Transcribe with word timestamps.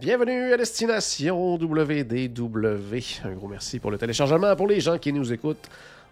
Bienvenue 0.00 0.52
à 0.52 0.56
Destination 0.56 1.54
WDW. 1.54 2.96
Un 3.24 3.32
gros 3.34 3.46
merci 3.46 3.78
pour 3.78 3.92
le 3.92 3.96
téléchargement. 3.96 4.56
Pour 4.56 4.66
les 4.66 4.80
gens 4.80 4.98
qui 4.98 5.12
nous 5.12 5.32
écoutent 5.32 5.70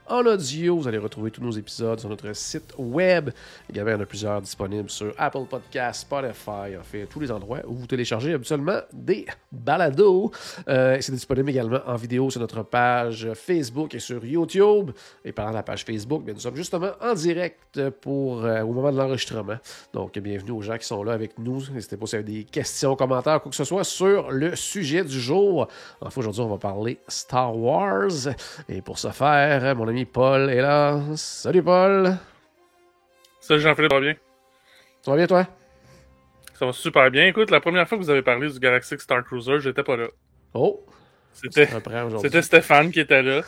en 0.08 0.26
audio, 0.26 0.76
vous 0.76 0.86
allez 0.86 0.98
retrouver 0.98 1.30
tous 1.30 1.42
nos 1.42 1.50
épisodes 1.52 1.98
sur 1.98 2.08
notre 2.08 2.34
site 2.34 2.74
web. 2.76 3.30
Également, 3.70 3.90
il 3.90 3.94
y 3.94 3.96
en 3.96 4.00
a 4.02 4.06
plusieurs 4.06 4.42
disponibles 4.42 4.90
sur 4.90 5.14
Apple 5.16 5.46
Podcasts, 5.48 6.02
Spotify, 6.02 6.76
en 6.78 6.82
fait, 6.82 7.06
tous 7.06 7.20
les 7.20 7.30
endroits 7.30 7.60
où 7.66 7.74
vous 7.74 7.86
téléchargez 7.86 8.34
habituellement 8.34 8.80
des 8.92 9.24
balados. 9.50 10.30
Euh, 10.68 10.98
C'est 11.00 11.12
disponible 11.12 11.48
également 11.50 11.80
en 11.86 11.96
vidéo 11.96 12.28
sur 12.28 12.40
notre 12.40 12.62
page 12.62 13.28
Facebook 13.34 13.94
et 13.94 13.98
sur 13.98 14.24
YouTube. 14.24 14.90
Et 15.24 15.32
parlant 15.32 15.52
de 15.52 15.56
la 15.56 15.62
page 15.62 15.84
Facebook, 15.84 16.22
nous 16.26 16.38
sommes 16.38 16.56
justement 16.56 16.90
en 17.00 17.14
direct 17.14 17.88
pour, 18.02 18.44
euh, 18.44 18.62
au 18.62 18.72
moment 18.72 18.92
de 18.92 18.98
l'enregistrement. 18.98 19.56
Donc, 19.92 20.18
bienvenue 20.18 20.50
aux 20.52 20.62
gens 20.62 20.76
qui 20.76 20.86
sont 20.86 21.02
là 21.02 21.12
avec 21.12 21.38
nous. 21.38 21.62
N'hésitez 21.72 21.96
pas 21.96 22.06
si 22.06 22.16
vous 22.16 22.22
avez 22.22 22.32
des 22.32 22.44
questions, 22.44 22.94
commentaires, 22.94 23.40
quoi 23.40 23.50
que 23.50 23.56
ce 23.56 23.64
soit 23.64 23.84
sur 23.84 24.30
le 24.30 24.54
sujet 24.54 25.02
du 25.02 25.18
jour. 25.18 25.66
Enfin, 26.00 26.20
aujourd'hui, 26.20 26.42
on 26.42 26.48
va 26.48 26.58
parler 26.58 26.98
Star 27.08 27.56
Wars. 27.56 28.28
Et 28.68 28.82
pour 28.82 28.98
ce 28.98 29.08
faire, 29.08 29.74
mon 29.74 29.88
ami 29.88 29.93
Paul 30.04 30.50
est 30.50 30.60
là. 30.60 31.00
Salut 31.14 31.62
Paul. 31.62 32.16
Salut 33.40 33.60
Jean-Philippe, 33.60 33.92
ça 33.92 33.96
va 33.98 34.00
bien? 34.00 34.14
Ça 35.02 35.10
va 35.12 35.16
bien 35.16 35.26
toi? 35.28 35.46
Ça 36.58 36.66
va 36.66 36.72
super 36.72 37.10
bien. 37.10 37.26
Écoute, 37.26 37.50
la 37.50 37.60
première 37.60 37.86
fois 37.88 37.96
que 37.98 38.02
vous 38.02 38.10
avez 38.10 38.22
parlé 38.22 38.50
du 38.50 38.58
Galactic 38.58 39.00
Star 39.00 39.22
Cruiser, 39.24 39.60
j'étais 39.60 39.82
pas 39.84 39.96
là. 39.96 40.06
Oh! 40.54 40.84
C'était 41.32 42.42
Stéphane 42.42 42.92
qui 42.92 43.00
était 43.00 43.20
là. 43.22 43.42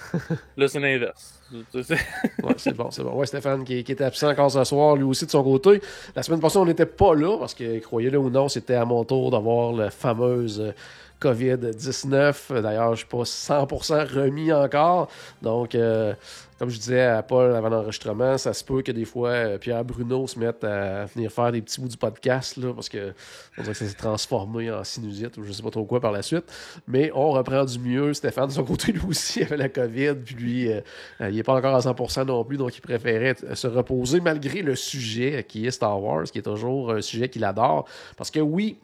là, 0.56 0.68
c'est 0.68 0.80
l'inverse. 0.80 1.40
C'est- 1.72 1.94
Ouais, 2.42 2.54
c'est 2.56 2.74
bon, 2.74 2.90
c'est 2.90 3.04
bon. 3.04 3.12
Ouais, 3.14 3.26
Stéphane 3.26 3.64
qui, 3.64 3.84
qui 3.84 3.92
était 3.92 4.02
absent 4.04 4.28
encore 4.28 4.50
ce 4.50 4.64
soir, 4.64 4.96
lui 4.96 5.04
aussi 5.04 5.24
de 5.24 5.30
son 5.30 5.44
côté. 5.44 5.80
La 6.16 6.24
semaine 6.24 6.40
passée, 6.40 6.58
on 6.58 6.64
n'était 6.66 6.84
pas 6.86 7.14
là 7.14 7.38
parce 7.38 7.54
que, 7.54 7.78
croyez-le 7.78 8.18
ou 8.18 8.28
non, 8.28 8.48
c'était 8.48 8.74
à 8.74 8.84
mon 8.84 9.04
tour 9.04 9.30
d'avoir 9.30 9.72
la 9.72 9.90
fameuse 9.90 10.60
euh, 10.60 10.72
COVID-19. 11.20 12.60
D'ailleurs, 12.60 12.86
je 12.86 12.90
ne 12.90 12.96
suis 12.96 13.06
pas 13.06 13.22
100% 13.22 14.14
remis 14.14 14.52
encore. 14.52 15.08
Donc, 15.42 15.74
euh, 15.74 16.14
comme 16.58 16.70
je 16.70 16.78
disais 16.78 17.02
à 17.02 17.22
Paul 17.22 17.54
avant 17.54 17.68
l'enregistrement, 17.68 18.38
ça 18.38 18.54
se 18.54 18.64
peut 18.64 18.82
que 18.82 18.92
des 18.92 19.04
fois, 19.04 19.28
euh, 19.30 19.58
Pierre 19.58 19.84
Bruno 19.84 20.26
se 20.26 20.38
mette 20.38 20.64
à 20.64 21.04
venir 21.04 21.30
faire 21.30 21.52
des 21.52 21.60
petits 21.60 21.80
bouts 21.80 21.88
du 21.88 21.96
podcast 21.98 22.56
là, 22.56 22.72
parce 22.72 22.88
que 22.88 23.12
on 23.58 23.62
que 23.62 23.74
ça 23.74 23.86
s'est 23.86 23.94
transformé 23.94 24.70
en 24.70 24.82
sinusite 24.82 25.36
ou 25.36 25.44
je 25.44 25.52
sais 25.52 25.62
pas 25.62 25.70
trop 25.70 25.84
quoi 25.84 26.00
par 26.00 26.12
la 26.12 26.22
suite. 26.22 26.44
Mais 26.86 27.10
on 27.14 27.30
reprend 27.30 27.64
du 27.64 27.78
mieux. 27.78 28.14
Stéphane, 28.14 28.48
de 28.48 28.52
son 28.52 28.64
côté, 28.64 28.92
lui 28.92 29.02
aussi, 29.06 29.42
avait 29.44 29.56
la 29.56 29.68
COVID. 29.68 30.14
Puis 30.24 30.34
lui, 30.34 30.72
euh, 30.72 30.80
il 31.20 31.34
n'est 31.34 31.42
pas 31.42 31.54
encore 31.54 31.74
à 31.74 31.80
100% 31.80 32.26
non 32.26 32.44
plus, 32.44 32.56
donc 32.56 32.76
il 32.76 32.80
préférait 32.80 33.36
se 33.54 33.66
reposer 33.66 34.20
malgré 34.20 34.62
le 34.62 34.76
sujet 34.76 35.44
qui 35.46 35.66
est 35.66 35.70
Star 35.70 36.02
Wars, 36.02 36.24
qui 36.24 36.38
est 36.38 36.42
toujours 36.42 36.92
un 36.92 37.02
sujet 37.02 37.28
qu'il 37.28 37.44
adore. 37.44 37.86
Parce 38.16 38.30
que 38.30 38.40
oui, 38.40 38.78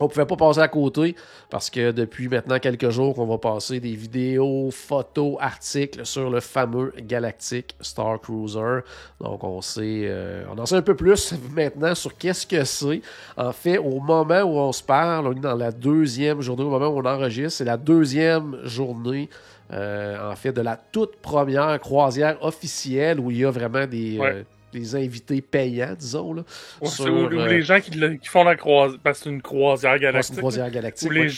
on 0.00 0.08
pouvait 0.08 0.26
pas 0.26 0.36
passer 0.36 0.60
à 0.60 0.68
côté 0.68 1.14
parce 1.50 1.68
que 1.70 1.92
depuis 1.92 2.28
maintenant 2.28 2.58
quelques 2.58 2.88
jours 2.90 3.14
qu'on 3.14 3.26
va 3.26 3.38
passer 3.38 3.80
des 3.80 3.94
vidéos, 3.94 4.70
photos, 4.72 5.36
articles 5.40 6.04
sur 6.06 6.30
le 6.30 6.40
fameux 6.40 6.92
Galactic 6.98 7.76
Star 7.80 8.18
Cruiser. 8.20 8.80
Donc 9.20 9.44
on 9.44 9.60
sait, 9.60 10.02
euh, 10.04 10.44
on 10.50 10.58
en 10.58 10.66
sait 10.66 10.76
un 10.76 10.82
peu 10.82 10.96
plus 10.96 11.34
maintenant 11.54 11.94
sur 11.94 12.16
qu'est-ce 12.16 12.46
que 12.46 12.64
c'est. 12.64 13.02
En 13.36 13.52
fait, 13.52 13.78
au 13.78 14.00
moment 14.00 14.40
où 14.40 14.58
on 14.58 14.72
se 14.72 14.82
parle, 14.82 15.26
on 15.26 15.32
est 15.32 15.40
dans 15.40 15.54
la 15.56 15.70
deuxième 15.70 16.40
journée, 16.40 16.64
au 16.64 16.70
moment 16.70 16.88
où 16.88 16.98
on 17.00 17.04
enregistre, 17.04 17.58
c'est 17.58 17.64
la 17.64 17.76
deuxième 17.76 18.56
journée. 18.64 19.28
euh, 19.72 20.32
en 20.32 20.34
fait, 20.34 20.52
de 20.52 20.62
la 20.62 20.76
toute 20.76 21.16
première 21.16 21.78
croisière 21.78 22.42
officielle 22.42 23.20
où 23.20 23.30
il 23.30 23.38
y 23.38 23.44
a 23.44 23.50
vraiment 23.50 23.86
des, 23.86 24.18
euh, 24.18 24.42
des 24.72 24.96
invités 24.96 25.40
payants, 25.40 25.94
disons. 25.98 26.32
Là, 26.32 26.44
Ouais, 26.80 26.88
sur, 26.88 27.06
où, 27.06 27.24
où 27.24 27.40
euh, 27.40 27.48
les 27.48 27.62
gens 27.62 27.80
qui, 27.80 27.92
font 28.24 28.44
la 28.44 28.56
croisière, 28.56 28.98
parce 29.02 29.18
que 29.18 29.24
c'est 29.24 29.30
une 29.30 29.42
croisière 29.42 29.92
ouais, 29.92 30.00
galactique, 30.00 30.34
une 30.34 30.38
croisière 30.38 30.70
galactique. 30.70 31.08
où, 31.08 31.12
les, 31.12 31.22
ouais. 31.22 31.28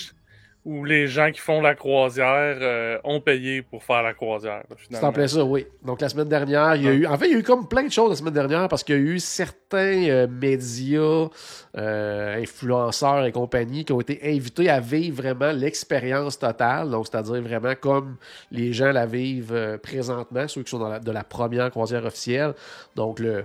Où 0.65 0.85
les 0.85 1.09
gens 1.09 1.33
qui 1.33 1.41
font 1.41 1.61
la 1.61 1.75
croisière 1.75 2.57
euh, 2.61 2.97
ont 3.03 3.21
payé 3.21 3.63
pour 3.63 3.83
faire 3.83 4.03
la 4.03 4.15
croisière. 4.15 4.63
C'est 4.89 5.03
en 5.03 5.13
plein 5.13 5.27
ça, 5.27 5.43
oui. 5.45 5.67
Donc 5.85 6.01
la 6.01 6.09
semaine 6.09 6.29
dernière, 6.29 6.77
il 6.77 6.83
y 6.85 6.87
a 6.87 6.91
Ouais. 6.91 6.97
eu. 6.99 7.07
En 7.07 7.19
fait, 7.19 7.27
il 7.27 7.33
y 7.33 7.35
a 7.35 7.39
eu 7.39 7.43
comme 7.43 7.67
plein 7.69 7.83
de 7.83 7.91
choses 7.91 8.11
la 8.11 8.17
semaine 8.17 8.35
dernière 8.35 8.69
parce 8.69 8.85
qu'il 8.85 8.95
y 8.95 8.99
a 8.99 9.01
eu 9.01 9.19
certains 9.19 10.09
euh, 10.09 10.29
médias, 10.29 11.29
euh, 11.77 12.41
influenceurs 12.43 13.25
et 13.25 13.33
compagnie 13.33 13.85
qui 13.85 13.93
ont 13.93 14.01
été 14.01 14.21
invités 14.23 14.69
à 14.71 14.79
vivre 14.79 15.17
vraiment 15.23 15.51
l'expérience 15.51 16.39
totale. 16.39 16.91
Donc, 16.91 17.07
c'est-à-dire 17.11 17.43
vraiment 17.43 17.75
comme 17.81 18.17
les 18.53 18.73
gens 18.73 18.93
la 18.93 19.07
vivent 19.07 19.53
euh, 19.55 19.79
présentement, 19.79 20.47
ceux 20.47 20.63
qui 20.63 20.71
sont 20.71 20.79
dans 20.79 20.89
la- 20.91 21.01
de 21.01 21.11
la 21.11 21.25
première 21.25 21.71
croisière 21.71 22.05
officielle. 22.05 22.55
Donc, 22.95 23.19
le. 23.19 23.45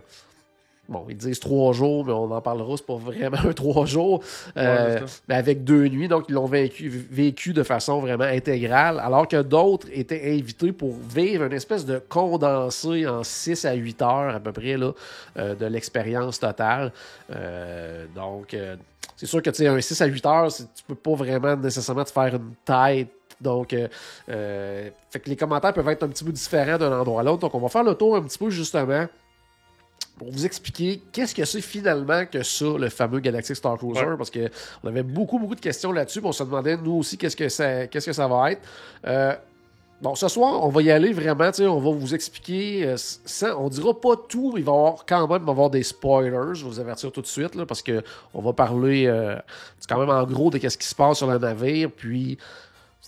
Bon, 0.89 1.05
ils 1.09 1.17
disent 1.17 1.39
trois 1.39 1.73
jours, 1.73 2.05
mais 2.05 2.13
on 2.13 2.31
en 2.31 2.41
parlera, 2.41 2.77
c'est 2.77 2.85
pas 2.85 2.95
vraiment 2.95 3.37
un 3.45 3.53
trois 3.53 3.85
jours. 3.85 4.21
Euh, 4.55 4.99
Ouais, 4.99 5.05
mais 5.27 5.35
avec 5.35 5.63
deux 5.63 5.87
nuits, 5.87 6.07
donc 6.07 6.25
ils 6.29 6.33
l'ont 6.35 6.45
vécu, 6.45 6.87
vécu 6.89 7.51
de 7.53 7.63
façon 7.63 7.99
vraiment 7.99 8.23
intégrale, 8.23 8.99
alors 8.99 9.27
que 9.27 9.41
d'autres 9.41 9.87
étaient 9.91 10.31
invités 10.33 10.71
pour 10.71 10.93
vivre 11.13 11.43
une 11.45 11.53
espèce 11.53 11.85
de 11.85 11.99
condensé 12.09 13.07
en 13.07 13.23
6 13.23 13.65
à 13.65 13.73
8 13.73 14.01
heures 14.01 14.35
à 14.35 14.39
peu 14.39 14.51
près 14.51 14.77
là, 14.77 14.91
euh, 15.37 15.55
de 15.55 15.65
l'expérience 15.65 16.39
totale. 16.39 16.91
Euh, 17.31 18.05
donc, 18.15 18.55
c'est 19.17 19.25
sûr 19.25 19.41
que 19.41 19.49
tu 19.49 19.57
sais, 19.57 19.67
un 19.67 19.81
6 19.81 20.01
à 20.01 20.05
8 20.05 20.25
heures, 20.25 20.53
tu 20.53 20.83
peux 20.87 20.95
pas 20.95 21.15
vraiment 21.15 21.55
nécessairement 21.55 22.03
te 22.03 22.11
faire 22.11 22.35
une 22.35 22.53
tête. 22.63 23.09
Donc, 23.41 23.73
euh, 23.73 23.87
euh, 24.29 24.89
fait 25.09 25.19
que 25.19 25.29
les 25.29 25.35
commentaires 25.35 25.73
peuvent 25.73 25.87
être 25.89 26.03
un 26.03 26.07
petit 26.07 26.23
peu 26.23 26.31
différents 26.31 26.77
d'un 26.77 26.99
endroit 26.99 27.21
à 27.21 27.23
l'autre. 27.23 27.39
Donc, 27.39 27.53
on 27.55 27.59
va 27.59 27.69
faire 27.69 27.83
le 27.83 27.93
tour 27.95 28.15
un 28.15 28.21
petit 28.21 28.37
peu 28.37 28.49
justement 28.49 29.05
pour 30.17 30.31
vous 30.31 30.45
expliquer 30.45 31.01
qu'est-ce 31.11 31.35
que 31.35 31.45
c'est 31.45 31.61
finalement 31.61 32.25
que 32.25 32.41
ça, 32.43 32.65
le 32.77 32.89
fameux 32.89 33.19
Galactic 33.19 33.55
Star 33.55 33.77
Cruiser, 33.77 34.05
Ouais. 34.05 34.17
parce 34.17 34.29
que 34.31 34.49
on 34.83 34.87
avait 34.87 35.03
beaucoup, 35.03 35.37
beaucoup 35.39 35.55
de 35.55 35.59
questions 35.61 35.91
là-dessus, 35.91 36.21
on 36.23 36.31
se 36.31 36.43
demandait, 36.43 36.77
nous 36.77 36.93
aussi, 36.95 37.17
qu'est-ce 37.17 37.35
que 37.35 37.49
ça, 37.49 37.87
qu'est-ce 37.87 38.07
que 38.07 38.13
ça 38.13 38.27
va 38.27 38.51
être. 38.51 38.61
Euh, 39.05 39.35
bon, 40.01 40.15
ce 40.15 40.27
soir, 40.27 40.63
on 40.65 40.69
va 40.69 40.81
y 40.81 40.89
aller 40.91 41.13
vraiment, 41.13 41.51
on 41.59 41.79
va 41.79 41.91
vous 41.91 42.15
expliquer, 42.15 42.85
euh, 42.87 42.95
sans, 42.97 43.55
on 43.59 43.69
dira 43.69 43.93
pas 43.99 44.15
tout, 44.27 44.51
mais 44.53 44.61
il 44.61 44.65
va 44.65 44.71
y 44.71 44.75
avoir 44.75 45.05
quand 45.05 45.27
même 45.27 45.47
avoir 45.49 45.69
des 45.69 45.83
spoilers, 45.83 46.53
je 46.53 46.63
vais 46.63 46.69
vous 46.69 46.79
avertir 46.79 47.11
tout 47.11 47.21
de 47.21 47.27
suite, 47.27 47.53
là, 47.55 47.65
parce 47.65 47.81
que 47.83 48.01
on 48.33 48.41
va 48.41 48.53
parler, 48.53 49.05
euh, 49.05 49.35
quand 49.87 49.99
même 49.99 50.09
en 50.09 50.23
gros 50.23 50.49
de 50.49 50.57
qu'est-ce 50.57 50.77
qui 50.77 50.87
se 50.87 50.95
passe 50.95 51.17
sur 51.17 51.27
le 51.27 51.37
navire, 51.37 51.91
puis 51.95 52.37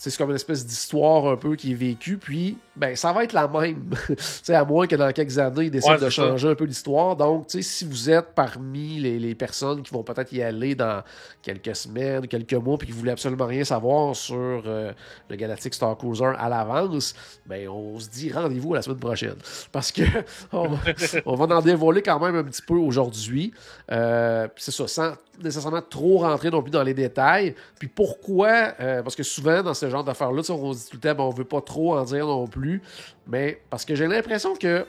c'est 0.02 0.16
comme 0.18 0.30
une 0.30 0.36
espèce 0.38 0.66
d'histoire 0.66 1.28
un 1.28 1.36
peu 1.36 1.56
qui 1.58 1.72
est 1.72 1.76
vécue, 1.76 2.18
puis 2.18 2.58
ben 2.78 2.96
ça 2.96 3.12
va 3.12 3.26
être 3.26 3.34
la 3.34 3.48
même. 3.50 3.90
À 4.50 4.64
moins 4.66 4.88
que 4.88 4.96
dans 4.96 5.12
quelques 5.12 5.38
années, 5.38 5.66
ils 5.66 5.72
décident 5.72 5.94
Ouais, 5.94 6.00
de 6.00 6.10
ça. 6.10 6.10
changer 6.10 6.50
un 6.50 6.56
peu 6.56 6.64
l'histoire. 6.66 7.16
Donc, 7.16 7.46
si 7.50 7.86
vous 7.86 8.10
êtes 8.10 8.34
parmi 8.34 9.00
les, 9.00 9.20
les 9.20 9.36
personnes 9.36 9.84
qui 9.84 9.94
vont 9.94 10.02
peut-être 10.04 10.32
y 10.34 10.42
aller 10.42 10.74
dans 10.76 11.04
quelques 11.42 11.76
semaines, 11.76 12.28
quelques 12.28 12.54
mois, 12.54 12.78
puis 12.78 12.88
qui 12.88 12.94
ne 12.94 12.98
voulaient 12.98 13.12
absolument 13.12 13.46
rien 13.46 13.64
savoir 13.64 14.16
sur 14.16 14.36
euh, 14.66 14.92
le 15.30 15.36
Galactic 15.36 15.74
Star 15.74 15.98
Cruiser 15.98 16.32
à 16.38 16.50
l'avance, 16.50 17.14
ben 17.46 17.68
on 17.70 18.00
se 18.00 18.10
dit 18.10 18.32
rendez-vous 18.32 18.74
la 18.74 18.82
semaine 18.82 19.00
prochaine. 19.00 19.36
Parce 19.72 19.92
que 19.92 20.02
on, 20.54 20.70
va- 20.70 20.80
on 21.26 21.36
va 21.36 21.56
en 21.58 21.62
dévoiler 21.62 22.02
quand 22.02 22.20
même 22.20 22.36
un 22.36 22.44
petit 22.44 22.62
peu 22.62 22.76
aujourd'hui. 22.76 23.54
Euh, 23.92 24.48
c'est 24.56 24.72
ça, 24.72 24.88
sans 24.88 25.14
nécessairement 25.44 25.82
trop 25.82 26.20
rentrer 26.20 26.50
non 26.50 26.62
plus 26.62 26.72
dans 26.72 26.84
les 26.84 26.94
détails. 26.94 27.56
Puis 27.80 27.88
pourquoi 27.88 28.74
euh, 28.80 29.02
Parce 29.02 29.16
que 29.16 29.24
souvent, 29.24 29.64
dans 29.64 29.74
ce 29.74 29.90
genre 29.90 30.04
d'affaires-là, 30.04 30.42
on 30.50 30.74
se 30.74 30.86
dit 30.86 30.90
tout 30.92 30.98
le 30.98 31.02
temps, 31.02 31.16
ben, 31.16 31.24
on 31.24 31.30
veut 31.30 31.46
pas 31.46 31.62
trop 31.62 31.98
en 31.98 32.04
dire 32.04 32.26
non 32.28 32.48
plus. 32.48 32.82
Mais 33.28 33.62
parce 33.70 33.86
que 33.86 33.96
j'ai 33.96 34.08
l'impression 34.08 34.56
que 34.56 34.86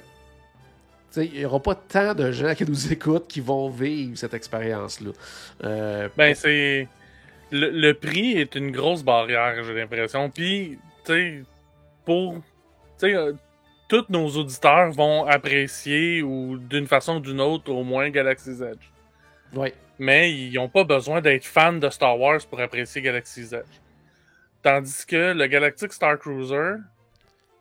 il 1.16 1.32
n'y 1.32 1.44
aura 1.44 1.60
pas 1.60 1.74
tant 1.74 2.14
de 2.14 2.30
gens 2.30 2.54
qui 2.54 2.64
nous 2.64 2.92
écoutent 2.92 3.26
qui 3.26 3.40
vont 3.40 3.68
vivre 3.68 4.16
cette 4.16 4.34
expérience-là. 4.34 5.10
Euh, 5.64 6.08
Ben, 6.16 6.34
c'est. 6.34 6.88
Le, 7.52 7.70
le 7.70 7.94
prix 7.94 8.32
est 8.32 8.54
une 8.54 8.70
grosse 8.70 9.02
barrière, 9.02 9.64
j'ai 9.64 9.74
l'impression. 9.74 10.30
Puis, 10.30 10.78
tu 11.04 11.12
sais, 11.12 11.42
pour. 12.04 12.34
Tu 12.34 12.40
sais, 12.98 13.14
euh, 13.14 13.32
tous 13.88 14.04
nos 14.08 14.28
auditeurs 14.28 14.92
vont 14.92 15.26
apprécier, 15.26 16.22
ou 16.22 16.58
d'une 16.58 16.86
façon 16.86 17.16
ou 17.16 17.20
d'une 17.20 17.40
autre, 17.40 17.72
au 17.72 17.82
moins 17.82 18.08
Galaxy's 18.10 18.60
Edge. 18.60 18.92
Mais 19.98 20.32
ils 20.32 20.54
n'ont 20.54 20.68
pas 20.68 20.84
besoin 20.84 21.20
d'être 21.20 21.44
fans 21.44 21.74
de 21.74 21.90
Star 21.90 22.18
Wars 22.18 22.40
pour 22.48 22.60
apprécier 22.60 23.02
Galaxy's 23.02 23.52
Edge. 23.52 23.64
Tandis 24.62 25.04
que 25.06 25.32
le 25.32 25.46
Galactic 25.46 25.92
Star 25.92 26.18
Cruiser, 26.18 26.74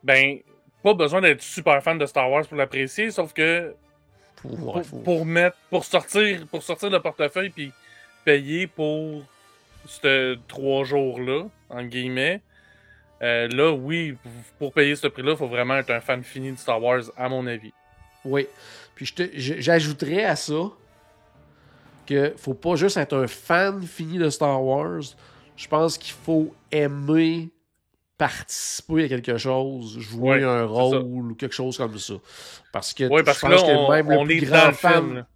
ben, 0.02 0.38
pas 0.82 0.94
besoin 0.94 1.20
d'être 1.20 1.42
super 1.42 1.82
fan 1.82 1.98
de 1.98 2.06
Star 2.06 2.30
Wars 2.30 2.46
pour 2.46 2.56
l'apprécier, 2.56 3.10
sauf 3.10 3.32
que 3.32 3.74
Pour, 5.04 5.26
mettre 5.26 5.56
pour 5.68 5.84
sortir 5.84 6.46
pour 6.46 6.62
sortir 6.62 6.88
le 6.88 7.00
portefeuille 7.00 7.50
puis 7.50 7.72
payer 8.24 8.66
pour 8.66 9.22
ce 9.86 10.38
trois 10.48 10.84
jours-là, 10.84 11.44
en 11.68 11.84
guillemets, 11.84 12.40
euh, 13.22 13.48
là, 13.48 13.72
oui, 13.72 14.16
pour 14.58 14.72
payer 14.72 14.96
ce 14.96 15.06
prix-là, 15.06 15.32
il 15.32 15.36
faut 15.36 15.46
vraiment 15.46 15.76
être 15.76 15.90
un 15.90 16.00
fan 16.00 16.22
fini 16.22 16.52
de 16.52 16.58
Star 16.58 16.82
Wars, 16.82 17.02
à 17.16 17.28
mon 17.28 17.46
avis. 17.46 17.72
Oui. 18.24 18.46
Puis 18.94 19.12
j'ajouterais 19.34 20.24
à 20.24 20.36
ça 20.36 20.70
que 22.06 22.34
faut 22.36 22.54
pas 22.54 22.76
juste 22.76 22.96
être 22.96 23.16
un 23.16 23.26
fan 23.26 23.82
fini 23.82 24.18
de 24.18 24.30
Star 24.30 24.62
Wars. 24.62 25.02
Je 25.56 25.68
pense 25.68 25.98
qu'il 25.98 26.14
faut 26.14 26.54
aimer 26.72 27.50
participer 28.20 29.04
à 29.04 29.08
quelque 29.08 29.38
chose, 29.38 29.98
jouer 29.98 30.44
un 30.44 30.64
rôle 30.64 31.32
ou 31.32 31.34
quelque 31.34 31.54
chose 31.54 31.78
comme 31.78 31.98
ça. 31.98 32.14
Parce 32.70 32.92
que 32.92 33.04
oui, 33.04 33.22
parce 33.24 33.40
que, 33.40 33.46
là, 33.46 33.62
on, 33.64 33.90
même 33.90 34.10
le 34.10 34.24
plus 34.26 34.46
grand 34.46 34.72
fan. 34.72 35.26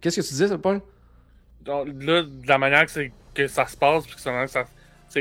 Qu'est-ce 0.00 0.20
que 0.20 0.26
tu 0.26 0.32
disais, 0.32 0.58
Paul? 0.58 0.80
Là, 1.66 1.84
de 2.22 2.46
la 2.46 2.58
manière 2.58 2.86
que, 2.86 3.10
que 3.34 3.46
ça 3.46 3.66
se 3.66 3.76
passe, 3.76 4.06
puis 4.06 4.14
que 4.14 4.20
ça, 4.20 4.64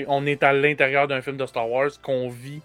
on 0.08 0.26
est 0.26 0.44
à 0.44 0.54
l'intérieur 0.54 1.08
d'un 1.08 1.22
film 1.22 1.38
de 1.38 1.46
Star 1.46 1.70
Wars 1.70 1.92
qu'on 2.02 2.30
vit 2.30 2.62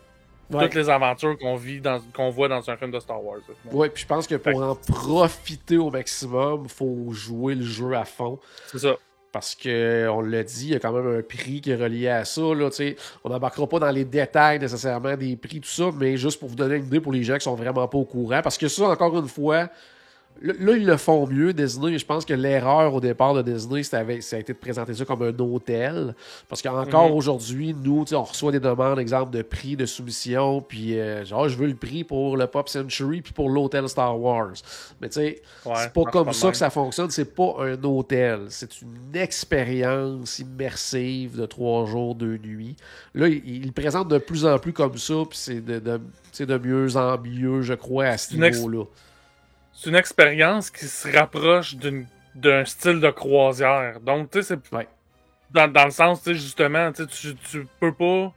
toutes 0.51 0.75
les 0.75 0.89
aventures 0.89 1.39
qu'on 1.39 1.57
vit 1.57 1.81
qu'on 2.15 2.31
voit 2.31 2.49
dans 2.49 2.69
un 2.69 2.77
film 2.77 2.91
de 2.91 3.01
Star 3.01 3.23
Wars. 3.25 3.39
Oui, 3.73 3.89
puis 3.89 4.03
je 4.03 4.07
pense 4.07 4.27
que 4.27 4.35
pour 4.35 4.63
en 4.63 4.75
profiter 4.75 5.79
au 5.79 5.91
maximum, 5.91 6.63
il 6.65 6.71
faut 6.71 7.13
jouer 7.13 7.55
le 7.55 7.65
jeu 7.65 7.93
à 7.93 8.05
fond. 8.05 8.39
C'est 8.67 8.79
ça. 8.79 8.97
Parce 9.33 9.55
que 9.55 10.09
on 10.09 10.23
l'a 10.23 10.43
dit, 10.43 10.67
il 10.67 10.73
y 10.73 10.75
a 10.75 10.81
quand 10.81 10.93
même 10.93 11.19
un 11.19 11.23
prix 11.23 11.61
qui 11.61 11.71
est 11.71 11.77
relié 11.77 12.09
à 12.09 12.25
ça. 12.25 12.41
Là, 12.41 12.69
on 13.23 13.29
n'embarquera 13.29 13.69
pas 13.69 13.79
dans 13.79 13.91
les 13.91 14.05
détails 14.05 14.59
nécessairement 14.59 15.17
des 15.17 15.37
prix, 15.37 15.61
tout 15.61 15.69
ça, 15.69 15.91
mais 15.97 16.17
juste 16.17 16.41
pour 16.41 16.49
vous 16.49 16.57
donner 16.57 16.77
une 16.77 16.87
idée 16.87 17.01
pour 17.01 17.13
les 17.13 17.23
gens 17.23 17.37
qui 17.37 17.45
sont 17.45 17.55
vraiment 17.55 17.87
pas 17.87 17.99
au 17.99 18.05
courant. 18.05 18.43
Parce 18.43 18.59
que 18.59 18.67
ça, 18.67 18.89
encore 18.89 19.17
une 19.17 19.29
fois, 19.29 19.69
Là, 20.43 20.73
ils 20.75 20.87
le 20.87 20.97
font 20.97 21.27
mieux, 21.27 21.53
Disney. 21.53 21.99
Je 21.99 22.07
pense 22.07 22.25
que 22.25 22.33
l'erreur 22.33 22.95
au 22.95 23.01
départ 23.01 23.35
de 23.35 23.43
Disney, 23.43 23.83
ça 23.83 23.99
a 23.99 24.03
été 24.39 24.55
de 24.55 24.59
présenter 24.59 24.95
ça 24.95 25.05
comme 25.05 25.23
un 25.23 25.39
hôtel. 25.39 26.15
Parce 26.49 26.63
qu'encore 26.63 27.11
mhm. 27.11 27.15
aujourd'hui, 27.15 27.75
nous, 27.75 28.07
on 28.13 28.23
reçoit 28.23 28.51
des 28.51 28.61
demandes, 28.61 28.99
exemple, 28.99 29.33
de 29.37 29.43
prix 29.43 29.77
de 29.77 29.85
soumission. 29.85 30.63
Puis, 30.63 30.99
euh, 30.99 31.27
genre, 31.27 31.47
je 31.49 31.59
veux 31.59 31.67
le 31.67 31.75
prix 31.75 32.05
pour 32.05 32.39
le 32.39 32.47
Pop 32.47 32.71
Century 32.71 33.21
puis 33.21 33.35
pour 33.35 33.51
l'hôtel 33.51 33.87
Star 33.89 34.19
Wars. 34.19 34.55
Mais 35.03 35.11
tu 35.11 35.21
sais, 35.21 35.43
c'est 35.63 35.93
pas 35.93 36.05
comme 36.05 36.33
ça 36.33 36.51
que 36.51 36.57
ça 36.57 36.71
fonctionne. 36.71 37.11
C'est 37.11 37.35
pas 37.35 37.57
un 37.59 37.83
hôtel. 37.85 38.47
C'est 38.49 38.81
une 38.81 39.15
expérience 39.15 40.39
immersive 40.39 41.37
de 41.37 41.45
trois 41.45 41.85
jours, 41.85 42.15
deux 42.15 42.39
nuits. 42.39 42.77
Là, 43.15 43.29
ils 43.29 43.67
le 43.67 43.73
présentent 43.73 44.09
de 44.09 44.19
plus 44.19 44.47
en 44.47 44.59
plus 44.59 44.73
comme 44.73 44.97
ça. 44.97 45.15
Puis 45.29 45.39
c'est 45.39 45.61
de, 45.61 45.79
de, 45.81 46.59
mieux 46.59 46.97
en 46.97 47.19
mieux, 47.19 47.61
je 47.61 47.75
crois, 47.75 48.07
à 48.07 48.17
ce 48.17 48.35
niveau-là 48.35 48.85
c'est 49.81 49.89
une 49.89 49.97
expérience 49.97 50.71
qui 50.71 50.85
se 50.85 51.09
rapproche 51.09 51.75
d'un 52.35 52.65
style 52.67 53.01
de 53.01 53.09
croisière. 53.11 53.99
Donc, 54.01 54.31
tu 54.31 54.43
sais, 54.43 54.55
c'est. 54.55 54.77
Dans, 55.53 55.73
dans, 55.73 55.87
le 55.87 55.91
sens, 55.91 56.23
tu 56.23 56.31
sais, 56.31 56.35
justement, 56.35 56.93
tu, 56.93 57.35
tu 57.35 57.67
peux 57.81 57.93
pas 57.93 58.33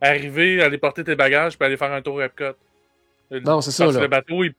arriver, 0.00 0.60
aller 0.60 0.76
porter 0.76 1.04
tes 1.04 1.14
bagages 1.14 1.56
puis 1.56 1.64
aller 1.64 1.76
faire 1.76 1.92
un 1.92 2.02
tour 2.02 2.20
Epcot. 2.20 2.56
Non, 3.30 3.60
c'est 3.60 3.70
ça. 3.70 3.86
Là. 3.86 4.00
Le 4.00 4.08
bateau, 4.08 4.42
il, 4.42 4.54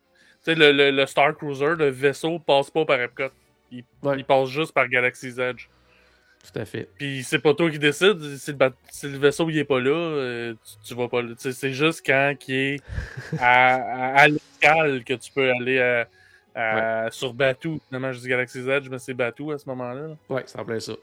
le, 0.48 0.71
le, 0.71 0.92
le, 0.92 1.06
Star 1.06 1.36
Cruiser, 1.36 1.75
le 1.77 1.89
vaisseau, 1.89 2.39
passe 2.39 2.71
pas 2.71 2.86
par 2.86 3.01
Epcot. 3.01 3.30
Il, 3.71 3.83
il 4.15 4.24
passe 4.24 4.48
juste 4.48 4.71
par 4.71 4.88
Galaxy's 4.88 5.38
Edge. 5.38 5.68
Tout 6.43 6.59
à 6.59 6.65
fait. 6.65 6.87
Puis 6.97 7.23
c'est 7.23 7.39
pas 7.39 7.53
toi 7.53 7.69
qui 7.69 7.79
décide. 7.79 8.19
Si 8.37 9.07
le, 9.07 9.17
vaisseau 9.17 9.49
il 9.49 9.57
est 9.57 9.65
pas 9.65 9.79
là, 9.79 9.91
euh, 9.91 10.53
tu, 10.85 10.95
vas 10.95 11.07
pas 11.07 11.21
là. 11.21 11.33
C'est 11.37 11.73
juste 11.73 12.03
quand 12.05 12.33
il 12.47 12.55
est 12.55 12.79
à, 13.39 14.15
à, 14.15 14.27
l'escale 14.27 15.03
que 15.03 15.13
tu 15.13 15.31
peux 15.31 15.49
aller 15.49 16.05
à, 16.55 17.09
sur 17.11 17.33
Batou. 17.33 17.79
Finalement, 17.87 18.13
je 18.13 18.19
dis 18.19 18.29
Galaxy's 18.29 18.65
Edge, 18.67 18.87
mais 18.89 18.99
c'est 18.99 19.13
Batou 19.13 19.51
à 19.51 19.57
ce 19.57 19.67
moment-là. 19.69 20.15
Ouais, 20.29 20.43
c'est 20.45 20.59
en 20.59 20.65
plein 20.65 20.79
ça. 20.79 20.93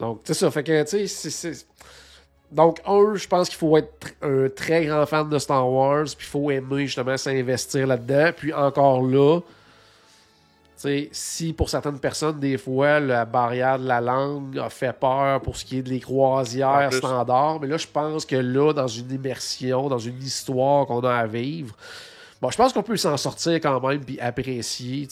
Donc, 0.00 0.20
c'est 0.24 0.34
ça. 0.34 0.50
Fait 0.50 0.64
que, 0.64 0.82
tu 0.82 1.06
sais, 1.06 1.30
c'est. 1.30 1.66
Donc, 2.50 2.80
un, 2.86 3.14
je 3.16 3.26
pense 3.26 3.48
qu'il 3.48 3.58
faut 3.58 3.76
être 3.76 4.14
un 4.22 4.48
très 4.48 4.86
grand 4.86 5.04
fan 5.06 5.28
de 5.28 5.38
Star 5.38 5.68
Wars, 5.68 6.04
puis 6.16 6.26
il 6.26 6.30
faut 6.30 6.50
aimer 6.50 6.86
justement 6.86 7.16
s'investir 7.16 7.86
là-dedans. 7.86 8.30
Puis 8.36 8.52
encore 8.52 9.02
là, 9.02 9.40
si 11.12 11.52
pour 11.52 11.70
certaines 11.70 11.98
personnes, 11.98 12.38
des 12.38 12.58
fois, 12.58 13.00
la 13.00 13.24
barrière 13.24 13.78
de 13.78 13.86
la 13.86 14.00
langue 14.00 14.58
a 14.58 14.68
fait 14.68 14.92
peur 14.92 15.40
pour 15.40 15.56
ce 15.56 15.64
qui 15.64 15.78
est 15.78 15.82
des 15.82 16.00
croisières 16.00 16.92
standards, 16.92 17.60
mais 17.60 17.66
là, 17.66 17.76
je 17.76 17.86
pense 17.86 18.26
que 18.26 18.36
là, 18.36 18.72
dans 18.72 18.86
une 18.86 19.10
immersion, 19.10 19.88
dans 19.88 19.98
une 19.98 20.22
histoire 20.22 20.86
qu'on 20.86 21.00
a 21.00 21.14
à 21.14 21.26
vivre, 21.26 21.74
bon, 22.40 22.50
je 22.50 22.56
pense 22.56 22.72
qu'on 22.72 22.82
peut 22.82 22.96
s'en 22.96 23.16
sortir 23.16 23.54
quand 23.54 23.80
même 23.80 24.04
puis 24.04 24.20
apprécier, 24.20 25.08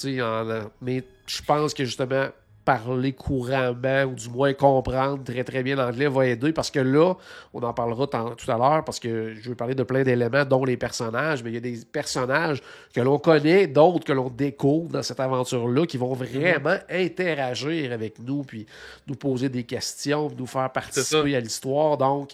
mais 0.82 1.04
je 1.26 1.42
pense 1.42 1.72
que 1.72 1.84
justement, 1.84 2.26
parler 2.64 3.12
couramment 3.12 4.04
ou 4.04 4.14
du 4.14 4.28
moins 4.30 4.54
comprendre 4.54 5.22
très 5.22 5.44
très 5.44 5.62
bien 5.62 5.76
l'anglais 5.76 6.08
va 6.08 6.26
aider 6.26 6.52
parce 6.52 6.70
que 6.70 6.80
là, 6.80 7.14
on 7.52 7.62
en 7.62 7.72
parlera 7.74 8.06
tout 8.06 8.50
à 8.50 8.58
l'heure 8.58 8.84
parce 8.84 8.98
que 8.98 9.34
je 9.34 9.48
veux 9.50 9.54
parler 9.54 9.74
de 9.74 9.82
plein 9.82 10.02
d'éléments 10.02 10.44
dont 10.44 10.64
les 10.64 10.76
personnages, 10.76 11.42
mais 11.42 11.50
il 11.50 11.54
y 11.54 11.58
a 11.58 11.60
des 11.60 11.80
personnages 11.90 12.62
que 12.94 13.00
l'on 13.00 13.18
connaît, 13.18 13.66
d'autres 13.66 14.04
que 14.04 14.12
l'on 14.12 14.30
découvre 14.30 14.90
dans 14.90 15.02
cette 15.02 15.20
aventure-là 15.20 15.86
qui 15.86 15.98
vont 15.98 16.14
vraiment 16.14 16.76
interagir 16.90 17.92
avec 17.92 18.18
nous 18.18 18.42
puis 18.42 18.66
nous 19.06 19.16
poser 19.16 19.48
des 19.48 19.64
questions, 19.64 20.30
nous 20.36 20.46
faire 20.46 20.70
participer 20.70 21.36
à 21.36 21.40
l'histoire. 21.40 21.98
Donc, 21.98 22.32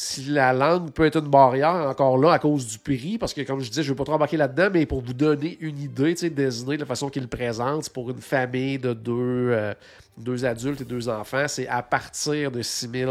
si 0.00 0.26
la 0.26 0.52
langue 0.52 0.92
peut 0.92 1.06
être 1.06 1.18
une 1.18 1.28
barrière, 1.28 1.88
encore 1.88 2.18
là, 2.18 2.30
à 2.30 2.38
cause 2.38 2.68
du 2.68 2.78
prix, 2.78 3.18
parce 3.18 3.34
que 3.34 3.40
comme 3.40 3.58
je 3.58 3.68
disais, 3.68 3.82
je 3.82 3.88
ne 3.88 3.94
veux 3.94 3.96
pas 3.96 4.04
trop 4.04 4.14
embarquer 4.14 4.36
là-dedans, 4.36 4.68
mais 4.72 4.86
pour 4.86 5.00
vous 5.00 5.12
donner 5.12 5.58
une 5.60 5.76
idée, 5.76 6.14
tu 6.14 6.20
sais, 6.20 6.30
Disney, 6.30 6.76
de 6.76 6.82
la 6.82 6.86
façon 6.86 7.08
qu'il 7.08 7.26
présente, 7.26 7.90
pour 7.90 8.08
une 8.08 8.20
famille 8.20 8.78
de 8.78 8.92
deux, 8.92 9.50
euh, 9.50 9.74
deux 10.16 10.44
adultes 10.44 10.82
et 10.82 10.84
deux 10.84 11.08
enfants, 11.08 11.48
c'est 11.48 11.66
à 11.66 11.82
partir 11.82 12.52
de 12.52 12.62
6000 12.62 13.08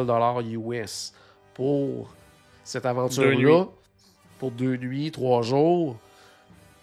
US 0.54 1.12
pour 1.54 2.16
cette 2.64 2.86
aventure-là, 2.86 3.66
pour 4.40 4.52
deux 4.52 4.78
nuits, 4.78 5.12
trois 5.12 5.42
jours. 5.42 5.98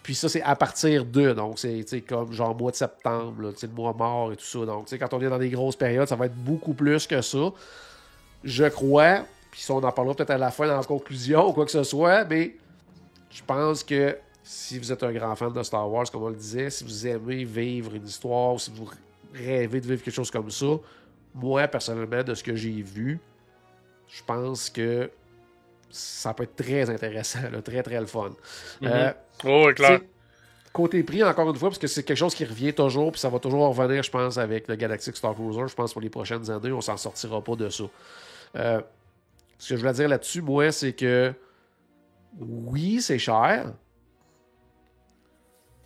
Puis 0.03 0.13
ça, 0.13 0.29
c'est 0.29 0.43
à 0.43 0.55
partir 0.55 1.03
de, 1.03 1.33
donc 1.33 1.57
c'est 1.57 2.01
comme 2.07 2.31
genre 2.31 2.55
mois 2.55 2.69
de 2.69 2.75
septembre, 2.75 3.41
le 3.41 3.67
mois 3.69 3.93
mort 3.93 4.33
et 4.33 4.35
tout 4.35 4.45
ça. 4.45 4.67
Donc, 4.67 4.87
quand 4.87 5.13
on 5.15 5.21
est 5.21 5.29
dans 5.29 5.39
des 5.39 5.49
grosses 5.49 5.75
périodes, 5.75 6.07
ça 6.07 6.15
va 6.15 6.27
être 6.27 6.35
beaucoup 6.35 6.75
plus 6.75 7.07
que 7.07 7.23
ça. 7.23 7.51
Je 8.43 8.65
crois, 8.65 9.25
puis 9.55 9.65
on 9.69 9.77
en 9.77 9.91
parlera 9.91 10.15
peut-être 10.15 10.31
à 10.31 10.37
la 10.37 10.51
fin 10.51 10.67
dans 10.67 10.75
la 10.75 10.83
conclusion 10.83 11.47
ou 11.47 11.53
quoi 11.53 11.63
que 11.63 11.71
ce 11.71 11.83
soit, 11.83 12.25
mais 12.25 12.55
je 13.29 13.41
pense 13.41 13.85
que 13.85 14.17
si 14.43 14.77
vous 14.77 14.91
êtes 14.91 15.01
un 15.01 15.13
grand 15.13 15.33
fan 15.35 15.53
de 15.53 15.63
Star 15.63 15.89
Wars, 15.89 16.11
comme 16.11 16.23
on 16.23 16.29
le 16.29 16.35
disait, 16.35 16.69
si 16.69 16.83
vous 16.83 17.07
aimez 17.07 17.45
vivre 17.45 17.95
une 17.95 18.05
histoire, 18.05 18.59
si 18.59 18.69
vous 18.71 18.89
rêvez 19.33 19.79
de 19.79 19.87
vivre 19.87 20.03
quelque 20.03 20.13
chose 20.13 20.29
comme 20.29 20.51
ça, 20.51 20.65
moi, 21.33 21.69
personnellement, 21.69 22.21
de 22.21 22.33
ce 22.33 22.43
que 22.43 22.53
j'ai 22.53 22.81
vu, 22.81 23.19
je 24.09 24.21
pense 24.23 24.69
que 24.69 25.09
ça 25.89 26.33
peut 26.33 26.43
être 26.43 26.57
très 26.57 26.89
intéressant, 26.89 27.39
très, 27.63 27.81
très 27.81 27.99
le 27.99 28.07
fun. 28.07 28.31
Mm 28.81 29.13
oh, 29.45 29.69
clair. 29.73 30.01
Côté 30.73 31.01
prix, 31.03 31.23
encore 31.23 31.49
une 31.49 31.55
fois, 31.55 31.69
parce 31.69 31.79
que 31.79 31.87
c'est 31.87 32.03
quelque 32.03 32.17
chose 32.17 32.35
qui 32.35 32.43
revient 32.43 32.73
toujours, 32.73 33.13
puis 33.13 33.21
ça 33.21 33.29
va 33.29 33.39
toujours 33.39 33.73
revenir, 33.73 34.03
je 34.03 34.11
pense, 34.11 34.37
avec 34.37 34.67
le 34.67 34.75
Galactic 34.75 35.15
Star 35.15 35.33
Cruiser. 35.33 35.65
Je 35.65 35.75
pense 35.75 35.93
pour 35.93 36.01
les 36.01 36.09
prochaines 36.09 36.51
années, 36.51 36.73
on 36.73 36.81
s'en 36.81 36.97
sortira 36.97 37.41
pas 37.41 37.55
de 37.55 37.69
ça. 37.69 37.85
Euh, 38.57 38.81
ce 39.57 39.69
que 39.69 39.75
je 39.75 39.81
voulais 39.81 39.93
dire 39.93 40.09
là-dessus, 40.09 40.41
moi, 40.41 40.71
c'est 40.71 40.93
que 40.93 41.33
oui, 42.39 43.01
c'est 43.01 43.19
cher, 43.19 43.73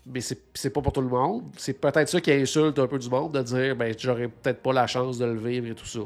mais 0.05 0.21
c'est 0.21 0.69
pas 0.71 0.81
pour 0.81 0.91
tout 0.91 1.01
le 1.01 1.07
monde. 1.07 1.43
C'est 1.57 1.79
peut-être 1.79 2.09
ça 2.09 2.19
qui 2.19 2.31
insulte 2.31 2.79
un 2.79 2.87
peu 2.87 2.97
du 2.97 3.09
monde 3.09 3.33
de 3.33 3.41
dire 3.43 3.75
ben 3.75 3.93
j'aurais 3.97 4.27
peut-être 4.27 4.61
pas 4.61 4.73
la 4.73 4.87
chance 4.87 5.19
de 5.19 5.25
le 5.25 5.37
vivre 5.37 5.67
et 5.67 5.75
tout 5.75 5.85
ça. 5.85 5.99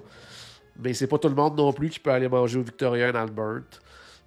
Mais 0.77 0.93
c'est 0.93 1.08
pas 1.08 1.17
tout 1.17 1.29
le 1.29 1.36
monde 1.36 1.58
non 1.58 1.72
plus 1.72 1.89
qui 1.89 2.00
peut 2.00 2.12
aller 2.12 2.27
manger 2.27 2.60
au 2.60 2.63
Victoria 2.63 3.12
en 3.12 3.15
Albert. 3.15 3.63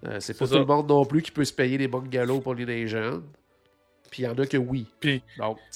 Euh, 0.07 0.21
c'est 0.21 0.39
pas 0.39 0.47
tout 0.47 0.55
le 0.59 0.65
monde 0.65 0.89
non 0.89 1.05
plus 1.05 1.23
qui 1.23 1.31
peut 1.31 1.45
se 1.45 1.53
payer 1.53 1.77
des 1.77 1.89
bungalows 1.89 2.41
pour 2.41 2.55
les 2.55 2.87
jeunes. 2.87 3.25
Puis 4.11 4.23
il 4.23 4.27
y 4.27 4.29
en 4.29 4.39
a 4.39 4.47
que 4.47 4.57
oui. 4.57 4.87
Puis, 5.01 5.23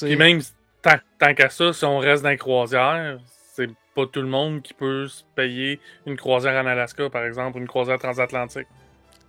même 0.03 0.41
tant, 0.81 0.99
tant 1.19 1.35
qu'à 1.35 1.51
ça, 1.51 1.73
si 1.73 1.85
on 1.85 1.99
reste 1.99 2.23
dans 2.23 2.31
les 2.31 2.37
croisières, 2.37 3.19
pas 3.95 4.07
tout 4.07 4.21
le 4.21 4.29
monde 4.29 4.63
qui 4.63 4.75
peut 4.75 5.09
se 5.09 5.23
payer 5.35 5.81
une 6.07 6.17
croisière 6.17 6.63
en 6.63 6.67
Alaska, 6.67 7.11
par 7.11 7.25
exemple, 7.25 7.59
une 7.59 7.69
croisière 7.69 7.99
transatlantique. 7.99 8.69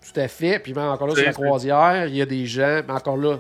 Tout 0.02 0.20
à 0.20 0.28
fait. 0.28 0.60
Puis 0.60 0.74
même 0.74 0.90
encore 0.90 1.08
là, 1.08 1.16
sur 1.16 1.26
la 1.26 1.34
croisière, 1.34 2.08
il 2.08 2.16
y 2.16 2.22
a 2.22 2.26
des 2.26 2.46
gens, 2.46 2.82
mais 2.88 2.94
encore 2.94 3.18
là, 3.18 3.40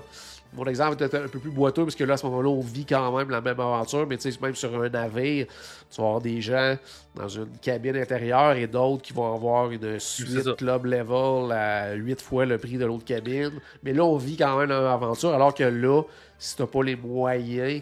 mon 0.54 0.66
exemple 0.66 1.01
est 1.01 1.16
un 1.16 1.30
peu 1.30 1.40
plus 1.40 1.50
boiteux 1.50 1.86
parce 1.86 1.96
que 1.96 2.04
là, 2.04 2.16
à 2.16 2.18
ce 2.18 2.25
moment-là, 2.25 2.50
on 2.50 2.60
vit 2.60 2.86
quand 2.86 3.18
même 3.18 3.30
la 3.30 3.40
même 3.40 3.60
aventure, 3.60 4.06
mais 4.06 4.18
tu 4.18 4.30
sais, 4.32 4.38
même 4.42 4.54
sur 4.54 4.82
un 4.82 4.90
navire, 4.90 5.48
tu 5.90 6.01
vas 6.01 6.08
avoir 6.08 6.22
des 6.22 6.42
gens 6.42 6.75
dans 7.16 7.30
une 7.30 7.58
cabine 7.62 7.96
intérieure 7.96 8.58
et 8.58 8.68
d'autres 8.68 9.01
qui 9.01 9.13
vont 9.13 9.34
avoir 9.34 9.72
une 9.72 9.98
suite 9.98 10.56
club 10.58 10.86
level 10.86 11.51
à 11.54 11.94
8 11.94 12.22
fois 12.22 12.46
le 12.46 12.58
prix 12.58 12.78
de 12.78 12.86
l'autre 12.86 13.06
cabine. 13.06 13.54
Mais 13.82 13.94
là, 13.94 14.04
on 14.04 14.18
vit 14.18 14.36
quand 14.36 14.58
même 14.58 14.70
la 14.70 14.82
même 14.82 14.90
aventure, 14.90 15.34
alors 15.34 15.54
que 15.54 15.63
là, 15.63 16.04
si 16.38 16.58
tu 16.58 16.62
n'as 16.62 16.68
pas 16.68 16.84
les 16.84 16.98
moyens 16.98 17.82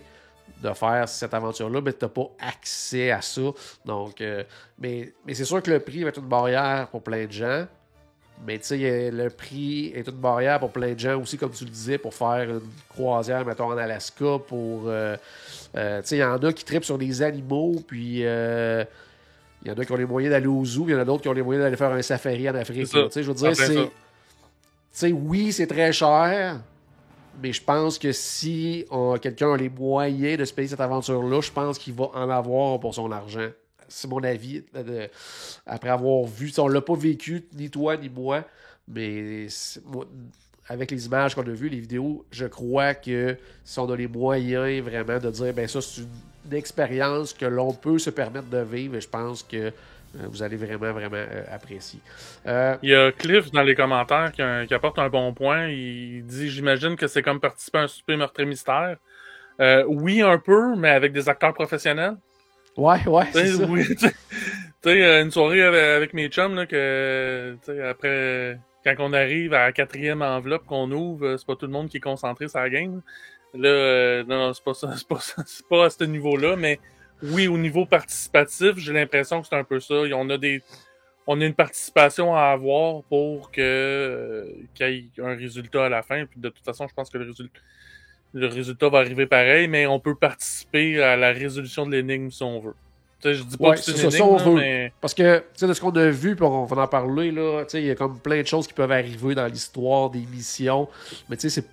de 0.62 0.74
faire 0.74 1.08
cette 1.08 1.34
aventure-là, 1.34 1.82
mais 1.82 1.94
tu 1.94 2.04
n'as 2.04 2.10
pas 2.10 2.30
accès 2.40 3.12
à 3.12 3.22
ça. 3.22 3.42
Donc, 3.86 4.22
euh, 4.22 4.44
mais, 4.78 5.14
mais 5.26 5.34
c'est 5.34 5.46
sûr 5.46 5.62
que 5.62 5.72
le 5.72 5.80
prix 5.80 6.04
va 6.04 6.10
être 6.10 6.20
une 6.20 6.28
barrière 6.28 6.88
pour 6.90 7.02
plein 7.02 7.26
de 7.26 7.32
gens. 7.32 7.66
Mais 8.46 8.58
tu 8.58 8.66
sais, 8.66 9.12
le 9.12 9.30
prix 9.30 9.88
est 9.88 10.08
une 10.08 10.16
barrière 10.16 10.60
pour 10.60 10.72
plein 10.72 10.94
de 10.94 11.00
gens 11.00 11.20
aussi, 11.20 11.38
comme 11.38 11.52
tu 11.52 11.66
le 11.66 11.70
disais, 11.70 11.98
pour 11.98 12.14
faire 12.14 12.50
une 12.50 12.62
croisière, 12.88 13.46
mettons, 13.46 13.66
en 13.66 13.78
Alaska. 13.78 14.38
Pour, 14.48 14.84
euh, 14.88 15.18
euh, 15.76 16.02
tu 16.02 16.08
sais, 16.08 16.18
il 16.18 16.20
y 16.20 16.24
en 16.24 16.38
a 16.38 16.54
qui 16.54 16.64
tripent 16.64 16.86
sur 16.86 16.98
des 16.98 17.22
animaux, 17.22 17.76
puis 17.86 18.20
Il 18.20 19.68
y 19.68 19.72
en 19.72 19.78
a 19.78 19.84
qui 19.84 19.92
ont 19.92 19.98
les 19.98 20.06
moyens 20.06 20.32
d'aller 20.32 20.48
au 20.48 20.64
zoo, 20.64 20.86
il 20.88 20.92
y 20.92 20.96
en 20.96 21.00
a 21.00 21.06
d'autres 21.06 21.22
qui 21.22 21.28
ont 21.28 21.34
les 21.34 21.42
moyens 21.42 21.66
d'aller 21.66 21.76
faire 21.76 21.92
un 21.92 22.02
safari 22.02 22.50
en 22.50 22.56
Afrique. 22.56 22.88
Tu 22.90 22.98
sais, 23.12 23.24
Je 23.24 23.28
veux 23.28 23.34
dire, 23.34 23.56
c'est. 23.56 23.76
Tu 23.76 23.90
sais, 24.92 25.12
oui, 25.12 25.52
c'est 25.52 25.68
très 25.68 25.92
cher, 25.92 26.62
mais 27.42 27.54
je 27.54 27.64
pense 27.64 27.98
que 27.98 28.12
si 28.12 28.86
quelqu'un 29.22 29.54
a 29.54 29.58
les 29.58 29.70
moyens 29.70 30.38
de 30.38 30.46
se 30.46 30.54
payer 30.54 30.68
cette 30.68 30.80
aventure-là, 30.80 31.42
je 31.42 31.52
pense 31.52 31.78
qu'il 31.78 31.94
va 31.94 32.06
en 32.14 32.30
avoir 32.30 32.80
pour 32.80 32.94
son 32.94 33.12
argent. 33.12 33.50
C'est 33.88 34.08
mon 34.08 34.24
avis. 34.24 34.64
après 35.66 35.90
avoir 35.90 36.26
vu, 36.26 36.52
on 36.58 36.68
l'a 36.68 36.82
pas 36.82 36.96
vécu, 36.96 37.46
ni 37.56 37.70
toi, 37.70 37.98
ni 37.98 38.10
moi, 38.10 38.44
mais 38.88 39.48
avec 40.68 40.92
les 40.92 41.06
images 41.08 41.34
qu'on 41.34 41.42
a 41.42 41.52
vues, 41.52 41.70
les 41.70 41.80
vidéos, 41.80 42.26
je 42.30 42.46
crois 42.46 42.94
que 42.94 43.36
si 43.64 43.80
on 43.80 43.90
a 43.90 43.96
les 43.96 44.08
moyens 44.08 44.84
vraiment 44.84 45.18
de 45.18 45.32
dire, 45.32 45.54
ben 45.54 45.68
ça, 45.68 45.82
c'est 45.82 46.02
une 46.46 46.56
expérience 46.56 47.34
que 47.34 47.46
l'on 47.46 47.74
peut 47.74 47.98
se 47.98 48.12
permettre 48.12 48.48
de 48.50 48.60
vivre, 48.60 48.96
et 48.96 49.02
je 49.02 49.10
pense 49.10 49.42
que 49.42 49.72
vous 50.14 50.44
allez 50.44 50.58
vraiment, 50.58 50.92
vraiment 50.92 51.18
euh, 51.18 51.44
apprécier. 51.52 52.00
Euh, 52.48 52.76
Il 52.82 52.90
y 52.90 52.96
a 52.96 53.12
Cliff 53.12 53.52
dans 53.52 53.62
les 53.62 53.76
commentaires 53.76 54.32
qui, 54.32 54.74
apporte 54.74 55.00
un 55.00 55.10
bon 55.10 55.34
point. 55.34 55.68
Il 55.68 56.26
dit 56.26 56.50
J'imagine 56.50 56.96
que 56.96 57.08
c'est 57.08 57.22
comme 57.22 57.40
participer 57.40 57.80
à 57.80 57.82
un 57.84 57.88
souper 57.88 58.16
meurtre 58.16 58.40
et 58.40 58.46
mystère. 58.46 58.98
Euh, 59.60 59.84
oui, 59.88 60.22
un 60.22 60.38
peu, 60.38 60.76
mais 60.76 60.90
avec 60.90 61.12
des 61.12 61.28
acteurs 61.30 61.54
professionnels. 61.54 62.16
ouais, 62.78 63.06
ouais, 63.08 63.28
c'est 63.34 63.48
ça. 63.48 63.66
oui, 63.66 63.84
euh, 64.88 65.22
une 65.22 65.32
soirée 65.32 65.62
avec, 65.62 66.14
mes 66.14 66.30
chums, 66.30 66.56
là, 66.56 66.66
que, 66.66 67.58
après, 67.90 68.60
quand 68.86 68.96
on 69.00 69.14
arrive 69.14 69.54
à 69.54 69.66
la 69.66 69.72
quatrième 69.72 70.22
enveloppe 70.22 70.66
qu'on 70.66 70.90
ouvre, 70.92 71.26
euh, 71.26 71.38
c'est 71.38 71.46
pas 71.46 71.56
tout 71.56 71.66
le 71.66 71.72
monde 71.72 71.90
qui 71.90 71.98
est 71.98 72.02
concentré 72.02 72.48
sur 72.48 72.60
la 72.60 72.70
game. 72.70 73.02
Là, 73.54 73.70
euh, 73.70 74.24
non, 74.24 74.38
non, 74.38 74.54
c'est 74.54 74.64
pas 74.64 74.74
ça, 74.74 74.94
c'est 74.98 75.08
pas 75.08 75.20
pas 75.70 75.86
à 75.86 75.90
ce 75.90 76.04
niveau-là, 76.04 76.56
mais 76.56 76.80
oui, 77.24 77.48
au 77.48 77.58
niveau 77.58 77.86
participatif, 77.86 78.78
j'ai 78.78 78.94
l'impression 78.94 79.42
que 79.42 79.48
c'est 79.48 79.56
un 79.56 79.64
peu 79.64 79.80
ça. 79.80 79.96
On 80.14 80.30
a 80.30 80.38
des, 80.38 80.62
on 81.28 81.40
a 81.42 81.46
une 81.46 81.54
participation 81.54 82.36
à 82.36 82.44
avoir 82.46 83.04
pour 83.04 83.52
que, 83.52 83.62
euh, 83.62 84.46
qu'il 84.74 84.88
y 84.90 85.12
ait 85.18 85.24
un 85.24 85.36
résultat 85.36 85.86
à 85.86 85.90
la 85.90 86.02
fin. 86.02 86.26
Puis 86.26 86.40
de 86.40 86.50
toute 86.50 86.64
façon, 86.66 86.88
je 86.88 86.94
pense 86.94 87.10
que 87.10 87.18
le 87.18 87.26
résultat, 87.26 87.60
le 88.34 88.48
résultat 88.48 88.90
va 88.90 89.00
arriver 89.00 89.26
pareil, 89.26 89.68
mais 89.68 89.86
on 89.88 90.00
peut 90.00 90.16
participer 90.16 91.02
à 91.02 91.16
la 91.18 91.32
résolution 91.32 91.86
de 91.86 91.92
l'énigme 91.92 92.30
si 92.32 92.44
on 92.44 92.60
veut. 92.60 92.76
Tu 93.22 93.28
sais, 93.28 93.34
je 93.36 93.44
dis 93.44 93.58
pas 93.58 93.70
Ouais, 93.70 93.76
que 93.76 93.82
c'est 93.82 93.98
ça, 93.98 94.10
ça, 94.10 94.24
on 94.24 94.38
là, 94.38 94.44
veut. 94.44 94.56
mais 94.56 94.94
Parce 95.02 95.14
que, 95.14 95.40
tu 95.40 95.46
sais, 95.56 95.68
de 95.68 95.74
ce 95.74 95.82
qu'on 95.82 95.92
a 95.92 96.10
vu, 96.10 96.36
puis 96.36 96.46
on 96.46 96.64
va 96.64 96.84
en 96.84 96.88
parler, 96.88 97.34
il 97.74 97.86
y 97.86 97.92
a 97.92 97.96
comme 97.96 98.18
plein 98.20 98.42
de 98.42 98.48
choses 98.48 98.66
qui 98.66 98.74
peuvent 98.74 98.92
arriver 98.92 99.36
dans 99.36 99.46
l'histoire 99.48 100.10
des 100.10 100.22
missions, 100.22 100.88
mais 101.28 101.36
tu 101.36 101.50
sais, 101.50 101.62
c'est 101.62 101.68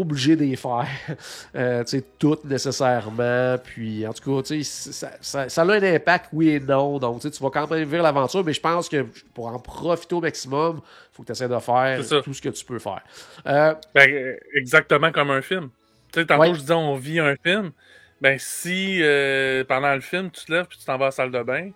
obligé 0.00 0.36
d'y 0.36 0.56
faire, 0.56 0.86
euh, 1.56 1.84
toutes 2.18 2.44
nécessairement, 2.44 3.56
puis 3.62 4.06
en 4.06 4.12
tout 4.12 4.42
cas, 4.42 4.54
ça, 4.62 5.10
ça, 5.20 5.48
ça 5.48 5.62
a 5.62 5.64
un 5.64 5.82
impact, 5.82 6.26
oui 6.32 6.50
et 6.50 6.60
non, 6.60 6.98
donc 6.98 7.20
tu 7.20 7.42
vas 7.42 7.50
quand 7.50 7.70
même 7.70 7.84
vivre 7.88 8.02
l'aventure, 8.02 8.44
mais 8.44 8.52
je 8.52 8.60
pense 8.60 8.88
que 8.88 9.06
pour 9.34 9.48
en 9.48 9.58
profiter 9.58 10.14
au 10.14 10.20
maximum, 10.20 10.80
il 10.84 11.16
faut 11.16 11.22
que 11.22 11.26
tu 11.28 11.32
essaies 11.32 11.48
de 11.48 11.58
faire 11.58 12.22
tout 12.22 12.34
ce 12.34 12.42
que 12.42 12.48
tu 12.50 12.64
peux 12.64 12.78
faire. 12.78 13.02
Euh, 13.46 13.74
ben, 13.94 14.10
euh, 14.10 14.36
exactement 14.54 15.10
comme 15.12 15.30
un 15.30 15.42
film. 15.42 15.70
Tu 16.12 16.20
sais, 16.20 16.26
tantôt 16.26 16.42
Ouais. 16.42 16.54
je 16.54 16.60
disais 16.60 16.74
on 16.74 16.94
vit 16.94 17.20
un 17.20 17.34
film. 17.42 17.72
Ben 18.20 18.36
si 18.38 19.00
euh, 19.02 19.62
pendant 19.64 19.94
le 19.94 20.00
film 20.00 20.30
tu 20.30 20.44
te 20.44 20.52
lèves 20.52 20.66
puis 20.66 20.78
tu 20.78 20.84
t'en 20.84 20.96
vas 20.98 21.06
à 21.06 21.08
la 21.08 21.12
salle 21.12 21.30
de 21.30 21.42
bain, 21.42 21.70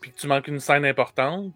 puis 0.00 0.12
que 0.12 0.16
tu 0.16 0.26
manques 0.26 0.46
une 0.46 0.60
scène 0.60 0.84
importante, 0.84 1.52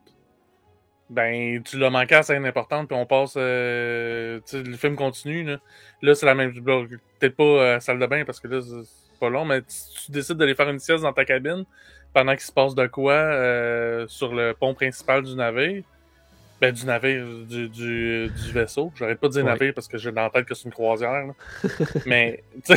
ben 1.13 1.63
tu 1.63 1.79
l'as 1.79 1.91
manqué 1.91 2.15
à 2.17 2.23
scène 2.23 2.45
importante 2.47 2.89
puis 2.89 2.97
on 2.97 3.07
passe, 3.07 3.35
euh, 3.37 4.41
le 4.53 4.77
film 4.77 4.97
continue 4.97 5.45
là. 5.45 5.59
Là 6.03 6.15
c'est 6.15 6.27
la 6.27 6.35
même, 6.35 6.53
peut-être 6.53 7.37
pas 7.37 7.81
salle 7.81 7.99
de 7.99 8.07
bain 8.07 8.25
parce 8.25 8.41
que 8.41 8.49
là 8.49 8.61
c'est 8.61 8.83
c'est 9.13 9.21
pas 9.21 9.29
long, 9.29 9.45
mais 9.45 9.63
si 9.69 10.07
tu 10.07 10.11
décides 10.13 10.37
d'aller 10.37 10.55
faire 10.57 10.69
une 10.69 10.81
sieste 10.81 11.03
dans 11.05 11.13
ta 11.13 11.25
cabine 11.25 11.65
pendant 12.13 12.33
qu'il 12.33 12.41
se 12.43 12.51
passe 12.53 12.75
de 12.75 12.87
quoi 12.89 13.13
euh, 13.13 14.05
sur 14.09 14.35
le 14.35 14.53
pont 14.53 14.75
principal 14.75 15.23
du 15.23 15.35
navire. 15.37 15.85
Ben, 16.61 16.73
du 16.73 16.87
navire, 16.87 17.25
du, 17.49 17.69
du, 17.69 18.29
du 18.29 18.53
vaisseau. 18.53 18.93
J'arrête 18.97 19.19
pas 19.19 19.27
de 19.29 19.33
dire 19.33 19.45
Ouais. 19.45 19.51
navire 19.51 19.75
parce 19.75 19.89
que 19.89 19.99
j'ai 19.99 20.13
dans 20.13 20.23
la 20.23 20.31
tête 20.31 20.45
que 20.47 20.55
c'est 20.55 20.65
une 20.67 20.71
croisière. 20.73 21.27
là. 21.27 21.35
Mais, 22.07 22.45
tu 22.65 22.75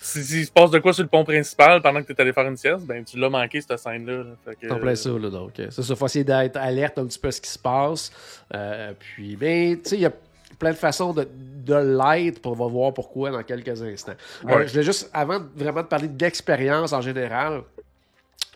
sais, 0.00 0.20
si- 0.22 0.24
s'il 0.26 0.46
se 0.46 0.50
passe 0.50 0.70
de 0.70 0.78
quoi 0.78 0.92
sur 0.92 1.02
le 1.02 1.08
pont 1.08 1.24
principal 1.24 1.80
pendant 1.82 2.00
que 2.02 2.06
tu 2.06 2.12
es 2.12 2.20
allé 2.20 2.32
faire 2.32 2.46
une 2.46 2.56
sieste, 2.56 2.84
ben, 2.86 3.04
tu 3.04 3.18
l'as 3.18 3.28
manqué, 3.30 3.60
cette 3.60 3.78
scène-là. 3.78 4.18
là. 4.18 4.24
Fait 4.44 4.56
que, 4.56 4.72
En 4.72 4.78
plein 4.78 4.94
ça, 4.94 5.10
là, 5.10 5.28
donc. 5.30 5.58
euh, 5.60 5.66
C'est 5.70 5.82
ça, 5.82 5.94
faut 5.96 6.06
essayer 6.06 6.24
d'être 6.24 6.56
alerte 6.56 6.98
un 6.98 7.06
petit 7.06 7.18
peu 7.18 7.28
à 7.28 7.32
ce 7.32 7.40
qui 7.40 7.50
se 7.50 7.58
passe. 7.58 8.10
Euh, 8.54 8.92
puis, 8.98 9.36
ben, 9.36 9.76
tu 9.80 9.90
sais, 9.90 9.96
il 9.96 10.02
y 10.02 10.06
a 10.06 10.12
plein 10.58 10.70
de 10.72 10.76
façons 10.76 11.12
de, 11.12 11.26
de 11.64 11.74
l'être, 11.74 12.40
on 12.44 12.52
va 12.52 12.66
voir 12.66 12.92
pourquoi 12.92 13.30
dans 13.30 13.42
quelques 13.42 13.80
instants. 13.82 14.12
Euh, 14.48 14.66
je 14.66 14.70
voulais 14.72 14.82
juste, 14.82 15.08
avant 15.12 15.38
vraiment 15.56 15.82
de 15.82 15.86
parler 15.86 16.08
d'expérience 16.08 16.92
en 16.92 17.00
général, 17.00 17.62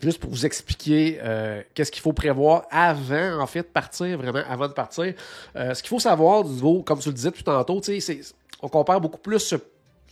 juste 0.03 0.21
pour 0.21 0.29
vous 0.31 0.45
expliquer 0.45 1.19
euh, 1.23 1.63
qu'est-ce 1.73 1.91
qu'il 1.91 2.03
faut 2.03 2.13
prévoir 2.13 2.65
avant, 2.71 3.41
en 3.41 3.47
fait, 3.47 3.61
de 3.63 3.67
partir, 3.67 4.19
vraiment 4.19 4.43
avant 4.49 4.69
de 4.69 4.73
partir. 4.75 5.15
Ce 5.55 5.81
qu'il 5.81 5.89
faut 5.89 6.01
savoir 6.01 6.45
du 6.45 6.51
niveau, 6.51 6.83
comme 6.83 6.99
tu 6.99 7.09
le 7.09 7.15
disais 7.15 7.31
tout 7.31 7.43
tantôt, 7.43 7.81
tu 7.81 7.99
sais, 8.01 8.21
on 8.61 8.69
compare 8.69 9.01
beaucoup 9.01 9.19
plus 9.21 9.39
ce 9.39 9.57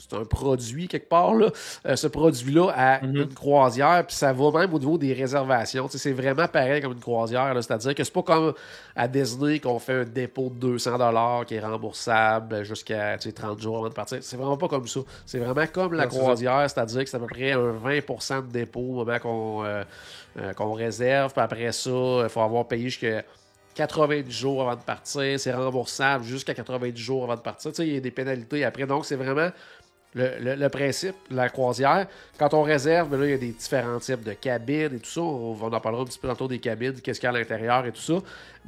c'est 0.09 0.17
un 0.17 0.25
produit 0.25 0.89
quelque 0.89 1.09
part, 1.09 1.35
là, 1.35 1.51
euh, 1.87 1.97
ce 1.97 2.07
produit-là 2.07 2.71
à 2.77 3.05
Mhm. 3.05 3.17
une 3.17 3.35
croisière, 3.35 4.05
puis 4.07 4.17
ça 4.17 4.33
va 4.33 4.51
même 4.51 4.73
au 4.75 4.79
niveau 4.79 4.99
des 4.99 5.13
réservations. 5.13 5.89
C'est 5.91 6.13
vraiment 6.13 6.49
pareil 6.49 6.83
comme 6.83 6.93
une 6.93 7.01
croisière, 7.01 7.55
c'est-à-dire 7.57 7.95
que 7.95 8.03
c'est 8.05 8.13
pas 8.13 8.23
comme 8.23 8.53
à 8.97 9.09
Disney 9.09 9.59
qu'on 9.61 9.79
fait 9.79 10.01
un 10.01 10.05
dépôt 10.05 10.51
de 10.51 10.55
200 10.59 11.45
qui 11.47 11.55
est 11.55 11.61
remboursable 11.61 12.65
jusqu'à 12.65 13.17
tu 13.19 13.29
sais, 13.29 13.33
30 13.33 13.61
jours 13.61 13.79
avant 13.79 13.89
de 13.89 13.95
partir. 13.95 14.19
C'est 14.21 14.37
vraiment 14.37 14.57
pas 14.57 14.69
comme 14.69 14.87
ça. 14.89 15.01
C'est 15.27 15.39
vraiment 15.39 15.67
comme 15.73 15.95
la 15.95 16.05
Ouais, 16.05 16.09
croisière, 16.09 16.69
c'est-à-dire 16.69 17.05
que 17.05 17.11
c'est 17.11 17.17
à 17.17 17.21
peu 17.21 17.27
près 17.27 17.53
un 17.53 17.73
20% 17.73 18.43
de 18.43 18.53
dépôt 18.53 18.81
au 18.81 19.05
moment 19.05 19.19
qu'on 19.19 19.65
euh, 19.65 19.85
euh, 20.39 20.53
qu'on 20.55 20.73
réserve, 20.73 21.33
puis 21.33 21.43
après 21.43 21.73
ça, 21.73 21.91
il 21.91 22.29
faut 22.29 22.41
avoir 22.41 22.67
payé 22.67 22.85
jusqu'à 22.89 23.23
90 23.75 24.31
jours 24.31 24.63
avant 24.63 24.77
de 24.77 24.83
partir, 24.83 25.39
c'est 25.41 25.53
remboursable 25.53 26.25
jusqu'à 26.25 26.55
90 26.55 26.97
jours 27.01 27.25
avant 27.25 27.37
de 27.37 27.41
partir. 27.41 27.71
Tu 27.71 27.77
sais, 27.77 27.87
il 27.87 27.95
y 27.95 27.97
a 27.97 28.01
des 28.01 28.11
pénalités 28.11 28.65
après. 28.65 28.87
Donc, 28.87 29.05
c'est 29.07 29.17
vraiment 29.17 29.49
le, 30.15 30.69
principe 30.69 31.17
la 31.31 31.49
croisière. 31.49 32.07
Quand 32.39 32.53
on 32.55 32.63
réserve, 32.63 33.09
ben 33.09 33.19
là, 33.19 33.27
il 33.27 33.31
y 33.31 33.35
a 33.35 33.39
des 33.39 33.53
différents 33.53 33.99
types 33.99 34.23
de 34.23 34.33
cabines 34.33 34.95
et 34.95 34.99
tout 34.99 35.11
ça. 35.11 35.21
On, 35.21 35.73
en 35.73 35.81
parlera 35.81 36.03
un 36.03 36.07
petit 36.07 36.19
peu 36.19 36.29
tantôt 36.29 36.49
des 36.49 36.59
cabines, 36.59 36.95
qu'est-ce 37.01 37.19
qu'il 37.19 37.27
y 37.27 37.33
a 37.33 37.35
à 37.35 37.39
l'intérieur 37.39 37.87
et 37.87 37.93
tout 37.93 38.01
ça. 38.01 38.15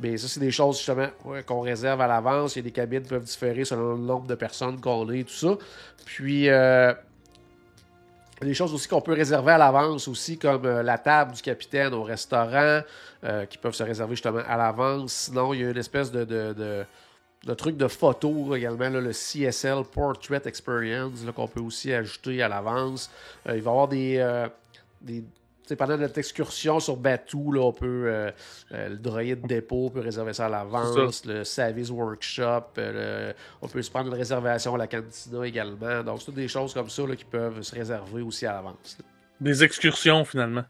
Mais 0.00 0.16
ça, 0.16 0.28
c'est 0.28 0.40
des 0.40 0.50
choses 0.50 0.78
justement 0.78 1.08
qu'on 1.46 1.60
réserve 1.60 2.00
à 2.00 2.06
l'avance. 2.06 2.56
Il 2.56 2.60
y 2.60 2.60
a 2.60 2.64
des 2.64 2.72
cabines 2.72 3.02
qui 3.02 3.10
peuvent 3.10 3.24
différer 3.24 3.64
selon 3.64 3.92
le 3.92 3.98
nombre 3.98 4.26
de 4.26 4.34
personnes 4.34 4.80
qu'on 4.80 5.10
est 5.10 5.20
et 5.20 5.24
tout 5.24 5.32
ça. 5.32 5.56
Puis, 6.06 6.48
euh, 6.48 6.92
des 8.40 8.54
choses 8.54 8.74
aussi 8.74 8.88
qu'on 8.88 9.00
peut 9.00 9.12
réserver 9.12 9.52
à 9.52 9.58
l'avance 9.58 10.08
aussi, 10.08 10.38
comme 10.38 10.66
euh, 10.66 10.82
la 10.82 10.98
table 10.98 11.32
du 11.32 11.42
capitaine 11.42 11.94
au 11.94 12.02
restaurant, 12.02 12.80
euh, 13.24 13.46
qui 13.46 13.58
peuvent 13.58 13.74
se 13.74 13.82
réserver 13.82 14.14
justement 14.14 14.42
à 14.46 14.56
l'avance. 14.56 15.12
Sinon, 15.12 15.54
il 15.54 15.60
y 15.60 15.64
a 15.64 15.70
une 15.70 15.78
espèce 15.78 16.10
de- 16.10 16.84
de 17.46 17.54
truc 17.54 17.76
de 17.76 17.88
photo 17.88 18.54
également, 18.56 18.88
là, 18.88 19.00
le 19.00 19.12
CSL 19.12 19.84
Portrait 19.92 20.42
Experience, 20.46 21.24
qu'on 21.34 21.48
peut 21.48 21.60
aussi 21.60 21.92
ajouter 21.92 22.42
à 22.42 22.48
l'avance. 22.48 23.10
Euh, 23.48 23.56
il 23.56 23.62
va 23.62 23.70
y 23.70 23.72
avoir 23.72 23.88
des... 23.88 24.16
euh, 24.18 24.48
des 25.00 25.24
pendant 25.78 25.96
notre 25.96 26.18
excursion 26.18 26.78
sur 26.78 26.94
Batou, 26.98 27.50
là, 27.50 27.62
on 27.62 27.72
peut, 27.72 28.04
euh, 28.06 28.30
euh, 28.72 28.88
le 28.90 28.96
droïde 28.96 29.46
dépôt 29.46 29.88
peut 29.88 30.00
réserver 30.00 30.34
ça 30.34 30.44
à 30.44 30.48
l'avance, 30.50 31.24
le 31.24 31.42
Savis 31.42 31.88
Workshop, 31.90 32.64
le- 32.76 33.32
on 33.62 33.68
peut 33.68 33.80
se 33.80 33.90
prendre 33.90 34.08
une 34.08 34.14
réservation 34.18 34.74
à 34.74 34.78
la 34.78 34.86
cantina 34.86 35.46
également. 35.46 36.02
Donc, 36.02 36.20
c'est 36.20 36.34
des 36.34 36.48
choses 36.48 36.74
comme 36.74 36.90
ça 36.90 37.06
là, 37.06 37.16
qui 37.16 37.24
peuvent 37.24 37.62
se 37.62 37.74
réserver 37.74 38.20
aussi 38.20 38.44
à 38.44 38.52
l'avance. 38.52 38.98
Des 39.40 39.64
excursions, 39.64 40.22
finalement. 40.26 40.64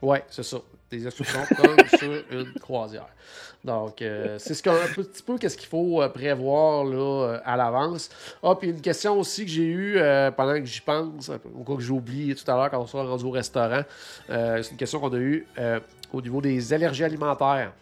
Ouais, 0.00 0.24
c'est 0.30 0.44
ça. 0.44 0.58
Des 0.90 1.06
excursions 1.06 1.40
comme 1.56 1.76
sur 1.98 2.12
une 2.30 2.52
croisière. 2.60 3.06
Donc, 3.62 4.00
euh, 4.02 4.36
c'est 4.38 4.54
ce 4.54 4.68
un 4.70 4.92
petit 4.94 5.22
peu 5.22 5.36
qu'est-ce 5.38 5.56
qu'il 5.56 5.68
faut 5.68 6.00
euh, 6.02 6.08
prévoir 6.08 6.84
là, 6.84 6.96
euh, 7.34 7.38
à 7.44 7.56
l'avance. 7.56 8.08
Ah, 8.42 8.54
puis 8.58 8.70
une 8.70 8.80
question 8.80 9.18
aussi 9.18 9.44
que 9.44 9.50
j'ai 9.50 9.64
eue 9.66 9.98
euh, 9.98 10.30
pendant 10.30 10.54
que 10.54 10.64
j'y 10.64 10.80
pense, 10.80 11.28
au 11.54 11.62
cas 11.62 11.74
que 11.76 11.82
j'ai 11.82 11.92
oublié 11.92 12.34
tout 12.34 12.50
à 12.50 12.56
l'heure 12.56 12.70
quand 12.70 12.80
on 12.80 12.86
sera 12.86 13.04
rendu 13.04 13.24
au 13.24 13.30
restaurant. 13.30 13.82
Euh, 14.30 14.62
c'est 14.62 14.70
une 14.72 14.76
question 14.78 14.98
qu'on 14.98 15.12
a 15.12 15.18
eue 15.18 15.46
au 16.12 16.20
niveau 16.22 16.40
des 16.40 16.72
allergies 16.72 17.04
alimentaires. 17.04 17.72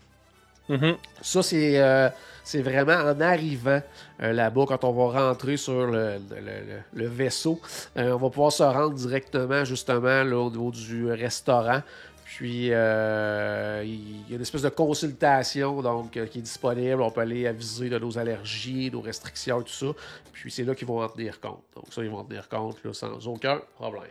Mhm. 0.68 0.96
Ça, 1.22 1.42
c'est 1.42 1.80
euh, 1.80 2.10
vraiment 2.56 2.92
en 2.92 3.18
arrivant 3.22 3.80
euh, 4.20 4.32
là-bas, 4.32 4.64
quand 4.68 4.84
on 4.84 4.92
va 4.92 5.28
rentrer 5.28 5.56
sur 5.56 5.86
le, 5.86 6.16
le- 6.30 6.40
le- 6.40 6.82
le 6.92 7.06
vaisseau, 7.06 7.58
euh, 7.96 8.12
on 8.12 8.16
va 8.18 8.28
pouvoir 8.30 8.52
se 8.52 8.62
rendre 8.64 8.92
directement, 8.94 9.64
justement, 9.64 10.24
là, 10.24 10.36
au 10.36 10.50
niveau 10.50 10.70
du 10.70 11.10
restaurant. 11.10 11.80
Puis, 12.28 12.68
euh, 12.72 13.82
il 13.86 14.28
y 14.28 14.32
a 14.32 14.36
une 14.36 14.42
espèce 14.42 14.60
de 14.60 14.68
consultation 14.68 15.80
donc, 15.80 16.14
euh, 16.14 16.26
qui 16.26 16.40
est 16.40 16.42
disponible. 16.42 17.00
On 17.00 17.10
peut 17.10 17.22
aller 17.22 17.46
aviser 17.46 17.88
de 17.88 17.98
nos 17.98 18.18
allergies, 18.18 18.90
nos 18.92 19.00
restrictions 19.00 19.62
tout 19.62 19.72
ça. 19.72 19.86
Puis, 20.34 20.50
c'est 20.50 20.64
là 20.64 20.74
qu'ils 20.74 20.86
vont 20.86 21.02
en 21.02 21.08
tenir 21.08 21.40
compte. 21.40 21.64
Donc, 21.74 21.86
ça, 21.90 22.04
ils 22.04 22.10
vont 22.10 22.18
en 22.18 22.24
tenir 22.24 22.46
compte 22.50 22.76
sans 22.92 23.26
aucun 23.26 23.62
problème. 23.76 24.10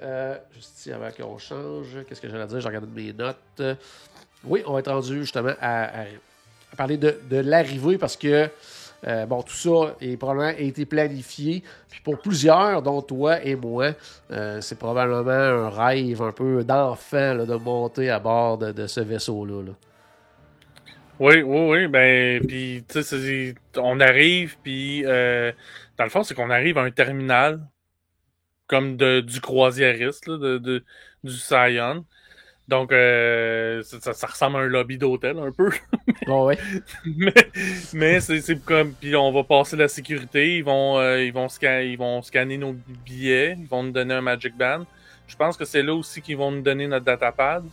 Euh, 0.00 0.38
juste 0.54 0.78
ici, 0.78 0.90
avant 0.90 1.10
qu'on 1.10 1.36
change, 1.36 1.98
qu'est-ce 2.08 2.20
que 2.20 2.30
j'allais 2.30 2.46
dire? 2.46 2.60
J'ai 2.60 2.68
regardé 2.68 2.86
mes 2.86 3.12
notes. 3.12 3.62
Oui, 4.44 4.62
on 4.66 4.72
va 4.72 4.78
être 4.78 4.90
rendu 4.90 5.20
justement 5.20 5.52
à, 5.60 5.90
parler 6.78 6.96
de 6.96 7.36
l'arrivée 7.36 7.98
parce 7.98 8.16
que 8.16 8.48
Euh, 9.06 9.26
bon, 9.26 9.42
tout 9.42 9.54
ça 9.54 9.96
est 10.00 10.16
probablement 10.16 10.56
été 10.58 10.84
planifié. 10.84 11.62
Puis 11.90 12.00
pour 12.02 12.18
plusieurs, 12.18 12.82
dont 12.82 13.00
toi 13.02 13.42
et 13.44 13.54
moi, 13.54 13.92
euh, 14.30 14.60
c'est 14.60 14.78
probablement 14.78 15.30
un 15.30 15.70
rêve 15.70 16.22
un 16.22 16.32
peu 16.32 16.64
d'enfant 16.64 17.34
de 17.36 17.54
monter 17.54 18.10
à 18.10 18.18
bord 18.18 18.58
de, 18.58 18.86
ce 18.86 19.00
vaisseau-là. 19.00 19.72
Oui, 21.20 21.42
oui, 21.42 21.70
oui. 21.70 21.86
Ben, 21.88 22.44
puis, 22.46 22.84
tu 22.88 23.02
sais, 23.02 23.54
on 23.76 24.00
arrive, 24.00 24.56
puis, 24.62 25.04
euh, 25.04 25.52
dans 25.96 26.04
le 26.04 26.10
fond, 26.10 26.22
c'est 26.22 26.34
qu'on 26.34 26.50
arrive 26.50 26.78
à 26.78 26.82
un 26.82 26.90
terminal, 26.90 27.60
comme 28.66 28.96
de, 28.96 29.20
du 29.20 29.40
croisiériste, 29.40 30.28
de, 30.28 30.84
du 31.24 31.32
Scion. 31.32 32.04
Donc, 32.68 32.90
ça, 32.90 34.26
ressemble 34.26 34.56
à 34.56 34.60
un 34.60 34.66
lobby 34.66 34.98
d'hôtel 34.98 35.38
un 35.38 35.50
peu. 35.52 35.70
oh, 36.28 36.50
mais 37.04 37.34
mais 37.92 38.20
c'est 38.20 38.64
comme. 38.64 38.92
Puis 38.92 39.14
on 39.16 39.32
va 39.32 39.44
passer 39.44 39.76
la 39.76 39.88
sécurité. 39.88 40.56
Ils 40.56 40.64
vont, 40.64 40.98
euh, 40.98 41.22
ils, 41.22 41.32
vont 41.32 41.48
ils 41.48 41.96
vont 41.96 42.22
scanner 42.22 42.58
nos 42.58 42.74
billets. 43.04 43.56
Ils 43.58 43.66
vont 43.66 43.82
nous 43.82 43.92
donner 43.92 44.14
un 44.14 44.20
Magic 44.20 44.56
Band. 44.56 44.84
Je 45.26 45.36
pense 45.36 45.56
que 45.56 45.64
c'est 45.64 45.82
là 45.82 45.94
aussi 45.94 46.22
qu'ils 46.22 46.36
vont 46.36 46.50
nous 46.50 46.62
donner 46.62 46.86
notre 46.86 47.04
datapad. 47.04 47.64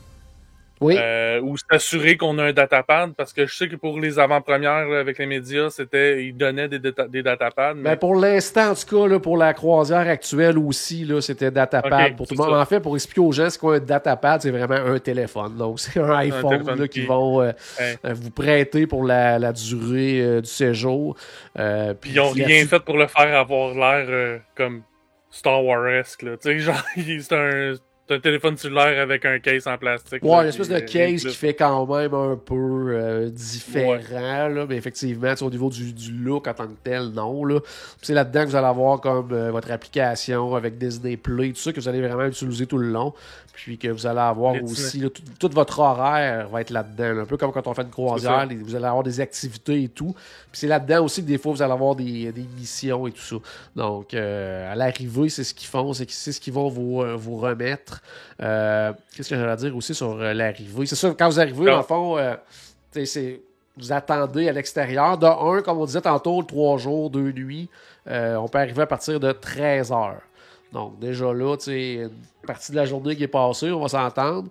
Oui. 0.82 0.98
Euh, 1.00 1.40
ou 1.42 1.56
s'assurer 1.58 2.18
qu'on 2.18 2.38
a 2.38 2.46
un 2.46 2.54
datapad, 2.54 3.14
parce 3.16 3.32
que 3.32 3.46
je 3.46 3.56
sais 3.56 3.70
que 3.70 3.78
pour 3.78 4.00
les 4.00 4.20
avant-premières 4.20 4.92
avec 4.92 5.18
les 5.20 5.26
médias, 5.26 5.70
c'était 5.70 6.26
ils 6.26 6.36
donnaient 6.36 6.68
des, 6.68 6.80
des 6.80 7.24
datapads. 7.24 7.76
Mais... 7.76 7.92
Ben, 7.92 7.98
pour 7.98 8.16
l'instant, 8.16 8.72
en 8.72 8.76
tout 8.76 9.02
cas, 9.02 9.08
là, 9.08 9.20
pour 9.20 9.38
la 9.38 9.54
croisière 9.54 10.08
actuelle 10.08 10.58
aussi, 10.58 11.06
là, 11.06 11.22
c'était 11.22 11.52
datapad 11.52 12.16
pour 12.16 12.28
tout 12.28 12.36
le 12.36 12.44
monde. 12.44 12.54
En 12.54 12.66
fait, 12.66 12.82
pour 12.82 12.96
expliquer 12.96 13.22
aux 13.22 13.32
gens 13.32 13.50
ce 13.50 13.58
qu'est 13.58 13.68
un 13.68 13.80
datapad, 13.80 14.42
c'est 14.42 14.52
vraiment 14.52 14.76
un 14.76 15.00
téléphone. 15.00 15.56
Donc, 15.56 15.80
c'est 15.80 16.00
un 16.00 16.10
iPhone 16.18 16.80
là, 16.80 16.88
qui, 16.88 17.06
vont 17.06 17.42
euh, 17.42 17.52
euh, 17.80 17.96
vous 18.14 18.32
prêter 18.32 18.86
pour 18.86 19.04
la, 19.06 19.40
la 19.40 19.54
durée 19.54 20.42
du 20.42 20.50
séjour. 20.50 21.16
puis 21.56 22.12
ils 22.12 22.16
n'ont 22.16 22.32
rien 22.32 22.66
fait 22.66 22.80
pour 22.80 22.98
le 22.98 23.08
faire 23.08 23.34
avoir 23.38 23.74
l'air 23.74 24.42
comme 24.56 24.84
Star 25.30 25.64
Wars-esque. 25.64 26.20
Tu 26.20 26.30
sais, 26.42 26.60
genre, 26.60 26.84
c'est 26.96 27.34
un 27.34 27.74
c'est 28.08 28.16
un 28.16 28.20
téléphone 28.20 28.56
cellulaire 28.56 29.02
avec 29.02 29.26
un 29.26 29.40
case 29.40 29.66
en 29.66 29.78
plastique. 29.78 30.24
Ouais, 30.24 30.44
une 30.44 30.50
espèce 30.50 30.70
de 30.70 30.80
case 30.80 31.24
qui 31.24 31.34
fait 31.34 31.56
quand 31.56 31.88
même 31.88 32.14
un 32.14 32.36
peu 32.36 32.94
euh, 32.94 33.30
différent, 33.30 34.48
là, 34.48 34.66
mais 34.70 34.76
effectivement, 34.76 35.34
au 35.42 35.50
niveau 35.50 35.70
du, 35.70 35.92
du, 35.92 36.12
look 36.12 36.48
en 36.48 36.54
tant 36.54 36.68
que 36.68 36.76
tel, 36.84 37.10
non. 37.10 37.44
Là. 37.44 37.60
C'est 38.02 38.14
là-dedans 38.14 38.44
que 38.44 38.50
vous 38.50 38.56
allez 38.56 38.68
avoir 38.68 39.02
comme 39.02 39.32
euh, 39.32 39.50
votre 39.52 39.72
application 39.72 40.54
avec 40.56 40.78
Disney 40.78 41.18
Play, 41.18 41.50
tout 41.50 41.62
ça 41.62 41.74
que 41.74 41.80
vous 41.80 41.88
allez 41.88 42.02
vraiment 42.02 42.26
utiliser 42.26 42.68
tout 42.68 42.78
le 42.78 42.92
long. 42.92 43.14
Puis 43.54 43.78
que 43.78 43.88
vous 43.88 44.06
allez 44.06 44.20
avoir 44.20 44.62
aussi, 44.62 45.02
tout, 45.40 45.50
votre 45.54 45.80
horaire 45.80 46.50
va 46.50 46.60
être 46.60 46.72
là-dedans. 46.72 47.22
un 47.22 47.26
peu 47.26 47.38
comme 47.38 47.54
quand 47.54 47.66
on 47.68 47.74
fait 47.74 47.84
une 47.84 47.90
croisière, 47.90 48.48
vous 48.62 48.76
allez 48.76 48.86
avoir 48.86 49.04
des 49.04 49.22
activités 49.22 49.84
et 49.84 49.88
tout. 49.88 50.14
Puis 50.52 50.60
c'est 50.60 50.68
là-dedans 50.68 51.06
aussi 51.06 51.22
que 51.22 51.28
des 51.28 51.38
fois, 51.38 51.54
vous 51.54 51.62
allez 51.62 51.72
avoir 51.72 51.96
des, 51.96 52.34
des 52.34 52.46
missions 52.58 53.08
et 53.08 53.12
tout 53.12 53.22
ça. 53.22 53.36
Donc, 53.76 54.14
euh, 54.14 54.72
à 54.72 54.76
l'arrivée, 54.76 55.30
c'est 55.30 55.46
ce 55.46 55.54
qu'ils 55.54 55.70
font, 55.70 55.94
c'est 55.94 56.10
ce 56.10 56.40
qu'ils 56.40 56.54
vont 56.54 56.68
vous, 56.68 57.02
euh, 57.02 57.16
vous 57.16 57.38
remettre. 57.38 57.95
Euh, 58.42 58.94
qu'est-ce 59.16 59.30
que 59.30 59.36
j'allais 59.36 59.56
dire 59.56 59.76
aussi 59.76 59.94
sur 59.94 60.16
l'arrivée? 60.16 60.86
C'est 60.86 60.96
sûr, 60.96 61.16
quand 61.18 61.30
vous 61.30 61.40
arrivez, 61.40 61.66
dans 61.66 61.78
le 61.78 61.84
fond, 61.84 62.18
c'est 62.92 63.42
vous 63.78 63.92
attendez 63.92 64.48
à 64.48 64.54
l'extérieur. 64.54 65.18
De 65.18 65.26
un, 65.26 65.62
comme 65.62 65.80
on 65.80 65.86
disait 65.86 66.02
tantôt, 66.02 66.42
trois 66.44 66.78
jours, 66.78 67.10
deux 67.10 67.32
nuits, 67.32 67.70
on 68.08 68.48
peut 68.48 68.60
arriver 68.60 68.84
à 68.84 68.88
partir 68.88 69.20
de 69.20 69.32
13 69.32 69.92
heures. 69.92 70.22
Donc, 70.72 71.00
déjà 71.00 71.32
là, 71.34 71.56
tu 71.56 71.66
sais, 71.66 71.94
une 71.94 72.12
partie 72.46 72.72
de 72.72 72.76
la 72.76 72.86
journée 72.86 73.16
qui 73.16 73.24
est 73.24 73.30
passée, 73.30 73.72
on 73.72 73.80
va 73.80 73.88
s'entendre. 73.88 74.50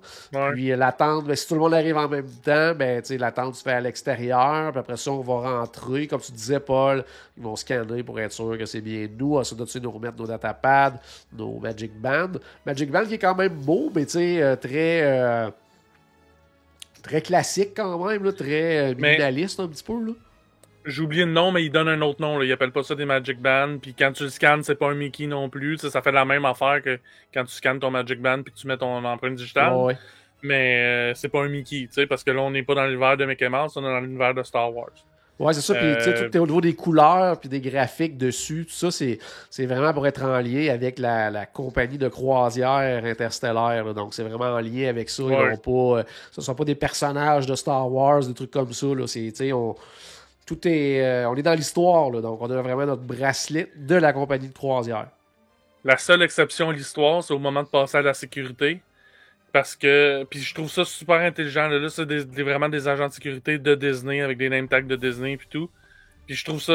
Puis 0.52 0.72
euh, 0.72 0.76
l'attente, 0.76 1.26
ben, 1.26 1.36
si 1.36 1.46
tout 1.46 1.54
le 1.54 1.60
monde 1.60 1.74
arrive 1.74 1.96
en 1.96 2.08
même 2.08 2.28
temps, 2.42 2.74
ben, 2.74 3.02
tu 3.02 3.08
sais, 3.08 3.18
l'attente 3.18 3.56
se 3.56 3.62
fait 3.62 3.72
à 3.72 3.80
l'extérieur. 3.80 4.70
Puis 4.70 4.80
après 4.80 4.96
ça, 4.96 5.10
on 5.10 5.20
va 5.20 5.58
rentrer. 5.58 6.06
Comme 6.06 6.20
tu 6.20 6.32
disais, 6.32 6.60
Paul, 6.60 7.04
ils 7.36 7.42
vont 7.42 7.56
scanner 7.56 8.02
pour 8.02 8.18
être 8.20 8.32
sûr 8.32 8.56
que 8.56 8.64
c'est 8.64 8.80
bien 8.80 9.06
nous. 9.18 9.36
Ensuite, 9.36 9.58
de 9.58 9.80
nous 9.80 9.90
remettre 9.90 10.16
nos 10.16 10.26
datapads, 10.26 10.94
nos 11.36 11.58
Magic 11.58 11.92
Band. 12.00 12.32
Magic 12.64 12.90
Band 12.90 13.04
qui 13.04 13.14
est 13.14 13.18
quand 13.18 13.34
même 13.34 13.54
beau, 13.54 13.90
mais 13.94 14.06
tu 14.06 14.12
sais, 14.12 14.42
euh, 14.42 14.56
très. 14.56 15.02
Euh, 15.02 15.50
très 17.02 17.20
classique 17.20 17.72
quand 17.76 18.02
même, 18.06 18.24
là, 18.24 18.32
très 18.32 18.94
minimaliste 18.94 19.60
un 19.60 19.68
petit 19.68 19.84
peu. 19.84 20.06
Là. 20.06 20.12
J'ai 20.86 21.02
oublié 21.02 21.24
le 21.24 21.32
nom, 21.32 21.50
mais 21.50 21.64
il 21.64 21.70
donne 21.70 21.88
un 21.88 22.00
autre 22.02 22.20
nom. 22.20 22.38
Là. 22.38 22.44
Il 22.44 22.52
appelle 22.52 22.72
pas 22.72 22.82
ça 22.82 22.94
des 22.94 23.04
Magic 23.04 23.40
Band. 23.40 23.78
Puis 23.80 23.94
quand 23.94 24.12
tu 24.12 24.24
le 24.24 24.28
scannes, 24.28 24.62
c'est 24.62 24.74
pas 24.74 24.90
un 24.90 24.94
Mickey 24.94 25.26
non 25.26 25.48
plus. 25.48 25.78
ça 25.78 26.02
fait 26.02 26.12
la 26.12 26.24
même 26.24 26.44
affaire 26.44 26.82
que 26.82 26.98
quand 27.32 27.44
tu 27.44 27.52
scannes 27.52 27.80
ton 27.80 27.90
Magic 27.90 28.20
Band 28.20 28.42
puis 28.42 28.52
que 28.52 28.58
tu 28.58 28.66
mets 28.66 28.76
ton 28.76 29.04
empreinte 29.04 29.36
digitale. 29.36 29.96
Mais 30.42 30.76
euh, 30.76 31.14
c'est 31.14 31.30
pas 31.30 31.42
un 31.42 31.48
Mickey, 31.48 31.88
parce 32.06 32.22
que 32.22 32.30
là, 32.30 32.42
on 32.42 32.50
n'est 32.50 32.62
pas 32.62 32.74
dans 32.74 32.84
l'univers 32.84 33.16
de 33.16 33.24
Mickey 33.24 33.48
Mouse, 33.48 33.72
on 33.76 33.80
est 33.80 33.88
dans 33.88 34.00
l'univers 34.00 34.34
de 34.34 34.42
Star 34.42 34.74
Wars. 34.74 34.92
Ouais, 35.38 35.52
c'est 35.52 35.62
ça. 35.62 35.74
Puis, 35.74 35.94
tu 35.96 36.04
sais, 36.04 36.30
est 36.32 36.38
au 36.38 36.46
niveau 36.46 36.60
des 36.60 36.74
couleurs 36.74 37.40
puis 37.40 37.48
des 37.48 37.60
graphiques 37.60 38.16
dessus. 38.16 38.66
Tout 38.68 38.90
ça, 38.90 38.90
c'est 38.90 39.66
vraiment 39.66 39.92
pour 39.92 40.06
être 40.06 40.22
en 40.22 40.38
lien 40.38 40.72
avec 40.72 40.98
la, 40.98 41.46
compagnie 41.46 41.98
de 41.98 42.08
croisière 42.08 43.04
interstellaire. 43.04 43.94
Donc, 43.94 44.14
c'est 44.14 44.22
vraiment 44.22 44.54
en 44.54 44.60
lien 44.60 44.88
avec 44.88 45.10
ça. 45.10 45.24
Ils 45.24 45.58
pas, 45.58 45.70
euh, 45.70 46.02
ce 46.30 46.40
ne 46.40 46.44
sont 46.44 46.54
pas 46.54 46.64
des 46.64 46.76
personnages 46.76 47.46
de 47.46 47.54
Star 47.56 47.90
Wars, 47.90 48.24
des 48.24 48.34
trucs 48.34 48.52
comme 48.52 48.72
ça. 48.72 48.86
Là. 48.86 49.06
C'est, 49.06 49.52
on, 49.52 49.74
tout 50.46 50.68
est. 50.68 51.02
Euh, 51.02 51.28
on 51.28 51.36
est 51.36 51.42
dans 51.42 51.54
l'histoire, 51.54 52.10
donc 52.10 52.40
on 52.40 52.50
a 52.50 52.62
vraiment 52.62 52.86
notre 52.86 53.02
bracelet 53.02 53.70
de 53.76 53.94
la 53.94 54.12
compagnie 54.12 54.48
de 54.48 54.52
croisière. 54.52 55.08
La 55.84 55.98
seule 55.98 56.22
exception 56.22 56.70
à 56.70 56.72
l'histoire, 56.72 57.22
c'est 57.22 57.34
au 57.34 57.38
moment 57.38 57.62
de 57.62 57.68
passer 57.68 57.98
à 57.98 58.02
la 58.02 58.14
sécurité. 58.14 58.80
Parce 59.52 59.76
que. 59.76 60.24
Puis 60.24 60.40
je 60.40 60.54
trouve 60.54 60.70
ça 60.70 60.84
super 60.84 61.20
intelligent. 61.20 61.68
Là, 61.68 61.88
c'est 61.88 62.42
vraiment 62.42 62.68
des 62.68 62.88
agents 62.88 63.08
de 63.08 63.12
sécurité 63.12 63.58
de 63.58 63.74
Disney 63.74 64.20
avec 64.20 64.38
des 64.38 64.48
name 64.48 64.68
tags 64.68 64.82
de 64.82 64.96
Disney 64.96 65.34
et 65.34 65.38
tout. 65.48 65.70
Puis 66.26 66.34
je 66.34 66.44
trouve 66.44 66.60
ça. 66.60 66.72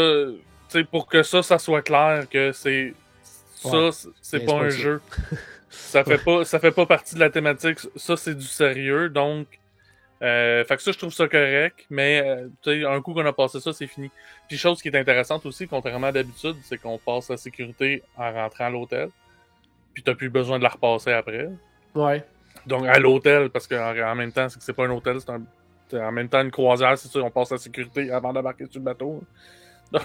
Tu 0.69 0.79
sais, 0.79 0.83
pour 0.83 1.07
que 1.07 1.23
ça, 1.23 1.43
ça 1.43 1.59
soit 1.59 1.81
clair 1.81 2.27
que 2.29 2.51
c'est. 2.51 2.93
Ça, 3.23 3.89
c'est 4.21 4.45
pas 4.45 4.53
un 4.53 4.69
jeu. 4.69 5.01
ça 5.69 6.03
fait 6.03 6.23
pas 6.23 6.45
ça 6.45 6.59
fait 6.59 6.71
pas 6.71 6.85
partie 6.85 7.15
de 7.15 7.19
la 7.19 7.29
thématique. 7.29 7.79
Ça, 7.95 8.15
c'est 8.15 8.35
du 8.35 8.45
sérieux. 8.45 9.09
Donc, 9.09 9.47
euh, 10.21 10.65
fait 10.65 10.75
que 10.75 10.81
ça, 10.81 10.91
je 10.91 10.97
trouve 10.97 11.13
ça 11.13 11.27
correct, 11.27 11.85
mais 11.89 12.21
euh, 12.65 12.89
un 12.89 13.01
coup 13.01 13.13
qu'on 13.13 13.25
a 13.25 13.33
passé 13.33 13.59
ça, 13.59 13.71
c'est 13.71 13.87
fini. 13.87 14.11
Puis 14.47 14.57
chose 14.57 14.81
qui 14.81 14.89
est 14.89 14.97
intéressante 14.97 15.45
aussi, 15.45 15.67
contrairement 15.67 16.07
à 16.07 16.11
d'habitude, 16.11 16.57
c'est 16.63 16.77
qu'on 16.77 16.97
passe 16.97 17.29
la 17.29 17.37
sécurité 17.37 18.03
en 18.17 18.31
rentrant 18.31 18.65
à 18.65 18.69
l'hôtel. 18.69 19.09
Puis 19.93 20.03
t'as 20.03 20.15
plus 20.15 20.29
besoin 20.29 20.57
de 20.57 20.63
la 20.63 20.69
repasser 20.69 21.11
après. 21.11 21.49
Ouais. 21.95 22.23
Donc 22.65 22.85
à 22.85 22.99
l'hôtel, 22.99 23.49
parce 23.49 23.67
qu'en 23.67 24.15
même 24.15 24.31
temps, 24.31 24.49
c'est 24.49 24.59
que 24.59 24.65
c'est 24.65 24.73
pas 24.73 24.85
un 24.85 24.91
hôtel, 24.91 25.19
c'est 25.21 25.31
un. 25.31 25.41
En 25.91 26.11
même 26.11 26.29
temps, 26.29 26.41
une 26.41 26.51
croisière, 26.51 26.95
c'est 26.99 27.07
sûr, 27.07 27.25
on 27.25 27.31
passe 27.31 27.49
la 27.49 27.57
sécurité 27.57 28.11
avant 28.11 28.31
d'embarquer 28.31 28.65
sur 28.69 28.79
le 28.79 28.85
bateau. 28.85 29.23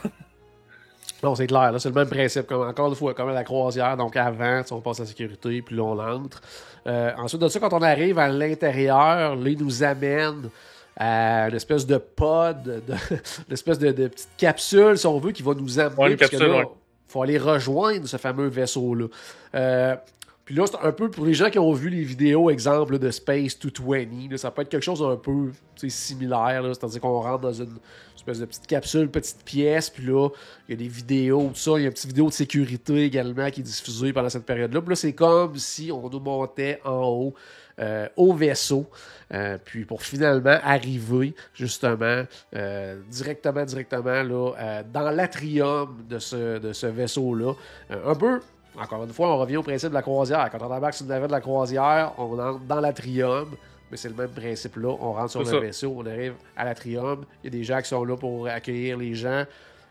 Non, 1.24 1.34
c'est 1.34 1.46
clair. 1.46 1.72
C'est 1.78 1.88
le 1.88 1.94
même 1.94 2.08
principe. 2.08 2.46
Comme, 2.46 2.68
encore 2.68 2.88
une 2.88 2.94
fois, 2.94 3.14
comme 3.14 3.30
à 3.30 3.32
la 3.32 3.44
croisière. 3.44 3.96
Donc, 3.96 4.14
avant, 4.14 4.60
on 4.70 4.80
passe 4.82 4.98
la 4.98 5.06
sécurité, 5.06 5.62
puis 5.62 5.74
là, 5.74 5.82
on 5.82 5.98
entre. 5.98 6.42
Euh, 6.86 7.12
ensuite 7.16 7.40
de 7.40 7.48
ça, 7.48 7.58
quand 7.58 7.72
on 7.72 7.80
arrive 7.80 8.18
à 8.18 8.28
l'intérieur, 8.28 9.34
là, 9.34 9.48
ils 9.48 9.58
nous 9.58 9.82
amènent 9.82 10.50
à 10.98 11.48
une 11.48 11.54
espèce 11.54 11.86
de 11.86 11.96
pod, 11.96 12.62
de, 12.62 12.82
une 13.48 13.52
espèce 13.52 13.78
de, 13.78 13.90
petite 13.90 14.28
capsule, 14.36 14.98
si 14.98 15.06
on 15.06 15.18
veut, 15.18 15.32
qui 15.32 15.42
va 15.42 15.54
nous 15.54 15.80
amener. 15.80 16.14
là, 16.14 16.64
faut 17.08 17.22
aller 17.22 17.38
rejoindre 17.38 18.06
ce 18.06 18.18
fameux 18.18 18.48
vaisseau-là. 18.48 19.06
Euh, 19.54 19.96
puis 20.44 20.54
là, 20.54 20.66
c'est 20.66 20.86
un 20.86 20.92
peu 20.92 21.10
pour 21.10 21.24
les 21.24 21.32
gens 21.32 21.48
qui 21.48 21.58
ont 21.58 21.72
vu 21.72 21.88
les 21.88 22.02
vidéos, 22.02 22.50
exemple 22.50 22.98
de 22.98 23.10
Space 23.10 23.58
220, 23.58 24.36
ça 24.36 24.50
peut 24.50 24.60
être 24.60 24.68
quelque 24.68 24.82
chose 24.82 25.00
d'un 25.00 25.16
peu 25.16 25.52
similaire. 25.88 26.62
C'est-à-dire 26.66 27.00
qu'on 27.00 27.20
rentre 27.20 27.40
dans 27.40 27.52
une 27.52 27.78
espèce 28.24 28.40
de 28.40 28.46
petite 28.46 28.66
capsule, 28.66 29.10
petite 29.10 29.44
pièce, 29.44 29.90
puis 29.90 30.04
là, 30.06 30.28
il 30.68 30.72
y 30.72 30.74
a 30.74 30.76
des 30.76 30.88
vidéos, 30.88 31.48
tout 31.48 31.60
ça. 31.60 31.72
Il 31.76 31.82
y 31.82 31.84
a 31.84 31.86
une 31.86 31.92
petite 31.92 32.08
vidéo 32.08 32.28
de 32.28 32.32
sécurité 32.32 33.04
également 33.04 33.50
qui 33.50 33.60
est 33.60 33.64
diffusée 33.64 34.12
pendant 34.12 34.28
cette 34.28 34.46
période-là. 34.46 34.80
Puis 34.80 34.90
là, 34.90 34.96
c'est 34.96 35.12
comme 35.12 35.56
si 35.56 35.92
on 35.92 36.08
nous 36.08 36.20
montait 36.20 36.80
en 36.84 37.04
haut 37.04 37.34
euh, 37.80 38.08
au 38.16 38.32
vaisseau, 38.32 38.86
euh, 39.32 39.58
puis 39.62 39.84
pour 39.84 40.02
finalement 40.02 40.58
arriver 40.62 41.34
justement 41.54 42.22
euh, 42.54 43.00
directement, 43.10 43.64
directement 43.64 44.22
là, 44.22 44.82
dans 44.92 45.10
l'atrium 45.10 46.04
de 46.08 46.18
ce, 46.20 46.58
de 46.58 46.72
ce 46.72 46.86
vaisseau-là. 46.86 47.52
un 47.90 48.14
peu 48.14 48.40
encore 48.80 49.04
une 49.04 49.12
fois, 49.12 49.28
on 49.28 49.38
revient 49.38 49.56
au 49.56 49.62
principe 49.62 49.90
de 49.90 49.94
la 49.94 50.02
croisière. 50.02 50.48
Quand 50.50 50.58
on 50.60 50.70
embarque 50.72 50.94
sur 50.94 51.04
une 51.04 51.10
navette 51.10 51.28
de 51.28 51.32
la 51.32 51.40
croisière, 51.40 52.12
on 52.18 52.38
entre 52.38 52.60
dans 52.60 52.80
l'atrium. 52.80 53.54
Mais 53.90 53.96
c'est 53.96 54.08
le 54.08 54.14
même 54.14 54.30
principe 54.30 54.76
là. 54.76 54.88
On 54.88 55.12
rentre 55.12 55.30
sur 55.30 55.42
le 55.42 55.58
vaisseau, 55.60 55.94
on 55.96 56.06
arrive 56.06 56.34
à 56.56 56.64
l'atrium. 56.64 57.24
Il 57.42 57.52
y 57.52 57.54
a 57.54 57.58
des 57.58 57.64
gens 57.64 57.80
qui 57.80 57.88
sont 57.88 58.04
là 58.04 58.16
pour 58.16 58.46
accueillir 58.48 58.98
les 58.98 59.14
gens. 59.14 59.44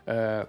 Euh, 0.08 0.44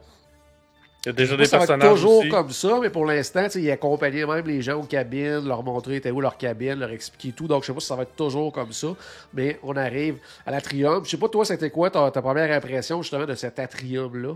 il 1.05 1.09
y 1.09 1.11
a 1.11 1.13
déjà 1.13 1.37
des 1.37 1.47
personnages. 1.47 1.81
Ça 1.81 1.95
toujours 1.95 2.23
comme 2.29 2.49
ça, 2.49 2.79
mais 2.81 2.89
pour 2.89 3.05
l'instant, 3.05 3.47
il 3.53 3.69
accompagnait 3.69 4.25
même 4.25 4.47
les 4.47 4.63
gens 4.63 4.79
aux 4.79 4.85
cabines, 4.85 5.47
leur 5.47 5.61
montrer 5.61 5.97
était 5.97 6.09
où 6.09 6.19
leur 6.19 6.35
cabine, 6.35 6.79
leur 6.79 6.89
expliquer 6.89 7.31
tout. 7.31 7.47
Donc, 7.47 7.61
je 7.61 7.67
sais 7.67 7.73
pas 7.73 7.79
si 7.79 7.85
ça 7.85 7.95
va 7.95 8.03
être 8.03 8.15
toujours 8.15 8.51
comme 8.51 8.71
ça, 8.71 8.87
mais 9.31 9.59
on 9.61 9.75
arrive 9.75 10.17
à 10.47 10.51
l'atrium. 10.51 11.05
Je 11.05 11.11
sais 11.11 11.17
pas, 11.17 11.29
toi, 11.29 11.45
c'était 11.45 11.69
quoi 11.69 11.91
ta, 11.91 12.09
première 12.09 12.51
impression 12.51 13.03
justement 13.03 13.25
de 13.25 13.35
cet 13.35 13.59
atrium-là? 13.59 14.33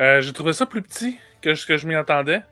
Euh, 0.00 0.20
J'ai 0.20 0.32
trouvé 0.32 0.52
ça 0.52 0.66
plus 0.66 0.82
petit 0.82 1.18
que 1.40 1.54
ce 1.54 1.64
que 1.64 1.76
je 1.76 1.86
m'y 1.86 1.94
attendais. 1.94 2.42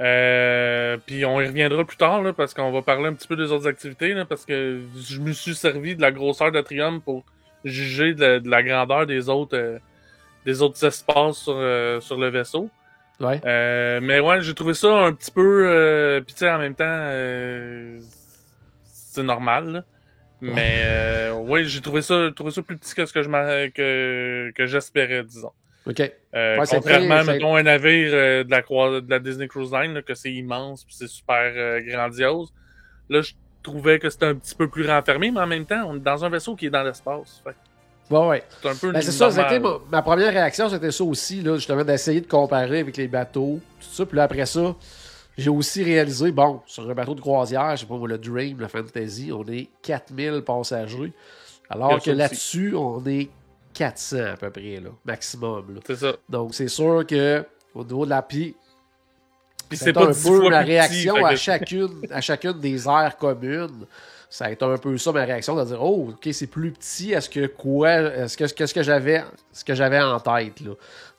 Euh, 0.00 0.96
puis 1.04 1.24
on 1.26 1.40
y 1.40 1.46
reviendra 1.46 1.84
plus 1.84 1.98
tard 1.98 2.22
là, 2.22 2.32
parce 2.32 2.54
qu'on 2.54 2.72
va 2.72 2.80
parler 2.80 3.08
un 3.08 3.12
petit 3.12 3.28
peu 3.28 3.36
des 3.36 3.52
autres 3.52 3.68
activités 3.68 4.14
là, 4.14 4.24
parce 4.24 4.46
que 4.46 4.80
je 4.96 5.20
me 5.20 5.32
suis 5.32 5.54
servi 5.54 5.96
de 5.96 6.00
la 6.00 6.10
grosseur 6.10 6.50
d'Atrium 6.50 7.02
pour 7.02 7.24
juger 7.64 8.14
de 8.14 8.40
la, 8.48 8.62
grandeur 8.62 9.06
des 9.06 9.28
autres 9.28 9.56
euh, 9.56 9.78
des 10.46 10.62
autres 10.62 10.82
espaces 10.84 11.36
sur, 11.36 11.54
euh, 11.56 12.00
sur 12.00 12.16
le 12.16 12.28
vaisseau. 12.28 12.70
Ouais. 13.20 13.40
Euh, 13.44 14.00
mais 14.02 14.18
ouais, 14.18 14.42
j'ai 14.42 14.54
trouvé 14.54 14.74
ça 14.74 14.88
un 14.88 15.12
petit 15.12 15.30
peu. 15.30 15.66
Euh, 15.68 16.20
Puis 16.20 16.34
tu 16.34 16.40
sais, 16.40 16.50
en 16.50 16.58
même 16.58 16.74
temps, 16.74 16.84
euh, 16.86 18.00
c'est 18.84 19.22
normal. 19.22 19.72
Là. 19.72 19.84
Mais 20.40 20.82
euh, 20.84 21.34
ouais, 21.34 21.64
j'ai 21.64 21.80
trouvé 21.80 22.02
ça, 22.02 22.30
trouvé 22.34 22.50
ça 22.50 22.62
plus 22.62 22.76
petit 22.76 22.94
que 22.94 23.06
ce 23.06 23.12
que 23.12 23.22
je 23.22 23.68
que, 23.68 24.52
que 24.56 24.66
j'espérais, 24.66 25.22
disons. 25.22 25.52
OK. 25.86 26.00
Euh, 26.34 26.58
Ouais, 26.58 26.64
contrairement, 26.70 27.22
c'est- 27.24 27.32
mettons, 27.32 27.56
un 27.56 27.62
navire 27.64 28.10
euh, 28.14 28.44
de, 28.44 28.50
la 28.50 28.62
croi- 28.62 29.00
de 29.00 29.10
la 29.10 29.18
Disney 29.18 29.48
Cruise 29.48 29.72
Line, 29.72 29.94
là, 29.94 30.02
que 30.02 30.14
c'est 30.14 30.32
immense 30.32 30.84
puis 30.84 30.94
c'est 30.96 31.08
super 31.08 31.52
euh, 31.56 31.80
grandiose. 31.80 32.52
Là, 33.08 33.20
je 33.22 33.32
trouvais 33.62 33.98
que 33.98 34.08
c'était 34.10 34.26
un 34.26 34.34
petit 34.34 34.54
peu 34.54 34.68
plus 34.68 34.86
renfermé, 34.88 35.30
mais 35.30 35.40
en 35.40 35.46
même 35.46 35.66
temps, 35.66 35.82
on 35.88 35.96
est 35.96 36.00
dans 36.00 36.24
un 36.24 36.28
vaisseau 36.28 36.54
qui 36.56 36.66
est 36.66 36.70
dans 36.70 36.82
l'espace. 36.82 37.40
Fait 37.44 37.54
Bon, 38.10 38.28
ouais. 38.28 38.42
C'est 38.60 38.68
un 38.68 38.74
peu 38.74 38.92
Ben, 38.92 39.00
ça, 39.02 39.30
c'était 39.30 39.58
ma, 39.60 39.78
ma 39.90 40.02
première 40.02 40.32
réaction, 40.32 40.68
c'était 40.68 40.90
ça 40.90 41.04
aussi, 41.04 41.40
là, 41.40 41.54
justement, 41.56 41.84
d'essayer 41.84 42.20
de 42.20 42.26
comparer 42.26 42.80
avec 42.80 42.96
les 42.96 43.08
bateaux, 43.08 43.60
tout 43.80 43.86
ça. 43.90 44.04
Puis 44.04 44.16
là, 44.16 44.24
après 44.24 44.44
ça, 44.46 44.74
j'ai 45.38 45.48
aussi 45.50 45.82
réalisé, 45.82 46.30
bon, 46.30 46.60
sur 46.66 46.88
un 46.90 46.94
bateau 46.94 47.14
de 47.14 47.20
croisière, 47.20 47.74
je 47.76 47.80
sais 47.82 47.86
pas 47.86 47.96
le 48.06 48.18
Dream, 48.18 48.58
le 48.60 48.68
Fantasy, 48.68 49.30
on 49.32 49.44
est 49.48 49.68
4000 49.82 50.42
passagers. 50.44 51.12
Alors 51.70 52.02
que 52.02 52.10
là-dessus, 52.10 52.74
on 52.76 53.02
est 53.06 53.30
400 53.72 54.16
à 54.32 54.36
peu 54.36 54.50
près, 54.50 54.80
là, 54.80 54.90
maximum. 55.04 55.74
là. 55.74 55.80
C'est 55.86 55.96
ça. 55.96 56.12
Donc, 56.28 56.54
c'est 56.54 56.68
sûr 56.68 57.04
que 57.06 57.44
au 57.74 57.84
niveau 57.84 58.04
de 58.04 58.10
la 58.10 58.22
pie, 58.22 58.54
c'est 59.76 59.96
un 59.96 60.12
peu 60.12 60.48
ma 60.48 60.62
petit, 60.62 60.70
réaction 60.70 61.24
à 61.24 61.36
chacune, 61.36 62.06
à 62.10 62.20
chacune 62.20 62.60
des 62.60 62.86
aires 62.86 63.16
communes. 63.18 63.86
Ça 64.28 64.46
a 64.46 64.50
été 64.50 64.64
un 64.64 64.78
peu 64.78 64.96
ça 64.96 65.12
ma 65.12 65.24
réaction 65.24 65.54
de 65.54 65.64
dire 65.64 65.82
oh 65.82 66.08
ok 66.10 66.28
c'est 66.32 66.46
plus 66.46 66.72
petit 66.72 67.12
est-ce 67.12 67.28
que 67.28 67.46
quoi 67.46 67.90
est-ce 67.90 68.34
que 68.34 68.44
qu'est-ce 68.50 68.72
que 68.72 68.82
j'avais 68.82 69.22
ce 69.52 69.62
que 69.62 69.74
j'avais 69.74 70.00
en 70.00 70.18
tête 70.20 70.60
là? 70.60 70.72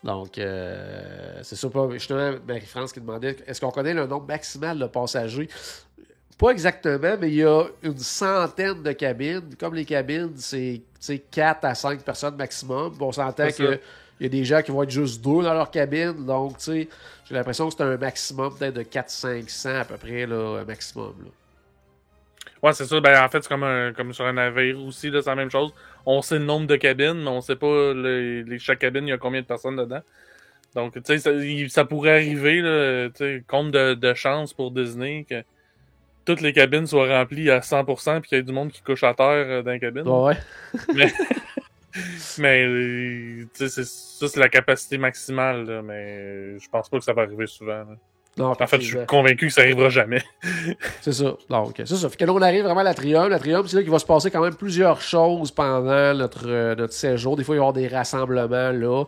Donc 0.04 0.40
euh, 0.40 1.40
c'est 1.44 1.56
ça 1.56 1.70
pas 1.70 1.88
justement 1.92 2.32
Marie-France 2.48 2.92
qui 2.92 3.00
demandait 3.00 3.38
est-ce 3.46 3.62
qu'on 3.62 3.70
connaît 3.70 3.94
le 3.94 4.08
nombre 4.08 4.26
maximal 4.26 4.80
de 4.80 4.88
passagers? 4.88 5.48
Pas 6.38 6.50
exactement 6.52 7.16
mais 7.20 7.30
il 7.30 7.36
y 7.36 7.44
a 7.44 7.66
une 7.84 7.98
centaine 7.98 8.82
de 8.84 8.92
cabines 8.92 9.56
comme 9.60 9.76
les 9.76 9.86
cabines 9.86 10.32
c'est 10.36 10.82
tu 10.96 11.00
sais, 11.00 11.20
4 11.20 11.66
à 11.66 11.76
5 11.76 12.02
personnes 12.04 12.36
maximum 12.36 12.94
on 13.00 13.12
s'entend 13.12 13.50
C'est 13.50 13.52
ça. 13.52 13.64
que 13.76 13.80
il 14.20 14.24
y 14.24 14.26
a 14.28 14.30
des 14.30 14.46
gens 14.46 14.62
qui 14.62 14.72
vont 14.72 14.84
être 14.84 14.90
juste 14.92 15.24
deux 15.24 15.44
dans 15.44 15.54
leur 15.54 15.72
cabine 15.72 16.26
donc 16.26 16.58
tu 16.58 16.64
sais 16.66 16.90
j'ai 17.26 17.36
l'impression 17.36 17.68
que 17.70 17.76
c'est 17.78 17.84
un 17.84 17.98
maximum 17.98 18.56
peut-être 18.58 18.76
de 18.76 18.84
400-500 18.84 19.76
à 19.82 19.86
peu 19.86 19.98
près 19.98 20.26
là 20.26 20.60
un 20.62 20.66
maximum 20.66 21.14
là. 21.24 21.30
Ouais, 22.62 22.72
c'est 22.74 22.86
ça. 22.86 23.00
Ben, 23.02 23.22
en 23.24 23.28
fait, 23.30 23.42
c'est 23.44 23.50
comme, 23.50 23.64
un- 23.64 23.92
comme 23.94 24.14
sur 24.14 24.26
un 24.26 24.34
navire 24.34 24.80
aussi, 24.82 25.12
c'est 25.12 25.26
la 25.26 25.36
même 25.36 25.52
chose. 25.52 25.74
On 26.06 26.22
sait 26.22 26.40
le 26.40 26.46
nombre 26.46 26.66
de 26.68 26.76
cabines, 26.78 27.22
mais 27.22 27.28
on 27.30 27.42
sait 27.42 27.58
pas 27.58 27.94
le- 27.94 28.42
les, 28.44 28.60
chaque 28.60 28.80
cabine, 28.80 29.06
il 29.06 29.10
y 29.10 29.14
a 29.14 29.18
combien 29.18 29.42
de 29.42 29.46
personnes 29.46 29.76
dedans. 29.76 30.02
Donc, 30.76 30.94
tu 31.04 31.20
sais, 31.20 31.68
ça, 31.70 31.86
pourrait 31.86 32.12
arriver, 32.14 32.62
là, 32.62 33.10
compte 33.48 33.72
de, 33.72 33.94
de 33.96 34.14
chance 34.16 34.54
pour 34.54 34.72
Disney 34.72 35.26
que 35.30 35.44
toutes 36.26 36.42
les 36.42 36.54
cabines 36.54 36.88
soient 36.88 37.08
remplies 37.20 37.50
à 37.52 37.60
100% 37.62 38.22
puis 38.22 38.30
qu'il 38.30 38.38
y 38.38 38.42
ait 38.42 38.44
du 38.44 38.52
monde 38.54 38.72
qui 38.72 38.82
couche 38.82 39.04
à 39.04 39.14
terre 39.14 39.26
euh, 39.28 39.62
dans 39.62 39.72
la 39.72 39.80
cabine. 39.80 40.08
Ouais. 40.08 40.38
Mais, 42.40 42.66
euh, 42.66 43.44
tu 43.44 43.50
sais, 43.54 43.70
c'est- 43.70 43.84
ça, 43.86 44.28
c'est 44.28 44.40
la 44.40 44.50
capacité 44.50 44.98
maximale, 44.98 45.66
là, 45.66 45.82
mais 45.84 46.58
je 46.60 46.68
pense 46.70 46.90
pas 46.90 46.98
que 46.98 47.04
ça 47.04 47.14
va 47.14 47.22
arriver 47.24 47.46
souvent. 47.46 47.72
là. 47.86 47.96
Non, 48.36 48.54
En 48.60 48.68
fait, 48.68 48.82
je 48.82 48.98
suis 48.98 49.06
convaincu 49.06 49.48
que 49.48 49.54
ça 49.54 49.62
arrivera 49.62 49.90
jamais. 49.90 50.24
C'est 51.02 51.12
ça. 51.12 51.36
Donc, 51.50 51.74
c'est 51.76 51.86
ça. 51.86 52.10
Fait 52.10 52.18
que 52.18 52.26
là, 52.26 52.34
on 52.34 52.42
arrive 52.42 52.64
vraiment 52.64 52.80
à 52.80 52.84
l'atrium. 52.84 53.28
L'atrium, 53.28 53.68
c'est 53.68 53.76
là 53.76 53.82
qu'il 53.84 53.92
va 53.92 54.00
se 54.00 54.06
passer 54.06 54.32
quand 54.32 54.42
même 54.42 54.56
plusieurs 54.56 55.02
choses 55.02 55.52
pendant 55.52 56.14
notre, 56.16 56.48
euh, 56.48 56.76
notre 56.76 56.94
séjour. 56.94 57.36
Des 57.36 57.44
fois, 57.44 57.56
il 57.56 57.60
va 57.60 57.66
y 57.66 57.68
avoir 57.68 57.74
des 57.74 57.88
rassemblements 57.88 58.72
là. 58.72 59.04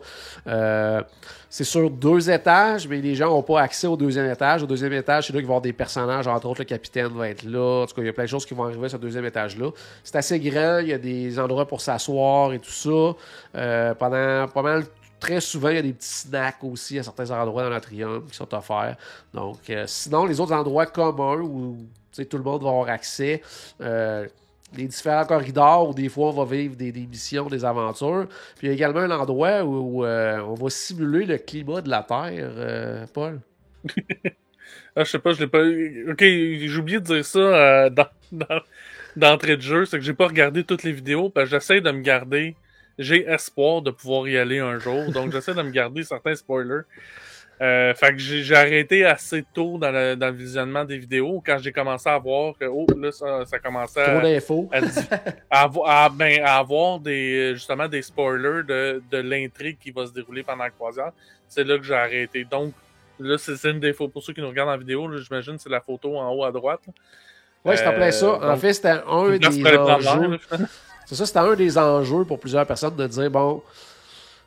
Euh, 0.46 1.02
c'est 1.48 1.64
sur 1.64 1.88
deux 1.90 2.28
étages, 2.30 2.86
mais 2.86 3.00
les 3.00 3.14
gens 3.14 3.30
n'ont 3.30 3.42
pas 3.42 3.60
accès 3.62 3.86
au 3.86 3.96
deuxième 3.96 4.30
étage. 4.30 4.62
Au 4.62 4.66
deuxième 4.66 4.92
étage, 4.92 5.26
c'est 5.26 5.32
là 5.32 5.38
qu'il 5.38 5.46
va 5.46 5.52
y 5.52 5.54
avoir 5.54 5.62
des 5.62 5.72
personnages. 5.72 6.26
Entre 6.26 6.46
autres, 6.46 6.60
le 6.60 6.64
capitaine 6.64 7.08
va 7.08 7.28
être 7.28 7.44
là. 7.44 7.82
En 7.82 7.86
tout 7.86 7.94
cas, 7.94 8.02
il 8.02 8.06
y 8.06 8.10
a 8.10 8.12
plein 8.12 8.24
de 8.24 8.28
choses 8.28 8.44
qui 8.44 8.54
vont 8.54 8.64
arriver 8.64 8.88
sur 8.88 8.98
ce 8.98 9.02
deuxième 9.02 9.24
étage-là. 9.24 9.70
C'est 10.04 10.16
assez 10.16 10.38
grand. 10.38 10.80
Il 10.80 10.88
y 10.88 10.92
a 10.92 10.98
des 10.98 11.38
endroits 11.38 11.66
pour 11.66 11.80
s'asseoir 11.80 12.52
et 12.52 12.58
tout 12.58 12.70
ça. 12.70 13.16
Euh, 13.56 13.94
pendant 13.94 14.48
pas 14.48 14.62
mal 14.62 14.84
Très 15.18 15.40
souvent, 15.40 15.70
il 15.70 15.76
y 15.76 15.78
a 15.78 15.82
des 15.82 15.92
petits 15.94 16.08
snacks 16.08 16.62
aussi 16.62 16.98
à 16.98 17.02
certains 17.02 17.30
endroits 17.30 17.62
dans 17.62 17.70
l'atrium 17.70 18.26
qui 18.28 18.36
sont 18.36 18.52
offerts. 18.54 18.96
Donc, 19.32 19.70
euh, 19.70 19.84
sinon, 19.86 20.26
les 20.26 20.40
autres 20.40 20.52
endroits 20.52 20.86
communs 20.86 21.40
où 21.40 21.78
tout 22.30 22.36
le 22.38 22.42
monde 22.44 22.62
va 22.62 22.68
avoir 22.70 22.88
accès, 22.88 23.42
euh, 23.80 24.26
les 24.76 24.86
différents 24.86 25.24
corridors 25.24 25.88
où 25.88 25.94
des 25.94 26.08
fois 26.08 26.28
on 26.30 26.44
va 26.44 26.56
vivre 26.56 26.76
des, 26.76 26.92
missions, 26.92 27.46
des 27.48 27.64
aventures. 27.64 28.26
Puis 28.56 28.66
il 28.66 28.68
y 28.68 28.70
a 28.72 28.74
également 28.74 29.00
un 29.00 29.10
endroit 29.10 29.62
où, 29.64 30.04
euh, 30.04 30.38
on 30.40 30.54
va 30.54 30.70
simuler 30.70 31.24
le 31.26 31.38
climat 31.38 31.80
de 31.80 31.88
la 31.90 32.02
Terre, 32.02 33.06
Paul. 33.12 33.40
Ah, 34.96 35.04
je 35.04 35.10
sais 35.10 35.18
pas, 35.18 35.32
je 35.32 35.40
l'ai 35.40 35.46
pas. 35.46 35.60
Ok, 36.10 36.20
j'ai 36.20 36.78
oublié 36.78 37.00
de 37.00 37.04
dire 37.04 37.24
ça 37.24 37.90
dans, 37.90 38.06
dans- 38.32 38.60
d'entrée 39.16 39.56
de 39.56 39.62
jeu, 39.62 39.84
c'est 39.86 39.98
que 39.98 40.04
j'ai 40.04 40.14
pas 40.14 40.26
regardé 40.26 40.64
toutes 40.64 40.82
les 40.82 40.92
vidéos, 40.92 41.30
parce 41.30 41.46
que 41.50 41.56
j'essaie 41.56 41.80
de 41.80 41.90
me 41.90 42.00
garder. 42.02 42.56
J'ai 42.98 43.26
espoir 43.28 43.82
de 43.82 43.90
pouvoir 43.90 44.26
y 44.28 44.38
aller 44.38 44.58
un 44.58 44.78
jour, 44.78 45.10
donc 45.12 45.32
j'essaie 45.32 45.54
de 45.54 45.62
me 45.62 45.70
garder 45.70 46.02
certains 46.02 46.34
spoilers. 46.34 46.82
Euh, 47.62 47.94
fait 47.94 48.12
que 48.12 48.18
j'ai 48.18 48.42
j'ai 48.42 48.54
arrêté 48.54 49.06
assez 49.06 49.42
tôt 49.54 49.78
dans 49.78 49.90
le, 49.90 50.14
dans 50.14 50.26
le 50.26 50.34
visionnement 50.34 50.84
des 50.84 50.98
vidéos 50.98 51.42
quand 51.44 51.56
j'ai 51.58 51.72
commencé 51.72 52.06
à 52.06 52.18
voir 52.18 52.52
que 52.60 52.66
oh 52.66 52.86
là 52.98 53.10
ça, 53.10 53.46
ça 53.46 53.58
commençait 53.58 54.04
Trop 54.04 54.18
à, 54.18 54.20
d'infos. 54.20 54.70
à, 55.50 56.08
ben, 56.10 56.42
à 56.44 56.58
avoir 56.58 57.00
des 57.00 57.54
justement 57.54 57.88
des 57.88 58.02
spoilers 58.02 58.62
de, 58.62 59.02
de 59.10 59.18
l'intrigue 59.18 59.78
qui 59.80 59.90
va 59.90 60.06
se 60.06 60.12
dérouler 60.12 60.42
pendant 60.42 60.64
la 60.64 60.70
croisière. 60.70 61.12
C'est 61.48 61.64
là 61.64 61.78
que 61.78 61.84
j'ai 61.84 61.94
arrêté. 61.94 62.44
Donc 62.44 62.74
là, 63.18 63.38
c'est 63.38 63.64
une 63.70 63.80
des. 63.80 63.94
Pour 63.94 64.22
ceux 64.22 64.34
qui 64.34 64.42
nous 64.42 64.48
regardent 64.48 64.70
en 64.70 64.76
vidéo, 64.78 65.10
j'imagine 65.16 65.56
c'est 65.58 65.70
la 65.70 65.80
photo 65.80 66.18
en 66.18 66.30
haut 66.34 66.44
à 66.44 66.52
droite. 66.52 66.80
là. 66.86 66.92
Oui, 67.64 67.74
plein 67.76 68.06
Euh, 68.06 68.10
ça. 68.10 68.34
En 68.34 68.48
donc, 68.48 68.58
fait, 68.58 68.72
c'était 68.74 68.88
un 68.88 69.36
des 69.38 69.66
enjeux. 69.66 70.38
C'est 71.06 71.14
ça, 71.14 71.24
c'était 71.24 71.38
un 71.38 71.54
des 71.54 71.78
enjeux 71.78 72.24
pour 72.24 72.38
plusieurs 72.38 72.66
personnes 72.66 72.96
de 72.96 73.06
dire 73.06 73.30
bon, 73.30 73.62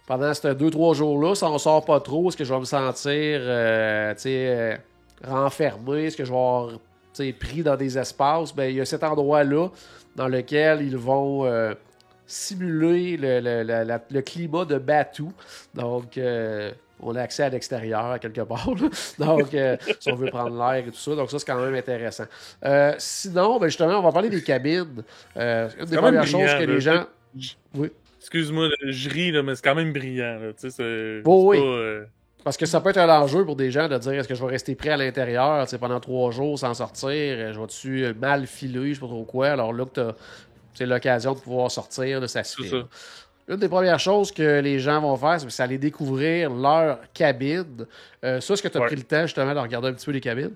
pendant 0.05 0.33
ces 0.33 0.53
deux, 0.55 0.69
trois 0.69 0.93
jours-là, 0.93 1.33
si 1.35 1.43
on 1.45 1.57
sort 1.57 1.85
pas 1.85 1.99
trop, 2.01 2.27
est-ce 2.29 2.37
que 2.37 2.43
je 2.43 2.53
vais 2.53 2.59
me 2.59 2.65
sentir 2.65 3.39
euh, 3.41 4.13
euh, 4.25 4.77
renfermé? 5.25 6.05
Est-ce 6.05 6.17
que 6.17 6.25
je 6.25 6.31
vais 6.31 6.37
avoir 6.37 6.71
pris 7.39 7.63
dans 7.63 7.75
des 7.77 7.97
espaces? 7.97 8.53
Ben, 8.53 8.65
il 8.69 8.75
y 8.75 8.81
a 8.81 8.85
cet 8.85 9.03
endroit-là 9.03 9.69
dans 10.15 10.27
lequel 10.27 10.81
ils 10.81 10.97
vont 10.97 11.45
euh, 11.45 11.73
simuler 12.25 13.17
le, 13.17 13.39
le- 13.39 13.99
le 14.09 14.21
climat 14.21 14.65
de 14.65 14.77
Batou. 14.77 15.31
Donc, 15.73 16.17
on 17.01 17.15
a 17.15 17.21
accès 17.21 17.43
à 17.43 17.49
l'extérieur, 17.49 18.05
à 18.05 18.19
quelque 18.19 18.41
part. 18.41 18.69
là. 18.75 18.89
Donc, 19.25 19.53
euh, 19.53 19.77
si 19.99 20.11
on 20.11 20.15
veut 20.15 20.29
prendre 20.29 20.57
l'air 20.57 20.85
et 20.87 20.91
tout 20.91 20.97
ça. 20.97 21.15
Donc, 21.15 21.29
ça, 21.31 21.39
c'est 21.39 21.45
quand 21.45 21.59
même 21.63 21.75
intéressant. 21.75 22.25
Euh, 22.65 22.93
sinon, 22.97 23.59
ben, 23.59 23.67
justement, 23.67 23.99
on 23.99 24.03
va 24.03 24.11
parler 24.11 24.29
des 24.29 24.43
cabines. 24.43 25.03
Euh, 25.37 25.69
une 25.79 25.85
des 25.85 25.97
premières 25.97 26.27
choses 26.27 26.49
que 26.59 26.63
les 26.63 26.81
gens. 26.81 27.05
Oui. 27.75 27.89
Excuse-moi, 28.19 28.67
je 28.85 29.09
ris, 29.09 29.31
là, 29.31 29.41
mais 29.43 29.55
c'est 29.55 29.63
quand 29.63 29.75
même 29.75 29.93
brillant. 29.93 30.39
Là, 30.39 30.51
tu 30.59 30.69
sais, 30.69 31.21
Oh, 31.25 31.49
oui. 31.49 31.57
pas, 31.57 31.63
euh, 31.63 32.05
Parce 32.43 32.57
que 32.57 32.65
ça 32.65 32.81
peut 32.81 32.89
être 32.89 32.97
un 32.97 33.09
enjeu 33.21 33.45
pour 33.45 33.55
des 33.55 33.71
gens 33.71 33.87
de 33.87 33.97
dire 33.97 34.11
est-ce 34.13 34.27
que 34.27 34.35
je 34.35 34.43
vais 34.43 34.51
rester 34.51 34.75
pris 34.75 34.89
à 34.89 34.97
l'intérieur 34.97 35.65
pendant 35.79 35.99
trois 36.01 36.31
jours 36.31 36.59
sans 36.59 36.73
sortir? 36.73 37.53
Je 37.53 37.59
vais-tu 37.59 38.13
mal 38.19 38.45
filer 38.45 38.89
Je 38.89 38.93
sais 38.95 38.99
pas 38.99 39.07
trop 39.07 39.23
quoi? 39.23 39.47
Alors 39.49 39.71
là, 39.71 39.85
c'est 40.73 40.85
l'occasion 40.85 41.33
de 41.33 41.39
pouvoir 41.39 41.71
sortir, 41.71 42.19
là, 42.19 42.27
ça 42.27 42.43
se 42.43 42.61
fait. 42.61 42.81
Ça. 43.49 43.53
là. 43.53 43.55
Une 43.55 43.59
des 43.59 43.69
premières 43.69 43.99
choses 43.99 44.31
que 44.31 44.59
les 44.61 44.79
gens 44.79 45.01
vont 45.01 45.15
faire, 45.17 45.39
c'est 45.49 45.63
aller 45.63 45.77
découvrir 45.77 46.49
leur 46.53 46.99
cabine. 47.13 47.85
Euh, 48.23 48.39
ça, 48.41 48.53
est-ce 48.53 48.63
que 48.63 48.67
tu 48.67 48.77
as 48.77 48.81
Ouais. 48.81 48.87
pris 48.87 48.95
le 48.95 49.03
temps 49.03 49.23
justement 49.23 49.53
de 49.53 49.59
regarder 49.59 49.87
un 49.89 49.93
petit 49.93 50.05
peu 50.05 50.11
les 50.11 50.21
cabines 50.21 50.51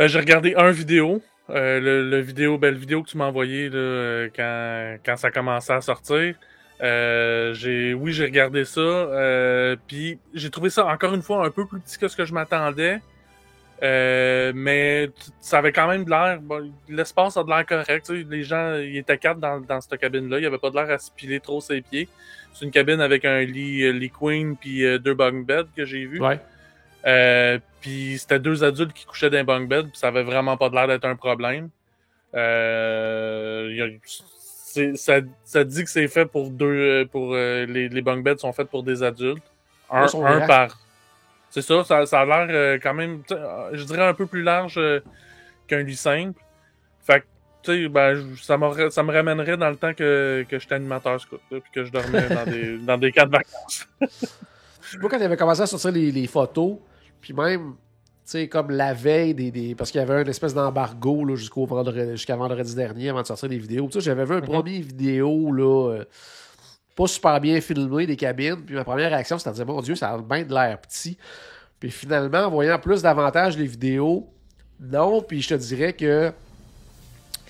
Euh, 0.00 0.08
j'ai 0.08 0.18
regardé 0.20 0.54
un 0.56 0.70
vidéo. 0.70 1.20
euh, 1.50 1.80
le, 1.80 2.10
le 2.10 2.20
vidéo, 2.20 2.58
ben, 2.58 2.74
le 2.74 2.78
vidéo 2.78 3.02
que 3.02 3.08
tu 3.08 3.16
m'as 3.16 3.24
envoyé 3.26 3.70
là, 3.70 3.76
euh, 3.78 4.28
quand, 4.36 4.98
quand 5.04 5.16
ça 5.16 5.30
commençait 5.30 5.72
à 5.72 5.80
sortir. 5.80 6.34
Euh, 6.82 7.54
j'ai, 7.54 7.94
oui, 7.94 8.12
j'ai 8.12 8.24
regardé 8.24 8.64
ça. 8.66 8.80
euh, 8.80 9.74
Puis 9.86 10.18
j'ai 10.34 10.50
trouvé 10.50 10.68
ça 10.70 10.86
encore 10.86 11.14
une 11.14 11.22
fois 11.22 11.46
un 11.46 11.50
peu 11.50 11.64
plus 11.66 11.80
petit 11.80 11.98
que 11.98 12.06
ce 12.06 12.16
que 12.16 12.24
je 12.26 12.34
m'attendais. 12.34 13.00
Euh, 13.82 14.52
mais 14.56 15.10
ça 15.40 15.58
avait 15.58 15.72
quand 15.72 15.86
même 15.86 16.04
de 16.04 16.10
l'air. 16.10 16.40
bon, 16.40 16.72
L'espace 16.88 17.36
a 17.36 17.44
de 17.44 17.48
l'air 17.48 17.64
correct. 17.64 18.06
tu 18.06 18.22
sais, 18.22 18.26
Les 18.28 18.42
gens, 18.42 18.74
il 18.76 18.96
était 18.96 19.18
quatre 19.18 19.38
dans, 19.38 19.60
dans 19.60 19.80
cette 19.80 19.98
cabine-là. 20.00 20.38
Il 20.38 20.40
n'y 20.40 20.46
avait 20.46 20.58
pas 20.58 20.70
de 20.70 20.74
l'air 20.76 20.90
à 20.90 20.98
se 20.98 21.10
piler 21.12 21.38
trop 21.40 21.60
ses 21.60 21.80
pieds. 21.80 22.08
C'est 22.54 22.64
une 22.64 22.72
cabine 22.72 23.00
avec 23.00 23.24
un 23.24 23.40
lit, 23.42 23.84
euh, 23.84 23.92
lit 23.92 24.10
queen 24.10 24.56
puis 24.56 24.84
euh, 24.84 24.98
deux 24.98 25.14
bunk 25.14 25.46
beds 25.46 25.66
que 25.76 25.84
j'ai 25.84 26.06
vu. 26.06 26.20
Ouais. 26.20 26.40
Euh, 27.06 27.58
puis 27.80 28.16
c'était 28.18 28.40
deux 28.40 28.64
adultes 28.64 28.92
qui 28.92 29.06
couchaient 29.06 29.30
dans 29.30 29.38
un 29.38 29.44
bunk 29.44 29.68
bed, 29.68 29.88
puis 29.90 29.96
ça 29.98 30.08
avait 30.08 30.24
vraiment 30.24 30.56
pas 30.56 30.68
de 30.68 30.74
l'air 30.74 30.88
d'être 30.88 31.04
un 31.04 31.14
problème. 31.14 31.68
Euh, 32.34 33.86
a- 33.86 34.96
ça, 34.96 35.20
ça 35.44 35.64
dit 35.64 35.84
que 35.84 35.90
c'est 35.90 36.08
fait 36.08 36.26
pour 36.26 36.50
deux, 36.50 37.06
pour 37.10 37.34
les, 37.66 37.88
les 37.88 38.02
bunk 38.02 38.24
beds 38.24 38.38
sont 38.38 38.52
faits 38.52 38.68
pour 38.68 38.82
des 38.82 39.02
adultes, 39.02 39.42
un, 39.90 40.06
Ils 40.40 40.46
par. 40.46 40.78
C'est 41.50 41.62
ça, 41.62 41.82
ça, 41.84 42.04
ça 42.06 42.20
a 42.20 42.24
l'air 42.24 42.46
euh, 42.50 42.78
quand 42.82 42.94
même, 42.94 43.22
sais, 43.28 43.34
euh, 43.34 43.70
je 43.72 43.84
dirais 43.84 44.06
un 44.06 44.14
peu 44.14 44.26
plus 44.26 44.42
large 44.42 44.74
euh, 44.76 45.00
qu'un 45.66 45.82
lit 45.82 45.96
simple. 45.96 46.40
Fait 47.00 47.20
que 47.20 47.26
tu 47.62 47.72
sais, 47.84 47.88
ben, 47.88 48.14
je- 48.14 48.42
ça, 48.42 48.56
ça 48.90 49.02
me 49.02 49.12
ramènerait 49.12 49.56
dans 49.56 49.70
le 49.70 49.76
temps 49.76 49.94
que, 49.94 50.44
que 50.48 50.58
j'étais 50.58 50.74
animateur 50.74 51.20
scout, 51.20 51.40
puis 51.50 51.60
que 51.74 51.84
je 51.84 51.90
dormais 51.90 52.28
dans 52.28 52.44
des, 52.44 52.78
dans 52.86 52.98
des 52.98 53.12
camps 53.12 53.26
de 53.26 53.32
vacances. 53.32 53.88
Moi, 55.00 55.10
quand 55.10 55.18
il 55.18 55.22
avait 55.24 55.36
commencé 55.36 55.62
à 55.62 55.66
sortir 55.66 55.90
les, 55.92 56.10
les 56.12 56.26
photos, 56.26 56.76
puis 57.20 57.32
même, 57.32 57.72
tu 57.72 58.32
sais, 58.32 58.48
comme 58.48 58.70
la 58.70 58.92
veille 58.94 59.34
des. 59.34 59.50
des- 59.50 59.74
parce 59.74 59.90
qu'il 59.90 60.00
y 60.00 60.04
avait 60.04 60.22
une 60.22 60.28
espèce 60.28 60.54
d'embargo 60.54 61.24
là, 61.24 61.34
jusqu'au 61.34 61.66
vendredi, 61.66 62.12
jusqu'à 62.12 62.36
vendredi 62.36 62.74
dernier 62.74 63.08
avant 63.10 63.22
de 63.22 63.26
sortir 63.26 63.48
des 63.48 63.58
vidéos. 63.58 63.88
J'avais 63.98 64.24
vu 64.24 64.34
un 64.36 64.40
premier 64.40 64.80
vidéo, 64.80 65.50
là, 65.52 65.92
euh, 65.92 66.04
pas 66.98 67.06
super 67.06 67.40
bien 67.40 67.60
filmé 67.60 68.06
des 68.06 68.16
cabines. 68.16 68.60
Puis 68.66 68.74
ma 68.74 68.82
première 68.82 69.10
réaction, 69.10 69.38
c'était 69.38 69.50
de 69.50 69.54
dire, 69.54 69.66
mon 69.66 69.80
Dieu, 69.80 69.94
ça 69.94 70.10
a 70.10 70.18
bien 70.18 70.42
de 70.42 70.52
l'air 70.52 70.80
petit. 70.80 71.16
Puis 71.78 71.92
finalement, 71.92 72.46
en 72.46 72.50
voyant 72.50 72.76
plus 72.76 73.02
davantage 73.02 73.56
les 73.56 73.66
vidéos, 73.66 74.28
non. 74.80 75.22
Puis 75.22 75.40
je 75.42 75.50
te 75.50 75.54
dirais 75.54 75.92
que 75.92 76.32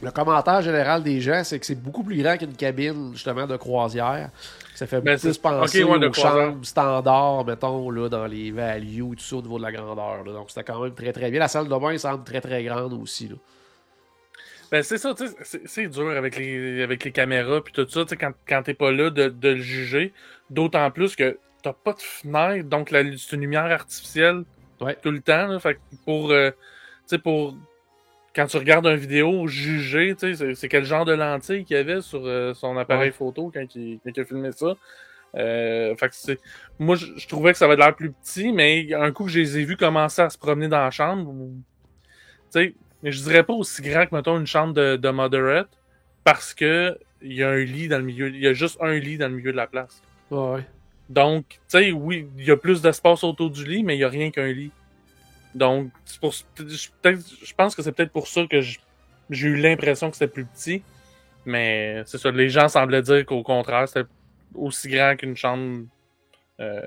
le 0.03 0.11
commentaire 0.11 0.61
général 0.61 1.03
des 1.03 1.23
gens, 1.23 1.43
c'est 1.45 1.59
que 1.59 1.65
c'est 1.65 1.75
beaucoup 1.75 2.05
plus 2.05 2.23
grand 2.23 2.37
qu'une 2.37 2.55
cabine, 2.55 3.13
justement, 3.15 3.47
de 3.47 3.57
croisière. 3.57 4.29
Ça 4.75 4.87
fait 4.87 5.01
Ben, 5.01 5.19
plus 5.19 5.39
penser 5.39 5.83
ok, 5.83 5.91
ouais, 5.99 6.07
aux 6.07 6.13
chambres 6.13 6.65
standards, 6.65 7.45
mettons, 7.47 7.91
là, 7.91 8.09
dans 8.11 8.27
les 8.27 8.51
values 8.51 9.17
tout 9.17 9.25
ça, 9.25 9.37
au 9.37 9.43
niveau 9.43 9.57
de 9.59 9.63
la 9.65 9.73
grandeur. 9.73 10.25
là. 10.25 10.33
Donc, 10.33 10.51
c'était 10.51 10.63
quand 10.63 10.81
même 10.83 10.95
très, 10.95 11.13
très 11.13 11.31
bien. 11.31 11.41
La 11.41 11.49
salle 11.49 11.69
de 11.69 11.75
bain 11.75 11.97
semble 11.97 12.23
très, 12.23 12.43
très 12.43 12.63
grande 12.63 12.93
aussi. 12.93 13.29
Là. 13.29 13.37
Ben, 14.71 14.83
c'est 14.83 14.99
ça, 14.99 15.15
tu 15.15 15.27
sais, 15.45 15.63
c'est- 15.65 15.89
dur 15.89 16.11
avec 16.11 16.37
les, 16.37 16.83
avec 16.83 17.03
les 17.05 17.11
caméras 17.13 17.63
puis 17.63 17.73
tout 17.73 17.89
ça, 17.89 18.05
tu 18.05 18.11
sais, 18.11 18.17
quand, 18.17 18.33
quand 18.47 18.63
t'es 18.63 18.75
pas 18.75 18.93
là 18.93 19.11
de, 19.11 19.29
de 19.29 19.49
le 19.51 19.61
juger. 19.61 20.13
D'autant 20.51 20.91
plus 20.91 21.17
que 21.17 21.39
t'as 21.63 21.73
pas 21.73 21.93
de 21.95 22.01
fenêtre, 22.01 22.69
donc 22.69 22.91
c'est 22.91 23.37
une 23.37 23.41
lumière 23.43 23.65
artificielle 23.65 24.45
Ouais. 24.81 24.97
tout 25.03 25.11
le 25.11 25.21
temps. 25.21 25.47
Là, 25.49 25.59
fait 25.59 25.75
que 25.75 25.81
pour, 26.05 26.31
euh, 26.31 26.51
tu 26.51 26.57
sais, 27.07 27.19
pour 27.19 27.57
quand 28.37 28.47
tu 28.47 28.57
regardes 28.59 28.87
une 28.87 28.97
vidéo, 28.97 29.47
juger, 29.49 30.15
tu 30.19 30.35
sais, 30.35 30.55
c'est- 30.55 30.69
quel 30.69 30.85
genre 30.85 31.05
de 31.05 31.13
lentille 31.13 31.65
qu'il 31.65 31.77
y 31.77 31.81
avait 31.81 32.01
sur 32.03 32.23
euh, 32.27 32.55
son 32.55 32.77
appareil 32.77 33.09
Ouais. 33.09 33.17
photo 33.17 33.51
quand 33.53 33.75
il, 33.75 33.99
quand 34.05 34.11
il 34.15 34.21
a 34.21 34.25
filmé 34.25 34.53
ça. 34.53 34.77
Euh, 35.35 35.95
fait 35.97 36.09
que 36.09 36.15
c'est, 36.15 36.39
moi, 36.79 36.97
je, 36.97 37.27
trouvais 37.27 37.53
que 37.53 37.59
ça 37.59 37.65
avait 37.67 37.77
l'air 37.77 37.95
plus 37.97 38.13
petit, 38.13 38.53
mais 38.53 38.95
un 38.95 39.13
coup 39.13 39.25
que 39.25 39.31
je 39.31 39.41
les 39.41 39.59
ai 39.59 39.65
vus 39.65 39.77
commencer 39.77 40.23
à 40.23 40.31
se 40.31 40.39
promener 40.39 40.69
dans 40.69 40.81
la 40.81 40.91
chambre, 40.91 41.33
tu 41.35 41.55
sais, 42.51 42.75
mais 43.03 43.13
je 43.13 43.23
dirais 43.23 43.43
pas 43.45 43.53
aussi 43.53 43.83
grand 43.83 44.07
que, 44.07 44.15
mettons, 44.15 44.39
une 44.39 44.47
chambre 44.47 44.75
de, 44.75 44.97
de 44.97 45.09
moderate, 45.11 45.69
parce 46.25 46.55
que 46.55 46.99
il 47.23 47.33
y 47.33 47.43
a 47.43 47.51
un 47.51 47.65
lit 47.65 47.89
dans 47.89 47.99
le 47.99 48.05
milieu, 48.05 48.29
il 48.29 48.41
y 48.41 48.47
a 48.47 48.53
juste 48.53 48.79
un 48.81 48.95
lit 48.95 49.19
dans 49.19 49.29
le 49.29 49.35
milieu 49.37 49.51
de 49.53 49.57
la 49.57 49.67
place. 49.67 50.03
Ouais. 50.31 50.65
Donc, 51.09 51.45
tu 51.49 51.59
sais, 51.69 51.91
oui, 51.93 52.29
il 52.37 52.45
y 52.45 52.51
a 52.51 52.57
plus 52.57 52.83
d'espace 52.83 53.25
autour 53.25 53.51
du 53.51 53.65
lit, 53.65 53.83
mais 53.83 53.97
il 53.97 54.01
y 54.01 54.05
a 54.05 54.09
rien 54.09 54.31
qu'un 54.31 54.47
lit. 54.53 54.71
Donc, 55.55 55.91
pour, 56.21 56.33
je- 56.33 57.53
pense 57.57 57.75
que 57.75 57.83
c'est 57.83 57.93
peut-être 57.93 58.13
pour 58.13 58.29
ça 58.29 58.47
que 58.47 58.61
j'ai 58.61 59.49
eu 59.49 59.57
l'impression 59.57 60.11
que 60.11 60.17
c'était 60.17 60.33
plus 60.33 60.45
petit. 60.45 60.83
Mais 61.47 62.03
c'est 62.07 62.19
ça, 62.19 62.31
les 62.31 62.51
gens 62.51 62.69
semblaient 62.69 63.01
dire 63.03 63.25
qu'au 63.25 63.43
contraire, 63.43 63.89
c'était 63.89 64.09
aussi 64.55 64.89
grand 64.89 65.17
qu'une 65.17 65.35
chambre, 65.37 65.85
euh, 66.61 66.83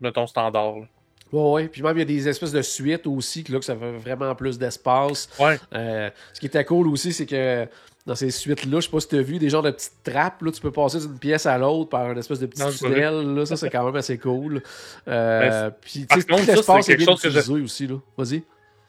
mettons, 0.00 0.26
standard. 0.26 0.78
là. 0.80 0.86
Ouais, 1.32 1.50
ouais. 1.52 1.68
Puis 1.68 1.82
même, 1.82 1.96
il 1.96 2.00
y 2.00 2.02
a 2.02 2.06
des 2.06 2.28
espèces 2.28 2.52
de 2.52 2.62
suites 2.62 3.06
aussi, 3.06 3.44
que 3.44 3.52
là, 3.52 3.58
que 3.58 3.64
ça 3.64 3.76
fait 3.76 3.92
vraiment 3.98 4.34
plus 4.34 4.58
d'espace. 4.58 5.28
Ouais. 5.38 5.58
Euh, 5.74 6.10
ce 6.32 6.40
qui 6.40 6.46
était 6.46 6.64
cool 6.64 6.88
aussi, 6.88 7.12
c'est 7.12 7.26
que 7.26 7.66
dans 8.06 8.14
ces 8.14 8.30
suites-là, 8.30 8.80
je 8.80 8.86
sais 8.86 8.90
pas 8.90 9.00
si 9.00 9.08
tu 9.08 9.16
as 9.18 9.22
vu 9.22 9.38
des 9.38 9.50
genres 9.50 9.62
de 9.62 9.70
petites 9.70 10.02
trappes. 10.02 10.40
Là, 10.40 10.50
tu 10.50 10.60
peux 10.62 10.70
passer 10.70 10.98
d'une 11.00 11.18
pièce 11.18 11.44
à 11.44 11.58
l'autre 11.58 11.90
par 11.90 12.10
une 12.10 12.16
espèce 12.18 12.40
de 12.40 12.46
petit 12.46 12.62
Non, 12.62 12.70
tunnel. 12.70 13.34
Là, 13.34 13.44
ça, 13.44 13.56
c'est 13.56 13.68
quand 13.68 13.84
même 13.84 13.96
assez 13.96 14.16
cool. 14.16 14.62
Euh, 15.06 15.68
Ben, 15.68 15.74
puis, 15.82 16.06
tu 16.06 16.20
sais, 16.20 16.26
l'espace 16.46 16.86
c'est 16.86 16.92
est 16.92 16.96
bien 16.96 17.06
chose 17.06 17.20
que 17.20 17.28
utilisé 17.28 17.52
aussi. 17.60 17.86
Là. 17.86 17.96
Vas-y. 18.16 18.42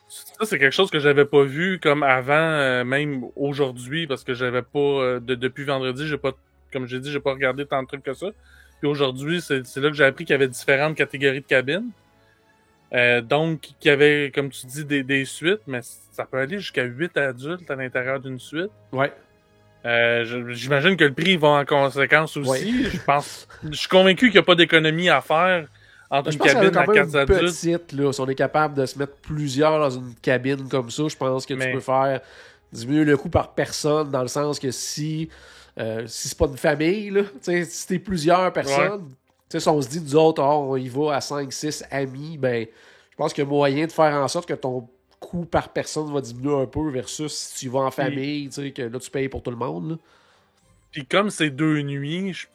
Ça, 0.07 0.45
c'est 0.45 0.57
quelque 0.57 0.73
chose 0.73 0.89
que 0.89 0.99
j'avais 0.99 1.25
pas 1.25 1.43
vu 1.43 1.79
comme 1.83 2.01
avant, 2.01 2.33
euh, 2.33 2.83
même 2.85 3.25
aujourd'hui, 3.35 4.07
parce 4.07 4.23
que 4.23 4.33
j'avais 4.33 4.61
pas, 4.63 4.79
euh, 4.79 5.19
de- 5.19 5.35
depuis 5.35 5.65
vendredi, 5.65 6.07
j'ai 6.07 6.17
pas, 6.17 6.31
comme 6.71 6.87
j'ai 6.87 6.99
dit, 6.99 7.11
j'ai 7.11 7.19
pas 7.19 7.31
regardé 7.33 7.65
tant 7.65 7.83
de 7.83 7.87
trucs 7.87 8.03
que 8.03 8.13
ça. 8.13 8.27
Puis 8.79 8.89
aujourd'hui, 8.89 9.41
c'est 9.41 9.57
là 9.77 9.89
que 9.89 9.93
j'ai 9.95 10.05
appris 10.05 10.23
qu'il 10.25 10.33
y 10.33 10.35
avait 10.35 10.47
différentes 10.47 10.95
catégories 10.95 11.41
de 11.41 11.45
cabines. 11.45 11.89
Euh, 12.93 13.21
donc, 13.21 13.61
qu'il 13.61 13.89
y 13.89 13.89
avait, 13.89 14.31
comme 14.33 14.49
tu 14.49 14.65
dis, 14.65 14.83
des, 14.83 15.03
des 15.03 15.25
suites, 15.25 15.61
mais 15.67 15.79
ça 15.83 16.25
peut 16.25 16.37
aller 16.37 16.57
jusqu'à 16.59 16.83
8 16.83 17.17
adultes 17.17 17.69
à 17.69 17.75
l'intérieur 17.75 18.19
d'une 18.19 18.39
suite. 18.39 18.71
Ouais. 18.91 19.11
Euh, 19.85 20.49
J'imagine 20.53 20.97
que 20.97 21.05
le 21.05 21.13
prix 21.13 21.37
va 21.37 21.49
en 21.49 21.65
conséquence 21.65 22.35
aussi. 22.35 22.49
Ouais. 22.49 22.89
Je 22.91 22.99
pense, 23.05 23.47
je 23.63 23.75
suis 23.77 23.87
convaincu 23.87 24.25
qu'il 24.25 24.33
n'y 24.33 24.39
a 24.39 24.43
pas 24.43 24.55
d'économie 24.55 25.09
à 25.09 25.21
faire 25.21 25.67
entre 26.09 26.31
Ben, 26.31 26.33
une 26.33 26.39
cabine 26.39 26.77
à 26.77 26.85
quand 26.85 26.93
même 26.93 27.05
4 27.05 27.09
une 27.13 27.15
adultes. 27.35 27.39
petite, 27.53 27.91
là. 27.93 28.11
Si 28.11 28.19
on 28.21 28.27
est 28.27 28.35
capable 28.35 28.73
de 28.75 28.85
se 28.85 28.97
mettre 28.97 29.13
plusieurs 29.21 29.79
dans 29.79 29.89
une 29.91 30.15
cabine 30.21 30.67
comme 30.67 30.89
ça, 30.89 31.03
je 31.07 31.15
pense 31.15 31.45
que 31.45 31.53
tu 31.53 31.71
peux 31.71 31.79
faire 31.79 32.19
diminuer 32.73 33.05
le 33.05 33.15
coût 33.17 33.29
par 33.29 33.53
personne, 33.53 34.09
dans 34.11 34.21
le 34.23 34.27
sens 34.27 34.59
que 34.59 34.71
si, 34.71 35.29
euh, 35.79 36.03
si 36.07 36.27
c'est 36.29 36.37
pas 36.37 36.47
une 36.47 36.57
famille, 36.57 37.11
là, 37.11 37.21
tu 37.23 37.29
sais, 37.41 37.63
si 37.65 37.87
t'es 37.87 37.99
plusieurs 37.99 38.51
personnes, 38.51 39.09
sais, 39.49 39.59
si 39.59 39.69
on 39.69 39.81
se 39.81 39.89
dit, 39.89 40.01
nous 40.01 40.15
autres, 40.15 40.41
oh, 40.43 40.67
on 40.71 40.75
y 40.77 40.87
va 40.89 41.15
à 41.15 41.19
5-6 41.19 41.83
amis, 41.91 42.37
ben, 42.37 42.65
je 43.11 43.15
pense 43.15 43.33
qu'il 43.33 43.43
y 43.43 43.47
a 43.47 43.49
moyen 43.49 43.85
de 43.87 43.91
faire 43.91 44.13
en 44.13 44.27
sorte 44.27 44.47
que 44.47 44.53
ton 44.53 44.87
coût 45.19 45.45
par 45.45 45.69
personne 45.69 46.11
va 46.13 46.21
diminuer 46.21 46.61
un 46.61 46.65
peu 46.65 46.89
versus 46.91 47.33
si 47.33 47.65
tu 47.65 47.69
vas 47.69 47.79
en 47.81 47.91
famille, 47.91 48.47
tu 48.49 48.61
sais, 48.61 48.71
que 48.71 48.83
là, 48.83 48.99
tu 48.99 49.09
payes 49.11 49.27
pour 49.29 49.43
tout 49.43 49.51
le 49.51 49.57
monde. 49.57 49.91
là. 49.91 49.95
Puis 50.91 51.05
comme 51.05 51.29
c'est 51.29 51.49
deux 51.49 51.81
nuits, 51.81 52.33
je- 52.33 52.47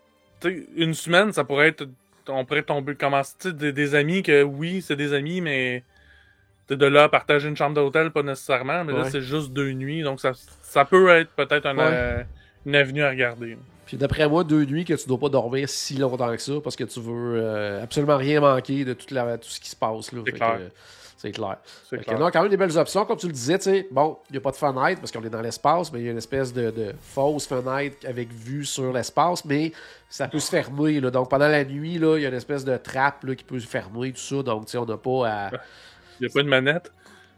une 0.76 0.94
semaine, 0.94 1.33
ça 1.33 1.44
pourrait 1.44 1.68
être. 1.68 1.87
On 2.28 2.44
pourrait 2.44 2.62
tomber. 2.62 2.96
Sais, 3.38 3.52
des, 3.52 3.72
des 3.72 3.94
amis 3.94 4.22
que 4.22 4.42
oui, 4.42 4.83
c'est 4.83 4.96
des 4.96 5.12
amis, 5.12 5.40
mais. 5.40 5.83
de 6.68 6.87
là 6.87 7.04
à 7.04 7.09
partager 7.09 7.48
une 7.48 7.57
chambre 7.57 7.74
d'hôtel, 7.74 8.11
pas 8.11 8.22
nécessairement. 8.22 8.83
Mais 8.85 8.92
là, 8.94 9.11
c'est 9.11 9.20
juste 9.20 9.52
deux 9.52 9.72
nuits. 9.72 10.02
Donc 10.02 10.20
ça, 10.20 10.33
ça 10.62 10.85
peut 10.87 11.09
être 11.11 11.30
peut-être 11.33 11.66
un, 11.66 11.76
Ouais. 11.76 11.85
euh, 11.87 12.22
une 12.66 12.74
avenue 12.74 13.02
à 13.04 13.11
regarder. 13.11 13.57
Puis 13.87 13.97
d'après 13.97 14.29
moi, 14.29 14.44
deux 14.44 14.64
nuits 14.64 14.85
que 14.85 14.94
tu 14.94 15.07
dois 15.09 15.18
pas 15.18 15.29
dormir 15.29 15.68
si 15.68 15.97
longtemps 15.97 16.31
que 16.35 16.40
ça 16.42 16.53
parce 16.62 16.77
que 16.77 16.85
tu 16.85 17.01
veux 17.01 17.35
euh, 17.42 17.83
absolument 17.83 18.16
rien 18.16 18.40
manquer 18.40 18.85
de 18.85 18.92
toute 18.94 19.11
la- 19.11 19.38
tout 19.38 19.49
ce 19.49 19.61
qui 19.61 19.68
se 19.70 19.77
passe. 19.77 20.12
là. 20.12 20.20
C'est 20.25 20.33
clair. 20.33 20.59
C'est 21.16 21.33
clair. 21.33 21.57
C'est 21.88 21.99
clair. 22.05 22.18
non, 22.18 22.31
quand 22.31 22.42
même 22.42 22.51
des 22.51 22.57
belles 22.59 22.77
options. 22.77 23.07
Comme 23.07 23.16
tu 23.16 23.27
le 23.29 23.33
disais, 23.33 23.57
tu 23.57 23.64
sais, 23.64 23.88
bon, 23.90 24.18
il 24.29 24.33
n'y 24.33 24.38
a 24.38 24.40
pas 24.42 24.51
de 24.51 24.57
fenêtre 24.57 25.01
parce 25.01 25.11
qu'on 25.11 25.23
est 25.25 25.31
dans 25.31 25.40
l'espace, 25.40 25.90
mais 25.90 26.01
il 26.01 26.05
y 26.05 26.09
a 26.09 26.11
une 26.11 26.18
espèce 26.18 26.53
de, 26.53 26.70
de 26.70 26.92
fausse 27.01 27.47
fenêtre 27.47 27.97
avec 28.07 28.31
vue 28.31 28.66
sur 28.66 28.92
l'espace, 28.92 29.42
mais 29.47 29.73
ça 30.11 30.29
peut 30.29 30.38
se 30.38 30.51
fermer. 30.51 31.01
Là. 31.01 31.11
Donc 31.11 31.31
pendant 31.31 31.49
la 31.49 31.64
nuit, 31.64 31.94
il 31.94 32.03
y 32.03 32.27
a 32.27 32.29
une 32.29 32.35
espèce 32.35 32.62
de 32.64 32.77
trappe 32.77 33.25
là, 33.25 33.35
qui 33.35 33.44
peut 33.44 33.59
se 33.59 33.66
fermer, 33.66 34.12
tout 34.12 34.18
ça. 34.20 34.42
Donc, 34.42 34.66
tu 34.66 34.73
sais, 34.73 34.79
on 34.79 34.85
n'a 34.85 34.99
pas 34.99 35.27
à. 35.29 35.51
Il 36.20 36.27
n'y 36.27 36.31
a 36.31 36.33
pas 36.33 36.42
de 36.42 36.49
manette? 36.49 36.92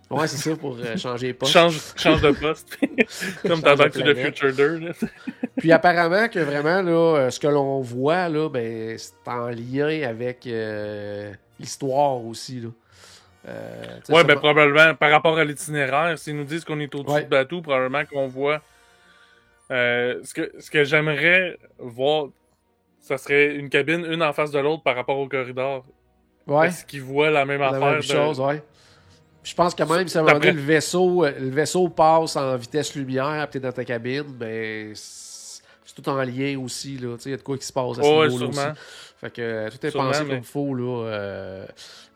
Ouais, 0.09 0.29
c'est 0.29 0.37
ça 0.37 0.57
pour 0.57 0.77
euh, 0.79 0.97
changer 0.97 1.29
les 1.29 1.35
postes. 1.35 1.53
Change, 1.53 1.81
change 1.97 2.23
de 2.23 2.31
poste. 2.31 2.79
Comme 3.47 3.61
dans 3.61 3.73
de 3.73 3.79
Back 3.79 3.93
to 3.93 4.01
the. 4.03 4.15
Future 4.15 4.53
2. 4.55 4.79
là. 4.79 4.93
Puis 5.57 5.73
apparemment 5.73 6.29
que 6.29 6.39
vraiment, 6.39 6.81
là, 6.83 6.93
euh, 7.19 7.31
ce 7.31 7.41
que 7.41 7.49
l'on 7.49 7.81
voit, 7.81 8.29
là, 8.29 8.49
ben, 8.49 8.97
c'est 8.99 9.13
en 9.27 9.49
lien 9.49 10.03
avec 10.09 10.47
euh, 10.47 11.33
l'histoire 11.59 12.25
aussi. 12.25 12.61
Là. 12.61 12.69
Euh, 13.49 13.99
Ouais, 14.09 14.23
ben 14.25 14.37
probablement, 14.37 14.95
par 14.95 15.11
rapport 15.11 15.39
à 15.39 15.45
l'itinéraire, 15.45 16.17
s'ils 16.19 16.37
nous 16.37 16.45
disent 16.45 16.65
qu'on 16.65 16.79
est 16.81 16.95
au-dessus 16.95 17.13
Ouais. 17.15 17.23
du 17.23 17.29
bateau, 17.29 17.61
probablement 17.61 18.05
qu'on 18.05 18.29
voit. 18.29 18.61
ce 19.71 20.33
que, 20.35 20.53
ce 20.61 20.71
que 20.71 20.85
j'aimerais 20.85 21.59
voir, 21.79 22.27
ça 23.01 23.19
serait 23.19 23.55
une 23.55 23.69
cabine, 23.69 24.05
une 24.09 24.23
en 24.23 24.33
face 24.33 24.51
de 24.51 24.59
l'autre 24.59 24.83
par 24.83 24.95
rapport 24.97 25.19
au 25.19 25.29
corridor. 25.29 25.85
ouais, 26.47 26.69
Est-ce 26.69 26.85
qu'ils 26.85 27.03
voient 27.03 27.31
la 27.31 27.45
même 27.45 27.61
la 27.61 27.69
affaire 27.69 27.81
même 27.91 27.97
de- 27.99 28.03
chose, 28.03 28.41
ouais. 28.41 28.63
Je 29.49 29.55
pense 29.55 29.75
que 29.77 29.83
même 29.85 30.09
si 30.09 30.19
à 30.19 30.21
un 30.21 30.25
moment 30.25 30.39
donné, 30.41 30.53
le 30.53 30.61
vaisseau, 30.61 31.25
euh, 31.25 31.33
le 31.39 31.51
vaisseau 31.51 31.89
passe 31.89 32.35
en 32.37 32.57
vitesse 32.57 32.95
lumière, 32.97 33.49
t'es 33.49 33.61
dans 33.61 33.71
ta 33.73 33.85
cabine, 33.85 34.25
ben 34.29 34.91
c'est 34.95 35.63
tout 35.95 36.09
en 36.09 36.21
lien 36.23 36.59
aussi. 36.59 36.99
là. 36.99 37.15
Tu 37.17 37.23
sais, 37.23 37.29
Il 37.29 37.33
y 37.33 37.35
a 37.35 37.39
de 37.39 37.43
quoi 37.43 37.57
qui 37.57 37.65
se 37.65 37.73
passe 37.73 37.99
à 37.99 38.03
ce 38.03 38.27
niveau-là 38.27 38.49
aussi. 38.49 38.61
Fait 39.21 39.31
que 39.33 39.41
euh, 39.41 39.71
tout 39.71 39.87
est 39.87 39.91
Sûrement, 39.91 40.09
pensé 40.09 40.23
mais- 40.25 40.29
comme 40.31 40.39
il 40.39 40.45
faut 40.45 40.75
là, 40.75 41.05
euh, 41.07 41.67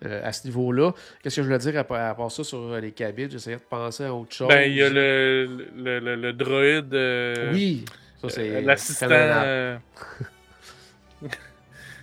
euh, 0.04 0.20
à 0.28 0.32
ce 0.32 0.44
niveau-là. 0.46 0.92
Qu'est-ce 1.22 1.36
que 1.36 1.42
je 1.42 1.46
voulais 1.46 1.58
dire 1.58 1.78
à, 1.88 2.08
à 2.10 2.14
part 2.14 2.30
ça 2.32 2.42
sur 2.44 2.76
les 2.76 2.90
cabines? 2.92 3.30
J'essayais 3.30 3.56
de 3.56 3.62
penser 3.62 4.04
à 4.04 4.12
autre 4.12 4.34
chose. 4.34 4.48
Ben, 4.48 4.68
il 4.70 4.76
y 4.76 4.82
a 4.82 4.90
le, 4.90 5.46
le, 5.76 5.98
le, 6.00 6.16
le 6.16 6.32
droïde. 6.32 6.92
euh, 6.92 7.52
Oui, 7.54 7.84
ça 8.20 8.28
c'est. 8.28 8.60
L'assistant. 8.60 9.08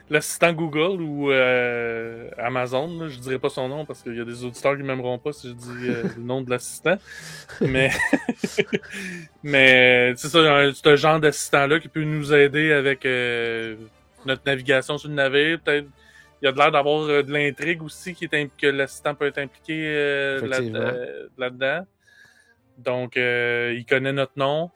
euh, 0.09 0.13
L'assistant 0.13 0.53
Google 0.53 1.01
ou 1.01 1.31
euh, 1.31 2.29
Amazon, 2.37 2.87
là, 2.99 3.07
je 3.09 3.19
dirais 3.19 3.39
pas 3.39 3.49
son 3.49 3.67
nom 3.69 3.85
parce 3.85 4.01
qu'il 4.03 4.15
y 4.15 4.21
a 4.21 4.25
des 4.25 4.43
auditeurs 4.45 4.77
qui 4.77 4.83
m'aimeront 4.83 5.19
pas 5.19 5.33
si 5.33 5.49
je 5.49 5.53
dis 5.53 5.87
euh, 5.89 6.03
le 6.15 6.23
nom 6.23 6.41
de 6.41 6.49
l'assistant. 6.49 6.97
Mais, 7.61 7.89
mais 9.43 10.13
c'est 10.15 10.27
ça, 10.29 10.39
un- 10.39 10.73
c'est 10.73 10.87
un 10.87 10.95
genre 10.95 11.19
d'assistant-là 11.19 11.79
qui 11.79 11.87
peut 11.89 12.03
nous 12.03 12.33
aider 12.33 12.71
avec 12.71 13.05
euh, 13.05 13.75
notre 14.25 14.41
navigation 14.45 14.97
sur 14.97 15.09
le 15.09 15.15
navire. 15.15 15.59
Peut-être, 15.63 15.87
il 16.41 16.45
y 16.45 16.47
a 16.47 16.51
de 16.51 16.57
l'air 16.57 16.71
d'avoir 16.71 17.01
euh, 17.09 17.23
de 17.23 17.31
l'intrigue 17.31 17.81
aussi 17.83 18.13
qui 18.13 18.25
est 18.31 18.57
que 18.57 18.67
l'assistant 18.67 19.15
peut 19.15 19.25
être 19.27 19.39
impliqué 19.39 19.73
euh, 19.87 20.47
là- 20.47 20.59
euh, 20.61 21.27
là-dedans. 21.37 21.85
Donc, 22.77 23.17
euh, 23.17 23.73
il 23.75 23.85
connaît 23.85 24.13
notre 24.13 24.33
nom, 24.37 24.69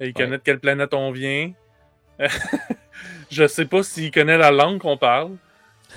il 0.00 0.06
Ouais. 0.08 0.12
connaît 0.12 0.38
de 0.38 0.42
quelle 0.42 0.58
planète 0.58 0.92
on 0.92 1.12
vient. 1.12 1.52
je 3.34 3.46
sais 3.46 3.66
pas 3.66 3.82
s'il 3.82 4.10
connaît 4.10 4.38
la 4.38 4.50
langue 4.50 4.80
qu'on 4.80 4.96
parle. 4.96 5.32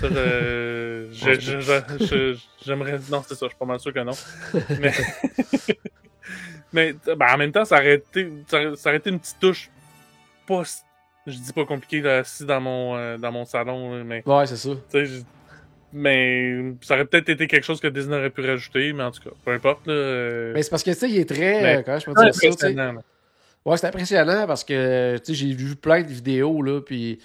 J'aimerais. 0.00 1.08
Non, 3.10 3.22
c'est 3.26 3.34
ça, 3.34 3.46
je 3.46 3.48
suis 3.48 3.58
pas 3.58 3.66
mal 3.66 3.80
sûr 3.80 3.92
que 3.92 4.00
non. 4.00 4.12
Mais, 4.80 4.92
Mais 6.72 6.94
ben, 7.06 7.34
en 7.34 7.38
même 7.38 7.52
temps, 7.52 7.64
ça 7.64 7.76
aurait, 7.76 7.94
été, 7.94 8.30
ça, 8.46 8.58
aurait 8.86 8.96
été 8.96 9.10
une 9.10 9.18
petite 9.18 9.38
touche 9.40 9.70
pas. 10.46 10.62
Je 11.26 11.36
dis 11.36 11.52
pas 11.52 11.64
compliqué 11.64 12.00
là, 12.00 12.18
assis 12.18 12.44
dans 12.44 12.60
mon, 12.60 12.96
euh, 12.96 13.18
dans 13.18 13.32
mon 13.32 13.44
salon, 13.44 14.04
mais. 14.04 14.22
Ouais, 14.26 14.46
c'est 14.46 14.56
ça. 14.56 14.70
Mais 15.90 16.74
ça 16.82 16.94
aurait 16.94 17.06
peut-être 17.06 17.30
été 17.30 17.46
quelque 17.46 17.64
chose 17.64 17.80
que 17.80 17.88
Disney 17.88 18.16
aurait 18.16 18.30
pu 18.30 18.46
rajouter, 18.46 18.92
mais 18.92 19.04
en 19.04 19.10
tout 19.10 19.22
cas, 19.22 19.30
peu 19.42 19.52
importe. 19.52 19.86
Là, 19.86 19.94
euh, 19.94 20.52
Mais 20.54 20.62
c'est 20.62 20.70
parce 20.70 20.82
que, 20.82 20.90
tu 20.90 20.98
sais, 20.98 21.10
il 21.10 21.18
est 21.18 21.28
très. 21.28 21.62
Mais, 21.62 21.82
comment 21.82 21.98
je 21.98 22.04
peux 22.04 22.12
dire 22.12 22.58
ça. 22.58 22.68
Ouais, 23.64 23.76
c'est 23.76 23.86
impressionnant 23.86 24.46
parce 24.46 24.64
que, 24.64 25.20
j'ai 25.28 25.52
vu 25.52 25.76
plein 25.76 26.02
de 26.02 26.08
vidéos, 26.08 26.62
là, 26.62 26.80
puis 26.80 27.18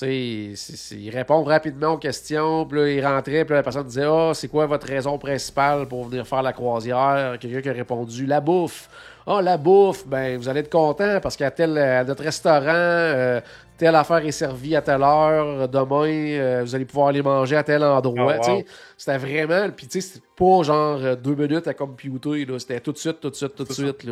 il 0.00 1.24
rapidement 1.44 1.92
aux 1.92 1.98
questions, 1.98 2.64
puis 2.66 2.78
là, 2.78 2.88
il 2.88 3.06
rentrait, 3.06 3.44
puis 3.44 3.54
la 3.54 3.62
personne 3.62 3.86
disait 3.86 4.04
Ah, 4.04 4.30
oh, 4.30 4.34
c'est 4.34 4.48
quoi 4.48 4.66
votre 4.66 4.86
raison 4.86 5.18
principale 5.18 5.86
pour 5.86 6.04
venir 6.04 6.26
faire 6.26 6.42
la 6.42 6.52
croisière? 6.52 7.36
Quelqu'un 7.38 7.60
qui 7.60 7.68
a 7.68 7.72
répondu 7.72 8.26
La 8.26 8.40
bouffe. 8.40 8.88
Ah, 9.26 9.36
oh, 9.36 9.40
la 9.40 9.56
bouffe, 9.56 10.06
ben, 10.06 10.38
vous 10.38 10.48
allez 10.48 10.60
être 10.60 10.72
content 10.72 11.20
parce 11.20 11.36
qu'à 11.36 11.50
tel 11.50 11.76
à 11.78 12.04
notre 12.04 12.24
restaurant, 12.24 12.64
euh, 12.66 13.40
telle 13.82 13.96
affaire 13.96 14.24
est 14.24 14.30
servie 14.30 14.76
à 14.76 14.80
telle 14.80 15.02
heure, 15.02 15.68
demain, 15.68 16.06
euh, 16.06 16.62
vous 16.62 16.72
allez 16.72 16.84
pouvoir 16.84 17.08
aller 17.08 17.20
manger 17.20 17.56
à 17.56 17.64
tel 17.64 17.82
endroit. 17.82 18.36
Oh, 18.48 18.62
C'était 18.96 19.18
vraiment. 19.18 19.70
Puis, 19.70 19.88
tu 19.88 20.00
sais, 20.00 20.08
c'était 20.08 20.26
pas 20.36 20.62
genre 20.62 21.00
euh, 21.02 21.16
deux 21.16 21.34
minutes 21.34 21.66
à 21.66 21.74
computer, 21.74 22.46
c'était 22.60 22.78
tout 22.78 22.92
de 22.92 22.98
suite, 22.98 23.18
tout 23.18 23.30
de 23.30 23.34
suite, 23.34 23.56
tout 23.56 23.64
de 23.64 23.72
suite. 23.72 24.06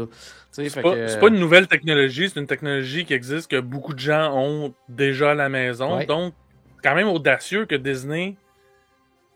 C'est 0.50 0.82
pas, 0.82 0.96
pas, 1.20 1.28
une 1.28 1.38
nouvelle 1.38 1.68
technologie, 1.68 2.28
c'est 2.28 2.40
une 2.40 2.48
technologie 2.48 3.04
qui 3.04 3.14
existe, 3.14 3.48
que 3.48 3.60
beaucoup 3.60 3.94
de 3.94 4.00
gens 4.00 4.36
ont 4.36 4.74
déjà 4.88 5.30
à 5.30 5.34
la 5.34 5.48
maison. 5.48 6.02
Donc, 6.02 6.34
quand 6.82 6.96
même 6.96 7.06
audacieux 7.06 7.64
que 7.64 7.76
Disney 7.76 8.34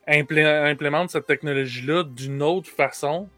implémente 0.08 1.10
cette 1.10 1.26
technologie-là 1.26 2.02
d'une 2.02 2.42
autre 2.42 2.68
façon 2.68 3.28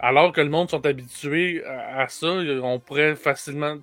alors 0.00 0.32
que 0.32 0.40
le 0.40 0.50
monde 0.50 0.68
sont 0.70 0.84
habitués 0.84 1.64
à, 1.64 2.08
ça, 2.08 2.26
on 2.26 2.80
pourrait 2.80 3.14
facilement, 3.14 3.76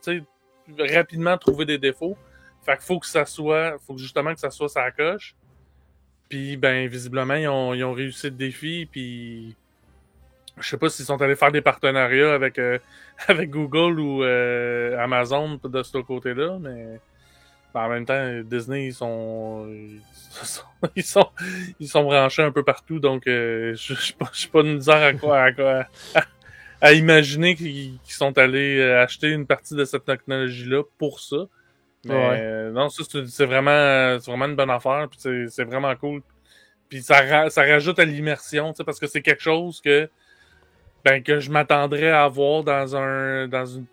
rapidement 0.78 1.38
trouver 1.38 1.64
des 1.64 1.78
défauts. 1.78 2.18
Fait 2.66 2.74
qu'il 2.74 2.86
faut 2.86 3.00
que 3.00 3.08
ça 3.08 3.26
soit, 3.26 3.78
faut 3.86 3.98
justement 3.98 4.34
que 4.34 4.40
ça 4.40 4.50
soit 4.50 4.70
sa 4.70 4.90
coche. 4.92 5.36
Puis, 6.30 6.58
ben, 6.58 6.88
visiblement, 6.88 7.36
ils 7.36 7.48
ont, 7.48 7.74
ils 7.74 7.84
réussi 7.84 8.28
le 8.28 8.36
défi, 8.36 8.88
puis 8.90 9.56
je 10.60 10.68
sais 10.68 10.78
pas 10.78 10.90
s'ils 10.90 11.06
sont 11.06 11.22
allés 11.22 11.36
faire 11.36 11.52
des 11.52 11.62
partenariats 11.62 12.34
avec, 12.34 12.60
euh, 12.60 12.80
avec 13.28 13.50
Google 13.50 14.00
ou 14.00 14.24
euh, 14.24 14.98
Amazon 15.00 15.60
de 15.64 15.84
ce 15.84 15.98
côté-là, 16.00 16.58
mais 16.60 17.00
en 17.74 17.90
même 17.90 18.06
temps, 18.06 18.42
Disney, 18.44 18.88
ils 18.88 18.94
sont, 18.94 19.68
ils 20.96 21.04
sont, 21.04 21.28
ils 21.80 21.88
sont, 21.88 22.04
branchés 22.04 22.44
un 22.44 22.52
peu 22.52 22.64
partout, 22.64 23.00
donc 23.00 23.26
euh, 23.28 23.74
je 23.76 23.96
suis 23.96 24.14
pas, 24.14 24.30
pas 24.52 24.64
de 24.64 24.74
misère 24.74 25.02
à 25.02 25.14
quoi, 25.14 25.50
à, 26.16 26.24
à, 26.82 26.94
imaginer 26.94 27.56
qu'ils 27.56 27.98
sont 28.08 28.38
allés 28.38 28.82
acheter 28.82 29.30
une 29.30 29.48
partie 29.48 29.74
de 29.74 29.86
cette 29.86 30.06
technologie-là 30.06 30.84
pour 31.00 31.20
ça. 31.20 31.48
Mais 32.06 32.40
euh, 32.42 32.72
non, 32.72 32.90
ça 32.90 33.04
c'est 33.28 33.46
vraiment, 33.46 34.18
vraiment 34.18 34.46
une 34.46 34.56
bonne 34.56 34.70
affaire, 34.70 35.08
puis 35.10 35.20
c'est 35.50 35.64
vraiment 35.64 35.96
cool. 35.96 36.22
Puis 36.90 37.02
ça, 37.02 37.50
ça 37.50 37.64
rajoute 37.64 37.98
à 38.00 38.06
l'immersion, 38.06 38.74
parce 38.86 39.00
que 39.00 39.08
c'est 39.08 39.22
quelque 39.22 39.42
chose 39.42 39.82
que, 39.82 40.10
ben, 41.06 41.24
que 41.24 41.40
je 41.40 41.50
m'attendrais 41.50 42.12
à 42.12 42.28
voir 42.28 42.64
dans 42.64 42.96
un, 42.96 43.48
dans 43.48 43.66
une, 43.66 43.86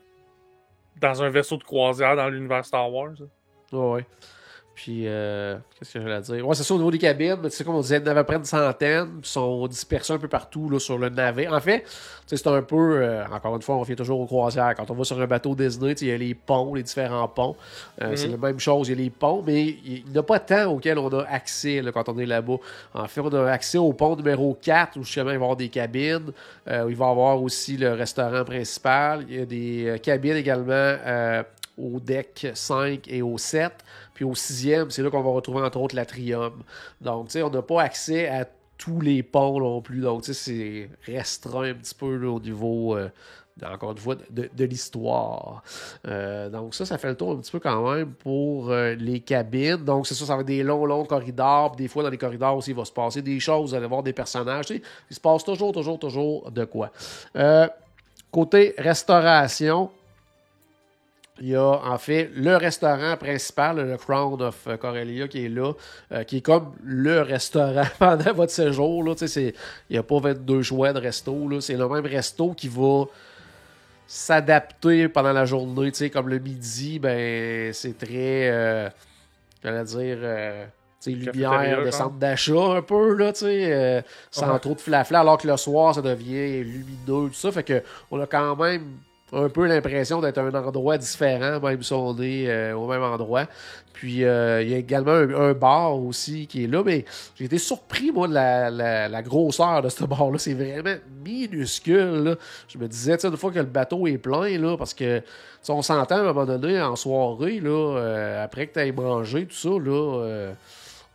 dans 1.00 1.22
un 1.22 1.30
vaisseau 1.30 1.56
de 1.56 1.64
croisière 1.64 2.16
dans 2.16 2.28
l'univers 2.28 2.64
Star 2.64 2.92
Wars. 2.92 3.14
Ouais. 3.72 4.04
Puis, 4.74 5.02
euh, 5.06 5.56
qu'est-ce 5.78 5.94
que 5.94 6.00
j'allais 6.00 6.20
dire? 6.22 6.46
Ouais, 6.46 6.54
c'est 6.54 6.62
ça, 6.62 6.72
au 6.72 6.78
niveau 6.78 6.90
des 6.90 6.98
cabines, 6.98 7.36
tu 7.44 7.50
sais, 7.50 7.64
comme 7.64 7.74
on 7.74 7.80
disait, 7.80 7.98
il 7.98 8.06
y 8.06 8.08
en 8.08 8.12
avait 8.12 8.24
près 8.24 8.36
une 8.36 8.44
centaine, 8.44 9.20
puis 9.20 9.30
sont 9.30 9.66
dispersés 9.66 10.12
un 10.14 10.18
peu 10.18 10.28
partout 10.28 10.70
là, 10.70 10.78
sur 10.78 10.96
le 10.96 11.10
navet. 11.10 11.48
En 11.48 11.60
fait, 11.60 11.84
c'est 12.26 12.46
un 12.46 12.62
peu, 12.62 13.02
euh, 13.02 13.24
encore 13.26 13.56
une 13.56 13.62
fois, 13.62 13.76
on 13.76 13.82
vient 13.82 13.96
toujours 13.96 14.20
aux 14.20 14.26
croisières. 14.26 14.74
Quand 14.74 14.90
on 14.90 14.94
va 14.94 15.04
sur 15.04 15.20
un 15.20 15.26
bateau 15.26 15.54
Disney, 15.54 15.92
il 16.00 16.08
y 16.08 16.12
a 16.12 16.16
les 16.16 16.34
ponts, 16.34 16.72
les 16.72 16.82
différents 16.82 17.28
ponts. 17.28 17.56
Euh, 18.00 18.16
c'est 18.16 18.28
mhm. 18.28 18.40
la 18.40 18.48
même 18.48 18.60
chose, 18.60 18.88
il 18.88 18.92
y 18.92 18.94
a 18.94 19.04
les 19.04 19.10
ponts, 19.10 19.42
mais 19.46 19.64
il 19.84 20.04
n'y 20.10 20.18
a 20.18 20.22
pas 20.22 20.38
tant 20.38 20.72
auquel 20.72 20.98
on 20.98 21.08
a 21.08 21.24
accès 21.24 21.82
là, 21.82 21.92
quand 21.92 22.08
on 22.08 22.18
est 22.18 22.26
là-bas. 22.26 22.56
En 22.94 23.06
fait, 23.06 23.20
on 23.20 23.34
a 23.34 23.50
accès 23.50 23.76
au 23.76 23.92
pont 23.92 24.16
numéro 24.16 24.56
4, 24.62 24.96
où 24.98 25.02
justement, 25.02 25.24
il 25.24 25.26
va 25.26 25.32
y 25.32 25.36
avoir 25.36 25.56
des 25.56 25.68
cabines, 25.68 26.32
où 26.66 26.88
il 26.88 26.96
va 26.96 27.06
y 27.06 27.10
avoir 27.10 27.42
aussi 27.42 27.76
le 27.76 27.92
restaurant 27.92 28.44
principal. 28.44 29.26
Il 29.28 29.36
y 29.36 29.42
a 29.42 29.44
des 29.44 30.00
cabines 30.02 30.36
également 30.36 30.96
au 31.80 32.00
deck 32.00 32.48
5 32.54 33.08
et 33.08 33.22
au 33.22 33.38
7. 33.38 33.72
Puis 34.20 34.28
au 34.28 34.34
sixième, 34.34 34.90
c'est 34.90 35.02
là 35.02 35.08
qu'on 35.08 35.22
va 35.22 35.30
retrouver 35.30 35.62
entre 35.62 35.80
autres 35.80 35.96
l'atrium. 35.96 36.52
Donc, 37.00 37.28
tu 37.28 37.32
sais, 37.32 37.42
on 37.42 37.48
n'a 37.48 37.62
pas 37.62 37.80
accès 37.80 38.28
à 38.28 38.46
tous 38.76 39.00
les 39.00 39.22
ponts 39.22 39.58
non 39.58 39.80
plus. 39.80 40.02
Donc, 40.02 40.24
tu 40.24 40.34
sais, 40.34 40.90
c'est 41.06 41.10
restreint 41.10 41.70
un 41.70 41.72
petit 41.72 41.94
peu 41.94 42.26
au 42.26 42.38
niveau, 42.38 42.98
euh, 42.98 43.08
encore 43.64 43.92
une 43.92 43.96
fois, 43.96 44.16
de, 44.28 44.64
l'histoire. 44.66 45.62
Euh, 46.06 46.50
donc, 46.50 46.74
ça, 46.74 46.84
ça 46.84 46.98
fait 46.98 47.08
le 47.08 47.14
tour 47.14 47.30
un 47.30 47.36
petit 47.36 47.50
peu 47.50 47.60
quand 47.60 47.90
même 47.90 48.12
pour 48.12 48.70
euh, 48.70 48.94
les 48.94 49.20
cabines. 49.20 49.82
Donc, 49.82 50.06
c'est 50.06 50.12
ça, 50.12 50.26
ça 50.26 50.34
va 50.34 50.42
être 50.42 50.48
des 50.48 50.62
longs, 50.62 50.84
longs 50.84 51.06
corridors. 51.06 51.74
des 51.74 51.88
fois, 51.88 52.02
dans 52.02 52.10
les 52.10 52.18
corridors 52.18 52.58
aussi, 52.58 52.72
il 52.72 52.76
va 52.76 52.84
se 52.84 52.92
passer 52.92 53.22
des 53.22 53.40
choses. 53.40 53.70
Vous 53.70 53.74
allez 53.74 53.86
voir 53.86 54.02
des 54.02 54.12
personnages. 54.12 54.66
Tu 54.66 54.74
sais, 54.74 54.82
il 55.10 55.16
se 55.16 55.20
passe 55.20 55.44
toujours, 55.44 55.72
toujours, 55.72 55.98
toujours 55.98 56.50
de 56.50 56.66
quoi. 56.66 56.90
côté 58.30 58.74
restauration, 58.76 59.90
il 61.40 61.48
y 61.48 61.56
a 61.56 61.62
en 61.64 61.96
fait 61.96 62.30
le 62.34 62.56
restaurant 62.56 63.16
principal, 63.16 63.76
le 63.76 63.96
Crown 63.96 64.40
of 64.42 64.68
Corelia, 64.78 65.26
qui 65.26 65.46
est 65.46 65.48
là, 65.48 65.72
euh, 66.12 66.22
qui 66.24 66.38
est 66.38 66.40
comme 66.42 66.72
le 66.84 67.22
restaurant 67.22 67.86
pendant 67.98 68.32
votre 68.34 68.52
séjour. 68.52 69.02
Là, 69.04 69.14
il 69.36 69.54
n'y 69.90 69.98
a 69.98 70.02
pas 70.02 70.20
22 70.20 70.62
choix 70.62 70.92
de 70.92 71.00
resto. 71.00 71.60
C'est 71.60 71.76
le 71.76 71.88
même 71.88 72.04
resto 72.04 72.52
qui 72.52 72.68
va 72.68 73.04
s'adapter 74.06 75.08
pendant 75.08 75.32
la 75.32 75.46
journée. 75.46 75.90
Comme 76.12 76.28
le 76.28 76.38
midi, 76.38 76.98
ben 76.98 77.72
c'est 77.72 77.96
très. 77.96 78.50
Euh, 78.50 78.90
j'allais 79.62 79.84
dire. 79.84 80.18
Euh, 80.20 80.66
lumière 81.06 81.82
de 81.82 81.90
centre 81.90 82.16
d'achat 82.16 82.76
un 82.76 82.82
peu, 82.82 83.14
là, 83.14 83.32
euh, 83.42 84.02
sans 84.30 84.58
trop 84.58 84.74
de 84.74 84.80
flafla, 84.80 85.20
alors 85.20 85.38
que 85.38 85.48
le 85.48 85.56
soir, 85.56 85.94
ça 85.94 86.02
devient 86.02 86.62
lumineux, 86.62 87.30
tout 87.30 87.32
ça. 87.32 87.50
Fait 87.50 87.62
que 87.62 87.82
on 88.10 88.20
a 88.20 88.26
quand 88.26 88.54
même 88.56 88.98
un 89.32 89.48
peu 89.48 89.66
l'impression 89.66 90.20
d'être 90.20 90.38
un 90.38 90.52
endroit 90.54 90.98
différent, 90.98 91.60
même 91.60 91.82
si 91.82 91.92
on 91.92 92.16
euh, 92.18 92.72
au 92.72 92.86
même 92.88 93.02
endroit. 93.02 93.46
Puis 93.92 94.24
euh, 94.24 94.62
il 94.62 94.70
y 94.70 94.74
a 94.74 94.78
également 94.78 95.12
un, 95.12 95.52
bar 95.52 95.96
aussi 95.96 96.46
qui 96.46 96.64
est 96.64 96.66
là, 96.66 96.82
mais 96.84 97.04
j'ai 97.36 97.44
été 97.44 97.58
surpris, 97.58 98.10
moi, 98.10 98.28
de 98.28 98.34
la, 98.34 99.22
grosseur 99.22 99.82
de 99.82 99.88
ce 99.88 100.04
bar-là. 100.04 100.38
C'est 100.38 100.54
vraiment 100.54 100.96
minuscule. 101.24 102.36
Je 102.68 102.78
me 102.78 102.88
disais, 102.88 103.16
tu 103.16 103.22
sais, 103.22 103.28
une 103.28 103.36
fois 103.36 103.50
que 103.50 103.58
le 103.58 103.64
bateau 103.64 104.06
est 104.06 104.18
plein, 104.18 104.58
là, 104.58 104.76
parce 104.76 104.94
que 104.94 105.22
on 105.68 105.82
s'entend 105.82 106.16
à 106.16 106.20
un 106.20 106.32
moment 106.32 106.46
donné 106.46 106.80
en 106.80 106.96
soirée, 106.96 107.60
là, 107.60 107.96
euh, 107.98 108.44
après 108.44 108.66
que 108.66 108.74
tu 108.74 108.80
aies 108.80 108.92
mangé, 108.92 109.46
tout 109.46 109.54
ça, 109.54 109.68
là 109.68 110.54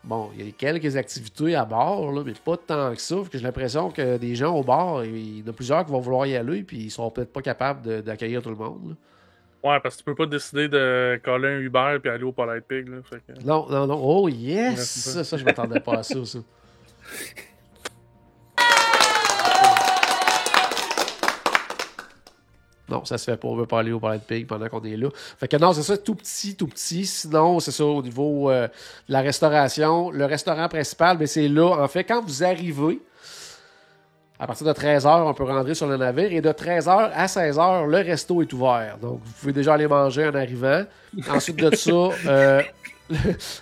Bon, 0.06 0.30
il 0.38 0.46
y 0.46 0.50
a 0.50 0.52
quelques 0.52 0.96
activités 0.98 1.56
à 1.56 1.66
bord, 1.66 2.12
là, 2.12 2.22
mais 2.24 2.34
pas 2.34 2.58
tant 2.58 2.94
que 2.94 3.02
ça. 3.02 3.16
que 3.30 3.38
j'ai 3.38 3.44
l'impression 3.44 3.90
que 3.90 4.18
des 4.18 4.36
gens 4.36 4.56
au 4.56 4.64
bar, 4.64 5.04
il 5.04 5.40
y 5.40 5.44
en 5.44 5.50
a 5.50 5.54
plusieurs 5.54 5.84
qui 5.84 5.92
vont 5.92 6.00
vouloir 6.00 6.28
y 6.28 6.36
aller, 6.36 6.62
puis 6.64 6.78
ils 6.78 6.92
sont 6.92 7.10
peut-être 7.10 7.34
pas 7.34 7.42
capables 7.42 8.04
d'accueillir 8.04 8.42
tout 8.44 8.52
le 8.52 8.56
monde. 8.56 8.96
Ouais, 9.64 9.80
parce 9.80 9.96
que 9.96 10.02
tu 10.02 10.06
peux 10.06 10.14
pas 10.14 10.28
décider 10.28 10.68
de 10.68 11.20
coller 11.24 11.48
un 11.48 11.60
Uber 11.60 11.98
puis 12.00 12.12
aller 12.12 12.24
au 12.24 12.32
Polite 12.32 12.66
Pig. 12.68 12.88
Là, 12.88 12.98
Non, 13.44 13.68
non, 13.68 13.88
non. 13.88 14.00
Oh 14.00 14.30
yes! 14.30 14.80
Ça, 14.88 15.24
ça, 15.24 15.38
je 15.38 15.44
m'attendais 15.44 15.80
pas 15.80 16.00
à 16.00 16.04
ça, 16.04 16.24
ça. 16.24 16.40
Non, 22.90 23.04
ça 23.04 23.18
se 23.18 23.26
fait 23.26 23.38
pas. 23.38 23.48
On 23.48 23.56
veut 23.56 23.66
pas 23.66 23.80
aller 23.80 23.92
au 23.92 24.00
Palais 24.00 24.20
de 24.20 24.24
Pig 24.24 24.46
pendant 24.46 24.70
qu'on 24.70 24.84
est 24.84 24.98
là. 24.98 25.10
Fait 25.40 25.48
que 25.48 25.58
non, 25.58 25.74
c'est 25.74 25.84
ça, 25.84 25.98
tout 25.98 26.16
petit, 26.16 26.56
tout 26.56 26.68
petit. 26.68 27.06
Sinon, 27.06 27.60
c'est 27.60 27.72
ça 27.72 27.86
au 27.86 28.02
niveau 28.02 28.50
euh, 28.52 28.68
de 29.08 29.14
la 29.14 29.22
restauration. 29.22 30.12
Le 30.12 30.26
restaurant 30.26 30.68
principal, 30.68 31.18
ben, 31.18 31.28
c'est 31.28 31.48
là. 31.48 31.84
En 31.84 31.88
fait, 31.88 32.04
quand 32.04 32.24
vous 32.24 32.44
arrivez, 32.44 33.00
à 34.40 34.48
partir 34.48 34.68
de 34.68 34.74
13h, 34.74 35.24
on 35.24 35.34
peut 35.34 35.46
rentrer 35.46 35.74
sur 35.74 35.88
le 35.88 35.98
navire. 35.98 36.32
Et 36.32 36.42
de 36.42 36.50
13h 36.50 37.12
à 37.14 37.26
16h, 37.26 37.88
le 37.88 37.98
resto 37.98 38.42
est 38.42 38.54
ouvert. 38.54 38.98
Donc, 39.02 39.22
vous 39.24 39.34
pouvez 39.40 39.54
déjà 39.54 39.74
aller 39.74 39.88
manger 39.88 40.28
en 40.28 40.36
arrivant. 40.36 40.84
Ensuite 41.30 41.58
de 41.58 41.74
ça, 41.76 41.92
euh, 42.28 42.62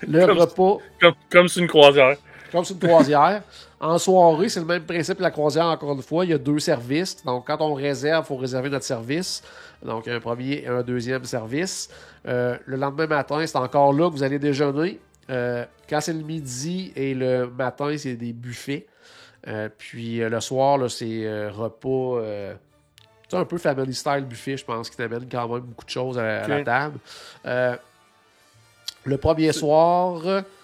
le, 0.07 0.25
repas. 0.25 0.79
Comme, 0.99 1.13
comme 1.29 1.47
c'est 1.47 1.61
une 1.61 1.67
croisière. 1.67 2.17
Comme 2.51 2.65
c'est 2.65 2.73
une 2.73 2.79
croisière. 2.79 3.41
En 3.83 3.97
soirée, 3.97 4.47
c'est 4.47 4.61
le 4.61 4.65
même 4.65 4.85
principe 4.85 5.19
la 5.19 5.29
croisière, 5.29 5.65
encore 5.65 5.91
une 5.91 6.01
fois. 6.01 6.23
Il 6.23 6.31
y 6.31 6.33
a 6.33 6.37
deux 6.37 6.59
services. 6.59 7.21
Donc, 7.25 7.47
quand 7.47 7.57
on 7.59 7.73
réserve, 7.73 8.23
il 8.23 8.27
faut 8.29 8.37
réserver 8.37 8.69
notre 8.69 8.85
service. 8.85 9.43
Donc, 9.83 10.07
un 10.07 10.21
premier 10.21 10.63
et 10.63 10.67
un 10.67 10.81
deuxième 10.83 11.25
service. 11.25 11.89
Euh, 12.25 12.57
le 12.65 12.77
lendemain 12.77 13.07
matin, 13.07 13.45
c'est 13.45 13.57
encore 13.57 13.91
là 13.91 14.09
que 14.09 14.15
vous 14.15 14.23
allez 14.23 14.39
déjeuner. 14.39 15.01
Euh, 15.29 15.65
quand 15.89 15.99
c'est 15.99 16.13
le 16.13 16.23
midi 16.23 16.93
et 16.95 17.13
le 17.13 17.47
matin, 17.47 17.93
c'est 17.97 18.15
des 18.15 18.31
buffets. 18.31 18.87
Euh, 19.49 19.67
puis 19.77 20.19
le 20.19 20.39
soir, 20.39 20.89
c'est 20.89 21.49
repas. 21.49 22.21
c'est 23.27 23.35
un 23.35 23.43
peu 23.43 23.57
family 23.57 23.93
style 23.93 24.23
buffet, 24.23 24.55
je 24.55 24.63
pense, 24.63 24.89
qui 24.89 24.95
t'amène 24.95 25.27
quand 25.29 25.49
même 25.49 25.59
beaucoup 25.59 25.85
de 25.85 25.89
choses 25.89 26.17
à, 26.17 26.47
la 26.47 26.63
table. 26.63 26.99
le 29.03 29.17
premier 29.17 29.51
soir, 29.51 30.21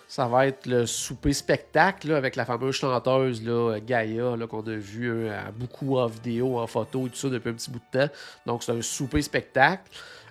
ça 0.10 0.28
va 0.28 0.48
être 0.48 0.66
le 0.66 0.88
souper 0.88 1.34
spectacle 1.34 2.10
là, 2.10 2.18
avec 2.18 2.36
la 2.36 2.44
fameuse 2.44 2.74
chanteuse 2.74 3.46
là, 3.46 3.78
Gaïa 3.80 4.36
là, 4.36 4.48
qu'on 4.48 4.66
a 4.66 4.76
vu 4.76 5.08
euh, 5.08 5.40
beaucoup 5.56 6.00
en 6.00 6.08
vidéo, 6.08 6.58
en 6.58 6.66
photo 6.66 7.06
et 7.06 7.12
tout 7.12 7.16
ça 7.16 7.30
depuis 7.30 7.50
un 7.50 7.54
petit 7.54 7.70
bout 7.70 7.80
de 7.94 8.00
temps. 8.00 8.14
Donc 8.48 8.64
c'est 8.64 8.72
un 8.72 8.82
souper 8.82 9.22
spectacle. 9.22 9.84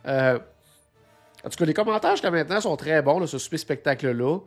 Euh, 0.05 0.37
en 1.45 1.49
tout 1.49 1.57
cas, 1.57 1.64
les 1.64 1.74
commentaires 1.74 2.11
jusqu'à 2.11 2.33
maintenant 2.33 2.61
sont 2.61 2.76
très 2.76 3.01
bons, 3.03 3.20
là, 3.20 3.29
ce 3.29 3.39
souper 3.39 3.57
spectacle-là. 3.57 4.41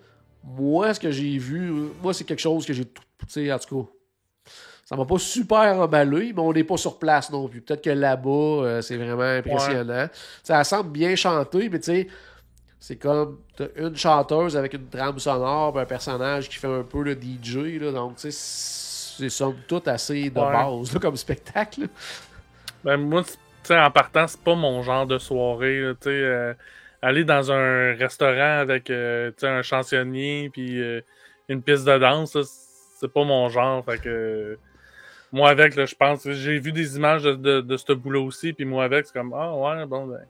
Moi, 0.44 0.94
ce 0.94 1.00
que 1.00 1.12
j'ai 1.12 1.38
vu, 1.38 1.72
moi, 2.04 2.14
c'est 2.14 2.26
quelque 2.26 2.40
chose 2.40 2.66
que 2.66 2.74
j'ai. 2.74 2.84
Tu 2.84 3.02
sais, 3.30 3.54
en 3.54 3.60
tout 3.60 3.84
cas, 3.84 3.90
ça 4.84 4.98
m'a 4.98 5.06
pas 5.06 5.18
super 5.18 5.80
emballé, 5.80 6.34
mais 6.36 6.42
on 6.42 6.52
n'est 6.52 6.66
pas 6.66 6.76
sur 6.76 7.00
place 7.00 7.32
non 7.32 7.48
plus. 7.48 7.62
Peut-être 7.62 7.82
que 7.82 7.92
là-bas, 7.92 8.30
euh, 8.30 8.82
c'est 8.82 8.98
vraiment 8.98 9.22
impressionnant. 9.22 10.08
Ça 10.44 10.62
semble 10.66 10.90
bien 10.90 11.16
chanter, 11.16 11.70
mais 11.70 11.80
tu 11.80 11.86
sais, 11.86 12.08
c'est 12.82 12.96
comme 12.96 13.38
une 13.76 13.96
chanteuse 13.96 14.58
avec 14.58 14.74
une 14.74 14.88
trame 14.88 15.20
sonore, 15.20 15.78
un 15.78 15.86
personnage 15.86 16.50
qui 16.50 16.56
fait 16.56 16.68
un 16.68 16.82
peu 16.82 17.04
le 17.04 17.14
DJ. 17.14 17.80
Là, 17.80 17.92
donc, 17.92 18.16
tu 18.16 18.32
sais, 18.32 19.18
c'est 19.22 19.30
somme 19.30 19.58
toute 19.68 19.88
assez 19.88 20.32
de 20.32 20.34
base 20.34 20.98
comme 21.00 21.16
spectacle. 21.16 21.88
Ben, 22.84 22.98
moi, 22.98 23.24
tu 23.24 23.34
sais, 23.62 23.80
en 23.80 23.92
partant, 23.92 24.28
c'est 24.28 24.42
pas 24.42 24.56
mon 24.56 24.82
genre 24.82 25.06
de 25.06 25.20
soirée. 25.20 25.84
Tu 26.02 26.10
sais, 26.10 26.10
euh, 26.10 26.56
aller 27.04 27.24
dans 27.24 27.52
un 27.52 27.94
restaurant 27.94 28.62
avec 28.62 28.90
euh, 28.90 29.32
un 29.44 29.62
chansonnier 29.62 30.50
puis 30.52 30.82
une 31.50 31.62
piste 31.62 31.86
de 31.86 32.00
danse, 32.00 32.36
c'est 33.00 33.14
pas 33.14 33.24
mon 33.24 33.48
genre. 33.50 33.86
Fait 33.86 34.02
que 34.02 34.58
moi 35.32 35.50
avec, 35.50 35.76
là, 35.76 35.86
je 35.86 35.94
pense, 35.94 36.28
j'ai 36.28 36.58
vu 36.58 36.72
des 36.72 36.96
images 36.98 37.26
de, 37.26 37.62
de, 37.62 37.78
ce 37.78 37.94
boulot 37.94 38.26
aussi, 38.26 38.54
puis 38.54 38.66
moi 38.66 38.86
avec, 38.86 39.06
c'est 39.06 39.14
comme, 39.14 39.34
ah 39.34 39.56
ouais, 39.56 39.86
bon, 39.86 40.08
ben, 40.08 40.26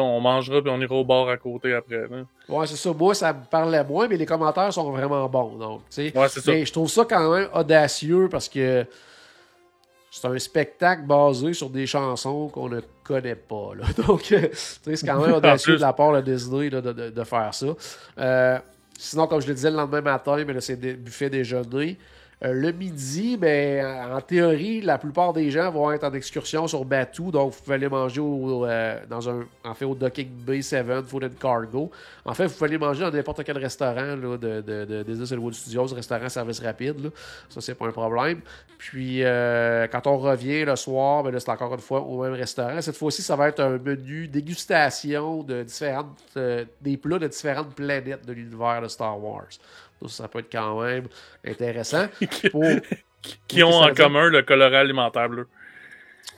on 0.00 0.20
mangera, 0.20 0.60
puis 0.60 0.70
on 0.70 0.80
ira 0.80 0.94
au 0.94 1.04
bar 1.04 1.28
à 1.28 1.36
côté 1.36 1.74
après. 1.74 2.06
Ouais, 2.48 2.66
c'est 2.66 2.76
ça. 2.76 2.92
Moi, 2.92 3.14
ça 3.14 3.32
me 3.32 3.44
parlait 3.44 3.84
moins, 3.84 4.08
mais 4.08 4.16
les 4.16 4.26
commentaires 4.26 4.72
sont 4.72 4.90
vraiment 4.90 5.28
bons. 5.28 5.56
Donc. 5.56 5.80
Ouais, 5.96 6.12
c'est 6.28 6.40
ça. 6.40 6.52
Mais 6.52 6.64
je 6.64 6.72
trouve 6.72 6.88
ça 6.88 7.04
quand 7.04 7.32
même 7.32 7.48
audacieux 7.52 8.28
parce 8.30 8.48
que 8.48 8.86
c'est 10.10 10.28
un 10.28 10.38
spectacle 10.38 11.02
basé 11.02 11.54
sur 11.54 11.68
des 11.68 11.86
chansons 11.86 12.48
qu'on 12.48 12.68
ne 12.68 12.80
connaît 13.02 13.34
pas. 13.34 13.72
Là. 13.76 13.84
Donc, 14.06 14.32
c'est 14.52 15.06
quand 15.06 15.20
même 15.20 15.34
audacieux 15.36 15.76
de 15.76 15.80
la 15.80 15.92
part 15.92 16.12
de 16.12 16.20
Disney 16.20 16.70
de, 16.70 16.80
de, 16.80 17.10
de, 17.10 17.24
faire 17.24 17.52
ça. 17.52 17.66
Euh, 18.18 18.58
sinon, 18.96 19.26
comme 19.26 19.40
je 19.40 19.48
le 19.48 19.54
disais 19.54 19.70
le 19.70 19.76
lendemain 19.76 20.02
matin, 20.02 20.44
mais 20.46 20.60
c'est 20.60 20.76
buffet 20.76 21.30
déjeuner. 21.30 21.98
Euh, 22.44 22.52
le 22.52 22.72
midi, 22.72 23.38
ben, 23.38 24.12
en 24.12 24.20
théorie, 24.20 24.82
la 24.82 24.98
plupart 24.98 25.32
des 25.32 25.50
gens 25.50 25.70
vont 25.70 25.90
être 25.92 26.04
en 26.04 26.12
excursion 26.12 26.66
sur 26.66 26.84
Batou, 26.84 27.30
donc 27.30 27.52
vous 27.52 27.60
pouvez 27.62 27.76
aller 27.76 27.88
manger 27.88 28.20
au, 28.20 28.66
euh, 28.66 28.98
dans 29.08 29.30
un, 29.30 29.44
en 29.64 29.72
fait, 29.72 29.86
au 29.86 29.94
Docking 29.94 30.28
Bay 30.28 30.60
7 30.60 31.06
Food 31.06 31.24
and 31.24 31.40
Cargo. 31.40 31.90
En 32.24 32.34
fait, 32.34 32.46
vous 32.46 32.52
pouvez 32.52 32.68
aller 32.68 32.78
manger 32.78 33.00
dans 33.00 33.10
n'importe 33.10 33.44
quel 33.44 33.56
restaurant 33.56 34.16
de, 34.16 34.36
de, 34.36 35.02
de 35.02 35.52
Studios, 35.52 35.86
restaurant 35.86 36.28
service 36.28 36.60
rapide. 36.60 37.10
Ça, 37.48 37.62
c'est 37.62 37.74
pas 37.74 37.86
un 37.86 37.92
problème. 37.92 38.40
Puis, 38.76 39.22
euh, 39.22 39.86
quand 39.86 40.06
on 40.06 40.18
revient 40.18 40.66
le 40.66 40.76
soir, 40.76 41.22
ben, 41.22 41.38
c'est 41.38 41.48
encore 41.48 41.72
une 41.72 41.80
fois 41.80 42.02
au 42.02 42.22
même 42.22 42.34
restaurant. 42.34 42.78
Cette 42.82 42.96
fois-ci, 42.96 43.22
ça 43.22 43.36
va 43.36 43.48
être 43.48 43.60
un 43.60 43.78
menu 43.78 44.28
dégustation 44.28 45.42
de 45.42 45.62
différentes, 45.62 46.18
des 46.36 46.96
plats 46.98 47.18
de 47.18 47.28
différentes 47.28 47.74
planètes 47.74 48.26
de 48.26 48.32
l'univers 48.34 48.82
de 48.82 48.88
Star 48.88 49.18
Wars 49.22 49.48
ça 50.08 50.28
peut 50.28 50.40
être 50.40 50.52
quand 50.52 50.80
même 50.82 51.08
intéressant. 51.46 52.06
qui 53.48 53.62
ont 53.62 53.70
en 53.72 53.94
commun 53.94 54.28
le 54.28 54.42
colorant 54.42 54.76
alimentaire 54.76 55.28
bleu. 55.28 55.48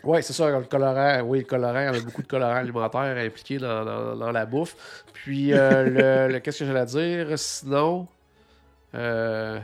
Oui, 0.05 0.23
c'est 0.23 0.33
ça, 0.33 0.51
le 0.51 0.65
colorant. 0.65 1.23
Oui, 1.23 1.41
le 1.41 1.45
colorant, 1.45 1.91
il 1.93 1.97
y 1.97 1.99
a 1.99 2.01
beaucoup 2.01 2.23
de 2.23 2.29
colorants 2.29 2.57
alimentaires 2.57 3.17
impliqués 3.17 3.59
dans, 3.59 4.33
la 4.33 4.47
bouffe. 4.47 5.05
Puis, 5.13 5.53
euh, 5.53 6.29
le, 6.29 6.39
qu'est-ce 6.39 6.61
que 6.61 6.65
j'allais 6.65 6.87
dire? 6.87 7.39
Sinon, 7.39 8.07
euh, 8.95 9.59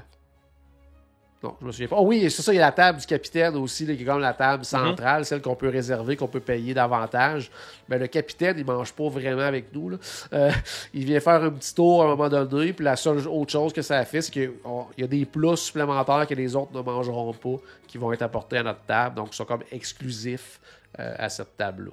non, 1.42 1.56
je 1.60 1.66
me 1.66 1.72
souviens 1.72 1.88
pas. 1.88 1.96
Oh 1.98 2.06
oui, 2.06 2.30
c'est 2.30 2.42
ça, 2.42 2.52
il 2.52 2.56
y 2.56 2.58
a 2.60 2.66
la 2.66 2.72
table 2.72 3.00
du 3.00 3.06
capitaine 3.06 3.56
aussi, 3.56 3.84
qui 3.84 4.02
est 4.02 4.04
comme 4.04 4.20
la 4.20 4.32
table 4.32 4.64
centrale, 4.64 5.20
mhm. 5.20 5.24
celle 5.24 5.42
qu'on 5.42 5.56
peut 5.56 5.68
réserver, 5.68 6.16
qu'on 6.16 6.28
peut 6.28 6.40
payer 6.40 6.72
davantage. 6.72 7.50
Mais 7.88 7.98
le 7.98 8.06
capitaine, 8.06 8.56
il 8.58 8.64
mange 8.64 8.92
pas 8.92 9.08
vraiment 9.08 9.42
avec 9.42 9.74
nous. 9.74 9.98
Euh, 10.32 10.52
il 10.94 11.04
vient 11.04 11.18
faire 11.18 11.42
un 11.42 11.50
petit 11.50 11.74
tour 11.74 12.02
à 12.02 12.06
un 12.06 12.08
moment 12.14 12.28
donné, 12.28 12.72
puis 12.72 12.84
la 12.84 12.94
seule 12.94 13.26
autre 13.26 13.50
chose 13.50 13.72
que 13.72 13.82
ça 13.82 14.04
fait, 14.04 14.22
c'est 14.22 14.30
qu'il 14.30 14.52
y 14.98 15.02
a 15.02 15.06
des 15.08 15.24
plats 15.24 15.56
supplémentaires 15.56 16.26
que 16.28 16.34
les 16.34 16.54
autres 16.54 16.72
ne 16.72 16.80
mangeront 16.80 17.32
pas, 17.32 17.56
qui 17.88 17.98
vont 17.98 18.12
être 18.12 18.22
apportés 18.22 18.58
à 18.58 18.62
notre 18.62 18.82
table, 18.82 19.16
donc 19.16 19.30
ils 19.32 19.36
sont 19.36 19.44
comme 19.44 19.64
exclusifs 19.72 20.60
euh, 21.00 21.14
à 21.18 21.28
cette 21.28 21.56
table-là. 21.56 21.90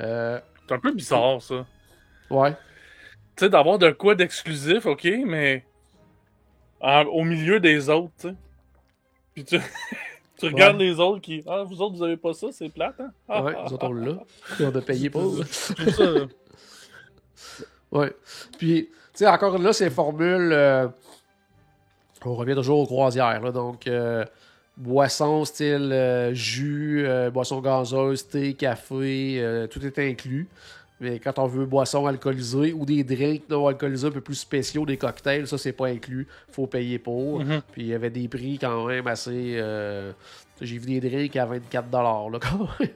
Euh, 0.00 0.40
c'est 0.66 0.74
un 0.74 0.78
peu 0.78 0.92
bizarre, 0.92 1.42
ça. 1.42 1.66
Ouais. 2.30 2.52
Tu 3.36 3.44
sais, 3.44 3.48
d'avoir 3.50 3.78
de 3.78 3.90
quoi 3.90 4.14
d'exclusif, 4.14 4.86
ok, 4.86 5.06
mais 5.26 5.66
au 6.80 7.24
milieu 7.24 7.60
des 7.60 7.90
autres, 7.90 8.12
tu 8.18 8.28
sais. 8.28 8.34
Puis 9.36 9.44
tu, 9.44 9.60
tu 10.38 10.46
regardes 10.46 10.78
les 10.78 10.98
autres 10.98 11.20
qui. 11.20 11.44
Ah, 11.46 11.62
vous 11.62 11.80
autres, 11.82 11.94
vous 11.94 12.02
avez 12.02 12.16
pas 12.16 12.32
ça, 12.32 12.48
c'est 12.52 12.70
plate, 12.70 12.94
hein? 12.98 13.10
Ah, 13.28 13.42
ouais, 13.42 13.52
ah, 13.54 13.64
nous 13.66 13.74
autres, 13.74 13.86
on 13.86 13.92
l'a. 13.92 14.16
on 14.60 14.74
a 14.74 14.80
payé 14.80 15.10
pour. 15.10 15.44
Ça. 15.44 15.74
ouais. 17.92 18.12
Puis, 18.58 18.88
tu 18.88 18.92
sais, 19.12 19.26
encore 19.28 19.58
là, 19.58 19.74
ces 19.74 19.90
formules. 19.90 20.52
Euh, 20.52 20.88
on 22.24 22.34
revient 22.34 22.54
toujours 22.54 22.80
aux 22.80 22.86
croisières, 22.86 23.40
là. 23.42 23.52
Donc, 23.52 23.86
euh, 23.86 24.24
boisson 24.78 25.44
style 25.44 25.92
euh, 25.92 26.32
jus, 26.34 27.06
boisson 27.30 27.60
gazeuse, 27.60 28.26
thé, 28.26 28.54
café, 28.54 29.68
tout 29.70 29.84
est 29.84 29.98
inclus. 29.98 30.48
Mais 30.98 31.18
quand 31.18 31.38
on 31.38 31.46
veut 31.46 31.66
boisson 31.66 32.06
alcoolisée 32.06 32.72
ou 32.72 32.86
des 32.86 33.04
drinks 33.04 33.48
non 33.50 33.66
alcoolisés 33.66 34.08
un 34.08 34.10
peu 34.10 34.22
plus 34.22 34.36
spéciaux, 34.36 34.86
des 34.86 34.96
cocktails, 34.96 35.46
ça, 35.46 35.58
c'est 35.58 35.72
pas 35.72 35.88
inclus. 35.88 36.26
faut 36.50 36.66
payer 36.66 36.98
pour. 36.98 37.40
Mhm. 37.40 37.60
Puis 37.72 37.82
il 37.82 37.88
y 37.88 37.94
avait 37.94 38.10
des 38.10 38.28
prix 38.28 38.58
quand 38.58 38.86
même 38.86 39.06
assez. 39.06 39.56
Euh, 39.58 40.12
j'ai 40.60 40.78
vu 40.78 40.98
des 40.98 41.08
drinks 41.08 41.36
à 41.36 41.44
24 41.44 41.92
là, 41.92 42.38
quand 42.40 42.68
même. 42.80 42.90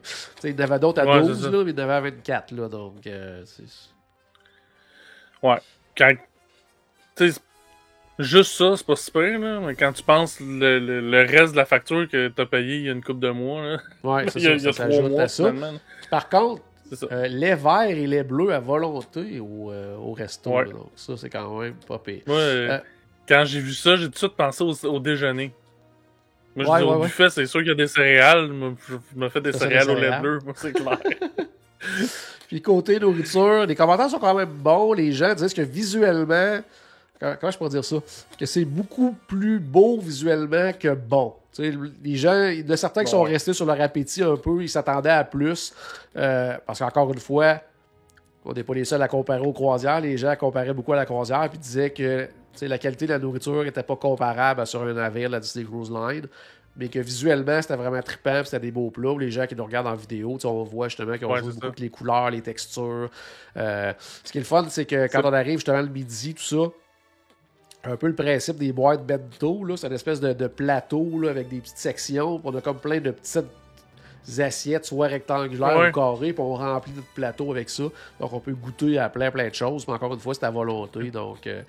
il 0.45 0.51
y 0.51 0.55
en 0.55 0.59
avait 0.65 0.79
d'autres 0.79 1.03
à 1.03 1.21
12, 1.21 1.51
là, 1.51 1.65
mais 1.65 1.73
il 1.73 1.79
y 1.79 1.81
en 1.81 1.85
avait 1.85 1.93
à 1.93 2.01
24 2.01 2.53
là, 2.53 2.69
donc 2.69 3.07
euh, 3.07 3.45
Ouais. 5.43 5.59
Quand... 5.97 6.11
juste 8.19 8.53
ça, 8.53 8.77
c'est 8.77 8.87
pas 8.87 8.97
super, 8.97 9.39
là, 9.39 9.61
mais 9.61 9.75
quand 9.75 9.93
tu 9.93 10.03
penses 10.03 10.41
le, 10.41 10.79
le, 10.79 11.21
reste 11.23 11.53
de 11.53 11.57
la 11.57 11.65
facture 11.67 12.09
que 12.09 12.29
t'as 12.29 12.47
payé 12.47 12.77
il 12.77 12.85
y 12.85 12.89
a 12.89 12.93
une 12.93 13.03
couple 13.03 13.21
de 13.21 13.31
mois, 13.31 13.63
là, 13.63 13.79
ouais, 14.05 14.29
ça, 14.31 14.39
il 14.39 14.45
y 14.45 14.69
a, 14.69 14.73
ça, 14.73 14.87
mois, 14.87 15.23
à 15.23 15.29
ça. 15.29 15.53
Par 16.11 16.29
contre, 16.31 16.63
euh, 17.12 17.28
les 17.28 17.55
verts 17.55 17.82
et 17.82 18.07
les 18.07 18.22
bleus 18.22 18.53
à 18.53 18.61
volonté 18.61 19.41
au, 19.41 19.70
euh, 19.70 19.97
au 19.97 20.12
resto. 20.12 20.51
donc 20.64 20.91
ça, 20.97 21.16
c'est 21.16 21.30
quand 21.30 21.59
même 21.59 21.74
pas 21.86 21.99
pire. 21.99 22.22
Euh, 22.28 22.78
quand 23.28 23.45
j'ai 23.45 23.61
vu 23.61 23.72
ça, 23.72 23.97
j'ai 23.97 24.07
tout 24.07 24.11
de 24.11 24.18
suite 24.18 24.36
pensé 24.36 24.64
au, 24.64 24.99
déjeuner. 24.99 25.53
Moi, 26.57 26.78
je 26.78 26.84
dis, 26.84 26.91
au 26.91 27.01
buffet, 27.01 27.30
c'est 27.30 27.47
sûr 27.47 27.61
qu'il 27.61 27.68
y 27.68 27.72
a 27.72 27.76
des 27.76 27.86
céréales. 27.86 28.51
Je 28.88 29.18
me 29.18 29.28
fais 29.28 29.41
des 29.41 29.53
céréales 29.53 29.91
au 29.91 29.95
lait 29.95 30.20
bleu, 30.20 30.38
c'est 30.57 30.72
clair. 30.72 30.99
Puis 32.49 32.61
côté 32.61 32.99
nourriture, 32.99 33.64
les 33.66 33.76
commentaires 33.76 34.11
sont 34.11 34.18
quand 34.18 34.34
même 34.34 34.49
bons. 34.49 34.93
Les 34.93 35.12
gens 35.12 35.34
disent 35.34 35.55
que 35.55 35.62
visuellement, 35.62 36.61
comment 37.21 37.51
je 37.51 37.59
pourrais 37.59 37.71
dire 37.71 37.85
ça? 37.85 37.97
Que 38.39 38.47
c'est 38.47 38.64
beaucoup 38.64 39.14
plus 39.29 39.61
beau 39.61 39.99
visuellement 40.01 40.73
que 40.73 40.95
bon 40.95 41.35
les 41.59 42.16
gens, 42.16 42.51
a 42.68 42.77
certains 42.77 43.05
qui 43.05 43.11
sont 43.11 43.23
restés 43.23 43.53
sur 43.53 43.66
leur 43.66 43.81
appétit 43.81 44.23
un 44.23 44.37
peu, 44.37 44.62
ils 44.62 44.68
s'attendaient 44.68 45.11
à 45.11 45.25
plus. 45.25 45.73
Euh, 46.16 46.57
parce 46.66 46.79
qu'encore 46.79 47.12
une 47.12 47.18
fois, 47.18 47.61
on 48.45 48.53
n'est 48.53 48.62
pas 48.62 48.75
les 48.75 48.85
seuls 48.85 49.03
à 49.03 49.09
comparer 49.09 49.41
aux 49.41 49.53
croisières. 49.53 50.01
Les 50.01 50.16
gens 50.16 50.35
comparaient 50.37 50.73
beaucoup 50.73 50.93
à 50.93 50.97
la 50.97 51.07
croisière 51.07 51.51
et 51.53 51.59
disaient 51.59 51.91
que 51.91 52.29
la 52.62 52.79
qualité 52.79 53.07
de 53.07 53.12
la 53.12 53.18
nourriture 53.18 53.64
n'était 53.64 53.83
pas 53.83 53.97
comparable 53.97 54.66
sur 54.66 54.83
un 54.83 54.93
navire, 54.93 55.29
la 55.29 55.41
Disney 55.41 55.64
Cruise 55.64 55.91
Line. 55.91 56.27
Mais 56.77 56.89
que 56.89 57.01
visuellement, 57.01 57.61
c'était 57.61 57.77
vraiment 57.77 58.01
trippant, 58.01 58.43
c'était 58.45 58.61
des 58.61 58.71
beaux 58.71 58.91
plats. 58.91 59.16
Les 59.18 59.31
gens 59.31 59.47
qui 59.47 59.57
nous 59.57 59.64
regardent 59.64 59.89
en 59.89 59.97
vidéo, 59.97 60.39
on 60.45 60.62
voit 60.62 60.89
justement 60.89 61.18
qu'ils 61.18 61.27
ont 61.27 61.37
joué 61.37 61.53
beaucoup 61.53 61.66
avec 61.66 61.81
les 61.81 61.91
couleurs, 61.91 62.31
les 62.31 62.43
textures. 62.43 63.11
Euh, 63.57 63.93
ce 64.25 64.31
qui 64.31 64.39
est 64.39 64.41
le 64.41 64.47
fun, 64.47 64.64
c'est 64.68 64.87
que 64.87 65.09
quand 65.09 65.23
on 65.25 65.33
arrive 65.33 65.59
justement 65.59 65.83
le 65.83 65.89
midi, 65.89 66.33
tout 66.33 66.43
ça, 66.43 66.71
un 67.85 67.97
peu 67.97 68.09
le 68.09 68.14
principe 68.14 68.57
des 68.59 68.72
boîtes 68.72 69.07
bento. 69.07 69.76
C'est 69.76 69.87
une 69.87 69.93
espèce 69.93 70.20
de, 70.20 70.47
plateau 70.47 71.18
là, 71.20 71.31
avec 71.31 71.49
des 71.49 71.61
petites 71.61 71.78
sections. 71.78 72.41
On 72.45 72.55
a 72.55 72.61
comme 72.61 72.78
plein 72.78 73.01
de 73.01 73.11
petites 73.11 73.45
assiettes, 74.39 74.85
soit 74.85 75.09
rectangulaires 75.09 75.89
ou 75.89 75.93
carrées, 75.93 76.33
puis 76.33 76.43
on 76.43 76.55
remplit 76.55 76.93
notre 76.93 77.09
plateau 77.09 77.51
avec 77.51 77.70
ça. 77.70 77.85
Donc 78.20 78.33
on 78.33 78.41
peut 78.41 78.53
goûter 78.53 78.99
à 78.99 79.09
plein 79.09 79.31
plein 79.31 79.49
de 79.49 79.55
choses. 79.55 79.87
Mais 79.89 79.95
encore 79.95 80.12
une 80.12 80.20
fois, 80.20 80.35
c'est 80.35 80.45
à 80.45 80.51
volonté. 80.51 81.11
Donc 81.11 81.47
euh, 81.47 81.62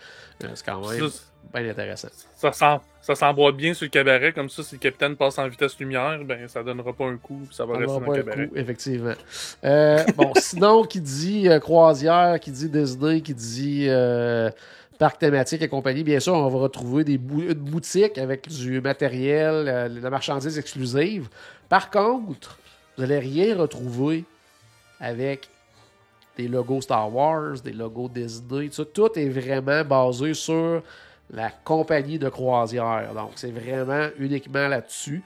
euh, 0.43 0.47
c'est 0.53 0.65
quand 0.65 0.81
même 0.89 1.09
bien 1.53 1.69
intéressant. 1.69 2.09
Ça, 2.35 2.51
sent, 2.51 2.77
ça 3.01 3.15
s'emboîte 3.15 3.55
bien 3.55 3.73
sur 3.73 3.85
le 3.85 3.89
cabaret. 3.89 4.33
Comme 4.33 4.49
ça, 4.49 4.63
si 4.63 4.75
le 4.75 4.79
capitaine 4.79 5.15
passe 5.15 5.39
en 5.39 5.47
vitesse 5.47 5.79
lumière, 5.79 6.19
ben 6.25 6.47
ça 6.47 6.61
donnera 6.61 6.91
pas 6.93 7.05
un 7.05 7.17
coup. 7.17 7.47
Ça 7.51 7.65
va 7.65 7.77
rester 7.77 7.99
dans 7.99 8.11
le 8.11 8.23
cabaret. 8.23 8.47
Coup, 8.47 8.55
effectivement. 8.57 9.13
Euh, 9.63 10.03
bon, 10.17 10.33
sinon, 10.39 10.83
qui 10.83 10.99
dit 10.99 11.47
croisière, 11.61 12.37
qui 12.39 12.51
dit 12.51 12.69
Disney, 12.69 13.21
qui 13.21 13.33
dit 13.33 13.87
parc 15.01 15.17
thématique 15.17 15.63
et 15.63 15.67
compagnie. 15.67 16.03
Bien 16.03 16.19
sûr, 16.19 16.35
on 16.35 16.47
va 16.47 16.59
retrouver 16.59 17.03
des 17.03 17.15
une 17.15 17.53
boutique 17.53 18.19
avec 18.19 18.47
du 18.47 18.79
matériel, 18.81 19.67
euh, 19.67 19.87
la 19.87 20.11
marchandise 20.11 20.59
exclusive. 20.59 21.27
Par 21.67 21.89
contre, 21.89 22.59
vous 22.95 23.01
n'allez 23.01 23.17
rien 23.17 23.57
retrouver 23.57 24.25
avec 24.99 25.49
des 26.37 26.47
logos 26.47 26.81
Star 26.81 27.11
Wars, 27.11 27.61
des 27.63 27.73
logos 27.73 28.09
Disney, 28.09 28.69
tout 28.69 29.09
est 29.17 29.29
vraiment 29.29 29.83
basé 29.83 30.35
sur 30.35 30.83
la 31.31 31.49
compagnie 31.49 32.19
de 32.19 32.29
croisière. 32.29 33.11
Donc, 33.15 33.31
c'est 33.37 33.49
vraiment 33.49 34.07
uniquement 34.19 34.67
là-dessus. 34.67 35.23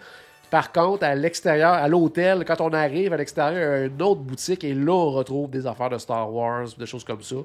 Par 0.50 0.72
contre, 0.72 1.04
à 1.04 1.16
l'extérieur, 1.16 1.74
à 1.74 1.88
l'hôtel, 1.88 2.46
quand 2.46 2.62
on 2.62 2.72
arrive 2.72 3.14
à 3.14 3.18
l'extérieur, 3.18 3.78
il 3.78 3.80
y 3.80 3.84
a 3.84 3.86
une 3.88 4.02
autre 4.02 4.22
boutique 4.22 4.64
et 4.64 4.74
là, 4.74 4.92
on 4.92 5.12
retrouve 5.12 5.50
des 5.50 5.66
affaires 5.66 5.90
de 5.90 5.98
Star 5.98 6.32
Wars, 6.32 6.68
des 6.78 6.86
choses 6.86 7.04
comme 7.04 7.22
ça. 7.22 7.36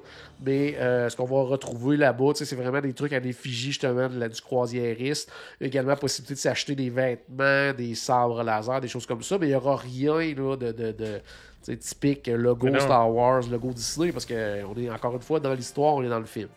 Mais 0.45 0.77
euh, 0.79 1.09
ce 1.09 1.17
qu'on 1.17 1.25
va 1.25 1.43
retrouver 1.43 1.97
là-bas, 1.97 2.33
c'est 2.35 2.55
vraiment 2.55 2.81
des 2.81 2.93
trucs 2.93 3.13
à 3.13 3.19
l'effigie 3.19 3.69
justement 3.73 4.09
de 4.09 4.19
la, 4.19 4.29
du 4.29 4.41
croisiériste. 4.41 5.31
Il 5.61 5.65
y 5.65 5.67
a 5.67 5.69
également 5.69 5.91
la 5.91 5.97
possibilité 5.97 6.35
de 6.35 6.39
s'acheter 6.39 6.75
des 6.75 6.91
vêtements, 6.91 7.73
des 7.73 7.95
sabres 7.95 8.43
laser, 8.43 8.81
des 8.81 8.89
choses 8.89 9.07
comme 9.07 9.23
ça. 9.23 9.39
Mais 9.39 9.47
il 9.47 9.51
n'y 9.51 9.57
aura 9.57 9.77
rien 9.77 10.35
là, 10.35 10.57
de, 10.57 10.73
de, 10.73 10.93
de 10.93 11.75
typique 11.75 12.27
logo 12.29 12.69
Star 12.79 13.13
Wars, 13.13 13.43
logo 13.51 13.73
Disney, 13.73 14.13
parce 14.13 14.27
qu'on 14.27 14.35
est 14.35 14.91
encore 14.91 15.15
une 15.15 15.23
fois 15.23 15.41
dans 15.41 15.55
l'histoire, 15.55 15.95
on 15.95 16.03
est 16.03 16.09
dans 16.09 16.19
le 16.19 16.27
film. 16.27 16.49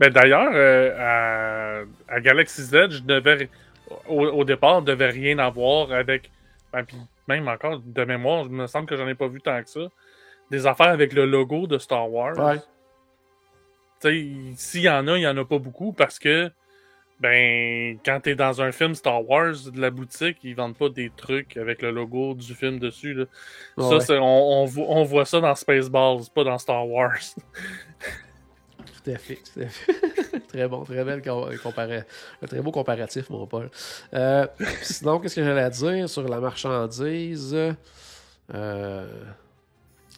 Mais 0.00 0.10
d'ailleurs, 0.10 0.50
euh, 0.54 1.84
à, 2.08 2.14
à, 2.14 2.20
Galaxy's 2.20 2.72
Edge, 2.72 2.94
je 2.94 3.02
devais 3.02 3.48
au, 4.08 4.44
départ, 4.44 4.82
devait 4.82 5.10
rien 5.10 5.38
avoir 5.38 5.92
avec. 5.92 6.30
Ben, 6.72 6.84
même 7.28 7.48
encore, 7.48 7.80
de 7.80 8.04
mémoire, 8.04 8.44
il 8.46 8.52
me 8.52 8.66
semble 8.66 8.86
que 8.86 8.96
j'en 8.96 9.06
ai 9.06 9.14
pas 9.14 9.28
vu 9.28 9.40
tant 9.40 9.62
que 9.62 9.68
ça. 9.68 9.88
Des 10.50 10.66
affaires 10.66 10.88
avec 10.88 11.12
le 11.12 11.26
logo 11.26 11.66
de 11.66 11.78
Star 11.78 12.10
Wars. 12.10 12.38
Ouais. 12.38 12.58
Tu 14.00 14.08
sais, 14.08 14.56
s'il 14.56 14.82
y 14.82 14.88
en 14.88 15.06
a, 15.08 15.16
il 15.16 15.22
y 15.22 15.26
en 15.26 15.36
a 15.36 15.44
pas 15.44 15.58
beaucoup 15.58 15.92
parce 15.92 16.18
que, 16.18 16.50
ben, 17.20 17.98
quand 18.04 18.20
t'es 18.20 18.34
dans 18.34 18.60
un 18.60 18.72
film 18.72 18.94
Star 18.94 19.28
Wars, 19.28 19.54
de 19.72 19.80
la 19.80 19.90
boutique, 19.90 20.38
ils 20.42 20.54
vendent 20.54 20.76
pas 20.76 20.88
des 20.88 21.10
trucs 21.10 21.56
avec 21.56 21.80
le 21.82 21.90
logo 21.90 22.34
du 22.34 22.54
film 22.54 22.78
dessus. 22.78 23.14
Là. 23.14 24.00
ça, 24.00 24.14
on, 24.20 24.66
on, 24.76 25.04
voit 25.04 25.24
ça 25.24 25.40
dans 25.40 25.54
Spaceballs, 25.54 26.22
pas 26.34 26.44
dans 26.44 26.58
Star 26.58 26.88
Wars. 26.88 27.18
tout 29.04 29.10
à 29.10 29.16
fait, 29.16 29.38
tout 29.52 29.60
à 29.60 29.66
fait. 29.66 30.40
très 30.48 30.68
bon, 30.68 30.84
très 30.84 31.04
belle 31.04 31.22
comparé, 31.62 32.02
un 32.42 32.46
très 32.46 32.60
beau 32.60 32.70
comparatif, 32.70 33.28
mon 33.30 33.46
Paul. 33.46 33.70
Euh, 34.14 34.46
sinon, 34.82 35.18
qu'est-ce 35.18 35.36
que 35.36 35.44
j'allais 35.44 35.70
dire 35.70 36.08
sur 36.08 36.28
la 36.28 36.38
marchandise? 36.38 37.56
Euh, 38.54 39.06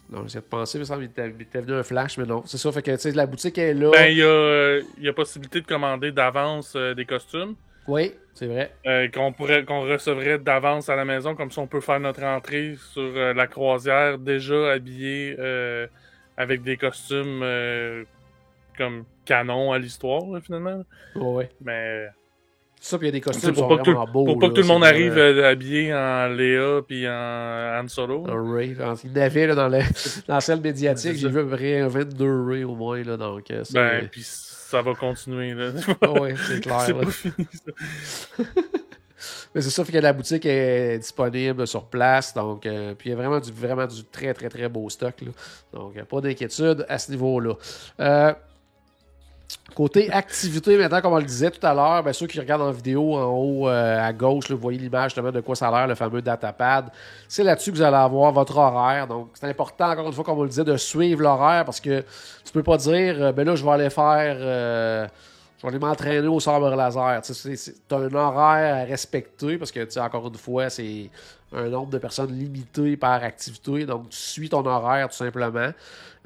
non, 0.09 0.23
j'essaie 0.23 0.39
de 0.39 0.43
penser, 0.43 0.77
mais 0.77 0.85
ça 0.85 0.97
m'était 0.97 1.29
venu 1.61 1.73
un 1.73 1.83
flash, 1.83 2.17
mais 2.17 2.25
non. 2.25 2.43
C'est 2.45 2.57
ça, 2.57 2.71
fait 2.71 2.81
que 2.81 2.91
tu 2.91 2.99
sais, 2.99 3.11
la 3.11 3.25
boutique 3.25 3.57
est 3.57 3.73
là. 3.73 3.91
Ben, 3.91 4.07
il 4.11 4.17
y 4.17 4.23
a, 4.23 4.79
y 4.99 5.07
a 5.07 5.13
possibilité 5.13 5.61
de 5.61 5.67
commander 5.67 6.11
d'avance 6.11 6.73
euh, 6.75 6.93
des 6.93 7.05
costumes. 7.05 7.55
Oui, 7.87 8.13
c'est 8.33 8.47
vrai. 8.47 8.71
qu'on 9.13 9.31
pourrait 9.31 9.63
qu'on 9.63 9.81
recevrait 9.81 10.39
d'avance 10.39 10.89
à 10.89 10.95
la 10.95 11.05
maison, 11.05 11.35
comme 11.35 11.51
ça 11.51 11.61
on 11.61 11.67
peut 11.67 11.81
faire 11.81 11.99
notre 11.99 12.23
entrée 12.23 12.75
sur 12.91 13.13
la 13.13 13.45
croisière 13.45 14.17
déjà 14.17 14.71
habillé 14.71 15.37
avec 16.35 16.63
des 16.63 16.77
costumes 16.77 17.43
comme 18.77 19.05
canon 19.25 19.71
à 19.71 19.79
l'histoire, 19.79 20.23
finalement. 20.41 20.83
Ouais. 21.15 21.49
Mais. 21.61 22.07
Ça, 22.79 22.99
puis 22.99 23.07
il 23.07 23.09
y 23.09 23.09
a 23.09 23.11
des 23.13 23.21
costumes 23.21 23.53
pour 23.53 23.67
pas, 23.67 23.77
vraiment 23.77 24.05
beaux, 24.05 24.25
pour 24.25 24.37
pas 24.37 24.49
que 24.49 24.53
tout 24.53 24.61
le 24.61 24.67
monde 24.67 24.83
arrive 24.83 25.17
euh, 25.17 25.49
habillé 25.49 25.91
en 25.93 26.27
Léa 26.27 26.81
puis 26.87 27.07
en 27.07 27.81
Han 27.81 27.87
Solo. 27.87 28.27
Un 28.29 28.53
Ray. 28.53 28.75
Il 29.05 29.17
y 29.17 29.19
avait 29.19 29.47
là, 29.47 29.55
dans, 29.55 29.69
le, 29.69 29.79
dans 30.27 30.35
la 30.35 30.41
salle 30.41 30.61
médiatique, 30.61 31.15
j'ai 31.15 31.29
vu 31.29 31.39
à 31.39 31.43
peu 31.43 31.87
22 31.87 32.45
Ray 32.45 32.63
au 32.63 32.75
moins. 32.75 33.01
Là, 33.01 33.17
donc, 33.17 33.49
euh, 33.49 33.63
ça, 33.63 33.73
ben, 33.73 34.07
puis 34.09 34.21
ça 34.23 34.81
va 34.81 34.93
continuer. 34.93 35.53
Là. 35.53 35.71
oui, 36.21 36.33
c'est 36.47 36.61
clair. 36.61 36.81
c'est 36.81 36.93
pas 36.93 37.05
fini, 37.05 37.47
ça. 37.53 38.43
Mais 39.53 39.61
c'est 39.61 39.69
ça, 39.69 39.85
fait 39.85 39.93
que 39.93 39.97
la 39.97 40.13
boutique 40.13 40.45
est 40.45 40.99
disponible 40.99 41.65
sur 41.65 41.85
place. 41.85 42.33
Donc, 42.33 42.65
euh, 42.65 42.93
puis 42.93 43.09
il 43.09 43.11
y 43.11 43.13
a 43.13 43.17
vraiment 43.17 43.39
du, 43.39 43.51
vraiment 43.51 43.87
du 43.87 44.03
très, 44.03 44.33
très, 44.33 44.49
très 44.49 44.67
beau 44.67 44.89
stock. 44.89 45.15
Là. 45.21 45.31
Donc, 45.73 46.03
pas 46.03 46.21
d'inquiétude 46.21 46.85
à 46.89 46.97
ce 46.97 47.11
niveau-là. 47.11 47.53
Euh, 47.99 48.33
Côté 49.75 50.09
activité, 50.09 50.77
maintenant, 50.77 51.01
comme 51.01 51.13
on 51.13 51.17
le 51.17 51.25
disait 51.25 51.51
tout 51.51 51.65
à 51.65 51.73
l'heure, 51.73 52.01
bien, 52.01 52.13
ceux 52.13 52.27
qui 52.27 52.39
regardent 52.39 52.61
en 52.61 52.71
vidéo 52.71 53.15
en 53.15 53.25
haut 53.25 53.67
euh, 53.67 54.07
à 54.07 54.13
gauche, 54.13 54.49
vous 54.49 54.57
voyez 54.57 54.79
l'image 54.79 55.13
de 55.13 55.41
quoi 55.41 55.55
ça 55.55 55.67
a 55.67 55.71
l'air, 55.71 55.87
le 55.87 55.95
fameux 55.95 56.21
datapad. 56.21 56.85
C'est 57.27 57.43
là-dessus 57.43 57.71
que 57.71 57.77
vous 57.77 57.83
allez 57.83 57.97
avoir 57.97 58.31
votre 58.31 58.57
horaire. 58.57 59.05
Donc, 59.05 59.31
c'est 59.33 59.47
important, 59.47 59.89
encore 59.89 60.07
une 60.07 60.13
fois, 60.13 60.23
comme 60.23 60.39
on 60.39 60.43
le 60.43 60.49
disait, 60.49 60.63
de 60.63 60.77
suivre 60.77 61.21
l'horaire 61.21 61.65
parce 61.65 61.81
que 61.81 62.05
tu 62.45 62.53
peux 62.53 62.63
pas 62.63 62.77
dire, 62.77 63.15
euh, 63.19 63.31
ben 63.33 63.45
là, 63.45 63.55
je 63.55 63.65
vais 63.65 63.71
aller 63.71 63.89
faire. 63.89 64.37
Euh, 64.39 65.07
je 65.65 65.71
vais 65.71 65.77
aller 65.77 65.85
m'entraîner 65.85 66.27
au 66.27 66.39
sabre 66.39 66.75
laser. 66.75 67.21
Tu 67.21 67.93
as 67.93 67.95
un 67.95 68.13
horaire 68.13 68.75
à 68.75 68.83
respecter 68.83 69.57
parce 69.57 69.71
que, 69.71 69.99
encore 69.99 70.27
une 70.27 70.35
fois, 70.35 70.69
c'est 70.69 71.09
un 71.53 71.69
nombre 71.69 71.89
de 71.89 71.97
personnes 71.97 72.37
limité 72.37 72.97
par 72.97 73.23
activité. 73.23 73.85
Donc, 73.85 74.09
tu 74.09 74.17
suis 74.17 74.49
ton 74.49 74.65
horaire 74.65 75.09
tout 75.09 75.15
simplement. 75.15 75.71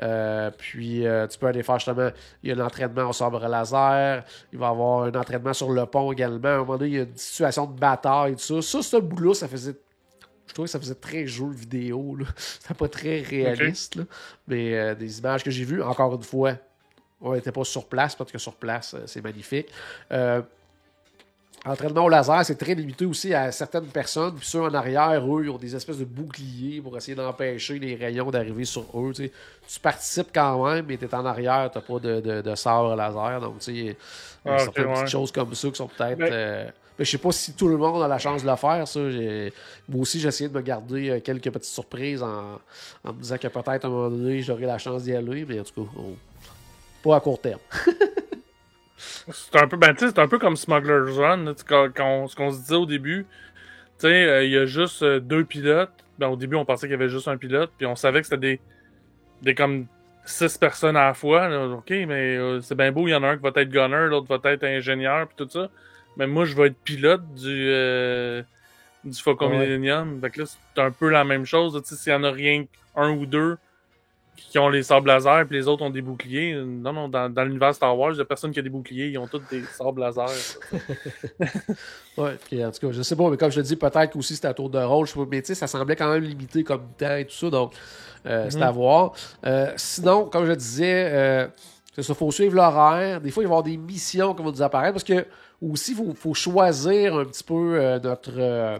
Euh, 0.01 0.51
puis, 0.57 1.05
euh, 1.05 1.27
tu 1.27 1.37
peux 1.37 1.47
aller 1.47 1.63
faire 1.63 1.77
justement, 1.77 2.09
il 2.43 2.49
y 2.49 2.51
a 2.51 2.55
l'entraînement 2.55 3.09
au 3.09 3.13
sabre 3.13 3.47
laser, 3.47 4.23
il 4.51 4.59
va 4.59 4.67
y 4.67 4.69
avoir 4.69 5.03
un 5.03 5.13
entraînement 5.13 5.53
sur 5.53 5.71
le 5.71 5.85
pont 5.85 6.11
également. 6.11 6.49
À 6.49 6.53
un 6.53 6.57
moment 6.59 6.77
donné, 6.77 6.89
il 6.89 6.95
y 6.95 6.99
a 6.99 7.03
une 7.03 7.17
situation 7.17 7.65
de 7.65 7.77
bataille, 7.77 8.35
tout 8.35 8.61
ça. 8.61 8.81
Ça, 8.81 8.81
ce 8.81 8.97
bout-là, 8.97 9.33
ça 9.33 9.47
faisait 9.47 9.75
je 10.47 10.53
trouvais 10.55 10.65
que 10.65 10.71
ça 10.71 10.79
faisait 10.79 10.95
très 10.95 11.27
jeu 11.27 11.47
vidéo. 11.51 12.17
C'était 12.35 12.73
pas 12.73 12.87
très 12.87 13.21
réaliste. 13.21 13.99
Mais 14.47 14.75
euh, 14.75 14.95
des 14.95 15.19
images 15.19 15.43
que 15.43 15.51
j'ai 15.51 15.63
vues, 15.63 15.83
encore 15.83 16.15
une 16.15 16.23
fois, 16.23 16.55
on 17.21 17.33
n'était 17.33 17.51
pas 17.51 17.63
sur 17.63 17.85
place, 17.85 18.15
parce 18.15 18.31
que 18.31 18.37
sur 18.37 18.53
place, 18.53 18.95
c'est 19.05 19.23
magnifique. 19.23 19.67
Entraînement 21.65 22.05
au 22.05 22.09
laser, 22.09 22.45
c'est 22.45 22.55
très 22.55 22.73
limité 22.73 23.05
aussi 23.05 23.33
à 23.33 23.51
certaines 23.51 23.87
personnes. 23.87 24.35
Puis 24.35 24.47
ceux 24.47 24.61
en 24.61 24.73
arrière, 24.73 25.21
eux, 25.27 25.43
ils 25.43 25.49
ont 25.49 25.57
des 25.57 25.75
espèces 25.75 25.97
de 25.97 26.05
boucliers 26.05 26.79
pour 26.79 26.95
essayer 26.95 27.15
d'empêcher 27.15 27.77
les 27.79 27.95
rayons 27.95 28.31
d'arriver 28.31 28.63
sur 28.63 28.85
eux. 28.95 29.11
Tu, 29.13 29.29
participes 29.81 30.29
quand 30.33 30.65
même, 30.65 30.85
mais 30.87 30.95
tu 30.95 31.03
es 31.03 31.13
en 31.13 31.25
arrière, 31.25 31.69
tu 31.69 31.77
n'as 31.77 31.83
pas 31.83 31.99
de, 31.99 32.21
de, 32.21 32.41
de, 32.41 32.55
sabre 32.55 32.95
laser. 32.95 33.41
Donc, 33.41 33.59
tu 33.59 33.65
sais, 33.65 33.73
il 33.73 33.85
y 33.87 33.89
a 33.89 34.53
ah, 34.53 34.59
certaines 34.59 34.93
petites 34.93 35.07
choses 35.09 35.31
comme 35.33 35.53
ça 35.53 35.67
qui 35.67 35.75
sont 35.75 35.87
peut-être. 35.87 36.19
Mais... 36.19 36.29
Euh, 36.31 36.69
je 36.97 37.05
sais 37.05 37.17
pas 37.17 37.31
si 37.31 37.53
tout 37.53 37.67
le 37.67 37.77
monde 37.77 38.03
a 38.03 38.07
la 38.07 38.19
chance 38.19 38.43
de 38.43 38.49
le 38.49 38.55
faire. 38.55 38.87
Ça. 38.87 38.99
Moi 38.99 40.01
aussi, 40.01 40.19
j'ai 40.19 40.27
essayé 40.29 40.49
de 40.49 40.53
me 40.53 40.61
garder 40.61 41.09
euh, 41.09 41.19
quelques 41.19 41.49
petites 41.49 41.73
surprises 41.73 42.23
en, 42.23 42.59
en 43.03 43.13
me 43.13 43.21
disant 43.21 43.37
que 43.37 43.47
peut-être 43.47 43.85
à 43.85 43.87
un 43.87 43.91
moment 43.91 44.09
donné, 44.09 44.41
j'aurai 44.41 44.65
la 44.65 44.77
chance 44.77 45.03
d'y 45.03 45.13
aller. 45.13 45.45
Mais 45.45 45.59
en 45.59 45.63
tout 45.63 45.83
cas, 45.83 45.91
pas 47.01 47.17
à 47.17 47.19
court 47.19 47.41
terme. 47.41 47.59
C'est 49.31 49.55
un 49.55 49.67
peu, 49.67 49.77
ben, 49.77 49.95
c'est 49.97 50.19
un 50.19 50.27
peu 50.27 50.39
comme 50.39 50.57
Smuggler's 50.57 51.17
Run, 51.17 51.53
quand, 51.95 52.27
ce 52.27 52.35
qu'on 52.35 52.51
se 52.51 52.59
disait 52.59 52.75
au 52.75 52.85
début. 52.85 53.25
Tu 53.97 54.07
sais, 54.07 54.23
euh, 54.23 54.43
il 54.43 54.51
y 54.51 54.57
a 54.57 54.65
juste 54.65 55.03
euh, 55.03 55.19
deux 55.19 55.45
pilotes. 55.45 55.91
Ben, 56.17 56.27
au 56.27 56.35
début, 56.35 56.55
on 56.55 56.65
pensait 56.65 56.87
qu'il 56.87 56.91
y 56.91 56.95
avait 56.95 57.09
juste 57.09 57.27
un 57.27 57.37
pilote, 57.37 57.71
puis 57.77 57.85
on 57.85 57.95
savait 57.95 58.19
que 58.21 58.27
c'était 58.27 58.37
des, 58.37 58.59
des 59.41 59.55
comme 59.55 59.85
six 60.25 60.57
personnes 60.57 60.97
à 60.97 61.05
la 61.05 61.13
fois. 61.13 61.47
Ok, 61.77 61.91
mais 61.91 62.35
euh, 62.35 62.59
c'est 62.61 62.75
bien 62.75 62.91
beau, 62.91 63.07
il 63.07 63.11
y 63.11 63.15
en 63.15 63.23
a 63.23 63.29
un 63.29 63.37
qui 63.37 63.43
va 63.43 63.51
être 63.55 63.69
gunner, 63.69 64.07
l'autre 64.07 64.27
va 64.27 64.51
être 64.51 64.63
ingénieur, 64.65 65.27
puis 65.27 65.35
tout 65.37 65.49
ça. 65.49 65.69
Mais 66.17 66.27
moi, 66.27 66.43
je 66.45 66.55
vais 66.55 66.67
être 66.67 66.77
pilote 66.83 67.21
du, 67.35 67.71
du 69.05 69.21
Faucon 69.21 69.49
Millennium. 69.49 70.19
Donc 70.19 70.35
là, 70.35 70.45
c'est 70.45 70.81
un 70.81 70.91
peu 70.91 71.09
la 71.09 71.23
même 71.23 71.45
chose. 71.45 71.81
S'il 71.85 72.11
y 72.11 72.15
en 72.15 72.23
a 72.23 72.31
rien 72.31 72.65
un 72.95 73.11
ou 73.11 73.25
deux, 73.25 73.57
qui 74.49 74.57
ont 74.59 74.69
les 74.69 74.83
sables 74.83 75.07
laser, 75.07 75.45
puis 75.45 75.57
les 75.57 75.67
autres 75.67 75.83
ont 75.83 75.89
des 75.89 76.01
boucliers. 76.01 76.53
Non, 76.55 76.93
non, 76.93 77.09
dans, 77.09 77.29
dans 77.29 77.43
l'univers 77.43 77.73
Star 77.75 77.97
Wars, 77.97 78.11
il 78.11 78.15
n'y 78.15 78.21
a 78.21 78.25
personne 78.25 78.51
qui 78.51 78.59
a 78.59 78.61
des 78.61 78.69
boucliers, 78.69 79.07
ils 79.07 79.17
ont 79.17 79.27
tous 79.27 79.41
des 79.49 79.63
sables 79.63 80.01
laser. 80.01 80.29
ouais, 82.17 82.37
puis 82.45 82.63
en 82.63 82.71
tout 82.71 82.87
cas, 82.87 82.91
je 82.91 83.01
sais 83.01 83.15
pas, 83.15 83.29
mais 83.29 83.37
comme 83.37 83.51
je 83.51 83.61
te 83.61 83.65
dis, 83.65 83.75
peut-être 83.75 84.15
aussi 84.15 84.35
c'était 84.35 84.47
à 84.47 84.53
tour 84.53 84.69
de 84.69 84.79
rôle, 84.79 85.05
je 85.05 85.13
sais 85.13 85.19
pas, 85.19 85.25
mais 85.29 85.41
tu 85.41 85.47
sais, 85.47 85.55
ça 85.55 85.67
semblait 85.67 85.95
quand 85.95 86.11
même 86.11 86.23
limité 86.23 86.63
comme 86.63 86.87
temps 86.97 87.15
et 87.15 87.25
tout 87.25 87.35
ça, 87.35 87.49
donc 87.49 87.73
euh, 88.25 88.47
c'est 88.49 88.61
à 88.61 88.71
mhm. 88.71 88.77
voir. 88.77 89.13
Euh, 89.45 89.71
sinon, 89.75 90.25
comme 90.25 90.45
je 90.45 90.53
disais, 90.53 91.09
euh, 91.11 91.47
il 91.97 92.03
faut 92.03 92.31
suivre 92.31 92.55
l'horaire. 92.55 93.21
Des 93.21 93.31
fois, 93.31 93.43
il 93.43 93.47
va 93.47 93.49
y 93.49 93.57
avoir 93.57 93.63
des 93.63 93.77
missions 93.77 94.33
qui 94.33 94.43
vont 94.43 94.51
nous 94.51 94.61
apparaître 94.61 94.93
parce 94.93 95.03
que 95.03 95.25
aussi, 95.61 95.91
il 95.91 95.97
faut, 95.97 96.13
faut, 96.15 96.33
choisir 96.33 97.15
un 97.15 97.25
petit 97.25 97.43
peu 97.43 97.79
euh, 97.79 97.99
notre. 97.99 98.79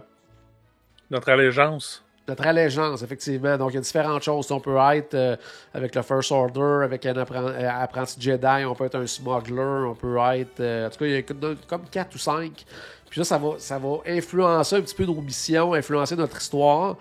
notre 1.10 1.30
allégeance 1.30 2.04
notre 2.30 2.48
allégeance, 2.48 3.02
effectivement. 3.02 3.58
Donc, 3.58 3.72
il 3.72 3.76
y 3.76 3.78
a 3.78 3.82
différentes 3.82 4.24
choses. 4.24 4.52
On 4.52 4.60
peut 4.60 4.78
être 4.94 5.16
euh, 5.16 5.36
avec 5.74 5.96
le 5.96 6.02
First 6.02 6.32
Order, 6.32 6.84
avec 6.84 7.06
un 7.06 7.16
euh, 7.18 7.70
apprenti 7.70 8.16
Jedi, 8.20 8.66
on 8.66 8.76
peut 8.76 8.86
être 8.86 8.96
un 8.96 9.08
smuggler, 9.08 9.88
on 9.88 9.96
peut 9.96 10.18
être. 10.36 10.60
Euh, 10.60 10.88
en 10.88 10.90
tout 10.90 11.00
cas, 11.00 11.06
il 11.06 11.12
y 11.12 11.18
a 11.18 11.24
comme 11.68 11.86
4 11.92 12.16
ou 12.16 12.18
5. 12.18 12.66
Puis 13.10 13.20
là, 13.20 13.26
ça 13.26 13.38
va, 13.38 13.56
ça 13.58 13.80
va 13.80 13.98
influencer 14.08 14.76
un 14.76 14.82
petit 14.82 14.96
peu 14.96 15.06
nos 15.06 15.20
missions, 15.20 15.74
influencer 15.74 16.16
notre 16.16 16.38
histoire. 16.38 16.96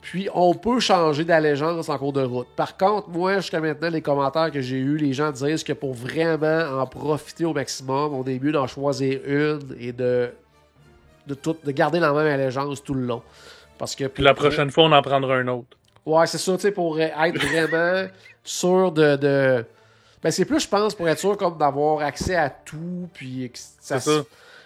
Puis, 0.00 0.28
on 0.34 0.52
peut 0.52 0.80
changer 0.80 1.24
d'allégeance 1.24 1.88
en 1.88 1.96
cours 1.96 2.12
de 2.12 2.22
route. 2.22 2.48
Par 2.56 2.76
contre, 2.76 3.08
moi, 3.08 3.36
jusqu'à 3.36 3.60
maintenant, 3.60 3.88
les 3.88 4.02
commentaires 4.02 4.50
que 4.50 4.60
j'ai 4.60 4.78
eus, 4.78 4.96
les 4.96 5.12
gens 5.12 5.30
disent 5.30 5.62
que 5.62 5.72
pour 5.72 5.94
vraiment 5.94 6.80
en 6.80 6.86
profiter 6.86 7.44
au 7.44 7.52
maximum, 7.52 8.12
au 8.12 8.24
début 8.24 8.50
d'en 8.50 8.66
choisir 8.66 9.20
une 9.24 9.76
et 9.78 9.92
de, 9.92 10.30
de, 11.28 11.34
tout, 11.34 11.56
de 11.64 11.70
garder 11.70 12.00
la 12.00 12.12
même 12.12 12.26
allégeance 12.26 12.82
tout 12.82 12.94
le 12.94 13.06
long. 13.06 13.22
Parce 13.78 13.94
que 13.94 14.04
Puis 14.04 14.22
la 14.22 14.34
prochaine 14.34 14.70
fois, 14.70 14.84
on 14.84 14.92
en 14.92 15.02
prendra 15.02 15.34
un 15.36 15.48
autre. 15.48 15.76
Ouais, 16.04 16.26
c'est 16.26 16.38
ça, 16.38 16.52
tu 16.54 16.60
sais, 16.62 16.72
pour 16.72 17.00
être 17.00 17.38
vraiment 17.38 18.08
sûr 18.44 18.92
de. 18.92 19.16
de... 19.16 19.64
Ben, 20.22 20.30
c'est 20.30 20.44
plus, 20.44 20.60
je 20.60 20.68
pense, 20.68 20.94
pour 20.94 21.08
être 21.08 21.18
sûr 21.18 21.36
comme 21.36 21.58
d'avoir 21.58 22.00
accès 22.02 22.36
à 22.36 22.48
tout, 22.50 23.08
puis 23.12 23.50
ça, 23.54 23.98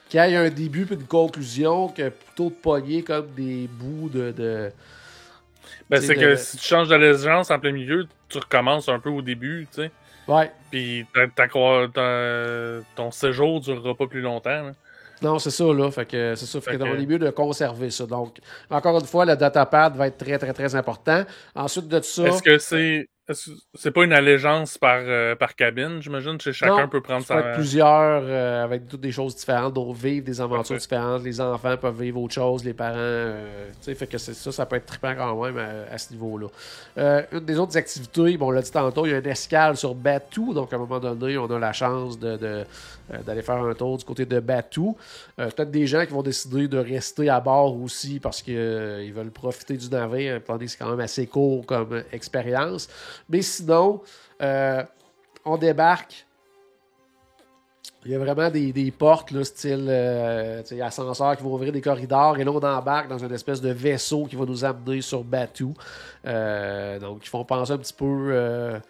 qu'il 0.09 0.21
y 0.21 0.23
ait 0.23 0.37
un 0.37 0.51
début 0.51 0.87
puis 0.87 0.97
une 0.97 1.07
conclusion, 1.07 1.89
que 1.89 2.09
plutôt 2.11 2.51
de 2.51 2.55
pogner 2.55 3.03
comme 3.03 3.27
des 3.37 3.69
bouts 3.71 4.09
de. 4.09 4.33
de... 4.33 4.71
Ben, 5.89 6.01
C'est 6.01 6.15
de- 6.15 6.21
que 6.21 6.37
si 6.37 6.57
tu 6.57 6.65
changes 6.65 6.89
d'allégeance 6.89 7.51
en 7.51 7.59
plein 7.59 7.73
milieu, 7.73 8.07
tu 8.29 8.39
recommences 8.39 8.89
un 8.89 8.99
peu 8.99 9.11
au 9.11 9.23
début, 9.23 9.67
tu 9.73 9.83
sais. 9.83 9.91
Ouais. 10.27 10.51
Puis 10.71 11.07
ton 12.97 13.11
séjour 13.11 13.61
durera 13.61 13.95
pas 13.95 14.07
plus 14.07 14.21
longtemps. 14.21 14.63
là. 14.63 14.73
Non, 15.23 15.39
c'est 15.39 15.51
ça, 15.51 15.65
là. 15.65 15.91
Fait 15.91 16.07
que 16.07 16.35
c'est 16.35 16.47
ça. 16.47 16.61
Fait 16.61 16.73
que 16.77 16.85
Fait 16.85 16.91
que- 16.91 16.97
les 16.97 17.07
mieux 17.07 17.19
de 17.19 17.31
conserver 17.31 17.91
ça. 17.91 18.07
Donc, 18.07 18.37
encore 18.71 18.99
une 18.99 19.07
fois, 19.07 19.25
le 19.25 19.37
datapad 19.37 19.97
va 19.97 20.09
être 20.09 20.19
très, 20.19 20.39
très, 20.39 20.53
très 20.53 20.75
important. 20.75 21.25
Ensuite 21.55 21.89
de 21.89 22.01
ça. 22.01 22.25
Est-ce 22.27 22.43
que 22.43 22.59
c'est. 22.59 23.09
C'est 23.75 23.91
pas 23.91 24.05
une 24.05 24.13
allégeance 24.13 24.79
par, 24.79 25.01
euh, 25.01 25.35
par 25.35 25.57
cabine, 25.57 26.01
j'imagine? 26.01 26.41
Chez 26.41 26.53
Chacun 26.53 26.83
Non, 26.83 26.89
peut 26.89 27.01
prendre 27.01 27.25
Ça 27.27 27.35
peut 27.35 27.43
sa. 27.43 27.49
être 27.49 27.55
plusieurs 27.57 28.23
euh, 28.25 28.63
avec 28.63 28.87
toutes 28.87 29.01
des 29.01 29.11
choses 29.11 29.35
différentes, 29.35 29.75
dont 29.75 29.93
vivre 29.93 30.25
des 30.25 30.41
aventures 30.41 30.77
différentes. 30.77 31.25
Les 31.25 31.41
enfants 31.41 31.77
peuvent 31.77 32.01
vivre 32.01 32.21
autre 32.21 32.35
chose, 32.35 32.63
les 32.65 32.73
parents. 32.73 32.95
euh, 32.97 33.67
tu 33.81 33.87
sais, 33.87 33.95
fait 33.97 34.07
que 34.07 34.17
c'est 34.17 34.33
ça, 34.33 34.53
ça 34.53 34.65
peut 34.65 34.77
être 34.77 34.87
trippant 34.87 35.13
quand 35.17 35.43
même 35.45 35.59
à, 35.59 35.93
à 35.93 35.99
ce 35.99 36.13
niveau-là. 36.13 36.47
Euh, 36.99 37.23
une 37.33 37.41
des 37.41 37.59
autres 37.59 37.77
activités, 37.77 38.37
bon, 38.37 38.47
on 38.47 38.51
l'a 38.53 38.63
dit 38.63 38.71
tantôt, 38.71 39.07
il 39.07 39.11
y 39.11 39.15
a 39.15 39.19
une 39.19 39.27
escale 39.27 39.77
sur 39.77 39.97
Batu. 39.97 40.55
Donc, 40.55 40.73
à 40.73 40.77
un 40.77 40.79
moment 40.79 41.01
donné, 41.01 41.37
on 41.37 41.51
a 41.51 41.59
la 41.59 41.73
chance 41.73 42.21
de, 42.21 42.37
de, 42.37 42.65
euh, 43.13 43.23
d'aller 43.23 43.43
faire 43.43 43.57
un 43.57 43.75
tour 43.75 43.97
du 43.97 44.05
côté 44.05 44.27
de 44.27 44.41
Batu. 44.41 44.81
Euh, 45.39 45.51
peut-être 45.51 45.71
des 45.71 45.87
gens 45.87 46.05
qui 46.05 46.13
vont 46.13 46.23
décider 46.23 46.69
de 46.69 46.79
rester 46.79 47.29
à 47.29 47.41
bord 47.41 47.81
aussi 47.81 48.19
parce 48.21 48.43
qu'ils 48.43 49.13
veulent 49.13 49.31
profiter 49.31 49.77
du 49.77 49.89
navire, 49.89 50.41
donné 50.47 50.65
que 50.65 50.71
c'est 50.71 50.79
quand 50.79 50.91
même 50.91 51.01
assez 51.01 51.27
court 51.27 51.65
comme 51.67 51.93
euh, 51.93 52.03
expérience. 52.13 52.89
Mais 53.29 53.43
sinon, 53.43 54.01
euh, 54.43 54.83
on 55.45 55.57
débarque. 55.57 56.27
Il 58.05 58.13
y 58.13 58.15
a 58.15 58.19
vraiment 58.19 58.51
des, 58.51 58.73
des 58.73 58.93
portes, 58.93 59.33
là, 59.33 59.43
style 59.43 59.87
euh, 59.89 60.63
ascenseur 60.81 61.37
qui 61.37 61.43
vont 61.43 61.55
ouvrir 61.55 61.73
des 61.73 61.81
corridors. 61.81 62.39
Et 62.39 62.45
là, 62.45 62.53
on 62.53 62.63
embarque 62.63 63.09
dans 63.09 63.19
une 63.19 63.33
espèce 63.33 63.61
de 63.61 63.71
vaisseau 63.71 64.27
qui 64.27 64.37
va 64.37 64.45
nous 64.45 64.65
amener 64.65 65.01
sur 65.01 65.25
Batu. 65.25 65.67
Euh, 66.25 67.01
donc, 67.01 67.27
ils 67.27 67.29
font 67.29 67.45
penser 67.45 67.73
un 67.73 67.79
petit 67.79 67.93
peu. 67.93 68.81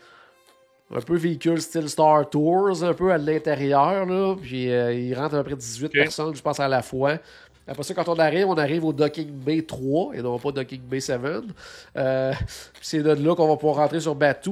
Un 0.95 1.01
peu 1.01 1.17
véhicule 1.17 1.61
style 1.61 1.89
Star 1.89 2.29
Tours, 2.31 2.83
un 2.85 2.95
peu 2.95 3.11
à 3.13 3.19
l'intérieur. 3.19 4.07
là. 4.07 4.35
Puis 4.41 4.71
euh, 4.71 4.93
il 4.95 5.15
rentre 5.15 5.35
à 5.35 5.39
peu 5.39 5.45
près 5.51 5.57
18 5.57 5.87
Ok. 5.87 5.93
personnes, 5.93 6.35
je 6.35 6.43
pense, 6.43 6.61
à 6.61 6.69
la 6.69 6.83
fois. 6.83 7.19
Après 7.69 7.83
ça, 7.83 7.95
quand 7.95 8.09
on 8.09 8.19
arrive, 8.21 8.47
on 8.47 8.55
arrive 8.55 8.85
au 8.85 8.93
Docking 8.93 9.29
Bay 9.29 9.63
3 9.63 10.15
et 10.15 10.23
non 10.23 10.39
pas 10.39 10.53
Docking 10.53 10.83
Bay 10.83 11.01
7. 11.01 11.21
Euh, 11.97 12.33
puis 12.33 12.81
c'est 12.81 13.03
de 13.03 13.11
là 13.11 13.35
qu'on 13.35 13.49
va 13.49 13.57
pouvoir 13.57 13.79
rentrer 13.79 13.99
sur 13.99 14.15
Batu. 14.15 14.51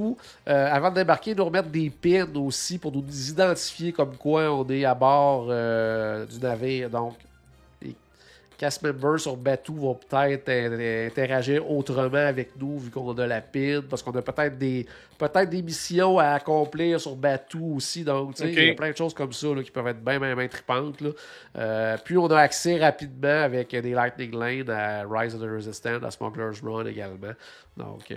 Euh, 0.49 0.69
avant 0.73 0.91
de 0.91 0.97
débarquer, 0.97 1.33
nous 1.33 1.45
remettre 1.45 1.69
des 1.69 1.91
pins 1.91 2.27
aussi 2.35 2.77
pour 2.79 2.91
nous 2.91 3.05
identifier 3.31 3.93
comme 3.93 4.17
quoi 4.17 4.51
on 4.53 4.67
est 4.69 4.85
à 4.85 4.97
bord 4.97 5.47
euh, 5.49 6.27
du 6.27 6.41
navire. 6.41 6.91
Donc, 6.91 7.15
cast 8.65 8.83
members 8.83 9.21
sur 9.21 9.37
Batu 9.37 9.73
vont 9.75 9.95
peut-être 9.95 10.49
euh, 10.49 11.07
interagir 11.07 11.71
autrement 11.71 12.17
avec 12.27 12.53
nous 12.59 12.79
vu 12.79 12.91
qu'on 12.91 13.13
a 13.13 13.27
la 13.27 13.43
pin 13.43 13.83
parce 13.89 14.03
qu'on 14.03 14.13
a 14.13 14.23
peut-être 14.23 14.57
des 14.57 14.87
peut-être 15.19 15.51
des 15.51 15.61
missions 15.63 16.19
à 16.19 16.29
accomplir 16.31 16.99
sur 16.99 17.15
Batu 17.15 17.59
aussi. 17.61 18.05
Donc, 18.05 18.35
tu 18.35 18.43
sais, 18.43 18.49
Ok. 18.49 18.55
il 18.57 18.67
y 18.69 18.71
a 18.71 18.75
plein 18.75 18.91
de 18.91 18.97
choses 18.97 19.13
comme 19.13 19.33
ça 19.33 19.49
là, 19.55 19.63
qui 19.63 19.71
peuvent 19.71 19.87
être 19.89 20.03
bien, 20.03 20.19
bien, 20.19 20.35
bien 20.35 20.49
tripantes. 20.49 21.01
là. 21.03 21.11
Euh, 21.59 21.97
puis, 22.05 22.17
on 22.17 22.27
a 22.29 22.39
accès 22.39 22.79
rapidement 22.79 23.43
avec 23.43 23.69
des 23.71 23.91
Lightning 23.93 24.35
Lane 24.39 24.71
à 24.71 25.05
Rise 25.09 25.35
of 25.35 25.43
the 25.43 25.51
Resistance, 25.55 26.03
à 26.03 26.11
Smuggler's 26.11 26.61
Run 26.63 26.87
également. 26.87 27.33
Donc, 27.77 28.11
euh, 28.11 28.17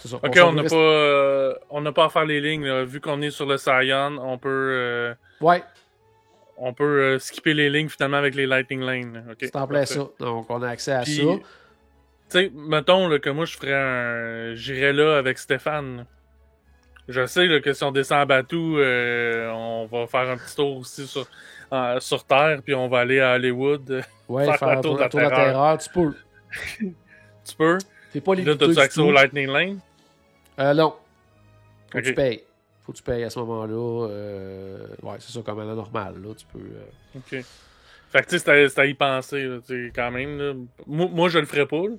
c'est 0.00 0.08
ça. 0.08 0.16
Ok, 0.16 0.38
on 0.44 0.52
n'a 0.52 0.62
reste- 0.62 0.74
pas, 0.74 0.80
euh, 0.80 1.54
on 1.70 1.80
n'a 1.80 1.92
pas 1.92 2.06
à 2.06 2.08
faire 2.08 2.24
les 2.24 2.40
lignes. 2.40 2.66
là. 2.66 2.84
Vu 2.84 3.00
qu'on 3.00 3.22
est 3.22 3.30
sur 3.30 3.46
le 3.46 3.56
Scion, 3.56 4.18
on 4.20 4.36
peut, 4.36 4.48
euh, 4.50 5.14
Ouais, 5.40 5.62
on 6.62 6.72
peut 6.74 6.84
euh, 6.84 7.18
skipper 7.18 7.54
les 7.54 7.70
lignes 7.70 7.88
finalement 7.88 8.18
avec 8.18 8.34
les 8.34 8.46
Lightning 8.46 8.80
Lane. 8.80 9.14
là. 9.14 9.20
Ok, 9.32 9.38
c'est 9.40 9.56
en 9.56 9.66
plein 9.66 9.84
ça. 9.86 10.06
Donc, 10.18 10.46
on 10.50 10.62
a 10.62 10.68
accès 10.68 10.92
à 10.92 11.00
Puis, 11.02 11.16
ça. 11.16 11.22
Tu 11.22 11.40
sais, 12.28 12.52
mettons 12.54 13.08
là, 13.08 13.18
que 13.18 13.30
moi 13.30 13.44
je 13.44 13.56
ferais 13.56 13.74
un. 13.74 14.54
J'irais 14.54 14.92
là 14.92 15.16
avec 15.18 15.38
Stéphane. 15.38 16.06
Je 17.08 17.26
sais 17.26 17.46
là, 17.46 17.60
que 17.60 17.72
si 17.72 17.82
on 17.82 17.90
descend 17.90 18.20
à 18.20 18.24
Batou, 18.24 18.78
euh, 18.78 19.50
on 19.50 19.86
va 19.86 20.06
faire 20.06 20.30
un 20.30 20.36
petit 20.36 20.54
tour 20.54 20.76
aussi 20.76 21.08
sur, 21.08 21.26
en- 21.72 21.98
sur 21.98 22.22
Terre, 22.24 22.60
puis 22.64 22.72
on 22.74 22.86
va 22.88 23.00
aller 23.00 23.18
à 23.20 23.34
Hollywood. 23.34 24.04
Ouais, 24.28 24.44
faire 24.44 24.58
faire, 24.58 24.68
un 24.68 24.74
tour 24.80 24.96
tour, 24.96 25.04
de 25.04 25.08
tour 25.10 25.20
la 25.20 25.28
terreur. 25.30 25.46
terreur, 25.46 25.78
tu 25.78 25.88
peux. 25.90 26.14
tu 27.44 27.56
peux? 27.58 27.78
T'es 28.12 28.20
pas 28.20 28.34
là, 28.36 28.54
t'as-tu 28.54 28.78
accès 28.78 29.00
au. 29.00 29.10
Lightning 29.10 29.48
Lane? 29.48 29.80
Euh, 30.60 30.74
non. 30.74 30.94
Faut 31.90 32.00
tu 32.00 32.14
payes. 32.14 32.44
Faut 32.90 32.94
que 32.94 32.96
tu 32.98 33.04
payes 33.04 33.22
à 33.22 33.30
ce 33.30 33.38
moment-là. 33.38 34.08
Euh, 34.08 34.86
ouais, 35.04 35.14
c'est 35.20 35.30
ça, 35.30 35.40
comme 35.46 35.60
à 35.60 35.64
la 35.64 35.76
normale. 35.76 36.14
Là, 36.20 36.34
tu 36.36 36.44
peux. 36.52 36.58
euh, 36.58 37.18
Ok. 37.18 37.44
Fait 38.10 38.22
que 38.22 38.28
tu 38.30 38.36
sais, 38.40 38.68
c'est 38.68 38.78
à- 38.80 38.86
y 38.86 38.94
penser, 38.94 39.44
là, 39.44 39.58
quand 39.94 40.10
même. 40.10 40.38
Là. 40.38 40.54
Moi, 40.88 41.06
moi, 41.12 41.28
je 41.28 41.38
le 41.38 41.46
ferais 41.46 41.66
pas. 41.66 41.76
là. 41.82 41.94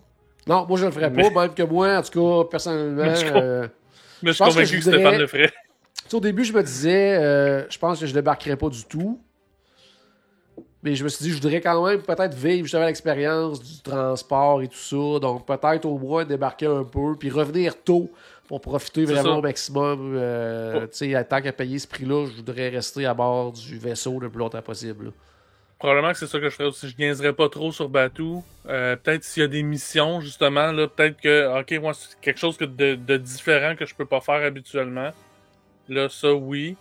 Non, 0.48 0.66
moi, 0.68 0.78
je 0.78 0.86
le 0.88 0.92
ferais 0.92 1.10
Mais- 1.10 1.32
pas. 1.32 1.44
Même 1.44 1.54
que 1.54 1.64
moi, 1.64 1.98
en 1.98 2.02
tout 2.02 2.44
cas, 2.44 2.50
personnellement. 2.50 3.04
Mais 3.04 3.16
je 3.16 3.26
euh, 3.34 3.68
Mais 4.22 4.32
je 4.32 4.34
suis 4.34 4.40
pense 4.44 4.50
que 4.50 4.54
convaincu 4.60 4.82
je 4.82 4.86
que, 4.90 4.96
Stéphane 4.98 5.18
le 5.18 5.28
ferait. 5.28 5.54
Au 6.12 6.20
début, 6.20 6.44
je 6.44 6.52
me 6.52 6.62
disais, 6.62 7.18
euh, 7.18 7.70
je 7.70 7.78
pense 7.80 8.02
que 8.02 8.06
je 8.06 8.14
débarquerais 8.14 8.58
pas 8.58 8.68
du 8.68 8.84
tout. 8.84 9.18
Mais 10.84 10.96
je 10.96 11.04
me 11.06 11.10
suis 11.10 11.24
dit, 11.24 11.30
je 11.30 11.36
voudrais 11.36 11.62
quand 11.62 11.86
même 11.86 12.02
peut-être 12.02 12.34
vivre 12.34 12.64
justement 12.66 12.86
l'expérience 12.86 13.62
du 13.62 13.82
transport 13.82 14.62
et 14.64 14.68
tout 14.68 14.76
ça. 14.76 15.20
Donc, 15.22 15.46
peut-être 15.48 15.86
au 15.86 15.98
moins 15.98 16.26
débarquer 16.26 16.66
un 16.66 16.84
peu, 16.84 17.16
puis 17.18 17.30
revenir 17.30 17.82
tôt 17.82 18.12
pour 18.60 18.62
profiter 18.62 19.06
vraiment 19.06 19.38
au 19.38 19.42
maximum. 19.42 20.16
Euh, 20.16 20.82
Oh. 20.84 20.88
Tu 20.88 21.12
sais, 21.14 21.26
tant 21.26 21.42
qu'à 21.42 21.52
payer 21.54 21.80
ce 21.80 21.88
prix-là, 21.88 22.28
je 22.28 22.36
voudrais 22.38 22.70
rester 22.70 23.06
à 23.06 23.14
bord 23.14 23.54
du 23.54 23.78
vaisseau 23.78 24.20
le 24.20 24.30
plus 24.30 24.40
longtemps 24.40 24.62
possible. 24.62 25.06
là. 25.06 25.12
Probablement 25.80 26.12
que 26.12 26.18
c'est 26.20 26.28
ça 26.28 26.40
que 26.40 26.50
je 26.50 26.56
ferais 26.56 26.70
aussi. 26.70 26.90
Je 26.90 26.96
niaiserais 26.98 27.34
pas 27.34 27.50
trop 27.50 27.72
sur 27.72 27.90
Batou. 27.90 28.44
Euh, 28.70 28.96
peut-être 28.96 29.24
s'il 29.24 29.42
y 29.42 29.44
a 29.44 29.48
des 29.48 29.64
missions, 29.64 30.22
justement, 30.22 30.72
là, 30.72 30.88
peut-être 30.88 31.20
que, 31.20 31.60
ok, 31.60 31.82
moi, 31.82 31.94
c'est 31.94 32.20
quelque 32.22 32.40
chose 32.40 32.56
que 32.56 32.66
de, 32.66 32.94
de 32.96 33.18
différent 33.18 33.76
que 33.76 33.86
je 33.86 33.96
peux 33.96 34.06
pas 34.06 34.22
faire 34.22 34.44
habituellement. 34.46 35.10
Là, 35.90 36.08
ça, 36.10 36.34
oui. 36.34 36.76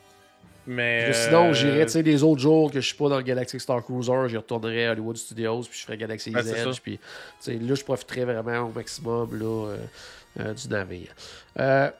Mais. 0.67 1.13
Sinon, 1.15 1.49
euh, 1.49 1.53
j'irais, 1.55 1.87
tu 1.87 1.93
sais, 1.93 2.03
les 2.03 2.23
autres 2.23 2.41
jours 2.41 2.71
que 2.71 2.81
je 2.81 2.87
suis 2.87 2.97
pas 2.97 3.09
dans 3.09 3.17
le 3.17 3.23
Galactic 3.23 3.61
Star 3.61 3.83
Cruiser, 3.83 4.29
j'y 4.29 4.37
retournerais 4.37 4.87
à 4.87 4.93
Hollywood 4.93 5.17
Studios, 5.17 5.63
puis 5.63 5.79
je 5.79 5.85
ferais 5.85 5.97
Galaxy 5.97 6.33
ça. 6.33 6.71
puis 6.83 7.01
là, 7.47 7.75
je 7.75 7.85
profiterais 7.85 8.25
vraiment 8.25 8.69
au 8.69 8.73
maximum 8.73 9.39
là, 9.39 9.69
euh, 9.69 9.77
du 10.37 10.69
navire. 10.69 11.15
Euh, 11.59 11.91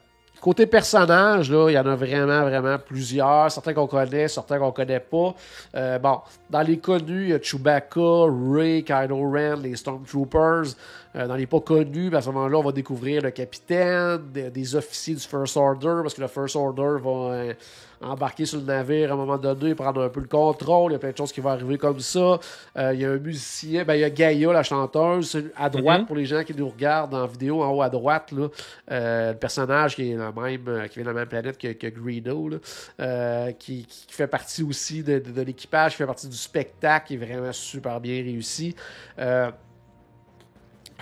côté 0.41 0.65
personnage, 0.65 1.51
là, 1.51 1.69
il 1.69 1.73
y 1.73 1.79
en 1.79 1.85
a 1.85 1.95
vraiment, 1.95 2.41
vraiment 2.41 2.77
plusieurs. 2.79 3.51
Certains 3.51 3.73
qu'on 3.73 3.87
connaît, 3.87 4.27
certains 4.27 4.59
qu'on 4.59 4.71
connaît 4.71 4.99
pas. 4.99 5.35
Euh, 5.75 5.99
bon, 5.99 6.19
dans 6.49 6.61
les 6.61 6.79
connus, 6.79 7.23
il 7.25 7.29
y 7.29 7.33
a 7.33 7.39
Chewbacca, 7.39 8.25
Ray, 8.49 8.83
Kylo 8.83 9.31
Ren, 9.31 9.61
les 9.61 9.75
Stormtroopers. 9.75 10.75
Euh, 11.15 11.27
dans 11.27 11.35
les 11.35 11.45
pas 11.45 11.59
connus, 11.59 12.09
ben, 12.09 12.17
à 12.19 12.21
ce 12.21 12.29
moment-là, 12.29 12.57
on 12.57 12.63
va 12.63 12.71
découvrir 12.71 13.21
le 13.21 13.31
capitaine, 13.31 14.19
des, 14.33 14.49
des 14.49 14.75
officiers 14.75 15.13
du 15.15 15.21
First 15.21 15.57
Order, 15.57 15.99
parce 16.03 16.13
que 16.13 16.21
le 16.21 16.27
First 16.27 16.55
Order 16.55 17.01
va 17.03 17.09
euh, 17.33 17.53
embarquer 18.01 18.45
sur 18.45 18.59
le 18.59 18.63
navire 18.65 19.11
à 19.11 19.13
un 19.13 19.17
moment 19.17 19.37
donné, 19.37 19.75
prendre 19.75 20.01
un 20.03 20.09
peu 20.09 20.21
le 20.21 20.27
contrôle. 20.27 20.91
Il 20.91 20.93
y 20.93 20.95
a 20.95 20.99
plein 20.99 21.11
de 21.11 21.17
choses 21.17 21.31
qui 21.33 21.41
vont 21.41 21.49
arriver 21.49 21.77
comme 21.77 21.99
ça. 21.99 22.39
Euh, 22.77 22.93
il 22.93 23.01
y 23.01 23.05
a 23.05 23.11
un 23.11 23.17
musicien, 23.17 23.83
ben, 23.83 23.95
il 23.95 23.99
y 23.99 24.03
a 24.05 24.09
Gaïa, 24.09 24.53
la 24.53 24.63
chanteuse, 24.63 25.37
à 25.57 25.69
droite, 25.69 26.01
Mhm. 26.01 26.05
pour 26.07 26.15
les 26.15 26.25
gens 26.25 26.43
qui 26.45 26.55
nous 26.55 26.69
regardent 26.69 27.13
en 27.13 27.27
vidéo, 27.27 27.61
en 27.61 27.71
haut 27.73 27.81
à 27.81 27.89
droite, 27.89 28.31
là, 28.31 28.47
le 28.89 29.33
personnage 29.33 29.95
qui 29.95 30.11
est 30.11 30.15
la 30.15 30.31
même, 30.31 30.87
qui 30.89 30.95
vient 30.95 31.03
de 31.03 31.09
la 31.09 31.13
même 31.13 31.27
planète 31.27 31.57
que, 31.57 31.73
que 31.73 31.87
Greedo, 31.87 32.49
là, 32.97 33.51
qui, 33.53 33.85
qui 33.85 34.13
fait 34.13 34.27
partie 34.27 34.63
aussi 34.63 35.03
de, 35.03 35.19
de- 35.19 35.31
de 35.31 35.41
l'équipage, 35.41 35.91
qui 35.91 35.97
fait 35.97 36.05
partie 36.05 36.27
du 36.29 36.37
spectacle, 36.37 37.07
qui 37.07 37.13
est 37.15 37.17
vraiment 37.17 37.51
super 37.51 37.99
bien 37.99 38.15
réussi. 38.23 38.75
Euh, 39.19 39.51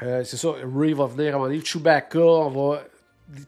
euh, 0.03 0.23
c'est 0.23 0.37
ça, 0.37 0.49
Ray 0.75 0.93
va 0.93 1.05
venir 1.05 1.33
à 1.33 1.35
un 1.35 1.39
moment 1.39 1.49
donné. 1.49 1.63
Chewbacca, 1.63 2.19
on 2.19 2.49
va. 2.49 2.83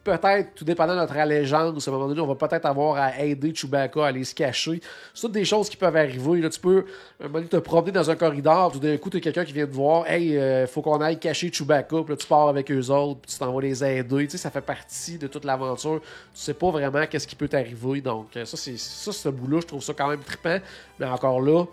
Peut-être, 0.03 0.53
tout 0.53 0.63
dépendant 0.63 0.93
de 0.93 0.99
notre 0.99 1.17
allégeance, 1.17 1.87
à 1.87 1.89
un 1.89 1.93
moment 1.95 2.07
donné, 2.07 2.21
on 2.21 2.27
va 2.27 2.35
peut-être 2.35 2.67
avoir 2.67 2.97
à 2.97 3.19
aider 3.19 3.51
Chewbacca 3.51 4.03
à 4.05 4.09
aller 4.09 4.23
se 4.23 4.35
cacher. 4.35 4.79
C'est 5.11 5.21
toutes 5.21 5.31
des 5.31 5.43
choses 5.43 5.69
qui 5.69 5.75
peuvent 5.75 5.95
arriver. 5.95 6.39
Là, 6.39 6.51
tu 6.51 6.59
peux 6.59 6.85
un 7.19 7.23
moment 7.23 7.39
donné, 7.39 7.47
te 7.47 7.57
promener 7.57 7.91
dans 7.91 8.07
un 8.07 8.15
corridor, 8.15 8.71
tout 8.71 8.77
d'un 8.77 8.95
coup, 8.97 9.09
tu 9.09 9.17
as 9.17 9.19
quelqu'un 9.21 9.43
qui 9.43 9.53
vient 9.53 9.65
te 9.65 9.73
voir 9.73 10.05
Hey, 10.07 10.37
euh, 10.37 10.67
faut 10.67 10.83
qu'on 10.83 11.01
aille 11.01 11.17
cacher 11.17 11.51
Chewbacca, 11.51 12.03
puis 12.03 12.13
là, 12.13 12.15
tu 12.15 12.27
pars 12.27 12.49
avec 12.49 12.69
eux 12.69 12.91
autres, 12.91 13.21
puis 13.21 13.31
tu 13.31 13.39
t'en 13.39 13.51
vas 13.51 13.61
les 13.61 13.83
aider. 13.83 14.25
Tu 14.25 14.31
sais, 14.33 14.37
ça 14.37 14.51
fait 14.51 14.61
partie 14.61 15.17
de 15.17 15.25
toute 15.25 15.45
l'aventure. 15.45 15.99
Tu 15.99 16.07
sais 16.33 16.53
pas 16.53 16.69
vraiment 16.69 17.07
qu'est-ce 17.07 17.25
qui 17.25 17.35
peut 17.35 17.47
t'arriver. 17.47 18.01
Donc, 18.01 18.37
euh, 18.37 18.45
ça, 18.45 18.57
c'est 18.57 18.77
ça, 18.77 19.11
ce 19.11 19.29
bout-là, 19.29 19.61
je 19.61 19.67
trouve 19.67 19.81
ça 19.81 19.95
quand 19.95 20.09
même 20.09 20.21
trippant. 20.21 20.59
Mais 20.99 21.07
encore 21.07 21.41
là, 21.41 21.65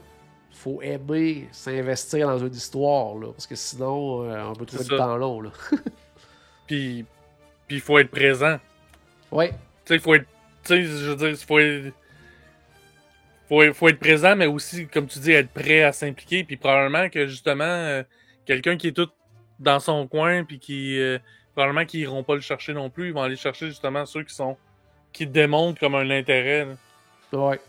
faut 0.52 0.82
aimer 0.82 1.48
s'investir 1.52 2.26
dans 2.28 2.38
une 2.38 2.52
histoire, 2.54 3.14
là, 3.16 3.28
parce 3.32 3.46
que 3.46 3.54
sinon, 3.54 4.24
euh, 4.24 4.42
on 4.44 4.54
peut 4.54 4.66
trouver 4.66 4.84
du 4.84 4.96
temps 4.96 5.16
long. 5.16 5.40
Là. 5.40 5.50
Puis, 6.66 7.04
puis 7.66 7.76
il 7.76 7.80
faut 7.80 7.98
être 7.98 8.10
présent. 8.10 8.58
ouais, 9.30 9.50
Tu 9.50 9.56
sais, 9.86 9.94
il 9.94 10.00
faut 10.00 10.14
être. 10.14 10.26
Tu 10.64 10.74
sais, 10.74 10.82
je 10.84 11.10
veux 11.10 11.16
dire, 11.16 11.28
il 11.30 11.36
faut 11.36 11.58
être. 11.58 11.94
Faut, 13.48 13.72
faut 13.72 13.88
être 13.88 13.98
présent, 13.98 14.36
mais 14.36 14.46
aussi, 14.46 14.86
comme 14.88 15.06
tu 15.06 15.18
dis, 15.20 15.32
être 15.32 15.50
prêt 15.50 15.82
à 15.82 15.92
s'impliquer. 15.92 16.44
Puis 16.44 16.56
probablement 16.58 17.08
que 17.08 17.26
justement, 17.26 17.64
euh, 17.64 18.02
quelqu'un 18.44 18.76
qui 18.76 18.88
est 18.88 18.92
tout 18.92 19.08
dans 19.58 19.80
son 19.80 20.06
coin, 20.06 20.44
puis 20.44 20.58
qui. 20.58 20.98
euh, 21.00 21.18
probablement 21.54 21.86
qu'ils 21.86 22.00
iront 22.00 22.22
pas 22.24 22.34
le 22.34 22.40
chercher 22.42 22.74
non 22.74 22.90
plus. 22.90 23.08
Ils 23.08 23.14
vont 23.14 23.22
aller 23.22 23.36
chercher 23.36 23.68
justement 23.68 24.04
ceux 24.06 24.24
qui 24.24 24.34
sont. 24.34 24.56
qui 25.12 25.26
démontrent 25.26 25.80
comme 25.80 25.94
un 25.94 26.10
intérêt. 26.10 26.66
là. 26.66 27.38
ouais. 27.38 27.60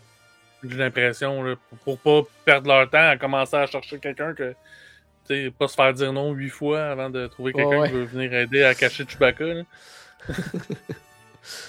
J'ai 0.64 0.78
l'impression, 0.78 1.42
là, 1.44 1.56
pour, 1.84 1.98
pas 1.98 2.22
perdre 2.46 2.68
leur 2.68 2.90
temps 2.90 3.10
à 3.10 3.18
commencer 3.18 3.56
à 3.56 3.66
chercher 3.66 4.00
quelqu'un 4.00 4.34
que. 4.34 4.56
Tu 5.28 5.36
sais, 5.36 5.52
pas 5.52 5.68
se 5.68 5.76
faire 5.76 5.94
dire 5.94 6.12
non 6.12 6.32
huit 6.32 6.50
fois 6.50 6.86
avant 6.86 7.10
de 7.10 7.28
trouver 7.28 7.54
quelqu'un 7.54 7.80
ouais. 7.82 7.88
qui 7.88 7.94
veut 7.94 8.06
venir 8.06 8.34
aider 8.34 8.64
à 8.64 8.74
cacher 8.74 9.06
Chewbacca. 9.08 9.46
là. 9.46 9.64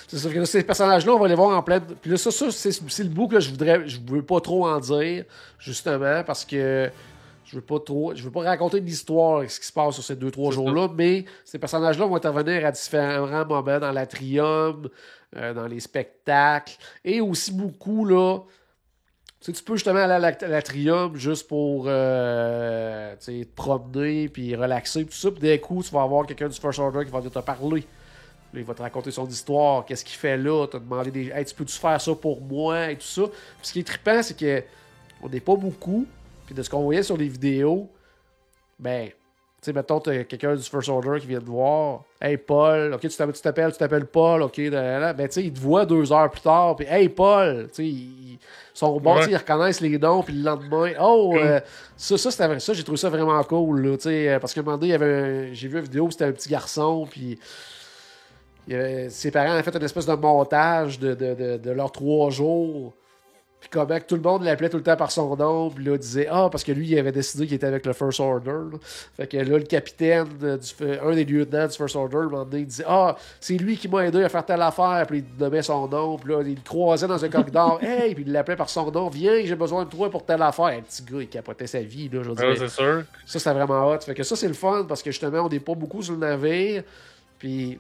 C'est 0.09 0.19
sûr 0.19 0.33
que 0.33 0.45
ces 0.45 0.63
personnages-là, 0.63 1.13
on 1.13 1.19
va 1.19 1.29
les 1.29 1.35
voir 1.35 1.57
en 1.57 1.63
pleine. 1.63 1.83
Puis 2.03 2.11
là, 2.11 2.17
ça, 2.17 2.31
ça 2.31 2.51
c'est 2.51 2.73
c'est 2.73 3.05
le 3.05 3.09
bout 3.09 3.29
que 3.29 3.41
je 3.41 3.51
voudrais. 3.51 3.89
Je 3.89 3.99
veux 4.01 4.23
pas 4.23 4.41
trop 4.41 4.67
en 4.67 4.79
dire, 4.81 5.25
justement, 5.59 6.23
parce 6.25 6.45
que 6.45 6.91
je 7.45 7.57
veux 7.57 7.63
pas 7.63 7.81
trop. 7.81 8.15
Je 8.15 8.23
veux 8.23 8.31
pas 8.31 8.43
raconter 8.43 8.79
une 8.79 8.89
histoire 8.89 9.39
avec 9.39 9.51
ce 9.51 9.61
qui 9.61 9.67
se 9.67 9.73
passe 9.73 9.95
sur 9.95 10.05
ces 10.05 10.17
deux, 10.17 10.31
trois 10.31 10.51
C'est 10.51 10.57
jours-là, 10.57 10.89
mais 10.95 11.25
ces 11.45 11.59
personnages-là 11.59 12.07
vont 12.07 12.17
intervenir 12.17 12.67
à 12.67 12.73
différents 12.73 13.47
moments 13.47 13.79
dans 13.79 13.93
l'atrium, 13.93 14.89
euh, 15.37 15.55
dans 15.55 15.67
les 15.67 15.81
spectacles, 15.81 16.77
et 17.05 17.21
aussi 17.21 17.53
beaucoup, 17.53 18.05
là. 18.05 18.41
Tu 19.41 19.47
sais, 19.47 19.53
tu 19.53 19.63
peux 19.65 19.75
justement 19.75 20.01
aller 20.01 20.13
à 20.13 20.45
à 20.45 20.49
l'atrium 20.49 21.17
juste 21.17 21.49
pour 21.49 21.85
euh, 21.87 23.17
te 23.17 23.45
promener 23.55 24.29
puis 24.29 24.55
relaxer, 24.55 25.07
tout 25.07 25.13
ça. 25.13 25.31
Puis 25.31 25.41
d'un 25.41 25.57
coup, 25.57 25.83
tu 25.83 25.91
vas 25.91 26.03
avoir 26.03 26.27
quelqu'un 26.27 26.49
du 26.49 26.61
First 26.61 26.79
Order 26.79 27.07
qui 27.07 27.11
va 27.11 27.21
venir 27.21 27.33
te 27.33 27.39
parler. 27.39 27.81
Là, 28.53 28.61
il 28.61 28.65
va 28.65 28.75
te 28.75 28.83
raconter 28.83 29.11
son 29.11 29.27
histoire, 29.27 29.87
qu'est-ce 29.87 30.05
qu'il 30.05 30.19
fait 30.19 30.37
là, 30.37 30.67
te 30.67 30.77
demander 30.77 31.11
des. 31.11 31.31
Hey, 31.31 31.47
tu 31.47 31.55
peux-tu 31.55 31.79
faire 31.79 31.99
ça 31.99 32.15
pour 32.15 32.43
moi 32.43 32.91
et 32.91 32.97
tout 32.97 33.03
ça. 33.03 33.23
Puis 33.23 33.69
ce 33.69 33.73
qui 33.73 33.81
est 33.81 33.87
trippant, 33.87 34.23
c'est 34.23 34.37
que 34.37 34.63
on 35.23 35.29
n'est 35.29 35.41
pas 35.41 35.57
beaucoup. 35.57 36.07
Puis 36.45 36.55
de 36.55 36.63
ce 36.63 36.69
qu'on 36.69 36.83
voyait 36.83 37.03
sur 37.03 37.17
les 37.17 37.29
vidéos, 37.29 37.89
ben, 38.79 39.09
tu 39.63 39.67
sais, 39.67 39.73
mettons, 39.75 40.01
t'as 40.01 40.25
quelqu'un 40.25 40.55
du 40.55 40.63
First 40.63 40.89
Order 40.89 41.21
qui 41.21 41.27
vient 41.27 41.39
te 41.41 41.45
voir. 41.45 42.03
Hey 42.21 42.39
Paul, 42.39 42.95
ok, 42.95 43.01
tu 43.01 43.09
t'appelles, 43.43 43.73
tu 43.73 43.79
t'appelles, 43.79 44.07
Paul, 44.07 44.43
ok, 44.43 44.57
ben, 44.71 45.15
tu 45.17 45.27
sais, 45.33 45.43
il 45.45 45.53
te 45.53 45.61
voit 45.61 45.85
deux 45.85 46.11
heures 46.13 46.31
plus 46.31 46.41
tard, 46.41 46.77
puis 46.77 46.87
hey 46.89 47.09
Paul, 47.11 47.69
tu 47.69 47.75
sais, 47.75 47.85
ils 47.87 48.39
sont 48.73 48.99
bons, 48.99 49.17
Ouais. 49.19 49.27
ils 49.29 49.37
reconnaissent 49.37 49.83
les 49.83 49.99
noms, 49.99 50.23
puis 50.23 50.33
le 50.35 50.45
lendemain, 50.45 50.93
oh, 51.01 51.35
euh, 51.37 51.61
ça, 51.97 52.17
ça, 52.17 52.31
c'était, 52.31 52.59
ça, 52.59 52.73
j'ai 52.73 52.83
trouvé 52.85 52.97
ça 52.97 53.11
vraiment 53.11 53.43
cool, 53.45 53.83
là, 53.87 53.97
tu 53.99 54.05
sais, 54.05 54.31
euh, 54.31 54.39
parce 54.39 54.55
qu'à 54.55 54.61
un 54.61 54.65
moment 54.65 54.79
donné, 54.79 54.89
il 54.89 54.93
y 54.93 54.95
avait 54.95 55.51
un- 55.51 55.53
j'ai 55.53 55.69
vu 55.69 55.77
une 55.77 55.85
vidéo 55.85 56.05
où 56.07 56.11
c'était 56.11 56.25
un 56.25 56.33
petit 56.33 56.49
garçon, 56.49 57.07
puis 57.11 57.39
il 58.67 58.73
y 58.73 58.77
avait- 58.77 59.11
ses 59.11 59.31
parents 59.31 59.51
avaient 59.53 59.63
fait 59.63 59.77
une 59.77 59.83
espèce 59.85 60.07
de 60.07 60.15
montage 60.15 60.99
de, 60.99 61.15
de, 61.15 61.35
de, 61.35 61.57
de 61.59 61.71
leurs 61.71 61.93
trois 61.93 62.31
jours. 62.31 62.95
Puis 63.61 63.69
comment 63.71 63.99
que 63.99 64.05
tout 64.05 64.15
le 64.15 64.23
monde 64.23 64.43
l'appelait 64.43 64.71
tout 64.71 64.79
le 64.79 64.83
temps 64.83 64.97
par 64.97 65.11
son 65.11 65.37
nom. 65.37 65.69
Puis 65.69 65.85
là, 65.85 65.93
il 65.93 65.99
disait 65.99 66.27
Ah, 66.31 66.49
parce 66.51 66.65
que 66.65 66.73
lui, 66.73 66.89
il 66.89 66.99
avait 66.99 67.13
décidé 67.13 67.47
qu'il 67.47 67.57
était 67.57 67.67
avec 67.67 67.85
le 67.85 67.93
First 67.93 68.19
Order. 68.19 68.51
là. 68.73 68.79
Fait 69.17 69.27
que 69.27 69.37
là, 69.37 69.59
le 69.59 69.65
capitaine, 69.65 70.25
du, 70.39 70.85
un 71.03 71.15
des 71.15 71.27
lieutenants 71.27 71.67
du 71.67 71.77
First 71.77 71.95
Order, 71.95 72.17
un 72.35 72.45
donné, 72.47 72.61
il 72.61 72.67
disait 72.67 72.85
Ah, 72.89 73.17
c'est 73.39 73.59
lui 73.59 73.77
qui 73.77 73.87
m'a 73.87 74.07
aidé 74.07 74.25
à 74.25 74.31
faire 74.31 74.47
telle 74.47 74.63
affaire. 74.63 75.05
Puis 75.07 75.19
il 75.19 75.43
nommait 75.45 75.61
son 75.63 75.87
nom. 75.89 76.17
Puis 76.17 76.33
là, 76.33 76.41
il 76.43 76.55
le 76.55 76.61
croisait 76.65 77.07
dans 77.07 77.23
un 77.23 77.29
corridor. 77.29 77.79
Hey, 77.83 78.15
puis 78.15 78.25
il 78.27 78.33
l'appelait 78.33 78.57
par 78.57 78.71
son 78.71 78.91
nom 78.91 79.09
Viens, 79.11 79.45
j'ai 79.45 79.57
besoin 79.57 79.85
de 79.85 79.91
toi 79.91 80.09
pour 80.11 80.25
telle 80.25 80.41
affaire. 80.41 80.65
Un 80.67 80.81
petit 80.81 81.03
gars, 81.03 81.21
il 81.21 81.29
capotait 81.29 81.67
sa 81.67 81.81
vie. 81.81 82.09
Là, 82.09 82.23
je 82.23 82.31
veux 82.31 82.37
Ouais, 82.43 82.55
dire. 82.55 82.63
c'est 82.71 82.75
sûr. 82.83 83.03
Ça, 83.27 83.39
c'était 83.39 83.53
vraiment 83.53 83.87
hot. 83.91 84.01
Fait 84.01 84.15
que 84.15 84.23
ça, 84.23 84.37
c'est 84.37 84.49
le 84.49 84.55
fun 84.55 84.87
parce 84.89 85.03
que 85.03 85.11
justement, 85.11 85.41
on 85.41 85.49
n'est 85.51 85.61
pas 85.61 85.75
beaucoup 85.75 86.01
sur 86.03 86.15
le 86.15 86.21
navire. 86.21 86.83
Puis 87.39 87.79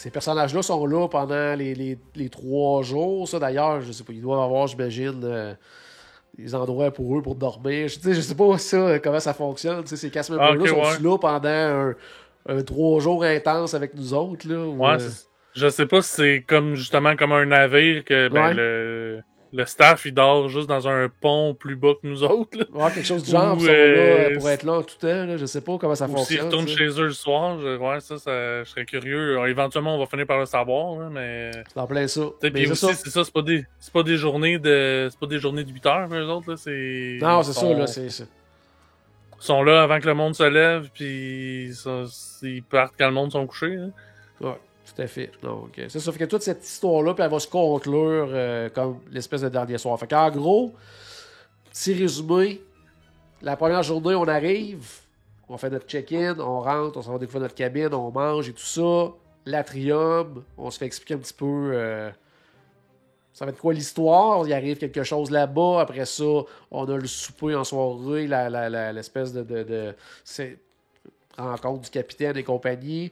ces 0.00 0.10
personnages-là 0.10 0.62
sont 0.62 0.86
là 0.86 1.08
pendant 1.08 1.54
les, 1.54 1.74
les- 1.74 1.98
les 2.14 2.28
trois 2.30 2.82
jours. 2.82 3.28
Ça, 3.28 3.38
d'ailleurs, 3.38 3.80
je 3.82 3.92
sais 3.92 4.02
pas, 4.04 4.12
ils 4.12 4.22
doivent 4.22 4.40
avoir, 4.40 4.66
j'imagine, 4.66 5.20
euh, 5.24 5.54
des 6.38 6.54
endroits 6.54 6.90
pour 6.90 7.18
eux 7.18 7.22
pour 7.22 7.34
dormir. 7.34 7.88
Je, 7.88 8.12
je 8.12 8.20
sais 8.20 8.34
pas 8.34 8.56
ça, 8.56 8.76
euh, 8.76 8.98
comment 9.02 9.20
ça 9.20 9.34
fonctionne. 9.34 9.84
Ces 9.86 10.10
members-là 10.30 10.60
ok, 10.62 10.68
sont 10.68 10.76
ouais. 10.76 10.98
là 11.02 11.18
pendant 11.18 11.48
un, 11.48 11.94
un 12.48 12.62
trois 12.62 13.00
jours 13.00 13.24
intense 13.24 13.74
avec 13.74 13.94
nous 13.94 14.14
autres. 14.14 14.48
Là, 14.48 14.58
ou, 14.66 14.76
Ouais, 14.82 15.02
euh, 15.02 15.08
je 15.54 15.68
sais 15.68 15.86
pas 15.86 16.00
si 16.00 16.14
c'est 16.14 16.44
comme 16.48 16.74
justement 16.76 17.14
comme 17.16 17.32
un 17.32 17.44
navire 17.44 18.04
que 18.04 18.28
ben, 18.28 18.42
Ouais. 18.48 18.54
le, 18.54 19.20
le 19.52 19.64
staff 19.66 20.04
il 20.04 20.14
dort 20.14 20.48
juste 20.48 20.68
dans 20.68 20.86
un 20.86 21.08
pont 21.08 21.54
plus 21.54 21.74
bas 21.76 21.94
que 22.00 22.06
nous 22.06 22.22
autres. 22.22 22.56
Là. 22.58 22.64
ouais, 22.72 22.92
quelque 22.92 23.06
chose 23.06 23.24
du 23.24 23.30
genre. 23.32 23.56
ou, 23.58 23.64
là 23.64 23.72
euh, 23.72 24.38
pour 24.38 24.48
être 24.48 24.62
là 24.62 24.82
tout 24.82 24.96
temps. 24.96 25.26
Là, 25.26 25.36
je 25.36 25.46
sais 25.46 25.60
pas 25.60 25.76
comment 25.78 25.94
ça 25.94 26.06
Ou 26.06 26.08
s'ils 26.08 26.16
fonctionne. 26.38 26.46
retournent 26.46 26.68
ça. 26.68 26.76
chez 26.76 27.00
eux 27.00 27.06
le 27.06 27.12
soir, 27.12 27.58
je, 27.60 27.76
ouais, 27.76 28.00
ça, 28.00 28.18
ça, 28.18 28.62
je 28.64 28.68
serais 28.70 28.84
curieux. 28.84 29.32
Alors, 29.32 29.46
éventuellement, 29.46 29.96
on 29.96 29.98
va 29.98 30.06
finir 30.06 30.26
par 30.26 30.38
le 30.38 30.46
savoir, 30.46 31.10
mais. 31.10 31.50
C'est 31.72 31.80
en 31.80 31.86
plein 31.86 32.06
ça. 32.06 32.20
Puis 32.40 32.52
c'est 32.54 32.70
aussi, 32.70 32.86
ça. 32.86 32.94
c'est 32.94 33.10
ça, 33.10 33.24
c'est 33.24 33.34
pas 33.34 33.42
des, 33.42 33.64
c'est 33.80 33.92
pas 33.92 34.02
des 34.02 34.16
journées 34.16 34.58
de, 34.58 35.08
c'est 35.10 35.18
pas 35.18 35.26
des 35.26 35.38
journées 35.38 35.64
de 35.64 35.72
8 35.72 35.86
heures, 35.86 36.08
eux 36.12 36.26
autres, 36.28 36.50
là, 36.50 36.56
c'est. 36.56 37.18
Non, 37.20 37.42
c'est 37.42 37.52
ça, 37.52 37.72
là, 37.72 37.86
c'est 37.86 38.08
ça. 38.10 38.24
sont 39.40 39.62
là 39.62 39.82
avant 39.82 39.98
que 39.98 40.06
le 40.06 40.14
monde 40.14 40.34
se 40.34 40.44
lève, 40.44 40.90
puis 40.94 41.72
ils 42.42 42.62
partent 42.62 42.94
quand 42.98 43.08
le 43.08 43.14
monde 43.14 43.32
sont 43.32 43.46
couchés. 43.46 43.76
là. 43.76 43.86
Ouais, 44.40 44.58
tout 44.94 45.02
à 45.02 45.06
fait. 45.06 45.30
Donc, 45.42 45.78
euh, 45.78 45.86
c'est 45.88 46.00
ça. 46.00 46.12
Fait 46.12 46.18
que 46.18 46.24
toute 46.24 46.42
cette 46.42 46.64
histoire-là, 46.64 47.14
puis 47.14 47.22
elle 47.24 47.30
va 47.30 47.38
se 47.38 47.48
conclure 47.48 48.28
euh, 48.30 48.68
comme 48.70 49.00
l'espèce 49.10 49.42
de 49.42 49.48
dernier 49.48 49.78
soir. 49.78 49.98
Fait 49.98 50.06
qu'en 50.08 50.30
gros, 50.30 50.72
petit 51.70 51.94
résumé, 51.94 52.60
la 53.42 53.56
première 53.56 53.82
journée, 53.82 54.14
on 54.14 54.28
arrive, 54.28 54.86
on 55.48 55.56
fait 55.56 55.70
notre 55.70 55.86
check-in, 55.86 56.38
on 56.38 56.60
rentre, 56.60 56.98
on 56.98 57.02
s'en 57.02 57.12
va 57.12 57.18
découvrir 57.18 57.42
notre 57.42 57.54
cabine, 57.54 57.92
on 57.94 58.10
mange 58.10 58.48
et 58.48 58.52
tout 58.52 58.60
ça. 58.60 59.08
L'atrium, 59.46 60.42
on 60.58 60.70
se 60.70 60.78
fait 60.78 60.86
expliquer 60.86 61.14
un 61.14 61.18
petit 61.18 61.32
peu 61.32 61.70
euh, 61.72 62.10
ça 63.32 63.46
va 63.46 63.52
être 63.52 63.58
quoi 63.58 63.72
l'histoire? 63.72 64.46
Il 64.46 64.52
arrive 64.52 64.76
quelque 64.76 65.02
chose 65.02 65.30
là-bas. 65.30 65.80
Après 65.80 66.04
ça, 66.04 66.24
on 66.70 66.84
a 66.84 66.96
le 66.96 67.06
souper 67.06 67.54
en 67.54 67.64
soirée, 67.64 68.26
la- 68.26 68.50
la- 68.50 68.92
l'espèce 68.92 69.32
de, 69.32 69.42
de, 69.42 69.94
rencontre 71.38 71.80
du 71.82 71.90
capitaine 71.90 72.36
et 72.36 72.42
compagnie. 72.44 73.10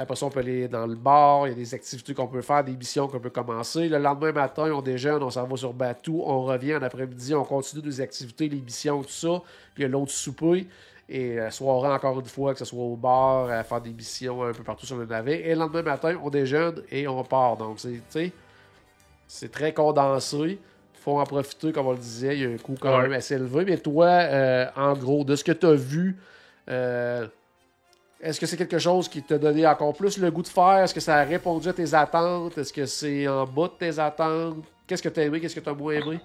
Après 0.00 0.14
ça, 0.14 0.26
on 0.26 0.30
peut 0.30 0.40
aller 0.40 0.68
dans 0.68 0.86
le 0.86 0.94
bar, 0.94 1.46
il 1.48 1.50
y 1.50 1.52
a 1.52 1.56
des 1.56 1.74
activités 1.74 2.14
qu'on 2.14 2.28
peut 2.28 2.40
faire, 2.40 2.62
des 2.62 2.76
missions 2.76 3.08
qu'on 3.08 3.18
peut 3.18 3.30
commencer. 3.30 3.88
Le 3.88 3.98
lendemain 3.98 4.30
matin, 4.32 4.70
on 4.72 4.80
déjeune, 4.80 5.22
on 5.22 5.30
s'en 5.30 5.44
va 5.44 5.56
sur 5.56 5.72
Batou, 5.72 6.22
on 6.24 6.42
revient 6.44 6.76
en 6.76 6.82
après-midi, 6.82 7.34
on 7.34 7.42
continue 7.44 7.82
des 7.82 8.00
activités, 8.00 8.48
les 8.48 8.60
missions, 8.60 9.02
tout 9.02 9.08
ça. 9.10 9.42
Puis 9.74 9.82
il 9.82 9.82
y 9.82 9.84
a 9.86 9.88
l'autre 9.88 10.12
souper. 10.12 10.68
Et 11.08 11.40
euh, 11.40 11.50
soirée, 11.50 11.88
encore 11.92 12.20
une 12.20 12.26
fois, 12.26 12.52
que 12.52 12.58
ce 12.58 12.64
soit 12.66 12.78
au 12.84 12.94
bar, 12.94 13.50
à 13.50 13.64
faire 13.64 13.80
des 13.80 13.92
missions 13.92 14.42
un 14.44 14.52
peu 14.52 14.62
partout 14.62 14.86
sur 14.86 14.96
le 14.98 15.06
navire. 15.06 15.40
Et 15.44 15.54
le 15.54 15.58
lendemain 15.60 15.82
matin, 15.82 16.16
on 16.22 16.30
déjeune 16.30 16.82
et 16.92 17.08
on 17.08 17.24
part. 17.24 17.56
Donc, 17.56 17.80
c'est, 17.80 17.88
tu 17.92 18.00
sais, 18.10 18.32
c'est 19.26 19.50
très 19.50 19.72
condensé. 19.72 20.36
Il 20.94 21.00
faut 21.00 21.18
en 21.18 21.24
profiter, 21.24 21.72
comme 21.72 21.86
on 21.86 21.92
le 21.92 21.98
disait. 21.98 22.36
Il 22.36 22.42
y 22.42 22.46
a 22.46 22.50
un 22.50 22.56
coût 22.58 22.74
quand 22.78 22.94
Ouais. 22.94 23.02
même 23.02 23.12
assez 23.14 23.34
élevé. 23.34 23.64
Mais 23.64 23.78
toi, 23.78 24.06
euh, 24.06 24.66
en 24.76 24.92
gros, 24.94 25.24
de 25.24 25.34
ce 25.34 25.42
que 25.42 25.52
tu 25.52 25.66
as 25.66 25.72
vu, 25.74 26.18
euh, 26.68 27.26
est-ce 28.20 28.40
que 28.40 28.46
c'est 28.46 28.56
quelque 28.56 28.78
chose 28.78 29.08
qui 29.08 29.22
t'a 29.22 29.38
donné 29.38 29.66
encore 29.66 29.94
plus 29.94 30.18
le 30.18 30.30
goût 30.30 30.42
de 30.42 30.48
faire? 30.48 30.78
Est-ce 30.84 30.94
que 30.94 31.00
ça 31.00 31.16
a 31.16 31.24
répondu 31.24 31.68
à 31.68 31.72
tes 31.72 31.94
attentes? 31.94 32.58
Est-ce 32.58 32.72
que 32.72 32.84
c'est 32.86 33.28
en 33.28 33.46
bas 33.46 33.68
de 33.68 33.78
tes 33.78 33.98
attentes? 33.98 34.64
Qu'est-ce 34.86 35.02
que 35.02 35.08
tu 35.08 35.20
as 35.20 35.24
aimé? 35.24 35.40
Qu'est-ce 35.40 35.54
que 35.54 35.60
tu 35.60 35.68
as 35.68 35.74
moins 35.74 35.92
aimé? 35.94 36.20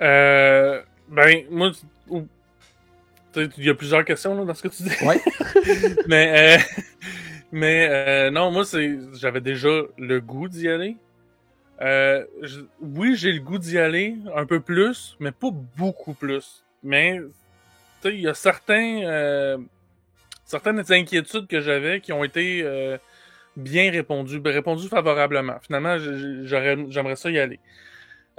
Euh, 0.00 0.82
ben, 1.08 1.44
moi, 1.50 1.70
il 2.10 3.64
y 3.64 3.70
a 3.70 3.74
plusieurs 3.74 4.04
questions 4.04 4.34
là, 4.34 4.44
dans 4.44 4.54
ce 4.54 4.62
que 4.62 4.68
tu 4.68 4.82
dis. 4.82 5.04
Ouais. 5.04 5.20
mais, 6.08 6.56
euh, 6.56 6.62
mais 7.52 7.88
euh, 7.90 8.30
non, 8.30 8.50
moi, 8.50 8.64
c'est, 8.64 8.98
j'avais 9.14 9.40
déjà 9.40 9.68
le 9.98 10.20
goût 10.20 10.48
d'y 10.48 10.68
aller. 10.68 10.96
Euh, 11.80 12.24
je- 12.42 12.60
oui, 12.80 13.16
j'ai 13.16 13.32
le 13.32 13.40
goût 13.40 13.58
d'y 13.58 13.78
aller 13.78 14.16
un 14.34 14.46
peu 14.46 14.60
plus, 14.60 15.16
mais 15.20 15.32
pas 15.32 15.50
beaucoup 15.76 16.14
plus. 16.14 16.64
Mais, 16.82 17.18
tu 18.02 18.08
sais, 18.08 18.14
il 18.14 18.20
y 18.22 18.28
a 18.28 18.34
certains, 18.34 19.02
euh, 19.04 19.58
certaines 20.44 20.82
inquiétudes 20.90 21.46
que 21.46 21.60
j'avais 21.60 22.00
qui 22.00 22.12
ont 22.12 22.24
été 22.24 22.62
euh, 22.62 22.98
bien 23.56 23.90
répondues, 23.90 24.40
ben, 24.40 24.52
répondues 24.52 24.88
favorablement. 24.88 25.56
Finalement, 25.62 25.96
j'aimerais 25.98 27.16
ça 27.16 27.30
y 27.30 27.38
aller. 27.38 27.60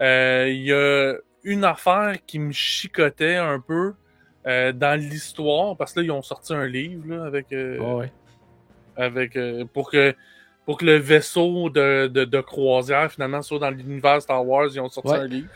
Euh, 0.01 0.47
Il 0.49 0.63
y 0.63 0.73
a 0.73 1.15
une 1.43 1.63
affaire 1.63 2.15
qui 2.25 2.39
me 2.39 2.51
chicotait 2.51 3.35
un 3.35 3.59
peu 3.59 3.93
euh, 4.47 4.71
dans 4.73 4.99
l'histoire, 4.99 5.77
parce 5.77 5.93
que 5.93 5.99
là, 5.99 6.05
ils 6.05 6.11
ont 6.11 6.21
sorti 6.21 6.53
un 6.53 6.65
livre 6.67 7.03
là, 7.07 7.25
avec, 7.25 7.51
euh, 7.53 7.77
ouais. 7.79 8.11
avec 8.97 9.35
euh, 9.35 9.65
pour 9.73 9.89
que 9.91 10.13
pour 10.65 10.77
que 10.77 10.85
le 10.85 10.95
vaisseau 10.95 11.69
de, 11.69 12.07
de, 12.07 12.23
de 12.23 12.39
croisière 12.39 13.11
finalement 13.11 13.41
soit 13.41 13.59
dans 13.59 13.69
l'univers 13.69 14.21
Star 14.21 14.45
Wars, 14.47 14.69
ils 14.73 14.79
ont 14.79 14.87
sorti 14.87 15.11
Ouais. 15.11 15.17
un 15.17 15.27
livre. 15.27 15.49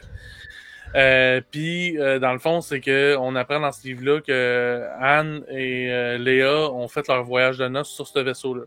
Euh, 0.96 1.42
Puis 1.52 2.00
euh, 2.00 2.20
dans 2.20 2.34
le 2.34 2.40
fond, 2.40 2.62
c'est 2.62 2.80
que 2.80 3.16
on 3.20 3.36
apprend 3.36 3.60
dans 3.60 3.72
ce 3.72 3.86
livre-là 3.88 4.22
que 4.22 4.84
Anne 5.00 5.44
et 5.50 5.92
euh, 5.92 6.18
Léa 6.18 6.72
ont 6.72 6.88
fait 6.88 7.08
leur 7.08 7.24
voyage 7.24 7.58
de 7.58 7.68
noces 7.68 7.90
sur 7.90 8.08
ce 8.08 8.20
vaisseau-là. 8.20 8.64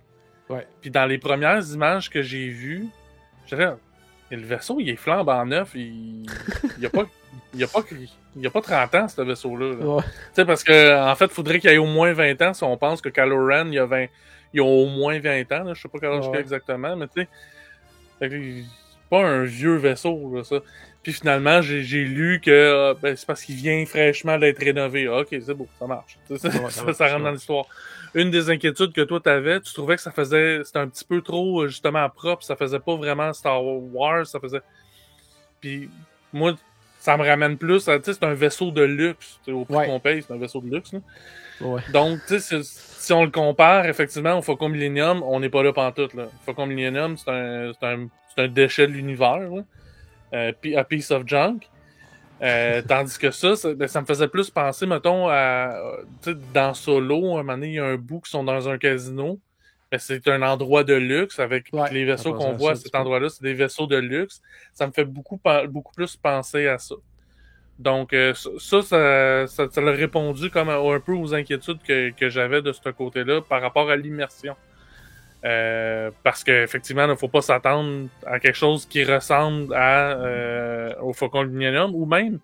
Ouais. 0.49 0.66
Puis 0.81 0.91
dans 0.91 1.07
les 1.07 1.18
premières 1.18 1.62
images 1.73 2.11
que 2.11 2.23
j'ai 2.23 2.49
vues, 2.49 2.87
j'avais 3.47 3.68
le 4.31 4.43
vaisseau, 4.43 4.79
il 4.79 4.89
est 4.91 4.97
flambant 4.97 5.45
neuf, 5.45 5.73
il 5.75 6.27
il 6.77 6.83
y 6.83 6.87
a 6.87 6.91
pas 6.91 7.05
il 7.55 7.64
a 7.64 7.66
pas 7.66 7.81
il 8.37 8.47
a 8.47 8.51
pas 8.51 8.61
30 8.61 8.95
ans 8.95 9.09
ce 9.09 9.23
vaisseau-là. 9.23 9.75
là. 9.77 9.87
Ouais. 9.87 10.03
Tu 10.03 10.09
sais, 10.35 10.45
parce 10.45 10.62
que 10.62 11.11
en 11.11 11.14
fait, 11.16 11.27
il 11.27 11.31
faudrait 11.33 11.59
qu'il 11.59 11.71
y 11.71 11.75
ait 11.75 11.79
au 11.79 11.87
moins 11.87 12.12
20 12.12 12.41
ans 12.43 12.55
si 12.55 12.62
on 12.64 12.77
pense 12.77 13.01
que 13.01 13.09
Kylo 13.09 13.47
Ren, 13.47 13.66
il 13.68 13.75
y 13.75 13.79
a 13.79 13.87
20, 13.87 14.03
il 14.03 14.09
y 14.55 14.61
a 14.61 14.64
au 14.64 14.87
moins 14.87 15.18
20 15.18 15.51
ans. 15.53 15.64
Là, 15.64 15.75
je 15.75 15.81
sais 15.83 15.89
pas 15.89 15.99
quel 15.99 16.11
âge 16.12 16.29
Ouais. 16.29 16.39
exactement, 16.39 16.95
mais 16.97 17.09
tu 17.09 17.23
sais, 17.23 17.29
fait 18.21 18.29
que 18.29 18.37
c'est 18.37 19.09
pas 19.09 19.25
un 19.25 19.43
vieux 19.45 19.77
vaisseau, 19.77 20.33
là, 20.35 20.45
ça. 20.45 20.61
Puis 21.03 21.13
finalement, 21.15 21.63
j'ai 21.63 22.05
lu 22.05 22.41
que 22.45 22.51
euh, 22.51 22.95
ben, 23.01 23.17
c'est 23.17 23.27
parce 23.27 23.43
qu'il 23.43 23.55
vient 23.57 23.85
fraîchement 23.87 24.37
d'être 24.39 24.59
rénové. 24.59 25.07
Ah, 25.09 25.21
ok, 25.21 25.29
c'est 25.31 25.55
beau, 25.55 25.67
ça 25.79 25.87
marche. 25.87 26.19
Ça, 26.29 26.37
ça, 26.37 26.49
Ouais, 26.49 26.55
ça 26.65 26.71
ça, 26.71 26.85
marche, 26.85 26.97
ça 26.99 27.09
rentre 27.09 27.25
dans 27.25 27.31
l'histoire. 27.31 27.65
Une 28.15 28.31
des 28.31 28.51
inquiétudes 28.51 28.93
que 28.93 29.01
toi 29.03 29.19
t'avais, 29.21 29.61
tu 29.61 29.73
trouvais 29.73 29.97
que 29.97 30.03
ça 30.03 30.11
faisait, 30.11 30.61
c'était 30.65 30.79
un 30.81 30.89
petit 30.89 31.05
peu 31.05 31.23
trop 31.23 31.63
euh, 31.63 31.69
justement 31.69 32.07
propre, 32.11 32.43
ça 32.43 32.55
faisait 32.57 32.81
pas 32.81 32.97
vraiment 32.97 33.33
Star 33.33 33.65
Wars, 33.65 34.27
ça 34.27 34.39
faisait. 34.41 34.61
Puis 35.61 35.89
moi, 36.33 36.55
ça 36.99 37.17
me 37.17 37.25
ramène 37.25 37.57
plus 37.57 37.89
à. 37.89 37.99
Tu 37.99 38.07
sais, 38.07 38.19
c'est 38.21 38.27
un 38.27 38.35
vaisseau 38.35 38.71
de 38.71 38.83
luxe. 38.83 39.39
Au 39.49 39.65
prix 39.65 39.75
Ouais. 39.77 39.87
qu'on 39.87 40.01
paye, 40.01 40.23
c'est 40.27 40.35
un 40.35 40.39
vaisseau 40.39 40.61
de 40.61 40.75
luxe. 40.75 40.93
là. 40.93 40.99
Ouais. 41.63 41.81
Donc, 41.93 42.19
tu 42.27 42.39
sais, 42.41 42.61
si, 42.63 43.13
on 43.15 43.25
le 43.25 43.31
compare 43.31 43.87
effectivement 43.87 44.39
au 44.39 44.43
Faucon 44.43 44.69
Millennium, 44.69 45.23
on 45.23 45.41
n'est 45.41 45.49
pas 45.49 45.63
là 45.63 45.73
pantoute. 45.73 46.13
Là. 46.15 46.25
Faucon 46.45 46.67
Millennium, 46.67 47.17
c'est 47.17 47.31
un, 47.31 47.71
un, 47.83 48.09
c'est 48.35 48.43
un 48.43 48.49
déchet 48.49 48.87
de 48.87 48.93
l'univers. 48.93 49.49
Là. 50.33 50.39
Euh, 50.39 50.76
a 50.76 50.85
piece 50.85 51.11
of 51.11 51.26
junk. 51.26 51.68
Euh, 52.43 52.83
tandis 52.89 53.18
que 53.18 53.31
ça, 53.31 53.57
ça, 53.57 53.74
ben, 53.74 53.89
ça 53.89 54.01
me 54.01 54.07
faisait 54.07 54.28
plus 54.28 54.51
penser, 54.51 54.87
mettons, 54.87 55.28
à. 55.28 55.99
dans 56.55 56.74
Solo, 56.74 57.37
à 57.37 57.41
un 57.41 57.43
moment 57.43 57.55
donné, 57.55 57.68
il 57.68 57.74
y 57.74 57.78
a 57.78 57.85
un 57.85 57.97
bout 57.97 58.20
qui 58.20 58.31
sont 58.31 58.45
dans 58.45 58.68
un 58.68 58.78
casino. 58.78 59.39
Ben, 59.91 59.99
c'est 59.99 60.28
un 60.28 60.43
endroit 60.43 60.85
de 60.85 60.95
luxe 60.95 61.41
avec 61.41 61.68
Ouais, 61.72 61.93
les 61.93 62.05
vaisseaux 62.05 62.33
qu'on 62.33 62.53
voit 62.53 62.72
à 62.72 62.74
cet 62.76 62.95
endroit-là, 62.95 63.28
c'est 63.28 63.43
des 63.43 63.55
vaisseaux 63.55 63.87
de 63.87 63.97
luxe. 63.97 64.41
Ça 64.72 64.87
me 64.87 64.93
fait 64.93 65.05
beaucoup, 65.05 65.41
beaucoup 65.68 65.93
plus 65.93 66.16
penser 66.16 66.68
à 66.68 66.78
ça. 66.78 66.95
Donc, 67.81 68.12
euh, 68.12 68.35
ça, 68.35 68.83
ça, 68.83 69.47
ça, 69.47 69.68
ça 69.70 69.81
l'a 69.81 69.93
répondu 69.93 70.51
comme 70.51 70.68
un 70.68 71.01
peu 71.01 71.12
aux 71.12 71.35
inquiétudes 71.35 71.83
que, 71.83 72.11
que 72.11 72.28
j'avais 72.28 72.61
de 72.61 72.72
ce 72.72 72.91
côté-là 72.91 73.41
par 73.41 73.62
rapport 73.62 73.91
à 73.91 73.97
l'immersion. 73.97 74.55
Euh, 75.45 76.11
parce 76.22 76.45
qu'effectivement, 76.45 77.05
il 77.05 77.11
ne 77.11 77.14
faut 77.14 77.28
pas 77.28 77.41
s'attendre 77.41 78.09
à 78.26 78.38
quelque 78.38 78.57
chose 78.57 78.84
qui 78.86 79.05
ressemble 79.05 79.72
à, 79.74 80.11
euh, 80.12 80.93
au 81.01 81.12
Faucon 81.14 81.45
Millennium 81.47 81.95
ou 81.95 82.05
même 82.05 82.38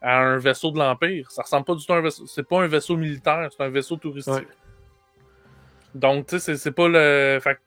à 0.00 0.18
un 0.20 0.38
vaisseau 0.38 0.70
de 0.70 0.78
l'Empire. 0.78 1.30
Ça 1.30 1.42
ressemble 1.42 1.66
pas 1.66 1.74
du 1.74 1.84
tout 1.84 1.92
à 1.92 1.96
un 1.96 2.00
vaisseau. 2.00 2.26
C'est 2.26 2.48
pas 2.48 2.62
un 2.62 2.66
vaisseau 2.68 2.96
militaire, 2.96 3.48
c'est 3.54 3.62
un 3.62 3.68
vaisseau 3.68 3.96
touristique. 3.96 4.32
Ouais. 4.34 4.46
Donc, 5.94 6.26
tu 6.28 6.38
sais, 6.38 6.56
c'est- 6.56 6.70
pas 6.72 6.88
le. 6.88 7.38
Fait 7.42 7.58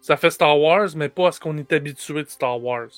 ça 0.00 0.16
fait 0.16 0.30
Star 0.30 0.58
Wars, 0.58 0.88
mais 0.96 1.08
pas 1.08 1.28
à 1.28 1.32
ce 1.32 1.38
qu'on 1.40 1.56
est 1.56 1.72
habitué 1.72 2.24
de 2.24 2.28
Star 2.28 2.60
Wars. 2.62 2.88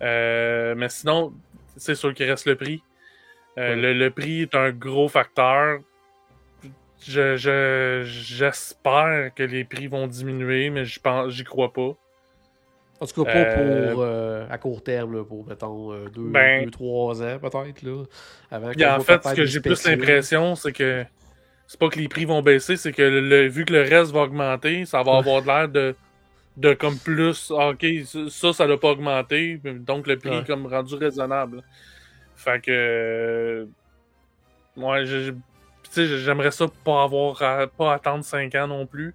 Euh, 0.00 0.74
mais 0.76 0.88
sinon, 0.88 1.32
c'est 1.76 1.96
sûr 1.96 2.14
qu'il 2.14 2.28
reste 2.30 2.46
le 2.46 2.54
prix. 2.56 2.82
Ouais. 3.56 3.76
le, 3.76 3.92
le 3.92 4.10
prix 4.10 4.42
est 4.42 4.54
un 4.54 4.70
gros 4.70 5.08
facteur. 5.08 5.80
Je, 7.06 7.36
je- 7.36 8.02
j'espère 8.06 9.32
que 9.34 9.42
les 9.42 9.64
prix 9.64 9.86
vont 9.88 10.06
diminuer, 10.06 10.70
mais 10.70 10.84
j'y 10.84 10.98
pense, 11.00 11.32
j'y 11.32 11.44
crois 11.44 11.72
pas. 11.72 11.94
En 13.00 13.06
tout 13.06 13.24
cas, 13.24 13.32
pas 13.32 13.38
Euh, 13.38 13.92
pour 13.92 14.02
euh, 14.02 14.46
à 14.48 14.56
court 14.56 14.82
terme, 14.82 15.14
là, 15.16 15.24
pour, 15.24 15.46
mettons, 15.46 15.92
euh, 15.92 16.08
deux, 16.08 16.28
Ben- 16.30 16.64
deux, 16.64 16.70
trois 16.70 17.22
ans, 17.22 17.38
peut-être, 17.38 17.82
là. 17.82 18.04
Avant 18.50 18.68
en 18.68 19.00
fait, 19.00 19.22
ce 19.24 19.34
que 19.34 19.44
j'ai 19.44 19.60
plus 19.60 19.84
l'impression, 19.86 20.54
c'est 20.54 20.72
que 20.72 21.04
c'est 21.66 21.78
pas 21.78 21.88
que 21.88 21.98
les 21.98 22.08
prix 22.08 22.24
vont 22.24 22.40
baisser, 22.40 22.76
c'est 22.76 22.92
que 22.92 23.02
le, 23.02 23.48
vu 23.48 23.64
que 23.64 23.72
le 23.72 23.82
reste 23.82 24.12
va 24.12 24.20
augmenter, 24.22 24.84
ça 24.86 25.02
va 25.02 25.16
avoir 25.18 25.42
l'air 25.44 25.68
de, 25.68 25.94
de 26.56 26.72
comme 26.72 26.96
plus. 26.98 27.50
Ok, 27.50 27.84
ça, 28.30 28.52
ça 28.52 28.66
n'a 28.66 28.76
pas 28.78 28.90
augmenté, 28.92 29.60
donc 29.64 30.06
le 30.06 30.16
prix 30.18 30.30
Ouais. 30.30 30.38
est 30.38 30.46
comme 30.46 30.66
rendu 30.66 30.94
raisonnable. 30.94 31.62
Fait 32.36 32.60
que. 32.62 32.70
euh, 32.70 33.66
Ouais, 34.76 35.04
j'aimerais 35.94 36.50
ça 36.50 36.66
pas 36.84 37.02
avoir 37.04 37.42
à- 37.42 37.66
pas 37.66 37.94
attendre 37.94 38.24
5 38.24 38.54
ans 38.54 38.66
non 38.66 38.86
plus. 38.86 39.14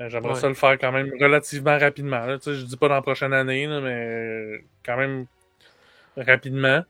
Euh, 0.00 0.08
J'aimerais 0.08 0.34
Ouais. 0.34 0.40
ça 0.40 0.48
le 0.48 0.54
faire 0.54 0.76
quand 0.78 0.90
même 0.92 1.10
relativement 1.20 1.78
rapidement. 1.78 2.26
là. 2.26 2.36
Je 2.44 2.50
dis 2.64 2.76
pas 2.76 2.88
dans 2.88 2.94
la 2.96 3.02
prochaine 3.02 3.32
année, 3.32 3.66
là, 3.66 3.80
mais 3.80 3.94
euh, 3.94 4.58
quand 4.84 4.96
même 4.96 5.26
rapidement. 6.16 6.82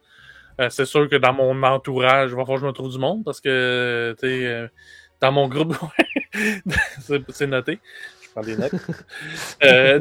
Euh, 0.61 0.71
c'est 0.71 0.85
sûr 0.87 1.09
que 1.09 1.17
dans 1.17 1.33
mon 1.33 1.62
entourage, 1.65 2.31
il 2.31 2.37
va 2.37 2.43
falloir 2.43 2.57
que 2.59 2.62
je 2.62 2.67
me 2.67 2.73
trouve 2.73 2.91
du 2.93 2.99
monde 2.99 3.25
parce 3.25 3.41
que, 3.41 4.15
tu 4.21 4.27
sais, 4.27 4.47
euh, 4.47 4.69
dans 5.21 5.33
mon 5.33 5.49
groupe, 5.49 5.75
c'est 7.29 7.47
noté. 7.47 7.79
Je 8.23 8.29
prends 8.31 8.43
des 8.43 8.57
notes. 8.57 8.73
Euh, 9.65 10.01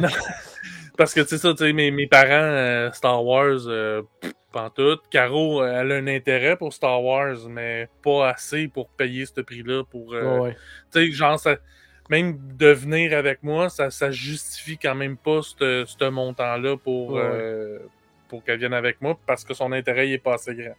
parce 0.97 1.13
que, 1.13 1.21
tu 1.21 1.27
sais, 1.29 1.37
ça, 1.37 1.51
tu 1.53 1.57
sais, 1.65 1.73
mes, 1.73 1.91
mes 1.91 2.07
parents, 2.07 2.29
euh, 2.31 2.91
Star 2.91 3.23
Wars, 3.25 3.67
euh, 3.67 4.01
pff, 4.21 4.31
pantoute. 4.51 5.01
Caro, 5.09 5.61
euh, 5.63 5.81
elle 5.81 5.91
a 5.91 5.95
un 5.95 6.07
intérêt 6.07 6.55
pour 6.55 6.71
Star 6.73 7.03
Wars, 7.03 7.37
mais 7.49 7.89
pas 8.03 8.29
assez 8.29 8.67
pour 8.67 8.89
payer 8.89 9.25
ce 9.25 9.41
prix-là. 9.41 9.83
Pour, 9.89 10.13
euh, 10.13 10.39
Ouais, 10.39 10.55
tu 10.91 11.05
sais, 11.07 11.11
genre, 11.11 11.39
ça- 11.39 11.57
même 12.09 12.37
de 12.57 12.67
venir 12.67 13.17
avec 13.17 13.41
moi, 13.43 13.69
ça, 13.69 13.89
ça 13.89 14.11
justifie 14.11 14.77
quand 14.77 14.93
même 14.95 15.17
pas 15.17 15.39
ce 15.41 16.09
montant-là 16.09 16.77
pour, 16.77 17.13
Ouais. 17.13 17.79
pour 18.27 18.43
qu'elle 18.43 18.59
vienne 18.59 18.73
avec 18.73 19.01
moi 19.01 19.17
parce 19.25 19.43
que 19.43 19.53
son 19.53 19.71
intérêt 19.71 20.09
il 20.09 20.13
est 20.13 20.17
pas 20.17 20.33
assez 20.35 20.53
grand. 20.53 20.75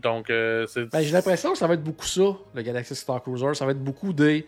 Donc, 0.00 0.30
euh, 0.30 0.66
c'est. 0.66 0.84
Ben, 0.84 1.00
j'ai 1.00 1.10
l'impression 1.12 1.52
que 1.52 1.58
ça 1.58 1.66
va 1.66 1.74
être 1.74 1.82
beaucoup 1.82 2.04
ça, 2.04 2.36
le 2.54 2.62
Galaxy 2.62 2.94
Star 2.94 3.22
Cruiser. 3.22 3.54
Ça 3.54 3.64
va 3.64 3.72
être 3.72 3.82
beaucoup 3.82 4.12
des. 4.12 4.46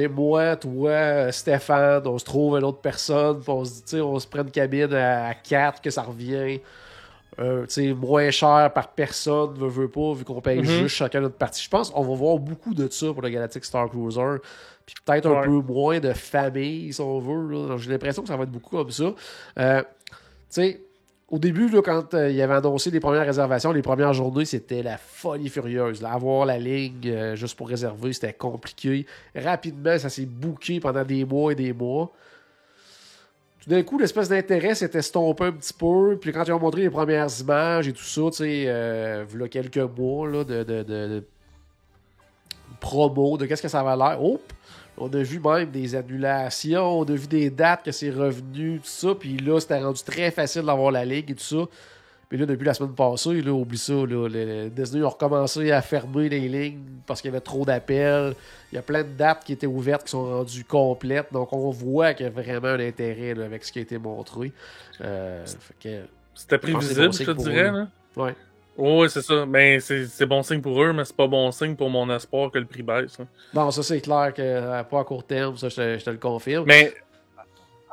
Sais, 0.00 0.08
moi, 0.08 0.56
toi, 0.56 1.32
Stéphane, 1.32 2.06
on 2.06 2.18
se 2.18 2.24
trouve 2.26 2.58
une 2.58 2.64
autre 2.64 2.80
personne, 2.80 3.40
puis 3.40 3.48
on 3.50 3.64
se 3.64 3.82
dit, 3.82 4.00
on 4.00 4.18
se 4.18 4.26
prend 4.26 4.42
une 4.42 4.50
cabine 4.50 4.92
à 4.92 5.32
4, 5.34 5.80
que 5.80 5.88
ça 5.90 6.02
revient. 6.02 6.60
euh, 7.38 7.66
moins 8.00 8.30
cher 8.30 8.70
par 8.74 8.88
personne, 8.92 9.52
veut, 9.58 9.68
veut 9.68 9.88
pas, 9.88 10.14
vu 10.14 10.24
qu'on 10.24 10.40
paye 10.40 10.58
Mhm. 10.60 10.64
juste 10.64 10.96
chacun 10.96 11.20
notre 11.20 11.34
partie. 11.36 11.62
Je 11.62 11.68
pense 11.68 11.90
qu'on 11.90 12.02
va 12.02 12.14
voir 12.14 12.38
beaucoup 12.38 12.72
de 12.72 12.88
ça 12.90 13.12
pour 13.12 13.20
le 13.20 13.28
Galactic 13.28 13.62
Star 13.64 13.90
Cruiser. 13.90 14.36
Puis 14.86 14.94
peut-être 15.04 15.26
un 15.28 15.42
peu 15.42 15.50
moins 15.60 15.98
de 16.00 16.12
famille, 16.14 16.92
si 16.94 17.00
on 17.02 17.18
veut. 17.18 17.76
J'ai 17.78 17.90
l'impression 17.90 18.22
que 18.22 18.28
ça 18.28 18.36
va 18.36 18.44
être 18.44 18.50
beaucoup 18.52 18.76
comme 18.76 18.90
ça. 18.90 19.12
Euh, 19.58 19.82
tu 19.82 19.86
sais, 20.48 20.80
au 21.28 21.38
début, 21.40 21.68
là, 21.68 21.82
quand 21.82 22.14
euh, 22.14 22.30
il 22.30 22.40
avait 22.40 22.54
annoncé 22.54 22.90
les 22.90 23.00
premières 23.00 23.26
réservations, 23.26 23.72
les 23.72 23.82
premières 23.82 24.12
journées, 24.12 24.44
c'était 24.44 24.82
la 24.82 24.96
folie 24.96 25.48
furieuse. 25.48 26.04
Avoir 26.04 26.46
la 26.46 26.56
ligne 26.58 27.00
euh, 27.06 27.34
juste 27.34 27.56
pour 27.56 27.68
réserver, 27.68 28.12
c'était 28.12 28.32
compliqué. 28.32 29.06
Rapidement, 29.34 29.98
ça 29.98 30.08
s'est 30.08 30.26
booké 30.26 30.78
pendant 30.78 31.04
des 31.04 31.24
mois 31.24 31.50
et 31.50 31.56
des 31.56 31.72
mois. 31.72 32.12
Tout 33.60 33.70
d'un 33.70 33.82
coup, 33.82 33.98
l'espèce 33.98 34.28
d'intérêt 34.28 34.76
s'est 34.76 34.90
estompé 34.94 35.44
un 35.46 35.52
petit 35.52 35.72
peu. 35.72 36.16
Puis 36.20 36.30
quand 36.30 36.44
ils 36.44 36.52
ont 36.52 36.60
montré 36.60 36.82
les 36.82 36.90
premières 36.90 37.28
images 37.40 37.88
et 37.88 37.92
tout 37.92 38.04
ça, 38.04 38.20
tu 38.30 38.36
sais, 38.36 38.64
euh, 38.68 39.24
quelques 39.50 39.78
mois 39.78 40.44
de, 40.44 40.62
de, 40.62 40.82
de- 40.84 41.24
promo, 42.78 43.36
de 43.36 43.46
qu'est-ce 43.46 43.62
que 43.62 43.68
ça 43.68 43.82
va 43.82 43.96
l'air. 43.96 44.20
On 44.98 45.08
a 45.12 45.22
vu 45.22 45.38
même 45.40 45.70
des 45.70 45.94
annulations, 45.94 47.00
on 47.00 47.04
a 47.04 47.12
vu 47.12 47.26
des 47.26 47.50
dates 47.50 47.84
que 47.84 47.92
c'est 47.92 48.10
revenu, 48.10 48.78
tout 48.78 48.86
ça. 48.86 49.14
Puis 49.14 49.36
là, 49.36 49.60
c'était 49.60 49.78
rendu 49.82 50.02
très 50.02 50.30
facile 50.30 50.62
d'avoir 50.62 50.90
la 50.90 51.04
ligue 51.04 51.30
et 51.30 51.34
tout 51.34 51.42
ça. 51.44 51.64
Puis 52.28 52.38
là, 52.38 52.46
depuis 52.46 52.64
la 52.64 52.74
semaine 52.74 52.94
passée, 52.94 53.40
là, 53.40 53.52
oublie 53.52 53.78
ça, 53.78 53.92
là, 53.92 54.26
le- 54.28 54.28
le 54.64 54.68
Disney 54.70 55.04
a 55.04 55.08
recommencé 55.08 55.70
à 55.70 55.80
fermer 55.80 56.28
les 56.28 56.48
lignes 56.48 56.80
parce 57.06 57.20
qu'il 57.20 57.30
y 57.30 57.32
avait 57.34 57.40
trop 57.40 57.64
d'appels. 57.64 58.34
Il 58.72 58.74
y 58.74 58.78
a 58.78 58.82
plein 58.82 59.04
de 59.04 59.10
dates 59.10 59.44
qui 59.44 59.52
étaient 59.52 59.66
ouvertes 59.68 60.02
qui 60.04 60.10
sont 60.10 60.24
rendues 60.24 60.64
complètes. 60.64 61.32
Donc 61.32 61.52
on 61.52 61.70
voit 61.70 62.14
qu'il 62.14 62.26
y 62.26 62.28
a 62.28 62.32
vraiment 62.32 62.68
un 62.68 62.80
intérêt 62.80 63.34
là, 63.34 63.44
avec 63.44 63.62
ce 63.64 63.70
qui 63.70 63.78
a 63.78 63.82
été 63.82 63.96
montré. 63.98 64.50
Euh, 65.02 65.44
C'était 66.34 66.58
prévisible, 66.58 67.12
je 67.12 67.18
te 67.30 67.30
dirais. 67.50 67.70
Là. 67.72 67.88
ouais. 68.16 68.34
Oui, 68.78 69.08
c'est 69.08 69.22
ça. 69.22 69.46
Mais 69.46 69.80
c'est 69.80 70.26
bon 70.26 70.42
signe 70.42 70.60
pour 70.60 70.82
eux, 70.82 70.92
mais 70.92 71.04
c'est 71.04 71.16
pas 71.16 71.26
bon 71.26 71.50
signe 71.50 71.76
pour 71.76 71.88
mon 71.90 72.14
espoir 72.14 72.50
que 72.50 72.58
le 72.58 72.66
prix 72.66 72.82
baisse. 72.82 73.18
là. 73.18 73.24
Bon, 73.54 73.70
ça 73.70 73.82
c'est 73.82 74.00
clair 74.00 74.32
que 74.34 74.42
euh, 74.42 74.82
pas 74.84 75.00
à 75.00 75.04
court 75.04 75.24
terme, 75.26 75.56
ça 75.56 75.68
je 75.68 75.76
te, 75.76 75.98
je 75.98 76.04
te 76.04 76.10
le 76.10 76.18
confirme. 76.18 76.64
Mais 76.66 76.92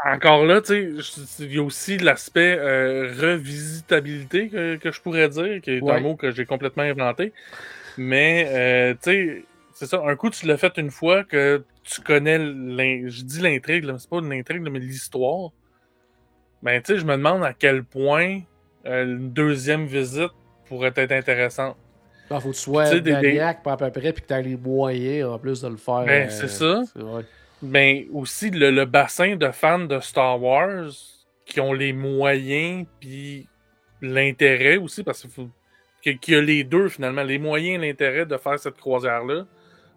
encore 0.05 0.45
là, 0.45 0.59
tu 0.61 1.01
sais, 1.01 1.43
il 1.45 1.55
y 1.55 1.59
a 1.59 1.63
aussi 1.63 1.97
l'aspect 1.97 2.57
euh, 2.59 3.13
revisitabilité 3.17 4.49
que, 4.49 4.75
que 4.75 4.91
je 4.91 4.99
pourrais 5.01 5.29
dire, 5.29 5.61
qui 5.61 5.71
est 5.71 5.81
Ouais. 5.81 5.93
un 5.93 5.99
mot 6.01 6.15
que 6.15 6.31
j'ai 6.31 6.45
complètement 6.45 6.83
inventé. 6.83 7.31
Mais, 7.97 8.47
euh, 8.49 8.93
tu 8.95 8.99
sais, 9.11 9.45
c'est 9.73 9.85
ça, 9.85 10.01
un 10.05 10.15
coup, 10.17 10.29
tu 10.29 10.45
l'as 10.45 10.57
fait 10.57 10.73
une 10.77 10.91
fois 10.91 11.23
que 11.23 11.63
tu 11.83 12.01
connais, 12.01 12.37
je 12.37 13.23
dis 13.23 13.39
l'intrigue, 13.41 13.89
c'est 13.97 14.09
pas 14.09 14.17
une 14.17 14.33
intrigue, 14.33 14.61
mais 14.69 14.79
l'histoire. 14.79 15.51
Ben, 16.61 16.81
tu 16.81 16.93
sais, 16.93 16.99
je 16.99 17.05
me 17.05 17.13
demande 17.15 17.43
à 17.43 17.53
quel 17.53 17.83
point 17.83 18.39
une 18.85 19.31
deuxième 19.31 19.85
visite 19.85 20.31
pourrait 20.67 20.93
être 20.95 21.11
intéressante. 21.11 21.75
Il 22.31 22.39
faut 22.39 22.49
que 22.49 22.55
tu 22.55 22.59
sois 22.61 22.99
des- 22.99 23.11
maniaque 23.11 23.63
pas 23.63 23.73
à 23.73 23.77
peu 23.77 23.91
près 23.91 24.13
puis 24.13 24.23
que 24.23 24.33
tu 24.33 24.41
les 24.49 24.57
moyens 24.57 25.29
en 25.29 25.39
plus 25.39 25.61
de 25.61 25.67
le 25.67 25.77
faire. 25.77 26.05
Ben, 26.05 26.27
euh, 26.27 26.31
c'est 26.31 26.47
ça. 26.47 26.81
Mais 27.61 28.07
aussi 28.11 28.49
le, 28.49 28.71
le 28.71 28.85
bassin 28.85 29.35
de 29.35 29.49
fans 29.51 29.79
de 29.79 29.99
Star 29.99 30.41
Wars 30.41 30.89
qui 31.45 31.59
ont 31.59 31.73
les 31.73 31.93
moyens 31.93 32.85
puis 32.99 33.47
l'intérêt 34.01 34.77
aussi 34.77 35.03
parce 35.03 35.21
qu'il 35.21 35.29
faut 35.29 35.49
qu'il 36.01 36.17
y 36.27 36.35
a 36.35 36.41
les 36.41 36.63
deux 36.63 36.89
finalement, 36.89 37.23
les 37.23 37.39
moyens 37.39 37.81
et 37.81 37.87
l'intérêt 37.87 38.25
de 38.25 38.37
faire 38.37 38.59
cette 38.59 38.77
croisière 38.77 39.23
là. 39.23 39.45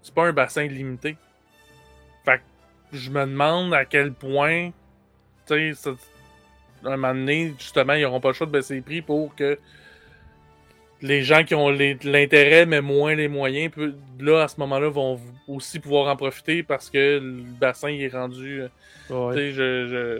C'est 0.03 0.15
pas 0.15 0.27
un 0.27 0.33
bassin 0.33 0.67
limité. 0.67 1.17
Fait 2.25 2.39
que 2.39 2.43
je 2.97 3.11
me 3.11 3.21
demande 3.27 3.75
à 3.75 3.85
quel 3.85 4.13
point 4.13 4.71
tu 5.47 5.75
sais 5.75 5.91
à 6.85 6.89
un 6.89 6.97
moment 6.97 7.15
donné 7.15 7.55
justement 7.59 7.95
ils 7.95 8.05
auront 8.05 8.21
pas 8.21 8.29
le 8.29 8.35
choix 8.35 8.47
de 8.47 8.53
baisser 8.53 8.75
les 8.75 8.81
prix 8.83 9.03
pour 9.03 9.35
que 9.35 9.59
les 11.03 11.23
gens 11.23 11.45
qui 11.45 11.55
ont 11.55 11.69
l'intérêt 11.71 12.65
mais 12.67 12.81
moins 12.81 13.15
les 13.15 13.29
moyens, 13.29 13.73
là 14.21 14.43
à 14.45 14.49
ce 14.49 14.59
moment-là 14.61 14.89
vont 14.89 15.21
aussi 15.47 15.79
pouvoir 15.79 16.09
en 16.13 16.17
profiter 16.17 16.63
parce 16.63 16.89
que 16.91 17.19
le 17.19 17.43
bassin 17.61 17.91
il 17.91 18.03
est 18.03 18.09
rendu. 18.13 18.63
euh, 18.63 18.69
je, 19.11 19.51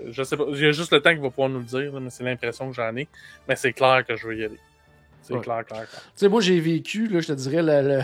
je, 0.07 0.13
je 0.13 0.23
sais 0.23 0.37
pas. 0.37 0.45
Il 0.53 0.61
y 0.61 0.67
a 0.67 0.73
juste 0.73 0.93
le 0.93 1.01
temps 1.01 1.11
qu'il 1.11 1.21
va 1.21 1.31
pouvoir 1.31 1.49
nous 1.49 1.59
le 1.61 1.65
dire, 1.65 1.93
mais 2.01 2.11
c'est 2.11 2.23
l'impression 2.25 2.69
que 2.71 2.77
j'en 2.77 2.95
ai. 2.97 3.09
Mais 3.49 3.57
c'est 3.57 3.73
clair 3.73 4.05
que 4.07 4.15
je 4.17 4.27
veux 4.29 4.37
y 4.37 4.45
aller. 4.45 4.59
C'est 5.23 5.35
Ouais. 5.35 5.41
clair, 5.41 5.65
clair, 5.67 5.89
clair. 5.89 6.03
Tu 6.03 6.11
sais, 6.15 6.29
moi, 6.29 6.41
j'ai 6.41 6.61
vécu, 6.61 7.09
là, 7.09 7.19
je 7.21 7.27
te 7.27 7.33
dirais, 7.33 7.63
le, 7.63 7.89
le- 7.97 8.03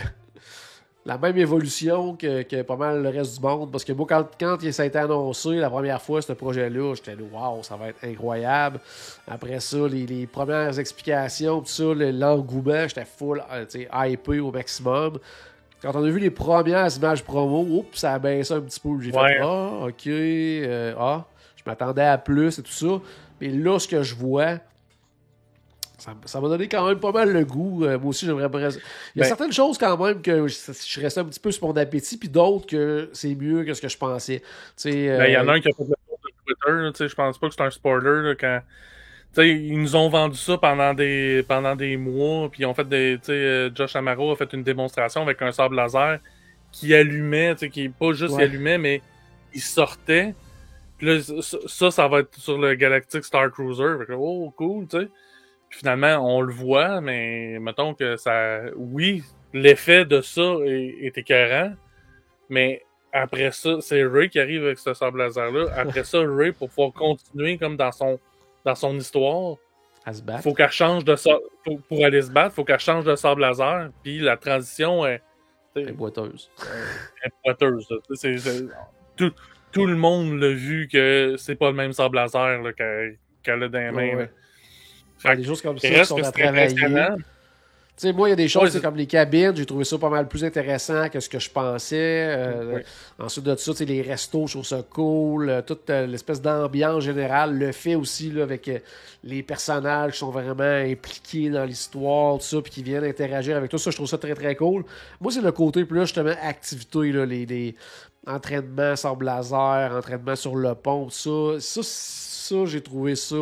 la 1.05 1.17
même 1.17 1.37
évolution 1.37 2.15
que, 2.15 2.43
que, 2.43 2.61
pas 2.61 2.77
mal 2.77 3.03
le 3.03 3.09
reste 3.09 3.35
du 3.35 3.45
monde. 3.45 3.71
Parce 3.71 3.83
que 3.83 3.91
moi, 3.91 4.05
quand, 4.07 4.25
quand 4.39 4.57
ça 4.71 4.83
a 4.83 4.85
été 4.85 4.97
annoncé 4.97 5.55
la 5.55 5.69
première 5.69 6.01
fois, 6.01 6.21
ce 6.21 6.33
projet-là, 6.33 6.93
j'étais 6.95 7.15
là, 7.15 7.23
waouh, 7.31 7.63
ça 7.63 7.75
va 7.75 7.89
être 7.89 8.03
incroyable. 8.03 8.79
Après 9.27 9.59
ça, 9.59 9.87
les, 9.89 10.05
les 10.05 10.27
premières 10.27 10.77
explications, 10.79 11.59
tout 11.59 11.67
ça, 11.67 11.83
l'engouement, 11.93 12.87
j'étais 12.87 13.05
full, 13.05 13.43
euh, 13.51 13.65
hypé 14.07 14.39
au 14.39 14.51
maximum. 14.51 15.19
Quand 15.81 15.91
on 15.95 16.03
a 16.05 16.09
vu 16.09 16.19
les 16.19 16.29
premières 16.29 16.95
images 16.95 17.23
promo, 17.23 17.61
oups, 17.61 17.99
ça 17.99 18.13
a 18.13 18.19
baissé 18.19 18.53
un 18.53 18.61
petit 18.61 18.79
peu. 18.79 19.01
J'ai 19.01 19.11
fait, 19.11 19.39
ah, 19.41 19.87
ok, 19.87 20.07
euh, 20.07 20.93
ah, 20.97 21.25
je 21.57 21.63
m'attendais 21.65 22.05
à 22.05 22.17
plus 22.17 22.57
et 22.57 22.61
tout 22.63 22.71
ça. 22.71 23.01
Mais 23.41 23.49
là, 23.49 23.77
ce 23.77 23.89
que 23.89 24.01
je 24.01 24.15
vois, 24.15 24.59
ça 25.97 26.41
m'a 26.41 26.49
donné 26.49 26.67
quand 26.67 26.87
même 26.87 26.99
pas 26.99 27.11
mal 27.11 27.31
le 27.31 27.45
goût. 27.45 27.85
Euh, 27.85 27.99
moi 27.99 28.09
aussi, 28.09 28.25
j'aimerais. 28.25 28.49
Il 28.53 28.61
y 28.61 28.65
a 28.65 28.71
ben- 29.15 29.23
certaines 29.23 29.51
choses 29.51 29.77
quand 29.77 29.97
même 29.97 30.21
que 30.21 30.47
je, 30.47 30.55
je 30.55 31.01
restais 31.01 31.21
un 31.21 31.25
petit 31.25 31.39
peu 31.39 31.51
sur 31.51 31.67
mon 31.67 31.77
appétit, 31.77 32.17
puis 32.17 32.29
d'autres 32.29 32.65
que 32.65 33.09
c'est 33.13 33.35
mieux 33.35 33.63
que 33.63 33.73
ce 33.73 33.81
que 33.81 33.87
je 33.87 33.97
pensais. 33.97 34.41
Ben, 34.83 35.25
il 35.27 35.33
y 35.33 35.37
en 35.37 35.47
a 35.47 35.53
un 35.53 35.59
qui 35.59 35.69
a 35.69 35.71
fait 35.71 35.83
le 35.83 35.95
tour 36.07 36.19
de 36.23 36.91
Twitter. 36.91 37.07
Je 37.07 37.15
pense 37.15 37.37
pas 37.37 37.47
que 37.47 37.55
c'est 37.55 37.61
un 37.63 37.69
spoiler 37.69 38.33
quand. 38.39 38.61
ils 39.37 39.79
nous 39.79 39.95
ont 39.95 40.09
vendu 40.09 40.37
ça 40.37 40.57
pendant 40.57 40.93
des, 40.93 41.43
pendant 41.47 41.75
des 41.75 41.95
mois, 41.95 42.49
puis 42.49 42.63
ils 42.63 42.65
ont 42.65 42.73
fait 42.73 42.87
des. 42.87 43.19
Euh, 43.29 43.69
Josh 43.73 43.95
Amaro 43.95 44.31
a 44.31 44.35
fait 44.35 44.51
une 44.53 44.63
démonstration 44.63 45.21
avec 45.21 45.41
un 45.41 45.51
sable 45.51 45.75
laser 45.75 46.19
qui 46.71 46.93
allumait, 46.95 47.55
qui 47.71 47.87
pas 47.87 48.13
juste 48.13 48.39
allumait, 48.39 48.79
mais 48.79 49.01
il 49.53 49.61
sortait. 49.61 50.33
Puis 50.97 51.07
là, 51.07 51.21
ça, 51.67 51.91
ça 51.91 52.07
va 52.07 52.19
être 52.19 52.35
sur 52.35 52.57
le 52.57 52.73
Galactic 52.73 53.23
Star 53.23 53.51
Cruiser. 53.51 53.95
oh, 54.17 54.51
cool, 54.57 54.87
tu 54.87 54.97
sais 55.01 55.07
finalement, 55.73 56.17
on 56.19 56.41
le 56.41 56.53
voit, 56.53 57.01
mais 57.01 57.57
mettons 57.59 57.93
que 57.93 58.15
ça. 58.15 58.61
Oui, 58.75 59.23
l'effet 59.53 60.05
de 60.05 60.21
ça 60.21 60.55
est, 60.65 61.17
écœurant, 61.17 61.73
mais 62.49 62.83
après 63.11 63.51
ça, 63.51 63.77
c'est 63.81 64.03
Ray 64.03 64.29
qui 64.29 64.39
arrive 64.39 64.65
avec 64.65 64.79
ce 64.79 64.93
sable 64.93 65.19
laser-là. 65.19 65.67
Après 65.75 66.03
ça, 66.03 66.19
Ray, 66.25 66.51
pour 66.51 66.69
pouvoir 66.69 66.93
continuer 66.93 67.57
comme 67.57 67.77
dans 67.77 67.91
son, 67.91 68.19
dans 68.65 68.75
son 68.75 68.97
histoire, 68.97 69.57
il 70.07 70.41
faut 70.41 70.53
qu'elle 70.53 70.71
change 70.71 71.05
de 71.05 71.15
pour, 71.63 71.81
pour, 71.83 72.05
aller 72.05 72.21
se 72.21 72.31
battre, 72.31 72.55
faut 72.55 72.65
qu'elle 72.65 72.79
change 72.79 73.05
de 73.05 73.15
sable 73.15 73.41
laser, 73.41 73.89
puis 74.03 74.19
la 74.19 74.37
transition 74.37 75.05
est. 75.05 75.21
Est 75.75 75.91
boiteuse. 75.91 76.51
Est 77.23 77.31
boiteuse. 77.43 77.87
tout, 79.15 79.31
tout, 79.71 79.85
le 79.87 79.95
monde 79.95 80.39
l'a 80.39 80.51
vu 80.51 80.87
que 80.91 81.35
c'est 81.37 81.55
pas 81.55 81.71
le 81.71 81.75
même 81.75 81.93
sable 81.93 82.17
laser 82.17 82.61
qu'elle 82.75 83.63
a 83.63 83.69
dans 83.69 83.79
les 83.79 83.91
mains. 83.91 84.27
Faire 85.23 85.37
des 85.37 85.43
choses 85.43 85.61
comme 85.61 85.79
ça 85.79 85.87
qui 85.87 86.05
sont 86.05 86.21
à 86.21 86.31
travailler. 86.31 86.75
Tu 87.95 88.07
sais, 88.07 88.13
moi, 88.13 88.27
il 88.27 88.31
y 88.31 88.33
a 88.33 88.35
des 88.35 88.47
choses 88.47 88.81
comme 88.81 88.95
les 88.95 89.05
cabines, 89.05 89.55
j'ai 89.55 89.67
trouvé 89.67 89.83
ça 89.83 89.99
pas 89.99 90.09
mal 90.09 90.27
plus 90.27 90.43
intéressant 90.43 91.09
que 91.09 91.19
ce 91.19 91.29
que 91.29 91.37
je 91.37 91.47
pensais. 91.47 92.25
Euh, 92.27 92.79
ensuite 93.19 93.45
de 93.45 93.55
ça, 93.55 93.71
les 93.85 94.01
restos, 94.01 94.47
je 94.47 94.53
trouve 94.53 94.65
ça 94.65 94.81
cool. 94.89 95.49
Euh, 95.49 95.61
toute 95.61 95.87
euh, 95.91 96.07
l'espèce 96.07 96.41
d'ambiance 96.41 97.03
générale, 97.03 97.55
le 97.55 97.71
fait 97.71 97.93
aussi 97.93 98.31
là, 98.31 98.41
avec 98.43 98.67
les 99.23 99.43
personnages 99.43 100.13
qui 100.13 100.17
sont 100.17 100.31
vraiment 100.31 100.63
impliqués 100.63 101.51
dans 101.51 101.65
l'histoire, 101.65 102.39
tout 102.39 102.45
ça, 102.45 102.61
puis 102.63 102.71
qui 102.71 102.81
viennent 102.81 103.03
interagir 103.03 103.55
avec 103.55 103.69
tout 103.69 103.77
ça, 103.77 103.91
je 103.91 103.95
trouve 103.95 104.09
ça 104.09 104.17
très 104.17 104.33
très 104.33 104.55
cool. 104.55 104.83
Moi, 105.21 105.31
c'est 105.31 105.41
le 105.41 105.51
côté 105.51 105.85
plus 105.85 106.01
justement 106.01 106.33
activité, 106.41 107.11
là, 107.11 107.27
les, 107.27 107.45
les 107.45 107.75
entraînements 108.25 108.95
sans 108.95 109.15
laser, 109.19 109.95
entraînement 109.95 110.35
sur 110.35 110.55
le 110.55 110.73
pont, 110.73 111.05
tout 111.05 111.59
ça. 111.59 111.59
Ça, 111.59 111.81
ça 111.83 112.65
j'ai 112.65 112.81
trouvé 112.81 113.15
ça 113.15 113.35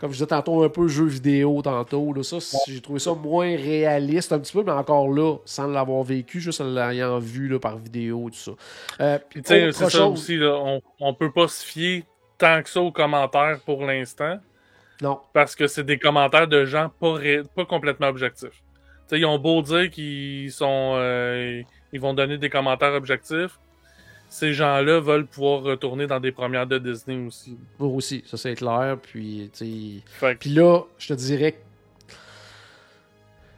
comme 0.00 0.10
je 0.10 0.14
disais 0.14 0.26
tantôt, 0.26 0.62
un 0.64 0.70
peu 0.70 0.88
jeu 0.88 1.04
vidéo 1.04 1.60
tantôt. 1.62 2.14
Là, 2.14 2.22
ça, 2.22 2.38
j'ai 2.66 2.80
trouvé 2.80 2.98
ça 2.98 3.12
moins 3.12 3.54
réaliste 3.54 4.32
un 4.32 4.38
petit 4.38 4.52
peu, 4.52 4.62
mais 4.62 4.72
encore 4.72 5.12
là, 5.12 5.36
sans 5.44 5.66
l'avoir 5.66 6.02
vécu, 6.02 6.40
juste 6.40 6.62
en 6.62 6.64
l'ayant 6.64 7.18
vu 7.18 7.48
là, 7.48 7.58
par 7.58 7.76
vidéo 7.76 8.28
et 8.28 8.30
tout 8.30 8.38
ça. 8.38 8.52
Euh, 9.00 9.18
Puis, 9.28 9.42
c'est 9.44 9.72
ça 9.72 10.06
aussi, 10.06 10.38
là, 10.38 10.54
on, 10.58 10.80
on 11.00 11.12
peut 11.12 11.30
pas 11.30 11.48
se 11.48 11.64
fier 11.64 12.04
tant 12.38 12.62
que 12.62 12.70
ça 12.70 12.80
aux 12.80 12.92
commentaires 12.92 13.60
pour 13.66 13.84
l'instant. 13.84 14.38
Non. 15.02 15.20
Parce 15.34 15.54
que 15.54 15.66
c'est 15.66 15.84
des 15.84 15.98
commentaires 15.98 16.48
de 16.48 16.64
gens 16.64 16.90
pas, 16.98 17.18
pas 17.54 17.64
complètement 17.66 18.08
objectifs. 18.08 18.62
sais 19.06 19.18
ils 19.18 19.26
ont 19.26 19.38
beau 19.38 19.62
dire 19.62 19.90
qu'ils 19.90 20.50
sont. 20.50 20.94
Euh, 20.96 21.62
ils 21.92 22.00
vont 22.00 22.14
donner 22.14 22.38
des 22.38 22.50
commentaires 22.50 22.94
objectifs 22.94 23.58
ces 24.30 24.54
gens-là 24.54 25.00
veulent 25.00 25.26
pouvoir 25.26 25.62
retourner 25.62 26.06
dans 26.06 26.20
des 26.20 26.30
premières 26.30 26.66
de 26.66 26.78
Disney 26.78 27.26
aussi. 27.26 27.58
Moi 27.78 27.88
aussi, 27.88 28.22
ça 28.24 28.36
c'est 28.36 28.54
clair. 28.54 28.96
Puis, 29.02 29.50
puis 30.38 30.50
là, 30.50 30.82
je 30.98 31.08
te 31.08 31.14
dirais 31.14 31.52
que 31.52 31.58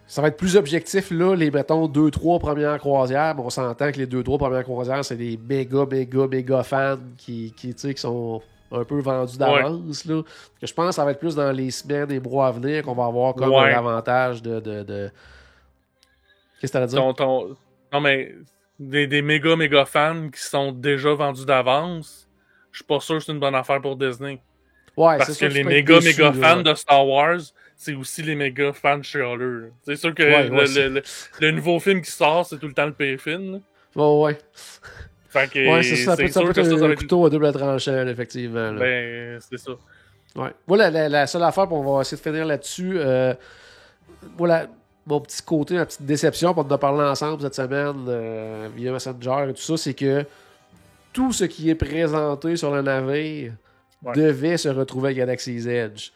ça 0.06 0.22
va 0.22 0.28
être 0.28 0.36
plus 0.36 0.56
objectif, 0.56 1.10
là, 1.10 1.34
les, 1.34 1.50
mettons, 1.50 1.88
deux, 1.88 2.10
trois 2.10 2.38
premières 2.38 2.78
croisières. 2.78 3.34
on 3.38 3.50
s'entend 3.50 3.92
que 3.92 3.98
les 3.98 4.06
deux, 4.06 4.22
trois 4.22 4.38
premières 4.38 4.64
croisières, 4.64 5.04
c'est 5.04 5.16
des 5.16 5.38
méga, 5.38 5.84
méga, 5.90 6.26
méga 6.26 6.62
fans 6.62 6.98
qui, 7.18 7.52
qui, 7.54 7.74
qui 7.74 7.96
sont 7.96 8.42
un 8.70 8.84
peu 8.84 9.00
vendus 9.00 9.36
d'avance. 9.36 10.06
là. 10.06 10.22
Que 10.58 10.66
je 10.66 10.72
pense 10.72 10.88
que 10.88 10.94
ça 10.94 11.04
va 11.04 11.10
être 11.10 11.20
plus 11.20 11.34
dans 11.34 11.52
les 11.52 11.70
semaines 11.70 12.10
et 12.10 12.20
mois 12.20 12.46
à 12.46 12.50
venir 12.50 12.82
qu'on 12.82 12.94
va 12.94 13.04
avoir 13.04 13.34
comme 13.34 13.52
un 13.52 13.74
avantage 13.74 14.42
de. 14.42 14.58
de, 14.60 15.10
Qu'est-ce 16.60 16.72
que 16.72 16.78
tu 16.78 16.86
dire? 16.86 17.56
Non, 17.92 18.00
mais 18.00 18.34
des, 18.78 19.06
des 19.06 19.22
méga 19.22 19.56
méga 19.56 19.84
fans 19.84 20.28
qui 20.30 20.40
sont 20.40 20.72
déjà 20.72 21.14
vendus 21.14 21.44
d'avance, 21.46 22.28
je 22.70 22.78
suis 22.78 22.84
pas 22.84 23.00
sûr 23.00 23.18
que 23.18 23.24
c'est 23.24 23.32
une 23.32 23.40
bonne 23.40 23.54
affaire 23.54 23.80
pour 23.80 23.96
Disney. 23.96 24.40
Ouais, 24.96 25.16
Parce 25.16 25.38
que 25.38 25.46
les 25.46 25.64
méga 25.64 26.00
méga 26.00 26.32
fans 26.32 26.62
de 26.62 26.74
Star 26.74 27.06
Wars, 27.06 27.40
c'est 27.76 27.94
aussi 27.94 28.22
les 28.22 28.34
méga 28.34 28.72
fans 28.72 29.02
Sherlock. 29.02 29.72
C'est 29.82 29.96
sûr 29.96 30.14
que 30.14 30.22
le, 30.22 31.02
le, 31.40 31.50
nouveau 31.50 31.80
film 31.80 32.02
qui 32.02 32.10
sort, 32.10 32.46
c'est 32.46 32.58
tout 32.58 32.68
le 32.68 32.74
temps 32.74 32.86
le 32.86 32.92
pay 32.92 33.16
film. 33.16 33.60
Ouais, 33.96 34.20
ouais. 34.20 34.38
Fait 35.30 35.50
que 35.50 35.66
ouais, 35.66 35.82
c'est 35.82 35.96
ça. 35.96 36.14
Ça 36.14 36.22
peut, 36.22 36.28
ça 36.28 36.42
peut 36.42 36.50
être 36.50 36.82
un 36.82 36.94
couteau 36.94 37.24
à 37.24 37.30
double 37.30 37.52
tranchant, 37.52 38.06
effectivement. 38.06 38.72
Ben, 38.74 39.40
c'est 39.40 39.58
ça. 39.58 39.72
Ouais. 40.36 40.50
Voilà, 40.66 40.90
la, 40.90 41.08
la, 41.08 41.26
seule 41.26 41.42
affaire, 41.42 41.70
on 41.72 41.96
va 41.96 42.02
essayer 42.02 42.18
de 42.18 42.22
finir 42.22 42.44
là-dessus. 42.44 42.98
Euh, 42.98 43.34
voilà, 44.36 44.66
mon 45.06 45.20
petit 45.20 45.42
côté, 45.42 45.74
ma 45.74 45.86
petite 45.86 46.02
déception, 46.02 46.54
pour 46.54 46.70
en 46.70 46.78
parler 46.78 47.04
ensemble 47.04 47.42
cette 47.42 47.54
semaine 47.54 48.04
euh, 48.08 48.68
via 48.74 48.92
Messenger 48.92 49.46
et 49.50 49.54
tout 49.54 49.62
ça, 49.62 49.76
c'est 49.76 49.94
que 49.94 50.24
tout 51.12 51.32
ce 51.32 51.44
qui 51.44 51.70
est 51.70 51.74
présenté 51.74 52.56
sur 52.56 52.70
le 52.70 52.82
navire 52.82 53.52
devait 54.14 54.56
se 54.56 54.68
retrouver 54.68 55.10
à 55.10 55.14
Galaxy's 55.14 55.66
Edge. 55.66 56.10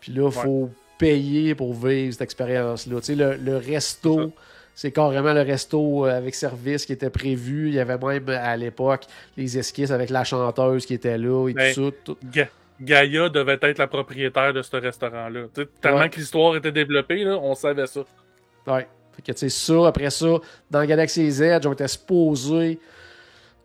Puis 0.00 0.12
là, 0.12 0.26
il 0.26 0.32
faut 0.32 0.70
payer 0.98 1.54
pour 1.54 1.74
vivre 1.74 2.12
cette 2.12 2.22
expérience-là. 2.22 3.00
Tu 3.00 3.14
sais, 3.14 3.14
le, 3.14 3.56
resto, 3.56 4.32
c'est 4.74 4.92
carrément 4.92 5.32
le 5.32 5.42
resto 5.42 6.06
euh, 6.06 6.16
avec 6.16 6.34
service 6.34 6.86
qui 6.86 6.92
était 6.92 7.10
prévu. 7.10 7.68
Il 7.68 7.74
y 7.74 7.80
avait 7.80 7.98
même 7.98 8.28
à 8.28 8.56
l'époque 8.56 9.04
les 9.36 9.58
esquisses 9.58 9.90
avec 9.90 10.10
la 10.10 10.24
chanteuse 10.24 10.86
qui 10.86 10.94
était 10.94 11.18
là 11.18 11.48
et 11.48 11.74
tout 11.74 11.92
ça. 12.02 12.44
Gaïa 12.80 13.30
devait 13.30 13.58
être 13.62 13.78
la 13.78 13.86
propriétaire 13.86 14.52
de 14.52 14.62
ce 14.62 14.76
restaurant-là. 14.76 15.46
Tellement 15.80 16.08
que 16.08 16.16
l'histoire 16.16 16.56
était 16.56 16.72
développée, 16.72 17.24
là, 17.24 17.38
on 17.38 17.54
savait 17.54 17.86
ça. 17.86 18.02
Ouais. 18.66 18.86
Fait 19.12 19.22
que, 19.22 19.32
tu 19.32 19.38
sais, 19.38 19.48
ça, 19.48 19.86
après 19.86 20.10
ça, 20.10 20.38
dans 20.70 20.84
Galaxy 20.84 21.30
Z, 21.30 21.60
on 21.64 21.72
était 21.72 21.88
supposé 21.88 22.78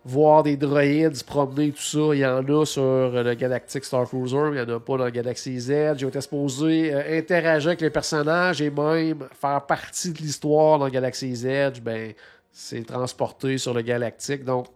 voir 0.04 0.44
des 0.44 0.58
droïdes 0.58 1.16
se 1.16 1.24
promener, 1.24 1.72
tout 1.72 1.82
ça. 1.82 2.14
Il 2.14 2.20
y 2.20 2.26
en 2.26 2.44
a 2.44 2.66
sur 2.66 3.12
le 3.12 3.34
Galactic 3.34 3.84
Star 3.84 4.08
Cruiser, 4.08 4.38
mais 4.52 4.62
il 4.62 4.66
n'y 4.66 4.72
en 4.72 4.78
a 4.78 4.80
pas 4.80 4.98
dans 4.98 5.10
Galaxy 5.10 5.60
Z. 5.60 5.98
J'ai 5.98 6.08
été 6.08 6.22
supposé 6.22 6.94
euh, 6.94 7.20
interagir 7.20 7.70
avec 7.70 7.82
les 7.82 7.90
personnages 7.90 8.62
et 8.62 8.70
même 8.70 9.28
faire 9.40 9.66
partie 9.66 10.12
de 10.12 10.18
l'histoire 10.20 10.80
dans 10.80 10.90
Galaxy 10.90 11.36
Z. 11.36 11.80
Ben, 11.82 12.14
c'est 12.52 12.86
transporté 12.86 13.58
sur 13.58 13.74
le 13.74 13.82
Galactic. 13.82 14.44
Donc, 14.44 14.68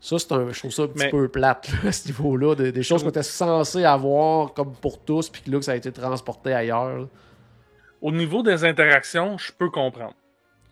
ça, 0.00 0.18
c'est 0.18 0.32
un, 0.32 0.52
je 0.52 0.58
trouve 0.58 0.70
ça 0.70 0.82
un 0.82 0.88
petit 0.88 1.08
peu 1.08 1.28
plate 1.28 1.70
à 1.86 1.90
ce 1.90 2.08
niveau-là. 2.08 2.54
Des, 2.54 2.82
choses 2.82 3.02
qu'on 3.02 3.08
était 3.08 3.22
censé 3.22 3.84
avoir 3.84 4.52
comme 4.52 4.72
pour 4.74 4.98
tous, 4.98 5.30
puis 5.30 5.40
que 5.40 5.50
là, 5.50 5.58
que 5.58 5.64
ça 5.64 5.72
a 5.72 5.76
été 5.76 5.90
transporté 5.90 6.52
ailleurs. 6.52 7.08
Au 8.04 8.12
niveau 8.12 8.42
des 8.42 8.66
interactions, 8.66 9.38
je 9.38 9.50
peux 9.50 9.70
comprendre. 9.70 10.14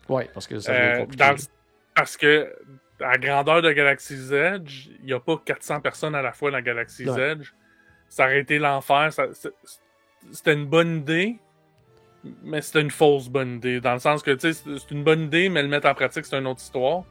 Oui, 0.07 0.25
parce 0.35 0.45
que 0.45 0.59
ça 0.59 0.71
euh, 0.71 1.05
Parce 1.95 2.15
que 2.15 2.55
à 3.01 3.17
grandeur 3.17 3.63
de 3.63 3.71
Galaxy's 3.71 4.31
Edge, 4.31 4.89
il 4.99 5.05
n'y 5.05 5.13
a 5.13 5.19
pas 5.19 5.41
400 5.43 5.81
personnes 5.81 6.13
à 6.13 6.21
la 6.21 6.31
fois 6.31 6.51
dans 6.51 6.61
Galaxy's 6.61 7.07
Edge. 7.17 7.49
Ça 8.07 8.25
aurait 8.25 8.41
été 8.41 8.59
l'enfer. 8.59 9.09
C'était 10.31 10.53
une 10.53 10.67
bonne 10.67 10.97
idée, 10.97 11.39
mais 12.43 12.61
c'était 12.61 12.81
une 12.81 12.91
fausse 12.91 13.29
bonne 13.29 13.55
idée. 13.55 13.81
Dans 13.81 13.93
le 13.93 13.99
sens 13.99 14.21
que 14.21 14.37
c'est 14.37 14.91
une 14.91 15.03
bonne 15.03 15.21
idée, 15.21 15.49
mais 15.49 15.63
le 15.63 15.69
mettre 15.69 15.87
en 15.87 15.95
pratique, 15.95 16.25
c'est 16.25 16.37
une 16.37 16.45
autre 16.45 16.61
histoire. 16.61 17.03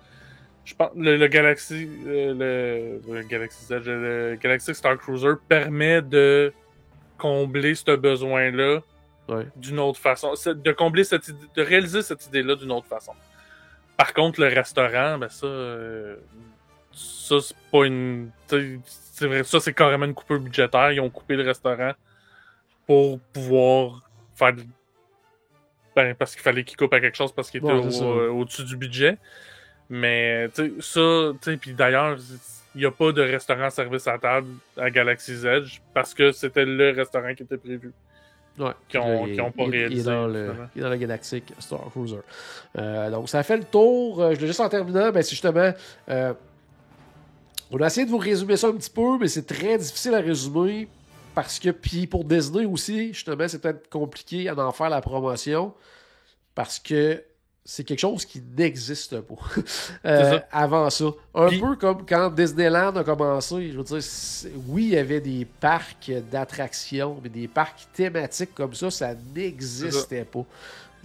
Je 0.65 0.77
pense 0.77 0.93
le, 0.95 1.27
Galaxy 1.27 1.91
euh, 2.07 3.01
le, 3.09 3.23
Galaxy 3.23 3.75
Edge, 3.75 3.89
le 3.89 4.39
Galaxy 4.41 4.73
Star 4.73 4.97
Cruiser 4.99 5.33
permet 5.49 6.01
de 6.01 6.53
combler 7.19 7.75
ce 7.75 7.97
besoin-là 7.97 8.83
d'une 9.57 9.79
autre 9.79 9.99
façon. 9.99 10.33
De 10.47 10.73
combler 10.73 11.05
cette 11.05 11.29
idée, 11.29 11.47
de 11.55 11.63
réaliser 11.63 12.03
cette 12.03 12.27
idée-là 12.27 12.55
d'une 12.57 12.73
autre 12.73 12.87
façon. 12.87 13.13
Par 13.97 14.13
contre, 14.15 14.41
le 14.41 14.49
restaurant, 14.49 15.19
ben 15.19 15.29
ça, 15.29 15.47
euh, 15.47 16.17
ça 16.93 17.37
c'est 17.41 17.57
pas 17.71 17.85
une. 17.87 18.31
C'est 18.49 19.27
vrai, 19.27 19.45
ça 19.45 19.61
c'est 19.61 19.75
carrément 19.75 20.07
une 20.07 20.15
coupure 20.15 20.41
budgétaire. 20.41 20.93
Ils 20.93 21.01
ont 21.01 21.11
coupé 21.11 21.37
le 21.37 21.45
restaurant 21.45 21.93
pour 22.87 23.21
pouvoir 23.33 24.09
faire 24.35 24.55
Ben, 25.95 26.15
parce 26.15 26.33
qu'il 26.35 26.43
fallait 26.43 26.65
qu'il 26.65 26.77
coupe 26.79 26.93
à 26.95 27.01
quelque 27.01 27.17
chose 27.17 27.33
parce 27.33 27.51
qu'il 27.51 27.63
était 27.63 27.71
Ouais, 27.73 28.03
au- 28.03 28.19
euh, 28.19 28.29
au-dessus 28.31 28.65
du 28.65 28.77
budget. 28.79 29.19
Mais, 29.91 30.49
tu 30.55 30.81
sais, 30.81 31.33
ça, 31.43 31.55
puis 31.61 31.75
d'ailleurs, 31.75 32.17
il 32.75 32.79
n'y 32.81 32.87
a 32.87 32.91
pas 32.91 33.13
de 33.13 33.21
restaurant 33.21 33.69
service 33.69 34.07
à 34.09 34.19
table 34.19 34.49
à 34.79 34.89
Galaxy's 34.91 35.45
Edge 35.45 35.81
parce 35.93 36.15
que 36.15 36.33
c'était 36.33 36.65
le 36.65 36.93
restaurant 36.93 37.35
qui 37.35 37.43
était 37.43 37.59
prévu. 37.59 37.93
Ouais. 38.59 38.71
Qui 38.89 38.99
ont- 38.99 39.27
Il- 39.27 39.35
qui 39.35 39.41
ont 39.41 39.51
pas 39.51 39.63
il- 39.65 39.69
il 39.69 39.75
est 39.75 39.79
réalisé, 39.79 40.11
dans 40.11 40.27
le- 40.27 40.43
finalement. 40.43 40.69
Il 40.75 40.79
est 40.81 40.85
dans 40.85 40.91
le 40.91 40.97
Galactic 40.97 41.53
Star 41.59 41.81
Cruiser. 41.91 42.19
Euh, 42.79 43.11
donc, 43.11 43.29
ça 43.29 43.43
fait 43.43 43.57
le 43.57 43.65
tour. 43.65 44.21
Euh, 44.21 44.31
je 44.31 44.35
voulais 44.37 44.47
juste 44.49 44.61
en 44.61 44.69
terminant, 44.69 45.11
ben, 45.11 45.23
c'est 45.23 45.31
justement. 45.31 45.73
euh, 46.11 46.35
on 47.71 47.81
a 47.81 47.87
essayé 47.87 48.05
de 48.05 48.11
vous 48.11 48.19
résumer 48.19 48.57
ça 48.59 48.69
un 48.69 48.73
petit 48.75 48.91
peu, 48.91 49.17
mais 49.19 49.29
c'est 49.29 49.47
très 49.47 49.79
difficile 49.79 50.15
à 50.15 50.21
résumer 50.21 50.87
parce 51.35 51.59
que, 51.59 51.71
puis 51.71 52.07
pour 52.07 52.25
Disney 52.25 52.67
aussi, 52.67 53.15
justement, 53.15 53.49
c'est 53.49 53.59
peut-être 53.61 53.89
compliqué 53.89 54.49
à 54.49 54.55
en 54.55 54.73
faire 54.73 54.91
la 54.91 55.01
promotion 55.01 55.73
parce 56.55 56.79
que 56.79 57.23
c'est 57.65 57.85
quelque 57.85 58.01
chose 58.01 58.25
qui 58.25 58.43
n'existe 58.57 59.21
pas 59.21 59.35
euh, 60.05 60.39
ça. 60.39 60.45
avant 60.51 60.91
ça. 60.91 61.05
Un 61.35 61.49
Puis- 61.49 61.61
peu 61.61 61.77
comme 61.77 62.05
quand 62.05 62.31
Disneyland 62.31 62.97
a 62.97 63.05
commencé. 63.05 63.71
Je 63.71 63.79
veux 63.79 63.85
dire, 63.85 63.99
oui, 64.69 64.83
il 64.85 64.89
y 64.91 64.97
avait 64.99 65.21
des 65.21 65.45
parcs 65.61 66.11
d'attractions, 66.31 67.19
mais 67.23 67.29
des 67.29 67.47
parcs 67.49 67.87
thématiques 67.93 68.55
comme 68.55 68.75
ça, 68.75 68.91
ça 68.91 69.15
n'existait 69.35 70.25
pas. 70.25 70.45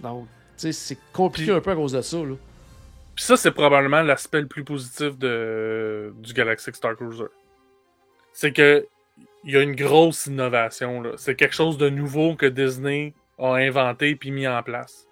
Donc, 0.00 0.26
tu 0.56 0.62
sais, 0.62 0.72
c'est 0.72 0.98
compliqué 1.12 1.46
Puis- 1.52 1.56
un 1.56 1.60
peu 1.60 1.70
à 1.70 1.74
cause 1.76 1.92
de 1.92 2.00
ça. 2.00 2.16
Là. 2.18 2.34
Puis 3.14 3.24
ça, 3.24 3.36
c'est 3.36 3.50
probablement 3.52 4.02
l'aspect 4.02 4.40
le 4.40 4.46
plus 4.46 4.64
positif 4.64 5.16
de, 5.18 6.12
du 6.18 6.32
Galactic 6.32 6.74
Star 6.76 6.96
Cruiser. 6.96 7.24
C'est 8.32 8.52
que 8.52 8.86
il 9.44 9.52
y 9.52 9.56
a 9.56 9.62
une 9.62 9.74
grosse 9.76 10.26
innovation. 10.26 11.02
C'est 11.16 11.34
quelque 11.36 11.54
chose 11.54 11.78
de 11.78 11.88
nouveau 11.88 12.34
que 12.34 12.46
Disney 12.46 13.14
a 13.38 13.54
inventé 13.54 14.16
puis 14.16 14.30
mis 14.32 14.46
en 14.48 14.62
place. 14.62 15.06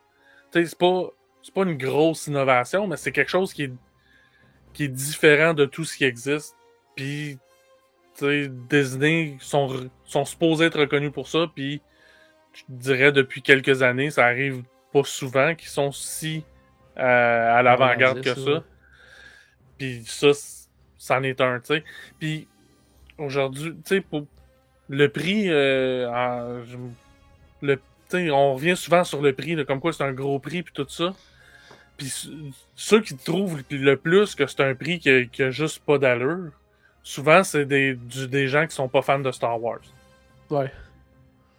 Tu 0.53 0.61
sais, 0.61 0.67
c'est 0.67 0.79
pas, 0.79 1.11
c'est 1.47 1.55
pas 1.55 1.63
une 1.63 1.79
grosse 1.79 2.27
innovation, 2.27 2.89
mais 2.89 2.97
c'est 2.97 3.13
quelque 3.13 3.31
chose 3.31 3.53
qui 3.53 3.63
est, 3.63 3.73
qui 4.73 4.85
est 4.85 4.89
différent 4.89 5.55
de 5.55 5.65
tout 5.65 5.85
ce 5.85 5.97
qui 5.97 6.03
existe. 6.05 6.57
Puis, 6.97 7.39
tu 8.17 8.25
sais, 8.25 8.49
Disney 8.51 9.37
sont, 9.39 9.89
sont 10.05 10.25
supposés 10.25 10.65
être 10.65 10.81
reconnus 10.81 11.13
pour 11.13 11.29
ça. 11.29 11.47
Puis, 11.55 11.81
je 12.53 12.63
dirais 12.69 13.13
depuis 13.13 13.43
quelques 13.43 13.83
années, 13.83 14.11
ça 14.11 14.27
arrive 14.27 14.65
pas 14.93 15.05
souvent 15.05 15.55
qu'ils 15.55 15.69
sont 15.69 15.93
si 15.93 16.43
euh, 16.99 17.55
à 17.57 17.63
l'avant-garde 17.63 18.21
que 18.23 18.35
ça. 18.35 18.65
Puis 19.79 20.03
ça, 20.05 20.31
c'en 20.99 21.23
est 21.23 21.41
un, 21.41 21.61
tu 21.61 21.67
sais. 21.77 21.85
Puis 22.19 22.49
aujourd'hui, 23.19 23.71
tu 23.73 23.81
sais, 23.85 24.01
pour 24.01 24.27
le 24.89 25.09
prix, 25.11 25.49
euh, 25.49 26.11
en- 26.11 26.61
le, 27.63 27.81
on 28.33 28.55
revient 28.55 28.77
souvent 28.77 29.05
sur 29.05 29.23
le 29.23 29.33
prix, 29.33 29.55
là, 29.55 29.65
comme 29.65 29.79
quoi 29.79 29.93
c'est 29.93 30.03
un 30.03 30.13
gros 30.13 30.41
prix, 30.41 30.65
puis 30.65 30.73
tout 30.75 30.87
ça. 30.89 31.15
Puis 31.97 32.09
ce- 32.09 32.29
ceux 32.75 33.01
qui 33.01 33.17
trouvent 33.17 33.63
le 33.71 33.97
plus 33.97 34.35
que 34.35 34.47
c'est 34.47 34.61
un 34.63 34.75
prix 34.75 34.99
qui 34.99 35.11
a, 35.11 35.25
qui 35.25 35.43
a 35.43 35.51
juste 35.51 35.83
pas 35.85 35.99
d'allure, 35.99 36.53
souvent 37.03 37.43
c'est 37.45 37.65
des, 37.65 37.95
du- 37.95 38.29
des 38.29 38.49
gens 38.49 38.67
qui 38.67 38.75
sont 38.75 38.89
pas 38.89 39.03
fans 39.03 39.19
de 39.19 39.31
Star 39.33 39.61
Wars. 39.63 39.81
Ouais. 40.51 40.71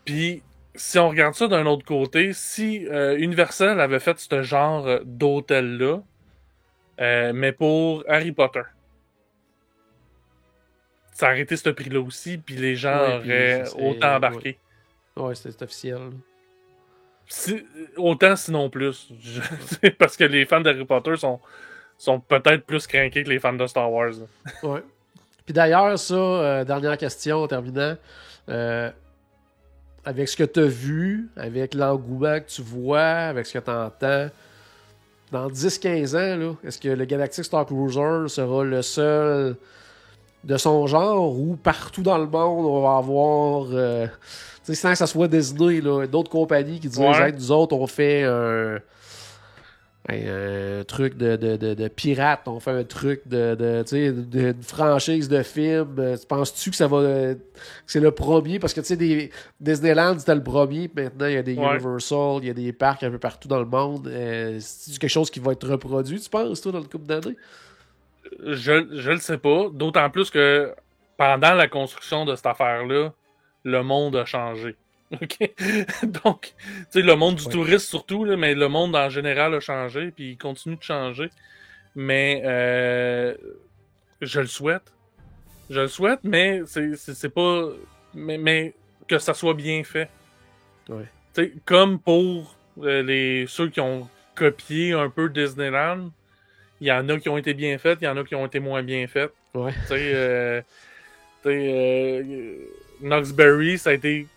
Puis, 0.05 0.43
si 0.75 0.99
on 0.99 1.09
regarde 1.09 1.33
ça 1.33 1.47
d'un 1.47 1.65
autre 1.65 1.85
côté, 1.85 2.33
si 2.33 2.87
euh, 2.87 3.17
Universal 3.17 3.79
avait 3.81 3.99
fait 3.99 4.19
ce 4.19 4.41
genre 4.43 4.99
d'hôtel-là, 5.03 6.01
euh, 7.01 7.33
mais 7.33 7.51
pour 7.51 8.03
Harry 8.07 8.31
Potter, 8.31 8.61
ça 11.11 11.27
aurait 11.27 11.41
été 11.41 11.57
ce 11.57 11.69
prix-là 11.69 11.99
aussi, 11.99 12.37
puis 12.37 12.55
les 12.55 12.75
gens 12.75 12.95
Ouais, 12.99 13.15
auraient 13.17 13.63
autant 13.79 14.15
embarqué. 14.15 14.59
Ouais, 15.15 15.33
c'est 15.35 15.51
c'est 15.51 15.63
officiel. 15.63 16.11
Autant 17.97 18.35
sinon 18.35 18.69
plus. 18.69 19.09
Parce 19.99 20.15
que 20.17 20.23
les 20.23 20.45
fans 20.45 20.61
d'Harry 20.61 20.85
Potter 20.85 21.15
sont, 21.17 21.39
sont 21.97 22.19
peut-être 22.19 22.65
plus 22.65 22.87
craqués 22.87 23.23
que 23.23 23.29
les 23.29 23.39
fans 23.39 23.53
de 23.53 23.67
Star 23.67 23.91
Wars. 23.91 24.13
Ouais. 24.63 24.83
Puis 25.45 25.53
d'ailleurs, 25.53 25.97
ça, 25.97 26.15
euh, 26.15 26.63
dernière 26.63 26.97
question 26.97 27.43
en 27.43 27.47
terminant. 27.47 27.95
Euh, 28.49 28.89
avec 30.05 30.29
ce 30.29 30.37
que 30.37 30.43
tu 30.43 30.61
as 30.61 30.67
vu, 30.67 31.29
avec 31.35 31.73
l'engouement 31.73 32.39
que 32.39 32.47
tu 32.47 32.61
vois, 32.61 33.01
avec 33.01 33.45
ce 33.45 33.57
que 33.57 33.63
tu 33.63 33.71
entends, 33.71 34.29
dans 35.31 35.49
10-15 35.49 36.15
ans, 36.15 36.57
est-ce 36.63 36.79
que 36.79 36.87
le 36.87 37.03
Galactic 37.03 37.43
Star 37.43 37.65
Cruiser 37.65 38.29
sera 38.29 38.63
le 38.63 38.81
seul 38.81 39.57
de 40.47 40.57
son 40.57 40.87
genre 40.87 41.37
ou 41.37 41.55
partout 41.57 42.01
dans 42.01 42.17
le 42.17 42.25
monde 42.25 42.65
on 42.65 42.81
va 42.81 42.97
avoir, 42.97 43.67
euh, 43.73 44.07
tu 44.65 44.73
sais, 44.73 44.75
sans 44.75 44.91
que 44.91 44.97
ça 44.97 45.05
soit 45.05 45.27
Disney, 45.27 45.81
d'autres 46.07 46.31
compagnies 46.31 46.79
qui 46.79 46.87
disent 46.87 46.99
Ouais. 46.99 47.31
Nous 47.33 47.51
autres, 47.51 47.75
on 47.75 47.85
fait 47.85 48.23
un, 48.23 48.77
un, 50.09 50.79
un 50.79 50.83
truc 50.85 51.17
de, 51.17 51.35
de, 51.35 51.57
de, 51.57 51.73
de 51.73 51.87
pirate, 51.89 52.41
on 52.45 52.61
fait 52.61 52.71
un 52.71 52.85
truc 52.85 53.27
de, 53.27 53.83
d'une 53.91 54.63
franchise 54.63 55.27
de 55.27 55.43
films. 55.43 55.95
Euh, 55.99 56.15
Penses-tu 56.29 56.69
que 56.69 56.77
ça 56.77 56.87
va 56.87 56.97
euh, 56.97 57.33
que 57.35 57.39
c'est 57.85 57.99
le 57.99 58.11
premier? 58.11 58.57
Parce 58.57 58.73
que 58.73 58.79
tu 58.79 58.95
sais, 58.95 59.29
Disneyland, 59.59 60.17
c'était 60.17 60.35
le 60.35 60.43
premier, 60.43 60.87
puis 60.87 61.03
maintenant 61.03 61.25
il 61.27 61.33
y 61.33 61.37
a 61.37 61.43
des 61.43 61.55
Ouais. 61.57 61.73
Universal, 61.73 62.37
il 62.41 62.47
y 62.47 62.49
a 62.49 62.53
des 62.53 62.71
parcs 62.71 63.03
un 63.03 63.11
peu 63.11 63.19
partout 63.19 63.49
dans 63.49 63.59
le 63.59 63.65
monde. 63.65 64.07
Euh, 64.07 64.57
c'est 64.61 64.97
quelque 64.97 65.09
chose 65.09 65.29
qui 65.29 65.41
va 65.41 65.51
être 65.51 65.67
reproduit, 65.67 66.21
tu 66.21 66.29
penses, 66.29 66.61
toi, 66.61 66.71
dans 66.71 66.79
le 66.79 66.85
couple 66.85 67.05
d'années? 67.05 67.35
Je, 68.45 68.87
je 68.91 69.11
le 69.11 69.17
sais 69.17 69.37
pas, 69.37 69.67
d'autant 69.71 70.09
plus 70.09 70.29
que 70.29 70.73
pendant 71.17 71.53
la 71.53 71.67
construction 71.67 72.25
de 72.25 72.35
cette 72.35 72.45
affaire-là, 72.45 73.13
le 73.63 73.83
monde 73.83 74.15
a 74.15 74.25
changé. 74.25 74.75
OK? 75.13 75.51
Donc, 76.23 76.53
tu 76.57 76.85
sais, 76.89 77.01
le 77.01 77.15
monde 77.15 77.35
du 77.35 77.45
Ouais. 77.45 77.51
tourisme 77.51 77.87
surtout, 77.87 78.25
là, 78.25 78.35
mais 78.37 78.53
le 78.55 78.67
monde 78.67 78.95
en 78.95 79.09
général 79.09 79.53
a 79.55 79.59
changé, 79.59 80.11
puis 80.11 80.31
il 80.31 80.37
continue 80.37 80.75
de 80.75 80.83
changer. 80.83 81.29
Mais 81.95 82.41
euh, 82.45 83.33
je 84.21 84.39
le 84.41 84.47
souhaite. 84.47 84.93
Je 85.69 85.81
le 85.81 85.87
souhaite, 85.87 86.19
mais 86.23 86.61
c'est 86.65 87.33
pas. 87.33 87.69
Mais, 88.13 88.37
mais 88.37 88.73
que 89.07 89.17
ça 89.19 89.33
soit 89.33 89.53
bien 89.53 89.83
fait. 89.83 90.09
Ouais. 90.89 91.05
Tu 91.33 91.43
sais, 91.43 91.53
comme 91.65 91.99
pour 91.99 92.55
euh, 92.83 93.01
les 93.03 93.45
ceux 93.47 93.69
qui 93.69 93.79
ont 93.79 94.07
copié 94.35 94.93
un 94.93 95.09
peu 95.09 95.29
Disneyland, 95.29 96.11
il 96.81 96.87
y 96.87 96.91
en 96.91 97.07
a 97.09 97.19
qui 97.19 97.29
ont 97.29 97.37
été 97.37 97.53
bien 97.53 97.77
faites, 97.77 97.99
il 98.01 98.05
y 98.05 98.07
en 98.07 98.17
a 98.17 98.23
qui 98.23 98.35
ont 98.35 98.45
été 98.45 98.59
moins 98.59 98.83
bien 98.83 99.07
faites. 99.07 99.33
Ouais. 99.53 99.73
Tu 99.73 99.87
sais, 99.87 100.11
euh, 100.13 100.61
euh, 101.45 102.55
Knoxberry, 103.01 103.77
ça 103.77 103.91
a 103.91 103.93
été 103.93 104.27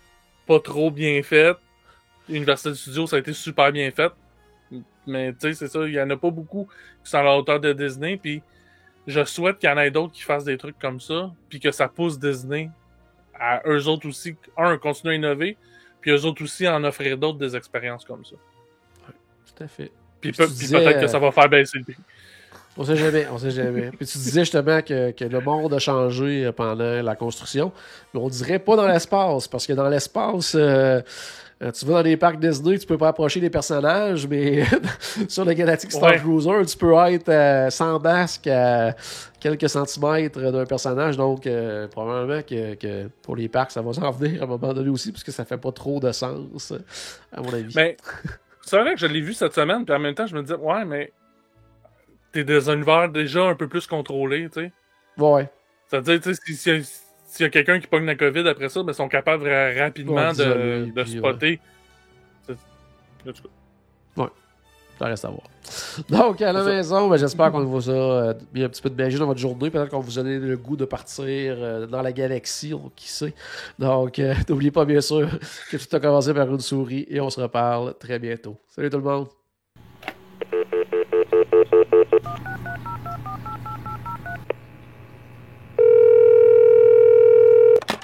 pas 0.47 0.59
trop 0.59 0.91
bien 0.91 1.21
fait. 1.23 1.55
Universal 2.29 2.75
Studios, 2.75 3.07
ça 3.07 3.17
a 3.17 3.19
été 3.19 3.33
super 3.33 3.71
bien 3.71 3.91
fait. 3.91 4.11
Mais 5.07 5.33
tu 5.33 5.39
sais, 5.39 5.53
c'est 5.53 5.67
ça, 5.67 5.85
il 5.85 5.93
y 5.93 6.01
en 6.01 6.09
a 6.09 6.17
pas 6.17 6.29
beaucoup 6.29 6.67
qui 7.03 7.09
sont 7.09 7.17
à 7.17 7.23
la 7.23 7.37
hauteur 7.37 7.59
de 7.59 7.73
Disney. 7.73 8.17
Puis 8.17 8.41
je 9.07 9.23
souhaite 9.25 9.57
qu'il 9.57 9.69
y 9.69 9.73
en 9.73 9.77
ait 9.77 9.91
d'autres 9.91 10.13
qui 10.13 10.21
fassent 10.21 10.43
des 10.43 10.57
trucs 10.57 10.77
comme 10.79 10.99
ça. 10.99 11.31
Puis 11.49 11.59
que 11.59 11.71
ça 11.71 11.87
pousse 11.87 12.19
Disney 12.19 12.69
à 13.33 13.61
eux 13.67 13.87
autres 13.87 14.07
aussi, 14.07 14.35
un, 14.57 14.77
continuer 14.77 15.15
à 15.15 15.17
innover. 15.17 15.57
Puis 15.99 16.11
eux 16.11 16.25
autres 16.25 16.43
aussi 16.43 16.67
en 16.67 16.83
offrir 16.83 17.17
d'autres 17.17 17.39
des 17.39 17.55
expériences 17.55 18.05
comme 18.05 18.23
ça. 18.23 18.35
Tout 19.07 19.63
à 19.63 19.67
fait. 19.67 19.91
Puis, 20.21 20.31
Puis 20.31 20.33
pe- 20.33 20.43
tu 20.43 20.49
puis 20.49 20.57
disais, 20.59 20.77
peut-être 20.77 20.97
euh, 20.97 21.01
que 21.01 21.07
ça 21.07 21.19
va 21.19 21.31
faire 21.31 21.49
baisser 21.49 21.79
le 21.79 21.83
prix. 21.83 21.97
On 22.77 22.85
sait 22.85 22.95
jamais, 22.95 23.27
on 23.31 23.37
sait 23.37 23.51
jamais. 23.51 23.91
Puis 23.91 24.05
tu 24.05 24.17
disais 24.17 24.41
justement 24.41 24.81
que, 24.81 25.11
que 25.11 25.25
le 25.25 25.41
monde 25.41 25.73
a 25.73 25.79
changé 25.79 26.49
pendant 26.55 27.01
la 27.01 27.15
construction, 27.15 27.71
mais 28.13 28.19
on 28.19 28.29
dirait 28.29 28.59
pas 28.59 28.75
dans 28.75 28.87
l'espace, 28.87 29.47
parce 29.47 29.67
que 29.67 29.73
dans 29.73 29.89
l'espace, 29.89 30.55
euh, 30.55 31.01
euh, 31.61 31.71
tu 31.71 31.85
vas 31.85 31.93
dans 31.93 32.01
les 32.01 32.17
parcs 32.17 32.39
Disney, 32.39 32.77
tu 32.79 32.87
peux 32.87 32.97
pas 32.97 33.09
approcher 33.09 33.39
des 33.39 33.51
personnages, 33.51 34.27
mais 34.27 34.63
sur 35.27 35.45
le 35.45 35.53
Galactic 35.53 35.91
Star 35.91 36.11
Ouais. 36.11 36.17
Cruiser, 36.17 36.65
tu 36.65 36.77
peux 36.77 36.93
être 36.93 37.29
euh, 37.29 37.69
sans 37.69 37.99
masque 37.99 38.47
à 38.47 38.95
quelques 39.39 39.69
centimètres 39.69 40.39
d'un 40.39 40.65
personnage, 40.65 41.17
donc 41.17 41.45
euh, 41.45 41.87
probablement 41.87 42.41
que, 42.41 42.73
que 42.75 43.09
pour 43.21 43.35
les 43.35 43.47
parcs, 43.47 43.71
ça 43.71 43.81
va 43.81 43.93
s'en 43.93 44.09
venir 44.09 44.41
à 44.41 44.45
un 44.45 44.47
moment 44.47 44.73
donné 44.73 44.89
aussi, 44.89 45.11
parce 45.11 45.23
que 45.23 45.31
ça 45.31 45.45
fait 45.45 45.57
pas 45.57 45.71
trop 45.71 45.99
de 45.99 46.11
sens, 46.11 46.73
à 47.31 47.41
mon 47.41 47.53
avis. 47.53 47.73
Mais 47.75 47.95
c'est 48.61 48.79
vrai 48.79 48.95
que 48.95 48.99
je 48.99 49.05
l'ai 49.05 49.21
vu 49.21 49.33
cette 49.33 49.53
semaine, 49.53 49.85
puis 49.85 49.93
en 49.93 49.99
même 49.99 50.15
temps, 50.15 50.25
je 50.25 50.35
me 50.35 50.41
disais, 50.41 50.55
ouais, 50.55 50.83
mais 50.85 51.13
t'es 52.31 52.43
dans 52.43 52.69
un 52.69 52.75
univers 52.75 53.09
déjà 53.09 53.43
un 53.43 53.55
peu 53.55 53.67
plus 53.67 53.87
contrôlé, 53.87 54.47
tu 54.51 54.61
sais. 54.61 54.71
Ouais. 55.17 55.49
C'est-à-dire, 55.87 56.21
tu 56.21 56.33
sais, 56.33 56.41
si- 56.45 56.55
s'il 56.55 56.73
y 56.73 56.79
a, 56.79 56.83
s'il 57.25 57.43
y 57.43 57.47
a 57.47 57.49
quelqu'un 57.49 57.79
qui 57.79 57.87
pogne 57.87 58.05
la 58.05 58.15
COVID 58.15 58.47
après 58.47 58.69
ça, 58.69 58.81
ben, 58.83 58.91
ils 58.93 58.95
sont 58.95 59.07
capables 59.09 59.47
ra- 59.47 59.83
rapidement 59.83 60.15
Ouais, 60.15 60.33
de, 60.33 60.91
de 60.91 61.03
puis, 61.03 61.17
spotter. 61.17 61.59
En 62.49 62.53
tout 63.33 63.43
cas, 63.43 64.29
Ça 64.99 65.05
reste 65.07 65.25
à 65.25 65.29
voir. 65.29 65.43
Donc, 66.09 66.41
à 66.43 66.53
la 66.53 66.63
maison, 66.63 67.09
ben, 67.09 67.17
j'espère 67.17 67.51
qu'on 67.51 67.63
vous 67.63 67.89
a 67.89 67.93
euh, 67.93 68.33
mis 68.53 68.63
un 68.63 68.69
petit 68.69 68.81
peu 68.83 68.89
de 68.91 68.95
magie 69.01 69.17
dans 69.17 69.25
votre 69.25 69.39
journée. 69.39 69.71
Peut-être 69.71 69.89
qu'on 69.89 69.99
vous 69.99 70.19
a 70.19 70.23
donné 70.23 70.37
le 70.37 70.57
goût 70.57 70.75
de 70.77 70.85
partir 70.85 71.25
euh, 71.57 71.87
dans 71.87 72.03
la 72.03 72.11
galaxie, 72.11 72.73
on- 72.75 72.91
qui 72.95 73.09
sait. 73.09 73.33
Donc, 73.79 74.19
euh, 74.19 74.35
n'oubliez 74.49 74.69
pas, 74.71 74.85
bien 74.85 75.01
sûr, 75.01 75.27
que 75.71 75.77
tout 75.77 75.95
a 75.95 75.99
commencé 75.99 76.33
par 76.35 76.47
une 76.49 76.59
souris 76.59 77.07
et 77.09 77.19
on 77.19 77.29
se 77.31 77.41
reparle 77.41 77.95
très 77.97 78.19
bientôt. 78.19 78.57
Salut 78.67 78.89
tout 78.91 78.97
le 78.97 79.03
monde! 79.03 79.27